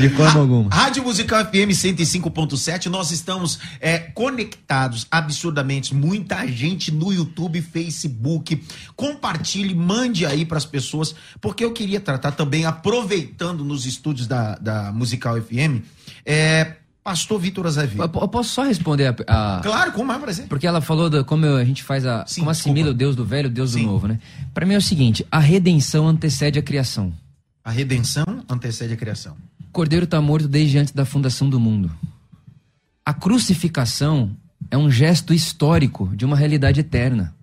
De 0.00 0.08
forma 0.10 0.40
alguma. 0.40 0.70
Rádio 0.74 1.02
Musical 1.02 1.44
FM 1.46 1.70
105.7, 1.72 2.86
nós 2.86 3.10
estamos 3.10 3.58
é, 3.80 3.98
conectados 3.98 5.06
absurdamente. 5.10 5.94
Muita 5.94 6.46
gente 6.46 6.92
no 6.92 7.12
YouTube, 7.12 7.60
Facebook. 7.62 8.62
Compartilhe, 8.94 9.74
mande 9.74 10.24
aí 10.26 10.44
para 10.44 10.58
as 10.58 10.64
pessoas, 10.64 11.14
porque 11.40 11.64
eu 11.64 11.72
queria 11.72 12.00
tratar 12.00 12.32
também, 12.32 12.64
aproveitando 12.64 13.64
nos 13.64 13.86
estúdios 13.86 14.26
da, 14.26 14.56
da 14.56 14.92
Musical 14.92 15.40
FM, 15.40 15.82
é, 16.24 16.72
Pastor 17.04 17.38
Vitor 17.38 17.66
Azevedo. 17.66 18.02
Eu 18.02 18.28
posso 18.28 18.50
só 18.50 18.64
responder 18.64 19.06
a. 19.28 19.56
a- 19.58 19.60
Claro, 19.62 19.92
como 19.92 20.10
é 20.12 20.18
prazer. 20.18 20.46
Porque 20.48 20.66
ela 20.66 20.80
falou 20.80 21.08
da 21.08 21.22
como 21.22 21.46
a 21.46 21.64
gente 21.64 21.84
faz 21.84 22.04
a. 22.04 22.26
Sim, 22.26 22.40
como 22.40 22.50
assimila 22.50 22.74
desculpa. 22.86 22.94
o 22.94 22.98
Deus 22.98 23.14
do 23.16 23.24
velho, 23.24 23.48
o 23.48 23.52
Deus 23.52 23.70
Sim. 23.72 23.82
do 23.82 23.86
novo, 23.86 24.08
né? 24.08 24.18
Pra 24.52 24.66
mim 24.66 24.74
é 24.74 24.78
o 24.78 24.82
seguinte: 24.82 25.24
a 25.30 25.38
redenção 25.38 26.08
antecede 26.08 26.58
a 26.58 26.62
criação. 26.62 27.12
A 27.66 27.72
redenção 27.72 28.24
antecede 28.48 28.94
a 28.94 28.96
criação. 28.96 29.36
O 29.58 29.72
cordeiro 29.72 30.04
está 30.04 30.20
morto 30.22 30.46
desde 30.46 30.78
antes 30.78 30.92
da 30.94 31.04
fundação 31.04 31.50
do 31.50 31.58
mundo. 31.58 31.90
A 33.04 33.12
crucificação 33.12 34.36
é 34.70 34.78
um 34.78 34.88
gesto 34.88 35.34
histórico 35.34 36.08
de 36.14 36.24
uma 36.24 36.36
realidade 36.36 36.78
eterna. 36.78 37.34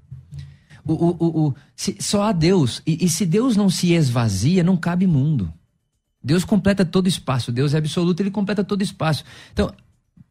O, 0.85 0.93
o- 0.93 1.17
o- 1.19 1.47
o- 1.47 1.55
se- 1.75 1.97
só 1.99 2.23
há 2.23 2.31
Deus. 2.31 2.81
E, 2.87 3.03
e 3.03 3.09
se 3.09 3.25
Deus 3.25 3.57
não 3.57 3.69
se 3.69 3.91
esvazia, 3.91 4.63
não 4.63 4.77
cabe 4.77 5.05
mundo. 5.05 5.53
Deus 6.23 6.45
completa 6.45 6.85
todo 6.85 7.05
espaço. 7.09 7.51
Deus 7.51 7.73
é 7.73 7.77
absoluto, 7.79 8.21
ele 8.21 8.31
completa 8.31 8.63
todo 8.63 8.81
espaço. 8.81 9.25
Então, 9.51 9.73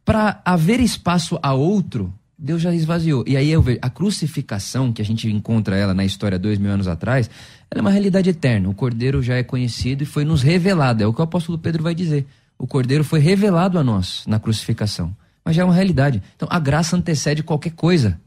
para 0.06 0.40
haver 0.42 0.80
espaço 0.80 1.38
a 1.42 1.52
outro, 1.52 2.14
Deus 2.42 2.60
já 2.60 2.74
esvaziou. 2.74 3.22
E 3.24 3.36
aí 3.36 3.48
eu 3.48 3.62
vejo 3.62 3.78
a 3.80 3.88
crucificação, 3.88 4.92
que 4.92 5.00
a 5.00 5.04
gente 5.04 5.30
encontra 5.30 5.76
ela 5.76 5.94
na 5.94 6.04
história 6.04 6.36
dois 6.36 6.58
mil 6.58 6.72
anos 6.72 6.88
atrás, 6.88 7.30
ela 7.70 7.78
é 7.78 7.80
uma 7.80 7.90
realidade 7.90 8.28
eterna. 8.30 8.68
O 8.68 8.74
Cordeiro 8.74 9.22
já 9.22 9.36
é 9.36 9.44
conhecido 9.44 10.02
e 10.02 10.06
foi 10.06 10.24
nos 10.24 10.42
revelado. 10.42 11.04
É 11.04 11.06
o 11.06 11.14
que 11.14 11.20
o 11.20 11.24
apóstolo 11.24 11.56
Pedro 11.56 11.84
vai 11.84 11.94
dizer. 11.94 12.26
O 12.58 12.66
Cordeiro 12.66 13.04
foi 13.04 13.20
revelado 13.20 13.78
a 13.78 13.84
nós 13.84 14.24
na 14.26 14.40
crucificação. 14.40 15.14
Mas 15.44 15.54
já 15.54 15.62
é 15.62 15.64
uma 15.64 15.74
realidade. 15.74 16.20
Então 16.34 16.48
a 16.50 16.58
graça 16.58 16.96
antecede 16.96 17.44
qualquer 17.44 17.72
coisa 17.72 18.18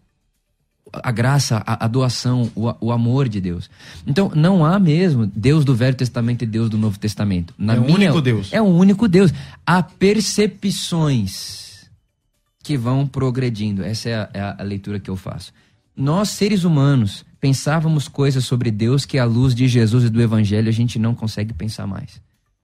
a 1.03 1.11
graça, 1.11 1.61
a, 1.65 1.83
a 1.83 1.87
doação, 1.89 2.49
o, 2.55 2.73
o 2.79 2.91
amor 2.91 3.27
de 3.27 3.41
Deus. 3.41 3.69
Então, 4.07 4.31
não 4.33 4.63
há 4.63 4.79
mesmo 4.79 5.29
Deus 5.35 5.65
do 5.65 5.75
Velho 5.75 5.95
Testamento 5.95 6.43
e 6.43 6.47
Deus 6.47 6.69
do 6.69 6.77
Novo 6.77 6.97
Testamento. 6.97 7.53
Na 7.57 7.75
É 7.75 7.79
o 7.79 7.83
único 7.83 8.21
Deus. 8.21 8.53
É 8.53 8.61
o 8.61 8.65
único 8.65 9.07
Deus. 9.07 9.33
Há 9.65 9.83
percepções 9.83 11.64
que 12.65 12.75
vão 12.75 13.05
progredindo. 13.05 13.83
Essa 13.83 14.09
é 14.09 14.15
a, 14.15 14.29
é 14.33 14.41
a- 14.41 14.63
leitura 14.63 14.99
que 14.99 15.09
eu 15.09 15.15
faço. 15.15 15.53
Nós, 15.95 16.29
seres 16.29 16.63
humanos, 16.63 17.23
pensávamos 17.39 18.07
coisas 18.07 18.43
sobre 18.43 18.71
Deus 18.71 19.05
que, 19.05 19.19
à 19.19 19.23
luz 19.23 19.53
de 19.53 19.67
Jesus 19.67 20.03
e 20.05 20.09
do 20.09 20.19
Evangelho, 20.19 20.67
a 20.67 20.71
gente 20.71 20.97
não 20.97 21.13
consegue 21.13 21.53
pensar 21.53 21.85
mais. 21.85 22.19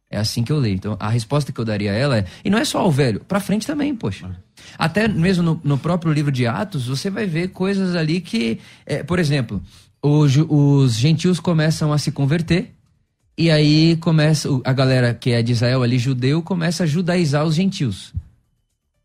É 0.09 0.17
assim 0.17 0.43
que 0.43 0.51
eu 0.51 0.57
leio. 0.57 0.73
Então, 0.75 0.97
a 0.99 1.07
resposta 1.07 1.51
que 1.51 1.59
eu 1.61 1.63
daria 1.63 1.91
a 1.91 1.95
ela 1.95 2.17
é. 2.17 2.25
E 2.43 2.49
não 2.49 2.57
é 2.57 2.65
só 2.65 2.79
ao 2.79 2.91
velho, 2.91 3.19
pra 3.27 3.39
frente 3.39 3.65
também, 3.67 3.95
poxa. 3.95 4.35
Até 4.75 5.07
mesmo 5.07 5.43
no, 5.43 5.61
no 5.63 5.77
próprio 5.77 6.11
livro 6.11 6.31
de 6.31 6.47
Atos, 6.47 6.87
você 6.87 7.09
vai 7.11 7.27
ver 7.27 7.49
coisas 7.49 7.95
ali 7.95 8.19
que. 8.21 8.59
é, 8.87 9.03
por 9.03 9.19
exemplo, 9.19 9.61
os, 10.01 10.35
os 10.49 10.95
gentios 10.95 11.39
começam 11.39 11.93
a 11.93 11.97
se 11.99 12.11
converter. 12.11 12.71
E 13.37 13.49
aí 13.51 13.95
começa 13.97 14.49
a 14.65 14.73
galera 14.73 15.13
que 15.13 15.29
é 15.29 15.41
de 15.43 15.51
Israel 15.53 15.83
ali, 15.83 15.97
judeu, 15.99 16.41
começa 16.41 16.83
a 16.83 16.87
judaizar 16.87 17.45
os 17.45 17.53
gentios. 17.55 18.11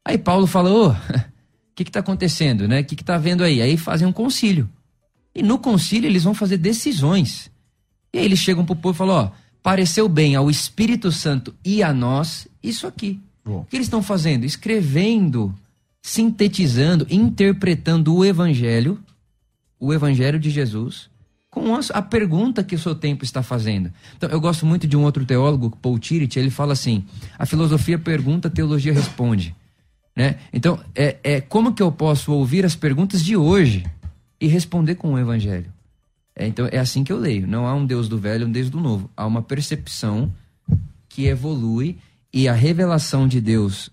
Aí 0.06 0.16
Paulo 0.16 0.46
fala, 0.46 0.70
ô, 0.70 0.90
o 0.90 0.96
que 1.74 1.82
que 1.82 1.90
tá 1.90 1.98
acontecendo, 1.98 2.68
né? 2.68 2.80
O 2.80 2.84
que 2.84 2.94
que 2.94 3.02
tá 3.02 3.18
vendo 3.18 3.42
aí? 3.42 3.60
Aí 3.60 3.76
fazem 3.76 4.06
um 4.06 4.12
concílio. 4.12 4.70
E 5.34 5.42
no 5.42 5.58
concílio 5.58 6.06
eles 6.06 6.22
vão 6.22 6.32
fazer 6.32 6.58
decisões. 6.58 7.50
E 8.14 8.18
aí 8.20 8.24
eles 8.24 8.38
chegam 8.38 8.64
pro 8.64 8.76
povo 8.76 8.94
e 8.94 8.98
falam, 8.98 9.16
ó, 9.16 9.30
pareceu 9.60 10.08
bem 10.08 10.36
ao 10.36 10.48
Espírito 10.48 11.10
Santo 11.10 11.52
e 11.64 11.82
a 11.82 11.92
nós 11.92 12.46
isso 12.62 12.86
aqui. 12.86 13.18
O 13.44 13.64
que 13.64 13.76
eles 13.76 13.88
estão 13.88 14.00
fazendo? 14.00 14.44
Escrevendo, 14.44 15.52
sintetizando, 16.00 17.04
interpretando 17.10 18.14
o 18.14 18.24
evangelho, 18.24 19.02
o 19.78 19.92
evangelho 19.92 20.38
de 20.38 20.50
Jesus, 20.50 21.10
com 21.50 21.74
a 21.74 22.02
pergunta 22.02 22.62
que 22.62 22.76
o 22.76 22.78
seu 22.78 22.94
tempo 22.94 23.24
está 23.24 23.42
fazendo. 23.42 23.92
Então, 24.16 24.30
eu 24.30 24.40
gosto 24.40 24.64
muito 24.64 24.86
de 24.86 24.96
um 24.96 25.02
outro 25.02 25.24
teólogo, 25.24 25.76
Paul 25.82 25.98
Tillich, 25.98 26.38
ele 26.38 26.50
fala 26.50 26.74
assim: 26.74 27.04
a 27.36 27.44
filosofia 27.44 27.98
pergunta, 27.98 28.46
a 28.46 28.50
teologia 28.50 28.92
responde. 28.92 29.54
Né? 30.16 30.38
Então, 30.50 30.80
é, 30.94 31.18
é 31.22 31.40
como 31.42 31.74
que 31.74 31.82
eu 31.82 31.92
posso 31.92 32.32
ouvir 32.32 32.64
as 32.64 32.74
perguntas 32.74 33.22
de 33.22 33.36
hoje 33.36 33.84
e 34.40 34.46
responder 34.46 34.94
com 34.94 35.12
o 35.12 35.18
evangelho? 35.18 35.70
É, 36.34 36.46
então, 36.46 36.66
é 36.72 36.78
assim 36.78 37.04
que 37.04 37.12
eu 37.12 37.18
leio. 37.18 37.46
Não 37.46 37.66
há 37.66 37.74
um 37.74 37.84
Deus 37.84 38.08
do 38.08 38.18
velho, 38.18 38.46
um 38.46 38.50
Deus 38.50 38.70
do 38.70 38.80
novo. 38.80 39.10
Há 39.14 39.26
uma 39.26 39.42
percepção 39.42 40.32
que 41.08 41.26
evolui 41.26 41.98
e 42.32 42.48
a 42.48 42.52
revelação 42.52 43.28
de 43.28 43.40
Deus 43.40 43.90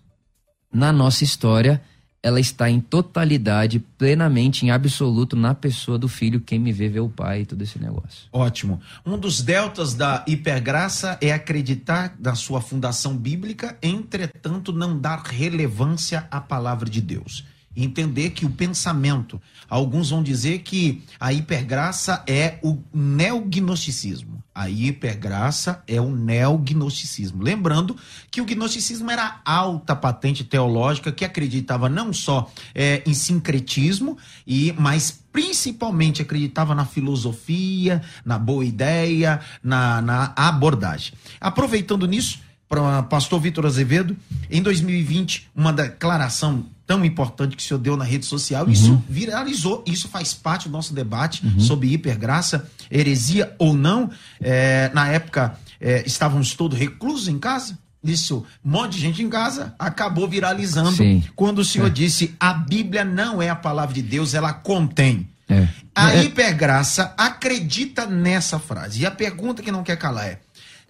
na 0.72 0.92
nossa 0.92 1.24
história, 1.24 1.82
ela 2.24 2.40
está 2.40 2.70
em 2.70 2.80
totalidade, 2.80 3.80
plenamente, 3.98 4.66
em 4.66 4.72
absoluto, 4.72 5.36
na 5.36 5.54
pessoa 5.54 5.98
do 5.98 6.08
filho. 6.08 6.40
Quem 6.40 6.58
me 6.58 6.72
vê, 6.72 6.88
vê 6.88 7.02
o 7.02 7.10
pai 7.10 7.42
e 7.42 7.46
todo 7.46 7.62
esse 7.62 7.78
negócio. 7.78 8.30
Ótimo. 8.32 8.80
Um 9.06 9.18
dos 9.18 9.42
deltas 9.42 9.94
da 9.94 10.24
hipergraça 10.26 11.18
é 11.20 11.34
acreditar 11.34 12.16
na 12.18 12.34
sua 12.34 12.62
fundação 12.62 13.18
bíblica, 13.18 13.78
entretanto, 13.84 14.72
não 14.72 14.98
dar 14.98 15.22
relevância 15.22 16.26
à 16.32 16.40
palavra 16.40 16.90
de 16.90 17.02
Deus. 17.02 17.44
Entender 17.76 18.32
que 18.32 18.46
o 18.46 18.50
pensamento, 18.50 19.42
alguns 19.70 20.12
vão 20.12 20.22
dizer 20.22 20.60
que 20.60 21.04
a 21.20 21.34
hipergraça 21.34 22.24
é 22.28 22.60
o 22.62 22.78
neognosticismo. 22.94 24.44
A 24.56 24.70
hipergraça 24.70 25.84
é 25.88 26.00
o 26.00 26.16
neognosticismo. 26.16 27.42
Lembrando 27.42 27.98
que 28.30 28.40
o 28.40 28.46
gnosticismo 28.46 29.10
era 29.10 29.42
alta 29.44 29.96
patente 29.96 30.44
teológica 30.44 31.12
que 31.12 31.26
acreditava 31.26 31.90
não 31.90 32.14
só 32.14 32.52
eh, 32.76 33.02
em 33.04 33.16
sincretismo, 33.16 34.16
e 34.46 34.72
mas 34.78 35.24
principalmente 35.32 36.22
acreditava 36.22 36.76
na 36.76 36.86
filosofia, 36.86 38.04
na 38.24 38.38
boa 38.38 38.64
ideia, 38.64 39.42
na, 39.64 40.00
na 40.04 40.34
abordagem. 40.36 41.14
Aproveitando 41.42 42.06
nisso, 42.06 42.40
para 42.68 43.04
pastor 43.04 43.40
Vitor 43.40 43.66
Azevedo, 43.66 44.16
em 44.50 44.62
2020, 44.62 45.50
uma 45.56 45.72
declaração 45.72 46.66
tão 46.86 47.06
importante 47.06 47.56
que 47.56 47.64
o 47.64 47.66
senhor 47.66 47.80
deu 47.80 47.96
na 47.96 48.04
rede 48.04 48.26
social, 48.26 48.70
isso 48.70 49.02
viralizou, 49.08 49.84
isso 49.88 50.08
faz 50.08 50.34
parte 50.34 50.68
do 50.68 50.72
nosso 50.72 50.94
debate 50.94 51.42
sobre 51.60 51.94
hipergraça, 51.94 52.70
heresia 52.92 53.56
ou 53.58 53.74
não. 53.74 54.10
É, 54.42 54.92
na 54.94 55.08
época, 55.08 55.58
é, 55.80 56.04
estávamos 56.06 56.54
todos 56.56 56.78
reclusos 56.78 57.28
em 57.28 57.40
casa. 57.40 57.78
Isso, 58.04 58.46
um 58.66 58.70
monte 58.72 58.94
de 58.96 59.00
gente 59.00 59.24
em 59.24 59.30
casa, 59.30 59.74
acabou 59.80 60.28
viralizando 60.28 60.92
Sim. 60.92 61.24
quando 61.38 61.60
o 61.60 61.64
senhor 61.66 61.90
disse 61.90 62.36
a 62.38 62.54
Bíblia 62.54 63.06
não 63.06 63.42
é 63.42 63.50
a 63.50 63.56
palavra 63.56 63.96
de 63.96 64.02
Deus, 64.02 64.34
ela 64.34 64.52
contém. 64.52 65.30
É. 65.48 65.70
A 65.96 66.14
É. 66.16 66.24
hipergraça 66.26 67.14
acredita 67.18 68.06
nessa 68.06 68.60
frase. 68.60 69.02
E 69.02 69.06
a 69.06 69.12
pergunta 69.12 69.62
que 69.64 69.72
não 69.72 69.84
quer 69.84 69.96
calar 69.96 70.26
é: 70.28 70.40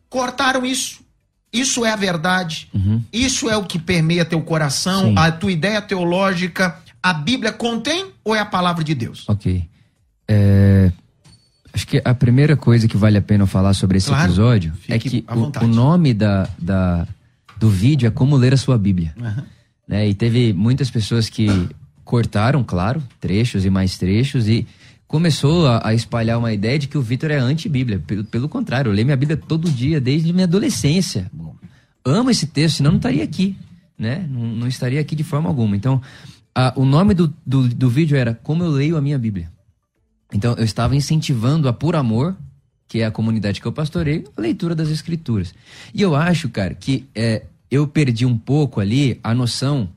cortaram 0.09 0.65
isso? 0.65 1.01
Isso 1.53 1.85
é 1.85 1.91
a 1.91 1.95
verdade? 1.95 2.67
Isso 3.13 3.47
é 3.49 3.55
o 3.55 3.63
que 3.63 3.77
permeia 3.77 4.25
teu 4.25 4.41
coração, 4.41 5.09
Sim. 5.09 5.15
a 5.15 5.31
tua 5.31 5.51
ideia 5.51 5.79
teológica? 5.81 6.77
A 7.01 7.13
Bíblia 7.13 7.51
contém 7.53 8.07
ou 8.23 8.35
é 8.35 8.39
a 8.39 8.45
palavra 8.45 8.83
de 8.83 8.95
Deus? 8.95 9.23
Ok. 9.27 9.63
É, 10.27 10.91
acho 11.73 11.85
que 11.85 12.01
a 12.03 12.13
primeira 12.15 12.55
coisa 12.57 12.87
que 12.87 12.97
vale 12.97 13.17
a 13.17 13.21
pena 13.21 13.45
falar 13.45 13.73
sobre 13.73 13.97
esse 13.97 14.07
Claro. 14.07 14.23
episódio 14.25 14.73
é 14.89 14.97
que 14.97 15.23
o, 15.29 15.63
o 15.63 15.67
nome 15.67 16.13
da, 16.13 16.49
da- 16.57 17.07
do 17.57 17.69
vídeo 17.69 18.07
é 18.07 18.09
Como 18.09 18.35
Ler 18.35 18.53
a 18.53 18.57
Sua 18.57 18.77
Bíblia. 18.77 19.13
Aham. 19.21 19.45
né? 19.87 20.07
E 20.09 20.13
teve 20.13 20.53
muitas 20.53 20.89
pessoas 20.89 21.29
que 21.29 21.47
cortaram, 22.03 22.63
claro, 22.63 23.03
trechos 23.19 23.63
e 23.65 23.69
mais 23.69 23.97
trechos 23.97 24.47
e 24.47 24.65
começou 25.13 25.67
a, 25.67 25.89
a 25.89 25.93
espalhar 25.93 26.39
uma 26.39 26.51
ideia 26.51 26.79
de 26.79 26.87
que 26.87 26.97
o 26.97 27.01
Vitor 27.03 27.29
é 27.29 27.37
anti-Bíblia. 27.37 27.99
Pelo, 27.99 28.23
pelo 28.23 28.49
contrário, 28.49 28.89
eu 28.89 28.93
leio 28.95 29.05
minha 29.05 29.15
Bíblia 29.15 29.37
todo 29.37 29.69
dia, 29.69 30.01
desde 30.01 30.33
minha 30.33 30.45
adolescência. 30.45 31.29
Amo 32.03 32.31
esse 32.31 32.47
texto, 32.47 32.77
senão 32.77 32.89
não 32.89 32.97
estaria 32.97 33.23
aqui, 33.23 33.55
né? 33.95 34.27
Não, 34.27 34.41
não 34.41 34.67
estaria 34.67 34.99
aqui 34.99 35.15
de 35.15 35.23
forma 35.23 35.47
alguma. 35.47 35.75
Então, 35.75 36.01
a- 36.55 36.73
o 36.75 36.83
nome 36.83 37.13
do, 37.13 37.31
do, 37.45 37.67
do 37.69 37.89
vídeo 37.91 38.17
era 38.17 38.33
Como 38.33 38.63
Eu 38.63 38.71
Leio 38.71 38.97
a 38.97 39.01
Minha 39.01 39.19
Bíblia. 39.19 39.51
Então, 40.33 40.55
eu 40.57 40.63
estava 40.63 40.95
incentivando 40.95 41.67
a 41.69 41.73
Por 41.73 41.95
Amor, 41.95 42.35
que 42.87 43.01
é 43.01 43.05
a 43.05 43.11
comunidade 43.11 43.61
que 43.61 43.67
eu 43.67 43.71
pastorei, 43.71 44.23
a 44.35 44.41
leitura 44.41 44.73
das 44.73 44.89
escrituras. 44.89 45.53
E 45.93 46.01
eu 46.01 46.15
acho, 46.15 46.49
cara, 46.49 46.73
que 46.73 47.05
é, 47.13 47.43
eu 47.69 47.85
perdi 47.87 48.25
um 48.25 48.35
pouco 48.35 48.79
ali 48.79 49.19
a 49.23 49.31
noção 49.35 49.87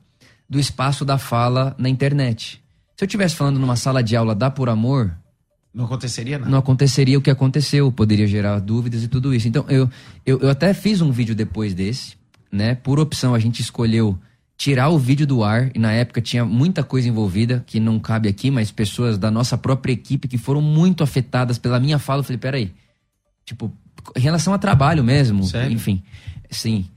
do 0.47 0.59
espaço 0.59 1.03
da 1.03 1.17
fala 1.17 1.75
na 1.79 1.89
internet. 1.89 2.61
Se 2.97 3.03
eu 3.03 3.05
estivesse 3.05 3.35
falando 3.35 3.59
numa 3.59 3.75
sala 3.75 4.01
de 4.01 4.15
aula 4.15 4.33
da 4.33 4.49
Por 4.49 4.69
Amor, 4.69 5.15
Não 5.71 5.85
aconteceria 5.85 6.39
nada. 6.39 6.49
não 6.49 6.57
aconteceria 6.57 7.15
o 7.15 7.21
que 7.21 7.29
aconteceu, 7.29 7.91
poderia 7.91 8.25
gerar 8.25 8.59
dúvidas 8.59 9.03
e 9.03 9.07
tudo 9.07 9.35
isso. 9.35 9.47
Então, 9.47 9.63
eu, 9.69 9.87
eu, 10.25 10.39
eu 10.39 10.49
até 10.49 10.73
fiz 10.73 10.99
um 10.99 11.11
vídeo 11.11 11.35
depois 11.35 11.75
desse, 11.75 12.15
né? 12.51 12.73
Por 12.73 12.99
opção, 12.99 13.35
a 13.35 13.39
gente 13.39 13.61
escolheu 13.61 14.17
tirar 14.57 14.89
o 14.89 14.97
vídeo 14.97 15.27
do 15.27 15.43
ar, 15.43 15.69
e 15.75 15.77
na 15.77 15.91
época 15.91 16.19
tinha 16.19 16.43
muita 16.43 16.83
coisa 16.83 17.07
envolvida, 17.07 17.63
que 17.67 17.79
não 17.79 17.99
cabe 17.99 18.27
aqui, 18.27 18.49
mas 18.49 18.71
pessoas 18.71 19.15
da 19.15 19.29
nossa 19.29 19.55
própria 19.55 19.93
equipe 19.93 20.27
que 20.27 20.39
foram 20.39 20.59
muito 20.59 21.03
afetadas 21.03 21.59
pela 21.59 21.79
minha 21.79 21.99
fala. 21.99 22.21
Eu 22.21 22.23
falei, 22.23 22.39
peraí, 22.39 22.73
tipo, 23.45 23.71
em 24.15 24.19
relação 24.19 24.55
a 24.55 24.57
trabalho 24.57 25.03
mesmo, 25.03 25.43
Sério? 25.43 25.71
enfim, 25.71 26.01
sim. 26.49 26.87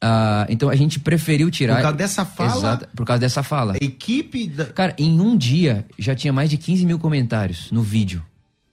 Ah, 0.00 0.46
então 0.48 0.68
a 0.68 0.76
gente 0.76 1.00
preferiu 1.00 1.50
tirar. 1.50 1.76
Por 1.76 1.82
causa 1.82 1.96
dessa 1.96 2.24
fala? 2.24 2.56
Exato, 2.56 2.88
por 2.94 3.04
causa 3.06 3.20
dessa 3.20 3.42
fala. 3.42 3.72
A 3.74 3.84
equipe 3.84 4.46
da... 4.46 4.66
Cara, 4.66 4.94
em 4.96 5.20
um 5.20 5.36
dia 5.36 5.84
já 5.98 6.14
tinha 6.14 6.32
mais 6.32 6.48
de 6.48 6.56
15 6.56 6.86
mil 6.86 6.98
comentários 6.98 7.70
no 7.72 7.82
vídeo. 7.82 8.22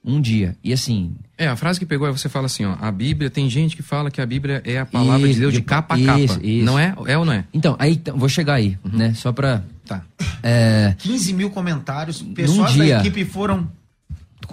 Um 0.07 0.22
dia. 0.22 0.56
E 0.64 0.72
assim. 0.72 1.15
É, 1.35 1.47
a 1.47 1.56
frase 1.56 1.80
que 1.80 1.85
pegou 1.85 2.07
é 2.07 2.11
você 2.11 2.30
fala 2.30 2.45
assim, 2.45 2.64
ó, 2.64 2.76
a 2.80 2.91
Bíblia, 2.91 3.27
tem 3.31 3.49
gente 3.49 3.76
que 3.76 3.81
fala 3.81 4.11
que 4.11 4.22
a 4.22 4.26
Bíblia 4.26 4.61
é 4.64 4.77
a 4.77 4.85
palavra 4.85 5.26
Isso, 5.26 5.34
de 5.34 5.39
Deus 5.39 5.53
de 5.53 5.64
capa 5.64 5.95
a 5.95 5.97
isso, 5.97 6.35
capa. 6.35 6.45
isso. 6.45 6.64
Não 6.64 6.77
é? 6.77 6.93
É 7.07 7.18
ou 7.18 7.26
não 7.26 7.34
é? 7.34 7.43
Então, 7.52 7.76
aí 7.80 7.93
então, 7.93 8.15
vou 8.15 8.30
chegar 8.30 8.53
aí, 8.53 8.77
né? 8.84 9.15
Só 9.15 9.31
pra. 9.31 9.64
Tá. 9.84 10.03
É, 10.43 10.93
15 10.99 11.34
mil 11.34 11.49
comentários, 11.49 12.22
pessoas 12.22 12.73
dia. 12.73 12.97
da 12.97 12.99
equipe 13.02 13.26
foram. 13.26 13.68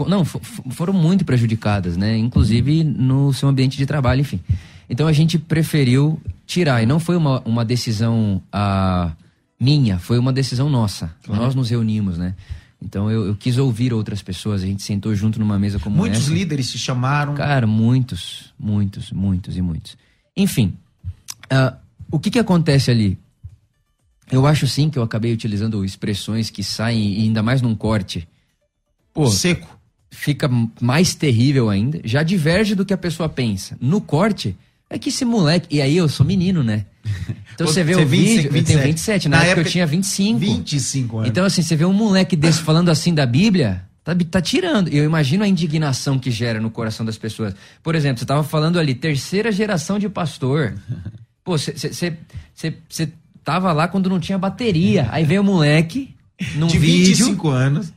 não, 0.09 0.25
fo- 0.25 0.41
fo- 0.43 0.65
foram 0.71 0.95
muito 0.95 1.23
prejudicadas, 1.23 1.99
né? 1.99 2.17
Inclusive 2.17 2.83
no 2.83 3.31
seu 3.35 3.47
ambiente 3.47 3.77
de 3.77 3.85
trabalho, 3.85 4.23
enfim. 4.23 4.41
Então 4.89 5.07
a 5.07 5.13
gente 5.13 5.39
preferiu 5.39 6.21
tirar. 6.47 6.83
E 6.83 6.87
não 6.87 7.01
foi 7.01 7.17
uma, 7.17 7.41
uma 7.41 7.65
decisão 7.65 8.43
ah, 8.53 9.13
minha, 9.59 9.99
foi 9.99 10.19
uma 10.19 10.33
decisão 10.33 10.69
nossa. 10.69 11.15
Nós 11.29 11.55
nos 11.55 11.71
reunimos, 11.71 12.19
né? 12.19 12.35
Então 12.81 13.11
eu, 13.11 13.27
eu 13.27 13.37
quis 13.37 13.59
ouvir 13.59 13.93
outras 13.93 14.23
pessoas. 14.23 14.63
A 14.63 14.67
gente 14.67 14.83
sentou 14.83 15.15
junto 15.15 15.39
numa 15.39 15.59
mesa 15.59 15.79
como 15.79 15.97
Muitos 15.97 16.23
essa. 16.23 16.33
líderes 16.33 16.67
se 16.67 16.79
chamaram. 16.79 17.35
Cara, 17.35 17.67
muitos, 17.67 18.53
muitos, 18.59 19.13
muitos 19.13 19.57
e 19.57 19.63
muitos. 19.63 19.97
Enfim, 20.37 20.75
ah, 21.49 21.77
o 22.11 22.19
que 22.19 22.31
que 22.31 22.39
acontece 22.39 22.91
ali? 22.91 23.19
Eu 24.31 24.47
acho 24.47 24.67
sim 24.67 24.89
que 24.89 24.99
eu 24.99 25.03
acabei 25.03 25.33
utilizando 25.33 25.85
expressões 25.85 26.51
que 26.51 26.65
saem, 26.65 27.21
e 27.21 27.23
ainda 27.23 27.43
mais 27.43 27.61
num 27.61 27.75
corte. 27.75 28.27
Pô, 29.13 29.29
Seco. 29.29 29.79
fica 30.11 30.51
mais 30.81 31.15
terrível 31.15 31.69
ainda. 31.69 32.01
Já 32.03 32.23
diverge 32.23 32.75
do 32.75 32.85
que 32.85 32.95
a 32.95 32.99
pessoa 32.99 33.29
pensa. 33.29 33.77
No 33.81 34.01
corte, 34.01 34.57
é 34.93 34.99
que 34.99 35.09
esse 35.09 35.25
moleque. 35.25 35.67
E 35.75 35.81
aí 35.81 35.97
eu 35.97 36.09
sou 36.09 36.25
menino, 36.25 36.63
né? 36.63 36.85
Então 37.55 37.67
você 37.67 37.83
vê 37.83 37.95
Você 37.95 38.03
o 38.03 38.07
25, 38.07 38.37
vídeo. 38.37 38.59
Eu 38.59 38.65
tenho 38.65 38.83
27, 38.83 39.29
na, 39.29 39.45
época, 39.45 39.61
eu 39.61 39.71
tinha 39.71 39.87
25. 39.87 40.39
25 40.39 41.19
anos. 41.19 41.31
Então, 41.31 41.45
assim, 41.45 41.63
você 41.63 41.75
vê 41.75 41.85
um 41.85 41.93
moleque 41.93 42.37
desse 42.37 42.61
falando 42.61 42.91
assim 42.91 43.15
da 43.15 43.27
Bíblia, 43.27 43.85
tá, 44.05 44.15
tá 44.31 44.41
tirando. 44.41 44.93
E 44.93 44.97
eu 44.97 45.05
imagino 45.05 45.45
a 45.45 45.49
indignação 45.49 46.19
que 46.19 46.31
gera 46.31 46.61
no 46.61 46.71
coração 46.71 47.05
das 47.05 47.17
pessoas. 47.17 47.55
Por 47.83 47.95
exemplo, 47.95 48.19
você 48.19 48.27
tava 48.27 48.45
falando 48.45 48.79
ali, 48.79 48.95
terceira 48.95 49.51
geração 49.51 49.99
de 49.99 50.09
pastor. 50.09 50.75
Pô, 51.45 51.57
você 51.59 53.13
tava 53.43 53.73
lá 53.73 53.89
quando 53.89 54.11
não 54.11 54.21
tinha 54.21 54.39
bateria. 54.39 55.09
Aí 55.11 55.25
veio 55.25 55.41
o 55.41 55.45
moleque 55.45 56.15
num 56.55 56.67
de 56.67 56.79
vídeo. 56.79 57.27
25 57.27 57.49
anos. 57.49 57.93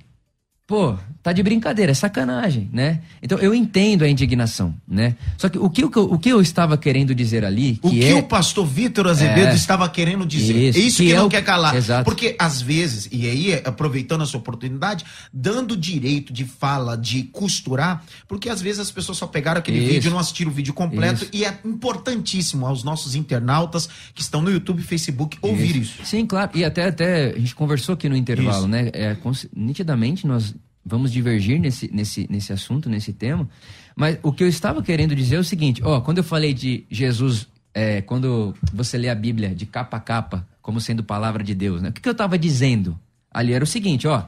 Pô, 0.66 0.98
Tá 1.26 1.34
de 1.34 1.42
brincadeira, 1.42 1.92
é 1.92 1.96
sacanagem, 1.96 2.70
né? 2.72 3.00
Então 3.20 3.40
eu 3.40 3.52
entendo 3.56 4.04
a 4.04 4.08
indignação, 4.08 4.76
né? 4.88 5.16
Só 5.40 5.50
que 5.50 5.58
o 5.58 5.68
que, 5.72 5.84
eu- 5.84 5.90
o 5.96 6.20
que 6.20 6.30
eu 6.30 6.40
estava 6.40 6.78
querendo 6.78 7.16
dizer 7.16 7.44
ali, 7.44 7.78
que 7.78 7.88
O 7.88 7.90
que 7.90 8.06
é... 8.06 8.14
o 8.14 8.22
pastor 8.22 8.64
Vitor 8.64 9.08
Azevedo 9.08 9.48
É. 9.48 9.56
estava 9.56 9.90
querendo 9.90 10.24
dizer. 10.24 10.56
Isso, 10.56 10.78
é 10.78 10.82
isso 10.84 10.98
que 10.98 11.06
que, 11.08 11.14
é 11.14 11.16
não 11.16 11.26
o- 11.26 11.30
quer 11.32 11.42
calar. 11.44 11.76
Exato. 11.76 12.04
Porque, 12.06 12.36
às 12.38 12.62
vezes, 12.62 13.10
e 13.12 13.28
aí, 13.28 13.54
aproveitando 13.66 14.22
essa 14.22 14.38
oportunidade, 14.38 15.04
dando 15.34 15.76
direito 15.76 16.32
de 16.32 16.46
fala, 16.46 16.96
de 16.96 17.24
costurar, 17.24 18.04
porque 18.28 18.48
às 18.48 18.62
vezes 18.62 18.80
as 18.82 18.92
pessoas 18.92 19.18
só 19.18 19.26
pegaram 19.26 19.58
aquele 19.58 19.80
Isso. 19.80 19.94
vídeo, 19.94 20.12
não 20.12 20.20
assistiram 20.20 20.52
o 20.52 20.54
vídeo 20.54 20.76
completo, 20.76 21.24
Isso. 21.24 21.30
e 21.34 21.44
é 21.44 21.58
importantíssimo 21.66 22.68
aos 22.68 22.84
nossos 22.84 23.16
internautas 23.16 23.90
que 24.14 24.22
estão 24.22 24.44
no 24.44 24.52
YouTube 24.52 24.80
e 24.82 24.84
Facebook 24.84 25.40
ouvir 25.42 25.76
isso. 25.76 26.06
Sim, 26.06 26.28
claro. 26.28 26.52
E 26.54 26.64
até, 26.64 26.86
até 26.86 27.32
a 27.36 27.40
gente 27.40 27.56
conversou 27.56 27.94
aqui 27.94 28.08
no 28.08 28.16
intervalo, 28.16 28.68
né? 28.68 28.90
É, 28.94 29.18
nitidamente 29.56 30.28
nós 30.28 30.54
vamos 30.86 31.12
divergir 31.12 31.60
nesse, 31.60 31.90
nesse, 31.92 32.28
nesse 32.30 32.54
assunto, 32.54 32.90
nesse 32.90 33.12
tema. 33.12 33.50
Mas 33.96 34.20
o 34.22 34.32
que 34.32 34.44
eu 34.44 34.48
estava 34.48 34.84
querendo 34.84 35.16
dizer 35.16 35.38
é 35.38 35.40
o 35.40 35.44
seguinte: 35.44 35.82
ó, 35.84 36.00
quando 36.02 36.20
eu 36.20 36.24
falei 36.24 36.54
de 36.54 36.86
Jesus, 36.90 37.48
é, 37.74 38.02
quando 38.02 38.54
você 38.72 38.98
lê 38.98 39.10
a 39.10 39.16
Bíblia 39.16 39.56
de 39.56 39.66
capa 39.66 39.98
a 39.98 40.00
capa, 40.00 40.48
como 40.62 40.80
sendo 40.80 41.04
palavra 41.04 41.44
de 41.44 41.56
Deus, 41.56 41.82
né? 41.82 41.90
O 41.90 41.94
que, 41.94 42.02
que 42.02 42.10
eu 42.10 42.14
estava 42.14 42.38
dizendo? 42.38 43.00
Ali 43.32 43.54
era 43.54 43.64
o 43.64 43.68
seguinte: 43.68 44.08
ó, 44.08 44.26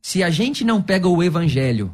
se 0.00 0.22
a 0.22 0.30
gente 0.30 0.64
não 0.64 0.80
pega 0.80 1.08
o 1.08 1.22
evangelho, 1.22 1.92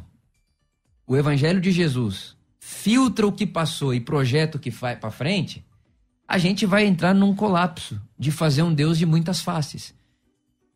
o 1.07 1.17
evangelho 1.17 1.59
de 1.59 1.71
Jesus, 1.71 2.35
filtra 2.59 3.25
o 3.25 3.31
que 3.31 3.45
passou 3.45 3.93
e 3.93 3.99
projeta 3.99 4.57
o 4.57 4.59
que 4.59 4.69
vai 4.69 4.95
para 4.95 5.11
frente, 5.11 5.65
a 6.27 6.37
gente 6.37 6.65
vai 6.65 6.85
entrar 6.85 7.13
num 7.13 7.35
colapso 7.35 8.01
de 8.17 8.31
fazer 8.31 8.63
um 8.63 8.73
Deus 8.73 8.97
de 8.97 9.05
muitas 9.05 9.41
faces. 9.41 9.93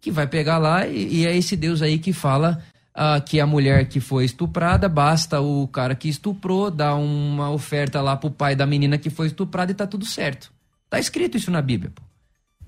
Que 0.01 0.11
vai 0.11 0.27
pegar 0.27 0.57
lá 0.57 0.87
e, 0.87 1.21
e 1.21 1.25
é 1.25 1.35
esse 1.35 1.55
Deus 1.55 1.81
aí 1.81 1.99
que 1.99 2.13
fala 2.13 2.63
ah, 2.93 3.21
que 3.21 3.39
a 3.39 3.45
mulher 3.45 3.87
que 3.87 3.99
foi 3.99 4.25
estuprada, 4.25 4.89
basta 4.89 5.39
o 5.39 5.67
cara 5.67 5.95
que 5.95 6.09
estuprou 6.09 6.69
dar 6.71 6.95
uma 6.95 7.49
oferta 7.51 8.01
lá 8.01 8.17
pro 8.17 8.31
pai 8.31 8.55
da 8.55 8.65
menina 8.65 8.97
que 8.97 9.09
foi 9.09 9.27
estuprada 9.27 9.71
e 9.71 9.75
tá 9.75 9.87
tudo 9.87 10.05
certo. 10.05 10.51
Tá 10.89 10.99
escrito 10.99 11.37
isso 11.37 11.51
na 11.51 11.61
Bíblia, 11.61 11.91
pô. 11.93 12.01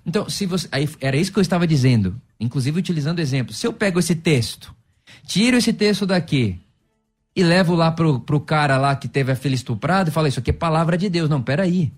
Então, 0.05 0.29
se 0.29 0.45
você. 0.45 0.67
Aí, 0.71 0.89
era 0.99 1.17
isso 1.17 1.31
que 1.31 1.37
eu 1.37 1.41
estava 1.41 1.67
dizendo, 1.67 2.15
inclusive 2.39 2.79
utilizando 2.79 3.19
exemplo. 3.19 3.53
Se 3.53 3.67
eu 3.67 3.73
pego 3.73 3.99
esse 3.99 4.15
texto, 4.15 4.73
tiro 5.25 5.57
esse 5.57 5.73
texto 5.73 6.05
daqui 6.05 6.59
e 7.35 7.43
levo 7.43 7.75
lá 7.75 7.91
pro, 7.91 8.19
pro 8.19 8.39
cara 8.39 8.77
lá 8.77 8.95
que 8.95 9.07
teve 9.07 9.31
a 9.31 9.35
filha 9.35 9.55
estuprada 9.55 10.09
e 10.09 10.13
falo, 10.13 10.27
isso 10.27 10.39
aqui 10.39 10.49
é 10.49 10.53
palavra 10.53 10.97
de 10.97 11.09
Deus. 11.09 11.29
Não, 11.29 11.41
peraí. 11.41 11.91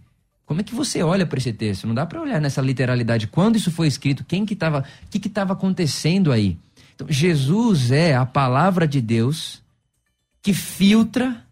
Como 0.46 0.60
é 0.60 0.64
que 0.64 0.76
você 0.76 1.02
olha 1.02 1.26
para 1.26 1.40
esse 1.40 1.54
texto? 1.54 1.88
Não 1.88 1.96
dá 1.96 2.06
para 2.06 2.22
olhar 2.22 2.42
nessa 2.42 2.62
literalidade. 2.62 3.28
Quando 3.28 3.56
isso 3.56 3.72
foi 3.72 3.88
escrito? 3.88 4.26
Quem 4.26 4.46
que 4.46 4.54
estava? 4.54 4.80
O 4.80 5.10
que 5.10 5.18
que 5.18 5.30
estava 5.30 5.54
acontecendo 5.54 6.32
aí? 6.32 6.58
Então, 6.96 7.08
Jesus 7.10 7.92
é 7.92 8.16
a 8.16 8.26
palavra 8.26 8.88
de 8.88 9.02
Deus 9.02 9.62
que 10.42 10.54
filtra 10.54 11.46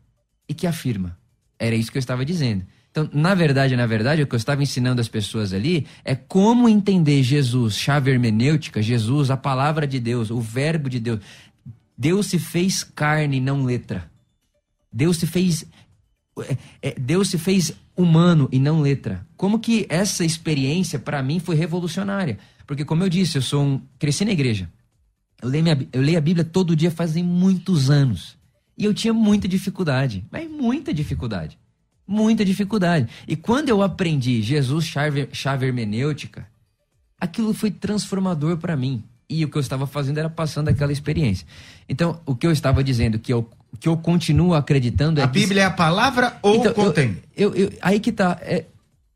e 0.47 0.53
que 0.53 0.67
afirma. 0.67 1.17
Era 1.57 1.75
isso 1.75 1.91
que 1.91 1.97
eu 1.97 2.01
estava 2.01 2.25
dizendo. 2.25 2.65
Então, 2.91 3.09
na 3.13 3.33
verdade, 3.33 3.75
na 3.75 3.85
verdade, 3.85 4.21
o 4.21 4.27
que 4.27 4.35
eu 4.35 4.37
estava 4.37 4.61
ensinando 4.61 4.99
as 4.99 5.07
pessoas 5.07 5.53
ali 5.53 5.87
é 6.03 6.13
como 6.13 6.67
entender 6.67 7.23
Jesus, 7.23 7.75
chave 7.75 8.11
hermenêutica, 8.11 8.81
Jesus, 8.81 9.31
a 9.31 9.37
palavra 9.37 9.87
de 9.87 9.99
Deus, 9.99 10.29
o 10.29 10.41
verbo 10.41 10.89
de 10.89 10.99
Deus. 10.99 11.21
Deus 11.97 12.27
se 12.27 12.37
fez 12.37 12.83
carne, 12.83 13.39
não 13.39 13.63
letra. 13.63 14.11
Deus 14.91 15.17
se 15.17 15.25
fez 15.25 15.65
é, 16.39 16.57
é, 16.81 16.95
Deus 16.99 17.29
se 17.29 17.37
fez 17.37 17.73
humano 17.95 18.49
e 18.51 18.59
não 18.59 18.81
letra. 18.81 19.25
Como 19.37 19.59
que 19.59 19.85
essa 19.89 20.25
experiência 20.25 20.99
para 20.99 21.21
mim 21.21 21.39
foi 21.39 21.55
revolucionária? 21.55 22.39
Porque 22.65 22.85
como 22.85 23.03
eu 23.03 23.09
disse, 23.09 23.37
eu 23.37 23.41
sou 23.41 23.63
um 23.63 23.81
cresci 23.99 24.25
na 24.25 24.31
igreja. 24.31 24.69
Eu 25.41 25.49
leio, 25.49 25.63
minha, 25.63 25.87
eu 25.91 26.01
leio 26.01 26.17
a 26.17 26.21
Bíblia 26.21 26.43
todo 26.45 26.75
dia 26.75 26.91
fazem 26.91 27.23
muitos 27.23 27.89
anos. 27.89 28.37
E 28.77 28.85
eu 28.85 28.93
tinha 28.93 29.13
muita 29.13 29.47
dificuldade, 29.47 30.23
mas 30.31 30.49
muita 30.49 30.93
dificuldade. 30.93 31.57
Muita 32.07 32.43
dificuldade. 32.43 33.07
E 33.27 33.35
quando 33.35 33.69
eu 33.69 33.81
aprendi 33.81 34.41
Jesus 34.41 34.85
chave, 34.85 35.29
chave 35.31 35.65
hermenêutica, 35.65 36.45
aquilo 37.19 37.53
foi 37.53 37.71
transformador 37.71 38.57
para 38.57 38.75
mim. 38.75 39.03
E 39.29 39.45
o 39.45 39.49
que 39.49 39.55
eu 39.57 39.61
estava 39.61 39.87
fazendo 39.87 40.17
era 40.17 40.29
passando 40.29 40.67
aquela 40.67 40.91
experiência. 40.91 41.47
Então, 41.87 42.19
o 42.25 42.35
que 42.35 42.45
eu 42.45 42.51
estava 42.51 42.83
dizendo, 42.83 43.17
que 43.17 43.31
eu, 43.31 43.49
que 43.79 43.87
eu 43.87 43.95
continuo 43.95 44.53
acreditando 44.53 45.21
é 45.21 45.23
A 45.23 45.27
que- 45.27 45.39
Bíblia 45.39 45.61
é 45.61 45.65
a 45.65 45.71
palavra 45.71 46.37
ou 46.41 46.55
Então, 46.57 46.73
contém? 46.73 47.17
eu, 47.35 47.55
eu- 47.55 47.71
aí 47.81 47.99
que 47.99 48.11
tá. 48.11 48.37
é- 48.41 48.65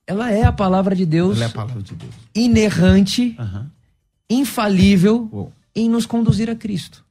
ela 0.07 0.31
é 0.31 0.43
a 0.45 0.53
palavra 0.53 0.95
de 0.95 1.05
Deus, 1.05 1.35
Ela 1.35 1.45
é 1.45 1.47
a 1.47 1.51
palavra 1.51 1.81
de 1.83 1.95
Deus. 1.95 2.13
inerrante, 2.33 3.35
Aham. 3.37 3.69
infalível 4.29 5.27
Uou. 5.31 5.51
Em 5.75 5.89
nos 5.89 6.05
conduzir 6.05 6.49
a 6.49 6.55
Cristo. 6.55 7.03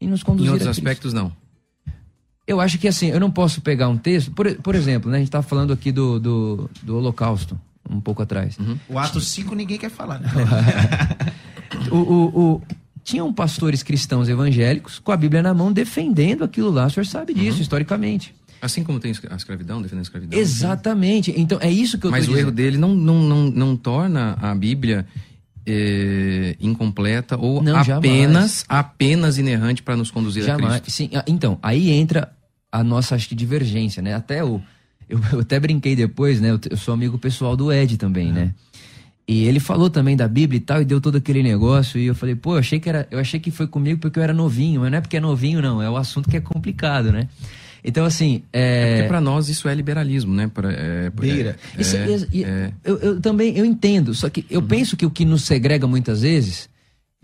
Em 0.00 0.08
nos 0.08 0.20
Em 0.20 0.24
conduzir 0.24 0.52
outros 0.52 0.68
a 0.68 0.70
Cristo. 0.70 0.80
aspectos, 0.86 1.12
não. 1.12 1.32
Eu 2.46 2.60
acho 2.60 2.78
que 2.78 2.86
assim, 2.86 3.08
eu 3.08 3.18
não 3.18 3.30
posso 3.30 3.60
pegar 3.60 3.88
um 3.88 3.96
texto. 3.96 4.30
Por, 4.30 4.54
por 4.56 4.74
exemplo, 4.74 5.10
né, 5.10 5.16
a 5.16 5.20
gente 5.20 5.28
estava 5.28 5.42
falando 5.46 5.72
aqui 5.72 5.90
do, 5.90 6.20
do, 6.20 6.70
do 6.82 6.96
Holocausto, 6.96 7.58
um 7.90 8.00
pouco 8.00 8.22
atrás. 8.22 8.56
O 8.88 8.98
ato 8.98 9.20
5 9.20 9.54
ninguém 9.54 9.78
quer 9.78 9.90
falar, 9.90 10.20
né? 10.20 10.28
O, 11.90 11.96
o- 11.96 12.52
o- 12.54 12.62
tinham 13.02 13.32
pastores 13.32 13.82
cristãos 13.82 14.28
evangélicos 14.28 14.98
com 14.98 15.12
a 15.12 15.16
Bíblia 15.16 15.42
na 15.42 15.52
mão 15.54 15.72
defendendo 15.72 16.42
aquilo 16.44 16.70
lá. 16.70 16.86
O 16.86 16.90
senhor 16.90 17.04
sabe 17.06 17.34
disso, 17.34 17.60
historicamente. 17.60 18.34
Assim 18.62 18.82
como 18.82 18.98
tem 18.98 19.12
a 19.30 19.36
escravidão, 19.36 19.80
defendendo 19.82 20.00
a 20.00 20.02
escravidão. 20.02 20.38
Exatamente. 20.38 21.32
Então, 21.36 21.58
é 21.60 21.70
isso 21.70 21.98
que 21.98 22.06
eu 22.06 22.10
Mas 22.10 22.26
tô 22.26 22.32
o 22.32 22.34
erro 22.36 22.50
dizendo. 22.50 22.54
dele 22.56 22.78
não, 22.78 22.94
não, 22.94 23.22
não, 23.22 23.50
não 23.50 23.76
torna 23.76 24.36
a 24.40 24.54
Bíblia 24.54 25.06
eh, 25.66 26.56
incompleta 26.60 27.36
ou 27.36 27.62
Não, 27.62 27.82
jamais. 27.82 27.98
apenas 27.98 28.64
apenas 28.68 29.38
inerrante 29.38 29.82
para 29.82 29.96
nos 29.96 30.10
conduzir 30.10 30.44
a 30.44 30.46
Jamais. 30.46 30.80
Cristo. 30.80 30.90
Sim, 30.90 31.10
ah, 31.14 31.24
então, 31.26 31.58
aí 31.62 31.90
entra 31.90 32.32
a 32.70 32.84
nossa, 32.84 33.14
acho 33.14 33.28
que, 33.28 33.34
divergência, 33.34 34.02
né? 34.02 34.14
Até 34.14 34.44
o. 34.44 34.60
Eu, 35.08 35.20
eu 35.32 35.40
até 35.40 35.58
brinquei 35.58 35.96
depois, 35.96 36.40
né? 36.40 36.56
Eu, 36.70 36.76
sou 36.76 36.94
amigo 36.94 37.18
pessoal 37.18 37.56
do 37.56 37.72
Ed 37.72 37.96
também, 37.96 38.32
né? 38.32 38.54
E 39.28 39.44
ele 39.44 39.58
falou 39.58 39.90
também 39.90 40.16
da 40.16 40.28
Bíblia 40.28 40.58
e 40.58 40.60
tal, 40.60 40.80
e 40.80 40.84
deu 40.84 41.00
todo 41.00 41.16
aquele 41.16 41.42
negócio. 41.42 41.98
E 41.98 42.06
eu 42.06 42.14
falei, 42.14 42.36
pô, 42.36 42.54
eu 42.54 42.58
achei 42.58 42.78
que 42.78 42.88
era. 42.88 43.08
Eu 43.10 43.18
achei 43.18 43.40
que 43.40 43.50
foi 43.50 43.66
comigo 43.66 44.00
porque 44.00 44.18
eu 44.18 44.22
era 44.22 44.32
novinho, 44.32 44.82
mas 44.82 44.90
não 44.90 44.98
é 44.98 45.00
porque 45.00 45.16
é 45.16 45.20
novinho, 45.20 45.60
não. 45.60 45.82
É 45.82 45.90
o 45.90 45.96
assunto 45.96 46.30
que 46.30 46.36
é 46.36 46.40
complicado, 46.40 47.10
né? 47.10 47.28
Então, 47.86 48.04
assim. 48.04 48.42
É... 48.52 48.96
Porque 48.96 49.08
para 49.08 49.20
nós 49.20 49.48
isso 49.48 49.68
é 49.68 49.74
liberalismo, 49.74 50.34
né? 50.34 50.50
Pra, 50.52 50.72
é, 50.72 51.08
Beira. 51.10 51.56
É, 51.76 51.80
Isso- 51.80 51.96
é, 51.96 52.10
isso- 52.10 52.26
e- 52.32 52.44
é. 52.44 52.72
eu, 52.84 52.98
eu 52.98 53.20
também 53.20 53.56
eu 53.56 53.64
entendo, 53.64 54.12
só 54.12 54.28
que 54.28 54.44
eu 54.50 54.60
penso 54.60 54.96
que 54.96 55.06
o 55.06 55.10
que 55.10 55.24
nos 55.24 55.44
segrega 55.44 55.86
muitas 55.86 56.22
vezes 56.22 56.68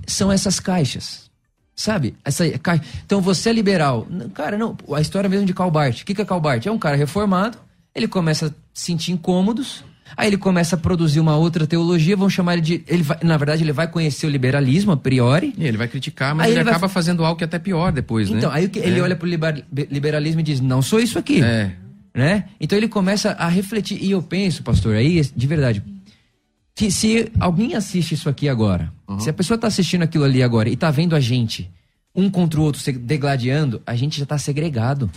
são 0.07 0.31
essas 0.31 0.61
caixas. 0.61 1.31
Sabe? 1.75 2.15
Essa 2.25 2.49
caixa. 2.59 2.85
Então 3.05 3.21
você 3.21 3.49
é 3.49 3.53
liberal. 3.53 4.07
Cara, 4.35 4.57
não. 4.59 4.77
A 4.95 5.01
história 5.01 5.29
mesmo 5.29 5.47
de 5.47 5.55
Calbart. 5.55 6.03
O 6.03 6.05
que, 6.05 6.15
que 6.15 6.21
é 6.23 6.25
Calbart? 6.25 6.65
É 6.67 6.71
um 6.71 6.79
cara 6.79 6.97
reformado, 6.97 7.59
ele 7.95 8.07
começa 8.07 8.47
a 8.47 8.51
se 8.75 8.85
sentir 8.87 9.11
incômodos, 9.13 9.83
aí 10.17 10.29
ele 10.29 10.37
começa 10.37 10.77
a 10.77 10.79
produzir 10.79 11.21
uma 11.21 11.37
outra 11.37 11.67
teologia, 11.67 12.17
vão 12.17 12.29
chamar 12.31 12.55
ele 12.55 12.63
de. 12.63 12.85
Ele 12.87 13.03
vai- 13.03 13.19
na 13.23 13.37
verdade, 13.37 13.63
ele 13.63 13.73
vai 13.73 13.89
conhecer 13.89 14.27
o 14.27 14.31
liberalismo 14.31 14.93
a 14.93 14.97
priori. 14.97 15.55
E 15.59 15.65
ele 15.65 15.77
vai 15.77 15.89
criticar, 15.89 16.35
mas 16.35 16.47
ele, 16.49 16.57
ele 16.57 16.65
vai 16.65 16.73
acaba 16.73 16.89
fa- 16.89 16.95
fazendo 16.95 17.25
algo 17.25 17.37
que 17.39 17.45
é 17.45 17.47
até 17.47 17.59
pior 17.59 17.93
depois, 17.93 18.31
né? 18.31 18.39
Então, 18.39 18.51
aí 18.51 18.67
o 18.67 18.71
ele 18.75 18.99
É. 18.99 19.03
olha 19.03 19.17
pro 19.17 19.29
liber- 19.29 19.65
liberalismo 19.91 20.41
e 20.41 20.43
diz: 20.43 20.61
não 20.61 20.83
sou 20.83 20.99
isso 21.01 21.19
aqui. 21.19 21.43
É. 21.43 21.73
né? 22.15 22.45
Então 22.61 22.77
ele 22.77 22.89
começa 22.89 23.31
a 23.33 23.49
refletir. 23.49 23.99
E 24.03 24.11
eu 24.11 24.23
penso, 24.23 24.63
pastor, 24.63 24.95
aí, 24.95 25.23
de 25.35 25.47
verdade, 25.47 25.83
que 26.75 26.91
se 26.91 27.33
alguém 27.41 27.75
assiste 27.75 28.13
isso 28.13 28.29
aqui 28.29 28.49
agora, 28.51 28.93
se 29.19 29.31
a 29.31 29.33
pessoa 29.33 29.57
tá 29.57 29.67
assistindo 29.67 30.03
aquilo 30.03 30.25
ali 30.25 30.43
agora 30.43 30.69
e 30.69 30.77
tá 30.77 30.91
vendo 30.91 31.17
a 31.17 31.21
gente, 31.21 31.71
um 32.15 32.29
contra 32.29 32.61
o 32.61 32.63
outro, 32.65 32.81
se 32.83 32.93
degladiando, 32.93 33.81
a 33.87 33.95
gente 33.97 34.19
já 34.21 34.27
tá 34.27 34.37
segregado. 34.37 35.11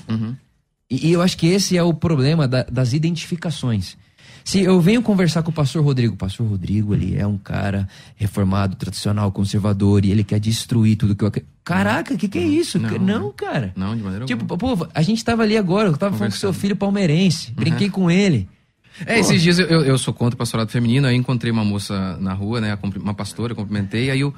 E, 0.90 1.08
e 1.10 1.12
eu 1.12 1.22
acho 1.22 1.38
que 1.38 1.48
esse 1.48 1.76
é 1.78 1.84
o 1.84 1.94
problema 1.94 2.48
da- 2.48 2.64
das 2.72 2.94
identificações. 2.94 3.98
Se 4.46 4.62
eu 4.62 4.80
venho 4.80 5.02
conversar 5.02 5.42
com 5.42 5.50
o 5.50 5.54
pastor 5.54 5.84
Rodrigo, 5.84 6.14
o 6.14 6.18
pastor 6.18 6.48
Rodrigo, 6.48 6.94
ele 6.94 7.18
é 7.18 7.26
um 7.26 7.36
cara 7.36 7.90
reformado, 8.16 8.76
tradicional, 8.76 9.32
conservador, 9.32 10.06
e 10.06 10.12
ele 10.12 10.24
quer 10.24 10.40
destruir 10.40 10.96
tudo 10.96 11.16
que 11.16 11.24
eu 11.24 11.28
acredito. 11.28 11.50
Caraca, 11.64 12.14
o 12.14 12.18
que, 12.18 12.28
que 12.28 12.38
é 12.38 12.44
isso? 12.44 12.78
Não, 12.78 13.00
Não, 13.00 13.32
cara. 13.32 13.74
Não, 13.76 13.98
de 13.98 14.04
maneira 14.04 14.26
Tipo, 14.26 14.46
alguma. 14.48 14.78
pô, 14.78 14.88
a 14.94 15.02
gente 15.02 15.26
tava 15.26 15.42
ali 15.42 15.58
agora, 15.58 15.90
eu 15.90 15.98
tava 15.98 16.16
falando 16.16 16.34
com 16.34 16.38
seu 16.38 16.54
filho 16.54 16.76
palmeirense, 16.76 17.52
brinquei 17.54 17.90
com 17.90 18.12
ele. 18.12 18.48
É, 19.04 19.20
esses 19.20 19.42
dias 19.42 19.58
eu, 19.58 19.84
eu, 19.84 19.98
sou 19.98 20.14
contra 20.14 20.36
o 20.36 20.38
pastorado 20.38 20.70
feminino, 20.70 21.08
aí 21.08 21.16
encontrei 21.16 21.52
uma 21.52 21.66
moça 21.66 22.16
na 22.18 22.34
rua, 22.34 22.62
né? 22.62 22.78
Uma 22.98 23.16
pastora, 23.16 23.54
eu 23.54 23.56
cumprimentei, 23.56 24.12
aí 24.12 24.20
eu. 24.20 24.32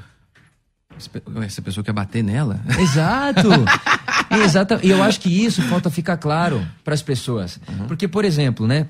Essa 1.45 1.61
pessoa 1.61 1.83
quer 1.83 1.91
bater 1.91 2.23
nela? 2.23 2.61
Exato! 2.79 3.49
Exato. 4.43 4.79
E 4.81 4.89
eu 4.89 5.03
acho 5.03 5.19
que 5.19 5.29
isso 5.29 5.61
falta 5.63 5.89
ficar 5.89 6.17
claro 6.17 6.65
para 6.83 6.93
as 6.93 7.01
pessoas. 7.01 7.59
Porque, 7.87 8.07
por 8.07 8.25
exemplo, 8.25 8.65
né? 8.65 8.87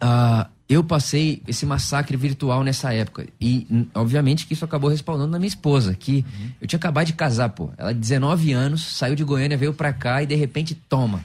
Ah, 0.00 0.48
eu 0.68 0.84
passei 0.84 1.42
esse 1.48 1.66
massacre 1.66 2.16
virtual 2.16 2.62
nessa 2.62 2.94
época. 2.94 3.26
E, 3.40 3.66
obviamente, 3.92 4.46
que 4.46 4.52
isso 4.52 4.64
acabou 4.64 4.88
respaldando 4.88 5.32
na 5.32 5.38
minha 5.38 5.48
esposa, 5.48 5.94
que 5.94 6.24
eu 6.60 6.68
tinha 6.68 6.78
acabado 6.78 7.06
de 7.06 7.12
casar, 7.12 7.48
pô. 7.48 7.70
Ela, 7.76 7.92
19 7.92 8.52
anos, 8.52 8.84
saiu 8.84 9.16
de 9.16 9.24
Goiânia, 9.24 9.56
veio 9.56 9.74
pra 9.74 9.92
cá 9.92 10.22
e 10.22 10.26
de 10.26 10.36
repente 10.36 10.74
toma. 10.74 11.24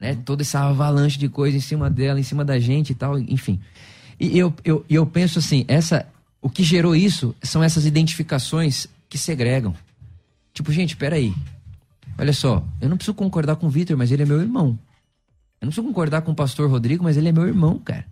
Né? 0.00 0.16
Toda 0.24 0.42
essa 0.42 0.60
avalanche 0.60 1.18
de 1.18 1.28
coisa 1.28 1.56
em 1.56 1.60
cima 1.60 1.88
dela, 1.88 2.18
em 2.18 2.24
cima 2.24 2.44
da 2.44 2.58
gente 2.58 2.90
e 2.90 2.94
tal, 2.94 3.16
enfim. 3.16 3.60
E 4.18 4.36
eu, 4.36 4.52
eu, 4.64 4.84
eu 4.90 5.06
penso 5.06 5.38
assim, 5.38 5.64
essa, 5.68 6.04
o 6.42 6.50
que 6.50 6.64
gerou 6.64 6.96
isso 6.96 7.32
são 7.42 7.62
essas 7.62 7.86
identificações 7.86 8.88
que 9.08 9.16
segregam. 9.16 9.72
Tipo, 10.52 10.72
gente, 10.72 10.96
peraí. 10.96 11.32
Olha 12.18 12.32
só, 12.32 12.64
eu 12.80 12.88
não 12.88 12.96
preciso 12.96 13.14
concordar 13.14 13.54
com 13.54 13.68
o 13.68 13.70
Vitor, 13.70 13.96
mas 13.96 14.10
ele 14.10 14.24
é 14.24 14.26
meu 14.26 14.40
irmão. 14.40 14.76
Eu 15.60 15.66
não 15.66 15.68
preciso 15.70 15.86
concordar 15.86 16.22
com 16.22 16.32
o 16.32 16.34
pastor 16.34 16.70
Rodrigo, 16.70 17.04
mas 17.04 17.16
ele 17.16 17.28
é 17.28 17.32
meu 17.32 17.46
irmão, 17.46 17.78
cara. 17.78 18.06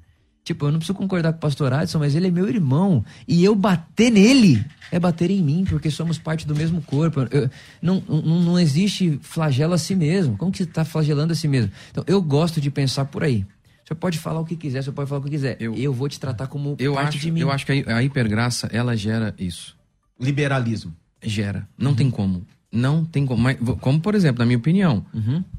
Tipo, 0.45 0.67
eu 0.67 0.73
não 0.73 0.79
preciso 0.79 0.97
concordar 0.97 1.33
com 1.33 1.39
o 1.39 1.41
pastor 1.41 1.73
Adson, 1.73 1.99
mas 1.99 2.15
ele 2.15 2.29
é 2.29 2.31
meu 2.31 2.49
irmão. 2.49 3.05
E 3.27 3.45
eu 3.45 3.55
bater 3.55 4.11
nele 4.11 4.65
é 4.91 4.99
bater 4.99 5.31
em 5.31 5.43
mim, 5.43 5.65
porque 5.69 5.91
somos 5.91 6.17
parte 6.19 6.47
do 6.47 6.55
mesmo 6.55 6.81
corpo. 6.83 7.21
Eu- 7.31 7.51
não, 7.83 8.03
não, 8.09 8.41
não 8.43 8.59
existe 8.59 9.19
flagelo 9.23 9.75
a 9.75 9.79
si 9.79 9.95
mesmo. 9.95 10.37
Como 10.39 10.51
que 10.51 10.59
você 10.59 10.65
está 10.65 10.85
flagelando 10.85 11.33
a 11.33 11.37
si 11.37 11.47
mesmo? 11.49 11.71
Então, 11.91 12.03
eu 12.07 12.21
gosto 12.23 12.61
de 12.61 12.71
pensar 12.71 13.05
por 13.07 13.23
aí. 13.23 13.45
Você 13.85 13.95
pode 13.95 14.19
falar 14.19 14.41
o 14.41 14.45
que 14.45 14.57
quiser, 14.57 14.83
você 14.83 14.93
pode 14.93 15.09
falar 15.09 15.21
o 15.21 15.25
que 15.25 15.31
quiser. 15.31 15.57
Eu, 15.61 15.93
vou 15.95 16.09
te 16.09 16.21
tratar 16.21 16.47
como 16.47 16.77
Eu 16.79 16.95
parte 16.95 17.17
acho, 17.17 17.19
de 17.19 17.31
mim. 17.31 17.41
eu 17.41 17.51
acho 17.51 17.65
que 17.67 17.85
a, 17.87 17.97
a 17.97 18.03
hipergraça, 18.03 18.69
ela 18.73 18.95
gera 18.97 19.35
isso. 19.39 19.75
Liberalismo. 20.21 20.95
Gera. 21.23 21.67
Não 21.77 21.95
tem 21.95 22.11
como. 22.11 22.47
Não 22.71 23.03
tem 23.05 23.25
como. 23.25 23.43
Mas, 23.43 23.57
como, 23.81 23.99
por 23.99 24.15
exemplo, 24.15 24.41
na 24.41 24.45
minha 24.47 24.59
opinião, 24.59 25.05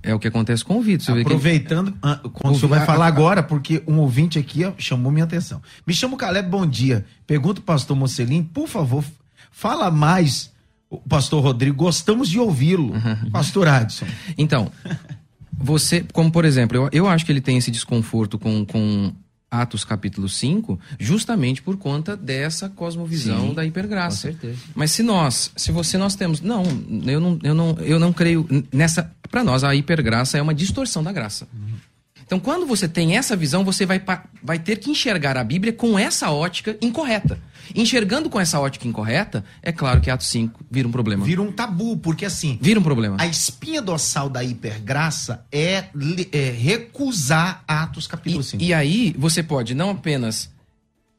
é 0.03 0.13
o 0.13 0.19
que 0.19 0.27
acontece 0.27 0.63
com 0.63 0.77
o 0.77 0.81
Vitor. 0.81 1.15
Vê 1.15 1.21
que- 1.23 1.27
Aproveitando, 1.27 1.93
ah, 2.03 2.19
quando 2.31 2.53
o 2.55 2.57
senhor 2.59 2.69
vai 2.69 2.85
falar 2.85 3.07
agora, 3.07 3.41
porque 3.41 3.81
um 3.87 3.97
ouvinte 3.97 4.37
aqui 4.37 4.63
ó, 4.63 4.73
chamou 4.77 5.11
minha 5.11 5.23
atenção. 5.25 5.59
Me 5.87 5.93
chamo 5.93 6.15
Caleb, 6.15 6.47
bom 6.49 6.67
dia. 6.67 7.03
Pergunta 7.25 7.61
o 7.61 7.63
pastor 7.63 7.97
Mocelin, 7.97 8.43
por 8.43 8.67
favor, 8.67 9.03
fala 9.51 9.89
mais, 9.89 10.51
o 10.87 10.97
pastor 10.97 11.41
Rodrigo, 11.43 11.75
gostamos 11.77 12.29
de 12.29 12.37
ouvi-lo. 12.39 12.93
Pastor 13.31 13.67
Adson. 13.67 14.05
Então, 14.37 14.71
você, 15.51 16.05
como 16.13 16.31
por 16.31 16.45
exemplo, 16.45 16.77
eu, 16.77 16.89
eu 16.91 17.07
acho 17.09 17.25
que 17.25 17.31
ele 17.31 17.41
tem 17.41 17.57
esse 17.57 17.71
desconforto 17.71 18.37
com, 18.37 18.63
com 18.65 19.11
Atos 19.51 19.83
capítulo 19.83 20.29
5, 20.29 20.79
justamente 20.99 21.61
por 21.61 21.77
conta 21.77 22.15
dessa 22.15 22.69
cosmovisão 22.69 23.49
Sim, 23.49 23.53
da 23.53 23.65
hipergraça. 23.65 24.27
com 24.27 24.33
certeza. 24.33 24.59
Mas 24.75 24.91
se 24.91 25.01
nós, 25.01 25.51
se 25.55 25.71
você 25.71 25.97
nós 25.97 26.15
temos, 26.15 26.41
não, 26.41 26.63
eu 27.05 27.19
não, 27.19 27.39
eu 27.41 27.55
não, 27.55 27.77
eu 27.79 27.99
não 27.99 28.13
creio 28.13 28.47
nessa, 28.71 29.11
para 29.29 29.43
nós 29.43 29.63
a 29.63 29.73
hipergraça 29.73 30.37
é 30.37 30.41
uma 30.41 30.53
distorção 30.53 31.03
da 31.03 31.11
graça. 31.11 31.47
Então, 32.29 32.39
quando 32.39 32.67
você 32.67 32.87
tem 32.87 33.17
essa 33.17 33.35
visão, 33.35 33.63
você 33.63 33.87
vai, 33.87 33.99
vai 34.43 34.59
ter 34.59 34.77
que 34.77 34.91
enxergar 34.91 35.35
a 35.35 35.43
Bíblia 35.43 35.73
com 35.73 35.97
essa 35.97 36.29
ótica 36.29 36.77
incorreta. 36.79 37.39
Enxergando 37.75 38.29
com 38.29 38.39
essa 38.39 38.59
ótica 38.59 38.87
incorreta, 38.87 39.43
é 39.61 39.71
claro 39.71 40.01
que 40.01 40.09
Atos 40.09 40.27
5 40.27 40.65
vira 40.69 40.87
um 40.87 40.91
problema. 40.91 41.25
Vira 41.25 41.41
um 41.41 41.51
tabu, 41.51 41.97
porque 41.97 42.25
assim. 42.25 42.57
Vira 42.61 42.79
um 42.79 42.83
problema. 42.83 43.17
A 43.19 43.27
espinha 43.27 43.81
dorsal 43.81 44.29
da 44.29 44.43
hipergraça 44.43 45.45
é, 45.51 45.85
é 46.31 46.51
recusar 46.51 47.63
Atos 47.67 48.07
capítulo 48.07 48.43
5. 48.43 48.63
E 48.63 48.73
aí, 48.73 49.15
você 49.17 49.43
pode 49.43 49.73
não 49.73 49.91
apenas. 49.91 50.49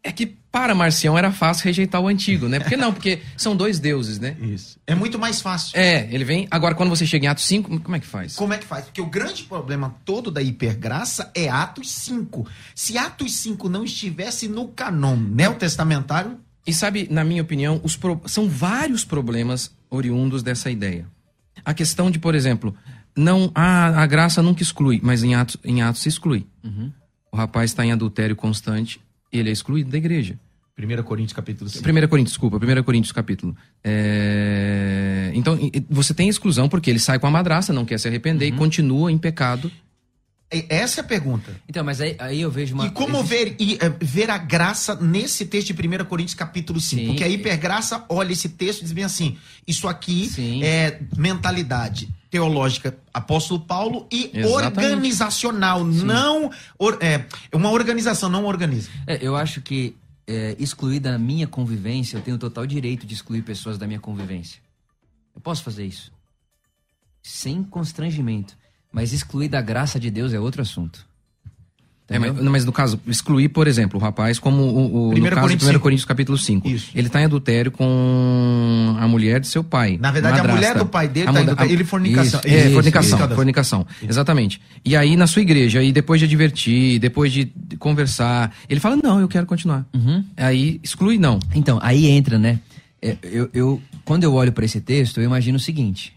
É 0.02 0.10
que 0.10 0.26
para 0.26 0.74
Marcião 0.74 1.16
era 1.18 1.30
fácil 1.30 1.64
rejeitar 1.66 2.00
o 2.00 2.08
antigo, 2.08 2.48
né? 2.48 2.58
Porque 2.58 2.76
não, 2.76 2.90
porque 2.92 3.20
são 3.36 3.54
dois 3.54 3.78
deuses, 3.78 4.18
né? 4.18 4.34
Isso. 4.40 4.78
É 4.86 4.94
muito 4.94 5.18
mais 5.18 5.42
fácil. 5.42 5.78
É, 5.78 6.08
ele 6.10 6.24
vem. 6.24 6.48
Agora, 6.50 6.74
quando 6.74 6.88
você 6.88 7.04
chega 7.06 7.26
em 7.26 7.28
Atos 7.28 7.44
5, 7.44 7.80
como 7.80 7.94
é 7.96 8.00
que 8.00 8.06
faz? 8.06 8.34
Como 8.34 8.52
é 8.54 8.58
que 8.58 8.64
faz? 8.66 8.86
Porque 8.86 9.00
o 9.02 9.06
grande 9.06 9.42
problema 9.44 9.94
todo 10.04 10.30
da 10.30 10.40
hipergraça 10.42 11.30
é 11.34 11.50
Atos 11.50 11.90
5. 11.90 12.46
Se 12.74 12.96
Atos 12.96 13.36
5 13.36 13.68
não 13.68 13.84
estivesse 13.84 14.48
no 14.48 14.68
canon 14.68 15.16
neotestamentário, 15.16 16.38
E 16.66 16.72
sabe, 16.72 17.06
na 17.10 17.24
minha 17.24 17.42
opinião, 17.42 17.78
pro- 18.00 18.20
são 18.26 18.48
vários 18.48 19.04
problemas 19.04 19.70
oriundos 19.90 20.42
dessa 20.42 20.70
ideia. 20.70 21.06
A 21.64 21.74
questão 21.74 22.10
de, 22.10 22.18
por 22.18 22.34
exemplo, 22.34 22.74
não 23.16 23.50
ah, 23.54 24.02
a 24.02 24.06
graça 24.06 24.42
nunca 24.42 24.62
exclui, 24.62 24.98
mas 25.02 25.22
em 25.22 25.34
Atos, 25.34 25.56
em 25.64 25.82
Atos 25.82 26.02
se 26.02 26.08
exclui. 26.08 26.46
O 27.32 27.36
rapaz 27.36 27.70
está 27.70 27.84
em 27.84 27.92
adultério 27.92 28.34
constante, 28.36 29.00
ele 29.32 29.48
é 29.48 29.52
excluído 29.52 29.90
da 29.90 29.98
igreja. 29.98 30.38
1 30.78 31.02
Coríntios 31.02 31.34
capítulo 31.34 31.68
5. 31.68 31.86
1 31.86 32.08
Coríntios, 32.08 32.32
desculpa, 32.32 32.56
1 32.56 32.82
Coríntios 32.82 33.12
capítulo. 33.12 33.56
É, 33.84 35.30
Então, 35.34 35.58
você 35.88 36.14
tem 36.14 36.28
exclusão 36.28 36.68
porque 36.68 36.88
ele 36.88 36.98
sai 36.98 37.18
com 37.18 37.26
a 37.26 37.30
madraça, 37.30 37.72
não 37.72 37.84
quer 37.84 37.98
se 37.98 38.08
arrepender 38.08 38.46
e 38.46 38.52
continua 38.52 39.12
em 39.12 39.18
pecado. 39.18 39.70
Essa 40.68 41.00
é 41.00 41.02
a 41.02 41.06
pergunta. 41.06 41.54
Então, 41.68 41.84
mas 41.84 42.00
aí, 42.00 42.16
aí 42.18 42.40
eu 42.40 42.50
vejo 42.50 42.74
uma. 42.74 42.86
E 42.86 42.90
como 42.90 43.22
ver, 43.22 43.54
e, 43.58 43.74
eh, 43.80 43.88
ver 44.00 44.30
a 44.30 44.36
graça 44.38 44.96
nesse 44.96 45.46
texto 45.46 45.72
de 45.72 45.88
1 45.88 46.04
Coríntios 46.06 46.34
capítulo 46.34 46.80
5? 46.80 47.00
Sim. 47.02 47.06
Porque 47.08 47.22
a 47.22 47.28
hipergraça 47.28 48.04
olha 48.08 48.32
esse 48.32 48.48
texto 48.48 48.80
e 48.80 48.82
diz 48.82 48.92
bem 48.92 49.04
assim: 49.04 49.38
isso 49.66 49.86
aqui 49.86 50.28
é 50.64 51.00
mentalidade 51.16 52.08
teológica 52.28 52.96
apóstolo 53.14 53.60
Paulo 53.60 54.06
e 54.10 54.30
Exatamente. 54.34 54.78
organizacional, 54.78 55.84
não 55.84 56.50
or- 56.78 56.98
é, 57.00 57.24
uma 57.52 57.70
organização, 57.70 58.28
não 58.28 58.44
um 58.44 58.46
organismo. 58.46 58.92
É, 59.06 59.18
eu 59.20 59.36
acho 59.36 59.60
que 59.60 59.94
é, 60.26 60.56
excluir 60.58 60.98
da 61.00 61.16
minha 61.18 61.46
convivência, 61.46 62.16
eu 62.16 62.22
tenho 62.22 62.38
total 62.38 62.66
direito 62.66 63.06
de 63.06 63.14
excluir 63.14 63.42
pessoas 63.42 63.78
da 63.78 63.86
minha 63.86 64.00
convivência. 64.00 64.60
Eu 65.34 65.40
posso 65.40 65.62
fazer 65.62 65.84
isso. 65.86 66.12
Sem 67.22 67.62
constrangimento. 67.62 68.56
Mas 68.92 69.12
excluir 69.12 69.48
da 69.48 69.60
graça 69.60 69.98
de 70.00 70.10
Deus 70.10 70.32
é 70.32 70.40
outro 70.40 70.62
assunto. 70.62 71.08
É, 72.12 72.18
mas, 72.18 72.32
mas 72.42 72.64
no 72.64 72.72
caso, 72.72 73.00
excluir, 73.06 73.50
por 73.50 73.68
exemplo, 73.68 73.96
o 73.96 74.02
rapaz, 74.02 74.40
como 74.40 74.62
o, 74.64 75.02
o 75.02 75.04
no 75.06 75.10
Primeiro 75.12 75.36
caso 75.36 75.46
Coríntios 75.46 75.60
de 75.62 75.70
1 75.70 75.72
cinco. 75.74 75.82
Coríntios 75.84 76.04
capítulo 76.04 76.36
5. 76.36 76.66
Ele 76.68 77.06
está 77.06 77.20
em 77.20 77.24
adultério 77.24 77.70
com 77.70 78.96
a 78.98 79.06
mulher 79.06 79.38
de 79.38 79.46
seu 79.46 79.62
pai. 79.62 79.96
Na 80.00 80.10
verdade, 80.10 80.34
a 80.40 80.42
madrasta. 80.42 80.56
mulher 80.60 80.78
do 80.78 80.86
pai 80.86 81.06
dele 81.06 81.28
A 81.28 81.32
tá 81.32 81.38
em 81.38 81.42
adultério. 81.44 81.72
Ele 81.72 81.84
fornicação. 81.84 82.40
Isso, 82.40 82.48
é, 82.48 82.64
Isso, 82.64 82.74
fornicação, 82.74 83.18
isso. 83.26 83.34
fornicação. 83.36 83.86
Exatamente. 84.02 84.60
E 84.84 84.96
aí, 84.96 85.14
na 85.14 85.28
sua 85.28 85.42
igreja, 85.42 85.80
e 85.84 85.92
depois 85.92 86.18
de 86.20 86.24
advertir, 86.26 86.98
depois 86.98 87.32
de 87.32 87.52
conversar, 87.78 88.52
ele 88.68 88.80
fala, 88.80 88.96
não, 89.00 89.20
eu 89.20 89.28
quero 89.28 89.46
continuar. 89.46 89.86
Aí, 90.36 90.80
exclui 90.82 91.16
não. 91.16 91.38
Então, 91.54 91.78
aí 91.80 92.06
entra, 92.06 92.40
né? 92.40 92.58
É, 93.00 93.16
eu, 93.22 93.48
eu- 93.54 93.80
quando 94.04 94.24
eu 94.24 94.34
olho 94.34 94.50
para 94.50 94.64
esse 94.64 94.80
texto, 94.80 95.18
eu 95.20 95.24
imagino 95.24 95.58
o 95.58 95.60
seguinte: 95.60 96.12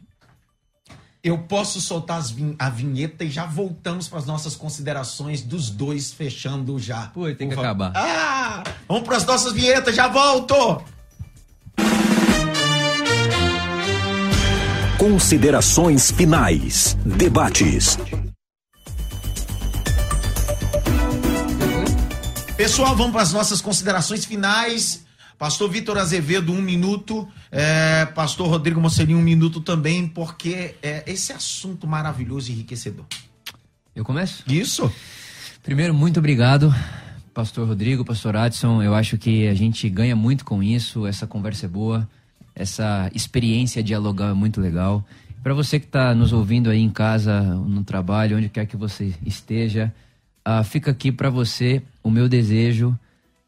Eu 1.24 1.38
posso 1.38 1.80
soltar 1.80 2.18
as 2.18 2.32
vin- 2.32 2.54
a 2.60 2.70
vinheta 2.70 3.24
e 3.24 3.32
já 3.32 3.46
voltamos 3.46 4.10
para 4.10 4.20
as 4.20 4.26
nossas 4.26 4.58
considerações 4.58 5.42
dos 5.42 5.70
dois 5.70 6.12
fechando 6.12 6.78
já. 6.78 7.08
Pô, 7.14 7.34
tem 7.34 7.48
que 7.48 7.54
acabar. 7.54 7.94
Ah! 7.96 8.62
Vamos 8.90 9.04
para 9.04 9.16
as 9.16 9.26
nossas 9.26 9.54
vinhetas, 9.54 9.96
já 9.96 10.10
volto! 10.10 10.84
Considerações 14.98 16.12
finais. 16.12 16.98
Debates. 17.06 17.98
Pessoal, 22.58 22.96
vamos 22.98 23.14
para 23.14 23.22
as 23.22 23.32
nossas 23.32 23.62
considerações 23.62 24.26
finais. 24.26 25.03
Pastor 25.44 25.70
Vitor 25.70 25.98
Azevedo, 25.98 26.54
um 26.54 26.62
minuto. 26.62 27.28
É, 27.52 28.06
Pastor 28.06 28.48
Rodrigo 28.48 28.80
Mocelinho, 28.80 29.18
um 29.18 29.22
minuto 29.22 29.60
também, 29.60 30.08
porque 30.08 30.76
é, 30.82 31.04
esse 31.06 31.34
assunto 31.34 31.86
maravilhoso 31.86 32.50
e 32.50 32.54
enriquecedor. 32.54 33.04
Eu 33.94 34.06
começo? 34.06 34.46
Isso. 34.48 34.90
Primeiro, 35.62 35.94
muito 35.94 36.18
obrigado, 36.18 36.74
Pastor 37.34 37.68
Rodrigo, 37.68 38.06
Pastor 38.06 38.38
Adson. 38.38 38.82
Eu 38.82 38.96
acho 38.96 39.18
que 39.18 39.46
a 39.50 39.54
gente 39.54 39.90
ganha 39.90 40.16
muito 40.16 40.46
com 40.46 40.64
isso. 40.64 41.06
Essa 41.06 41.28
conversa 41.28 41.66
é 41.66 41.70
boa. 41.70 42.08
Essa 42.56 43.12
experiência 43.14 43.84
dialogal 43.84 44.30
é 44.30 44.34
muito 44.34 44.62
legal. 44.62 45.06
Para 45.44 45.54
você 45.54 45.78
que 45.78 45.88
está 45.88 46.16
nos 46.16 46.32
ouvindo 46.32 46.70
aí 46.70 46.80
em 46.80 46.90
casa, 46.90 47.42
no 47.42 47.84
trabalho, 47.84 48.38
onde 48.38 48.48
quer 48.48 48.66
que 48.66 48.78
você 48.78 49.14
esteja, 49.26 49.94
ah, 50.46 50.64
fica 50.64 50.92
aqui 50.92 51.12
para 51.12 51.30
você 51.30 51.84
o 52.02 52.10
meu 52.10 52.30
desejo 52.30 52.98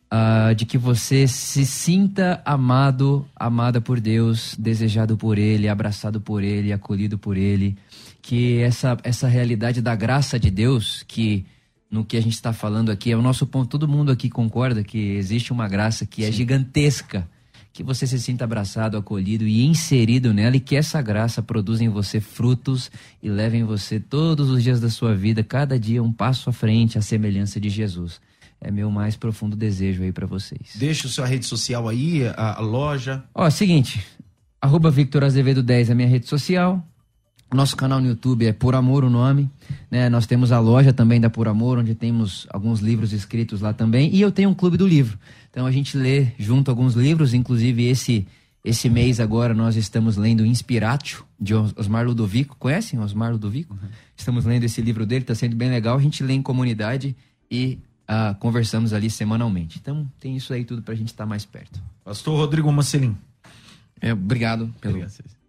ah, 0.10 0.53
de 0.53 0.65
que 0.65 0.77
você 0.77 1.27
se 1.27 1.65
sinta 1.65 2.41
amado, 2.45 3.26
amada 3.36 3.82
por 3.82 3.99
Deus, 3.99 4.56
desejado 4.57 5.18
por 5.18 5.38
Ele, 5.38 5.68
abraçado 5.68 6.22
por 6.22 6.44
Ele, 6.44 6.72
acolhido 6.72 7.18
por 7.18 7.38
Ele. 7.38 7.76
Que 8.22 8.60
essa, 8.60 8.98
essa 9.03 9.27
realidade 9.27 9.82
da 9.82 9.95
graça 9.95 10.40
de 10.40 10.49
Deus, 10.49 11.03
que 11.07 11.45
no 11.90 12.03
que 12.03 12.18
a 12.18 12.22
gente 12.22 12.34
está 12.34 12.52
falando 12.53 12.91
aqui, 12.91 13.11
é 13.11 13.18
o 13.18 13.22
nosso 13.22 13.45
ponto. 13.45 13.69
Todo 13.69 13.88
mundo 13.88 14.11
aqui 14.11 14.30
concorda 14.30 14.84
que 14.84 14.98
existe 14.98 15.52
uma 15.52 15.68
graça 15.68 16.06
que 16.06 16.23
é 16.23 16.32
gigantesca. 16.32 17.27
Que 17.72 17.84
você 17.84 18.07
se 18.07 18.18
sinta 18.19 18.45
abraçado, 18.45 18.95
acolhido 18.95 19.45
e 19.45 19.65
inserido 19.65 20.34
nela, 20.34 20.56
e 20.56 20.61
que 20.61 20.77
essa 20.77 21.02
graça 21.02 21.41
produza 21.41 21.84
em 21.84 21.90
você 21.90 22.22
frutos 22.22 22.90
e 23.22 23.27
leve 23.27 23.57
em 23.57 23.65
você 23.65 23.99
todos 23.99 24.49
os 24.49 24.64
dias 24.64 24.80
da 24.80 24.90
sua 24.90 25.14
vida, 25.14 25.44
cada 25.44 25.77
dia 25.77 26.02
um 26.02 26.11
passo 26.11 26.49
à 26.49 26.53
frente, 26.53 26.98
à 26.98 27.02
semelhança 27.02 27.60
de 27.60 27.69
Jesus. 27.69 28.22
É 28.61 28.72
meu 28.72 28.90
mais 28.90 29.15
profundo 29.15 29.56
desejo 29.56 30.02
aí 30.03 30.11
para 30.11 30.26
vocês. 30.26 30.72
Deixa 30.76 31.07
o 31.07 31.10
sua 31.10 31.26
rede 31.27 31.45
social 31.45 31.88
aí, 31.88 32.26
a, 32.36 32.57
a 32.57 32.61
loja. 32.61 33.23
Ó, 33.34 33.48
seguinte, 33.49 34.03
arroba 34.61 34.90
Victor 34.90 35.23
Azevedo 35.23 35.61
10 35.61 35.90
é 35.90 35.91
a 35.91 35.95
minha 35.95 36.07
rede 36.07 36.27
social. 36.27 36.84
Nosso 37.53 37.77
canal 37.77 38.02
no 38.02 38.07
YouTube 38.07 38.45
é 38.48 38.52
Por 38.52 38.73
Amor 38.73 39.03
o 39.03 39.10
nome. 39.10 39.49
Né? 39.91 40.10
Nós 40.10 40.26
temos 40.26 40.52
a 40.52 40.60
loja 40.60 40.91
também 40.91 41.22
da 41.22 41.30
Por 41.30 41.48
Amor, 41.48 41.77
onde 41.77 41.94
temos 41.94 42.48
alguns 42.49 42.80
livros 42.80 43.14
escritos 43.14 43.61
lá 43.61 43.72
também. 43.72 44.10
E 44.14 44.19
eu 44.19 44.32
tenho 44.32 44.49
um 44.49 44.53
clube 44.53 44.77
do 44.77 44.88
livro. 44.88 45.18
Então 45.52 45.65
a 45.65 45.72
gente 45.72 45.95
lê 45.95 46.27
junto 46.40 46.72
alguns 46.72 46.95
livros, 46.95 47.34
inclusive 47.34 47.86
esse 47.86 48.27
esse 48.64 48.90
mês 48.90 49.19
agora 49.19 49.53
nós 49.53 49.76
estamos 49.76 50.18
lendo 50.18 50.44
Inspiratio, 50.44 51.23
de 51.40 51.53
Os- 51.53 51.72
Osmar 51.77 52.03
Ludovico. 52.03 52.56
Conhecem 52.57 52.99
Osmar 52.99 53.32
Ludovico? 53.32 53.77
Estamos 54.18 54.44
lendo 54.44 54.64
esse 54.64 54.82
livro 54.82 55.06
dele, 55.06 55.22
está 55.22 55.36
sendo 55.36 55.56
bem 55.56 55.69
legal. 55.69 55.95
A 55.95 56.02
gente 56.02 56.23
lê 56.23 56.34
em 56.34 56.41
comunidade 56.41 57.15
e 57.49 57.77
ah, 58.07 58.36
conversamos 58.40 58.94
ali 58.94 59.10
semanalmente. 59.10 59.80
Então 59.80 60.10
tem 60.19 60.36
isso 60.36 60.53
aí 60.53 60.64
tudo 60.64 60.82
para 60.82 60.94
a 60.94 60.98
gente 60.98 61.10
estar 61.10 61.26
mais 61.26 61.45
perto. 61.45 61.82
Pastor 62.03 62.38
Rodrigo 62.38 62.72
Mocelin. 62.72 63.18
É, 63.99 64.14
obrigado 64.14 64.73
pelo, 64.80 65.06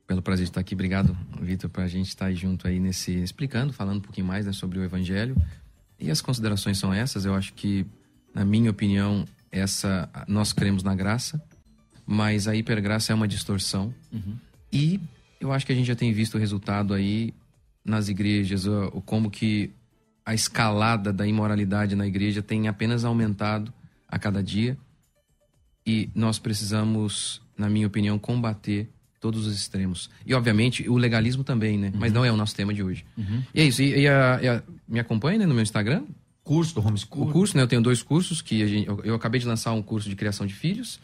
pelo 0.06 0.22
prazer 0.22 0.44
de 0.44 0.50
estar 0.50 0.60
aqui. 0.60 0.74
Obrigado, 0.74 1.16
Vitor, 1.40 1.68
para 1.68 1.84
a 1.84 1.88
gente 1.88 2.08
estar 2.08 2.32
junto 2.32 2.66
aí 2.66 2.78
nesse 2.78 3.12
explicando, 3.12 3.72
falando 3.72 3.98
um 3.98 4.02
pouquinho 4.02 4.26
mais 4.26 4.46
né, 4.46 4.52
sobre 4.52 4.78
o 4.78 4.84
Evangelho. 4.84 5.36
E 5.98 6.10
as 6.10 6.20
considerações 6.20 6.78
são 6.78 6.92
essas. 6.92 7.24
Eu 7.24 7.34
acho 7.34 7.52
que, 7.54 7.86
na 8.34 8.44
minha 8.44 8.70
opinião, 8.70 9.26
essa 9.50 10.08
nós 10.28 10.52
cremos 10.52 10.82
na 10.82 10.94
graça, 10.94 11.42
mas 12.06 12.46
a 12.46 12.54
hipergraça 12.54 13.12
é 13.12 13.14
uma 13.14 13.26
distorção. 13.26 13.92
Uhum. 14.12 14.36
E 14.72 15.00
eu 15.40 15.52
acho 15.52 15.66
que 15.66 15.72
a 15.72 15.74
gente 15.74 15.86
já 15.86 15.96
tem 15.96 16.12
visto 16.12 16.36
o 16.36 16.38
resultado 16.38 16.94
aí 16.94 17.34
nas 17.84 18.08
igrejas, 18.08 18.66
o, 18.66 18.86
o, 18.94 19.02
como 19.02 19.30
que 19.30 19.70
a 20.26 20.34
escalada 20.34 21.12
da 21.12 21.24
imoralidade 21.24 21.94
na 21.94 22.04
igreja 22.04 22.42
tem 22.42 22.66
apenas 22.66 23.04
aumentado 23.04 23.72
a 24.08 24.18
cada 24.18 24.42
dia. 24.42 24.76
E 25.86 26.10
nós 26.16 26.36
precisamos, 26.36 27.40
na 27.56 27.70
minha 27.70 27.86
opinião, 27.86 28.18
combater 28.18 28.90
todos 29.20 29.46
os 29.46 29.54
extremos. 29.54 30.10
E, 30.26 30.34
obviamente, 30.34 30.88
o 30.90 30.96
legalismo 30.96 31.44
também, 31.44 31.78
né? 31.78 31.90
Uhum. 31.94 32.00
Mas 32.00 32.12
não 32.12 32.24
é 32.24 32.32
o 32.32 32.36
nosso 32.36 32.56
tema 32.56 32.74
de 32.74 32.82
hoje. 32.82 33.04
Uhum. 33.16 33.40
E 33.54 33.60
é 33.60 33.64
isso. 33.64 33.80
E, 33.80 34.00
e, 34.00 34.08
a, 34.08 34.40
e 34.42 34.48
a, 34.48 34.62
me 34.88 34.98
acompanha 34.98 35.38
né, 35.38 35.46
no 35.46 35.54
meu 35.54 35.62
Instagram? 35.62 36.02
Curso 36.42 36.74
do 36.74 36.84
homeschool. 36.84 37.28
O 37.28 37.32
curso, 37.32 37.56
né? 37.56 37.62
Eu 37.62 37.68
tenho 37.68 37.80
dois 37.80 38.02
cursos 38.02 38.42
que 38.42 38.66
gente, 38.66 38.88
eu, 38.88 39.00
eu, 39.04 39.14
acabei 39.14 39.40
de 39.40 39.46
lançar 39.46 39.72
um 39.72 39.82
curso 39.82 40.08
de 40.08 40.16
criação 40.16 40.44
de 40.44 40.54
filhos. 40.54 40.98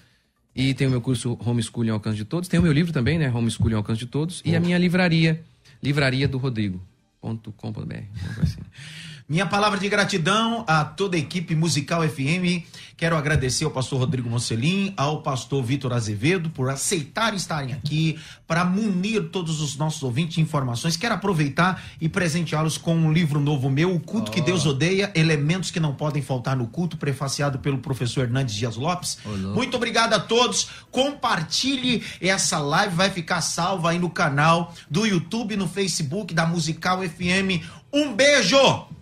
E 0.54 0.74
tem 0.74 0.88
o 0.88 0.90
meu 0.90 1.00
curso 1.00 1.38
Homeschooling 1.44 1.90
ao 1.90 1.96
Alcance 1.96 2.16
de 2.16 2.24
Todos. 2.24 2.48
Tem 2.48 2.58
o 2.58 2.62
meu 2.62 2.72
livro 2.72 2.92
também, 2.92 3.18
né? 3.18 3.32
Homeschooling 3.32 3.74
ao 3.74 3.78
Alcance 3.78 4.00
de 4.00 4.06
Todos. 4.06 4.42
E 4.44 4.54
a 4.56 4.60
minha 4.60 4.76
livraria, 4.78 5.42
Livraria 5.80 6.26
do 6.26 6.38
Rodrigo.com.br. 6.38 7.94
Assim. 8.42 8.60
Minha 9.28 9.46
palavra 9.46 9.78
de 9.78 9.88
gratidão 9.88 10.64
a 10.66 10.84
toda 10.84 11.16
a 11.16 11.18
equipe 11.18 11.54
musical 11.54 12.06
FM. 12.06 12.64
Quero 12.96 13.16
agradecer 13.16 13.64
ao 13.64 13.70
pastor 13.70 14.00
Rodrigo 14.00 14.28
Mocelin, 14.28 14.92
ao 14.96 15.22
pastor 15.22 15.62
Vitor 15.64 15.92
Azevedo 15.92 16.50
por 16.50 16.70
aceitar 16.70 17.34
estarem 17.34 17.72
aqui 17.72 18.18
para 18.46 18.64
munir 18.64 19.30
todos 19.30 19.60
os 19.60 19.76
nossos 19.76 20.02
ouvintes 20.02 20.34
de 20.34 20.40
informações. 20.40 20.96
Quero 20.96 21.14
aproveitar 21.14 21.82
e 22.00 22.08
presenteá-los 22.08 22.78
com 22.78 22.94
um 22.94 23.12
livro 23.12 23.40
novo 23.40 23.70
meu, 23.70 23.94
O 23.94 24.00
Culto 24.00 24.30
oh. 24.30 24.34
que 24.34 24.40
Deus 24.40 24.66
Odeia, 24.66 25.10
Elementos 25.14 25.70
que 25.70 25.80
não 25.80 25.94
podem 25.94 26.22
faltar 26.22 26.56
no 26.56 26.66
culto, 26.66 26.96
prefaciado 26.96 27.58
pelo 27.58 27.78
professor 27.78 28.22
Hernandes 28.22 28.54
Dias 28.54 28.76
Lopes. 28.76 29.18
Oh, 29.24 29.36
Muito 29.54 29.76
obrigado 29.76 30.14
a 30.14 30.20
todos. 30.20 30.68
Compartilhe 30.90 32.04
essa 32.20 32.58
live, 32.58 32.94
vai 32.94 33.10
ficar 33.10 33.40
salva 33.40 33.90
aí 33.90 33.98
no 33.98 34.10
canal 34.10 34.74
do 34.90 35.06
YouTube, 35.06 35.56
no 35.56 35.66
Facebook 35.66 36.34
da 36.34 36.46
Musical 36.46 37.02
FM. 37.02 37.64
Um 37.92 38.14
beijo! 38.14 39.01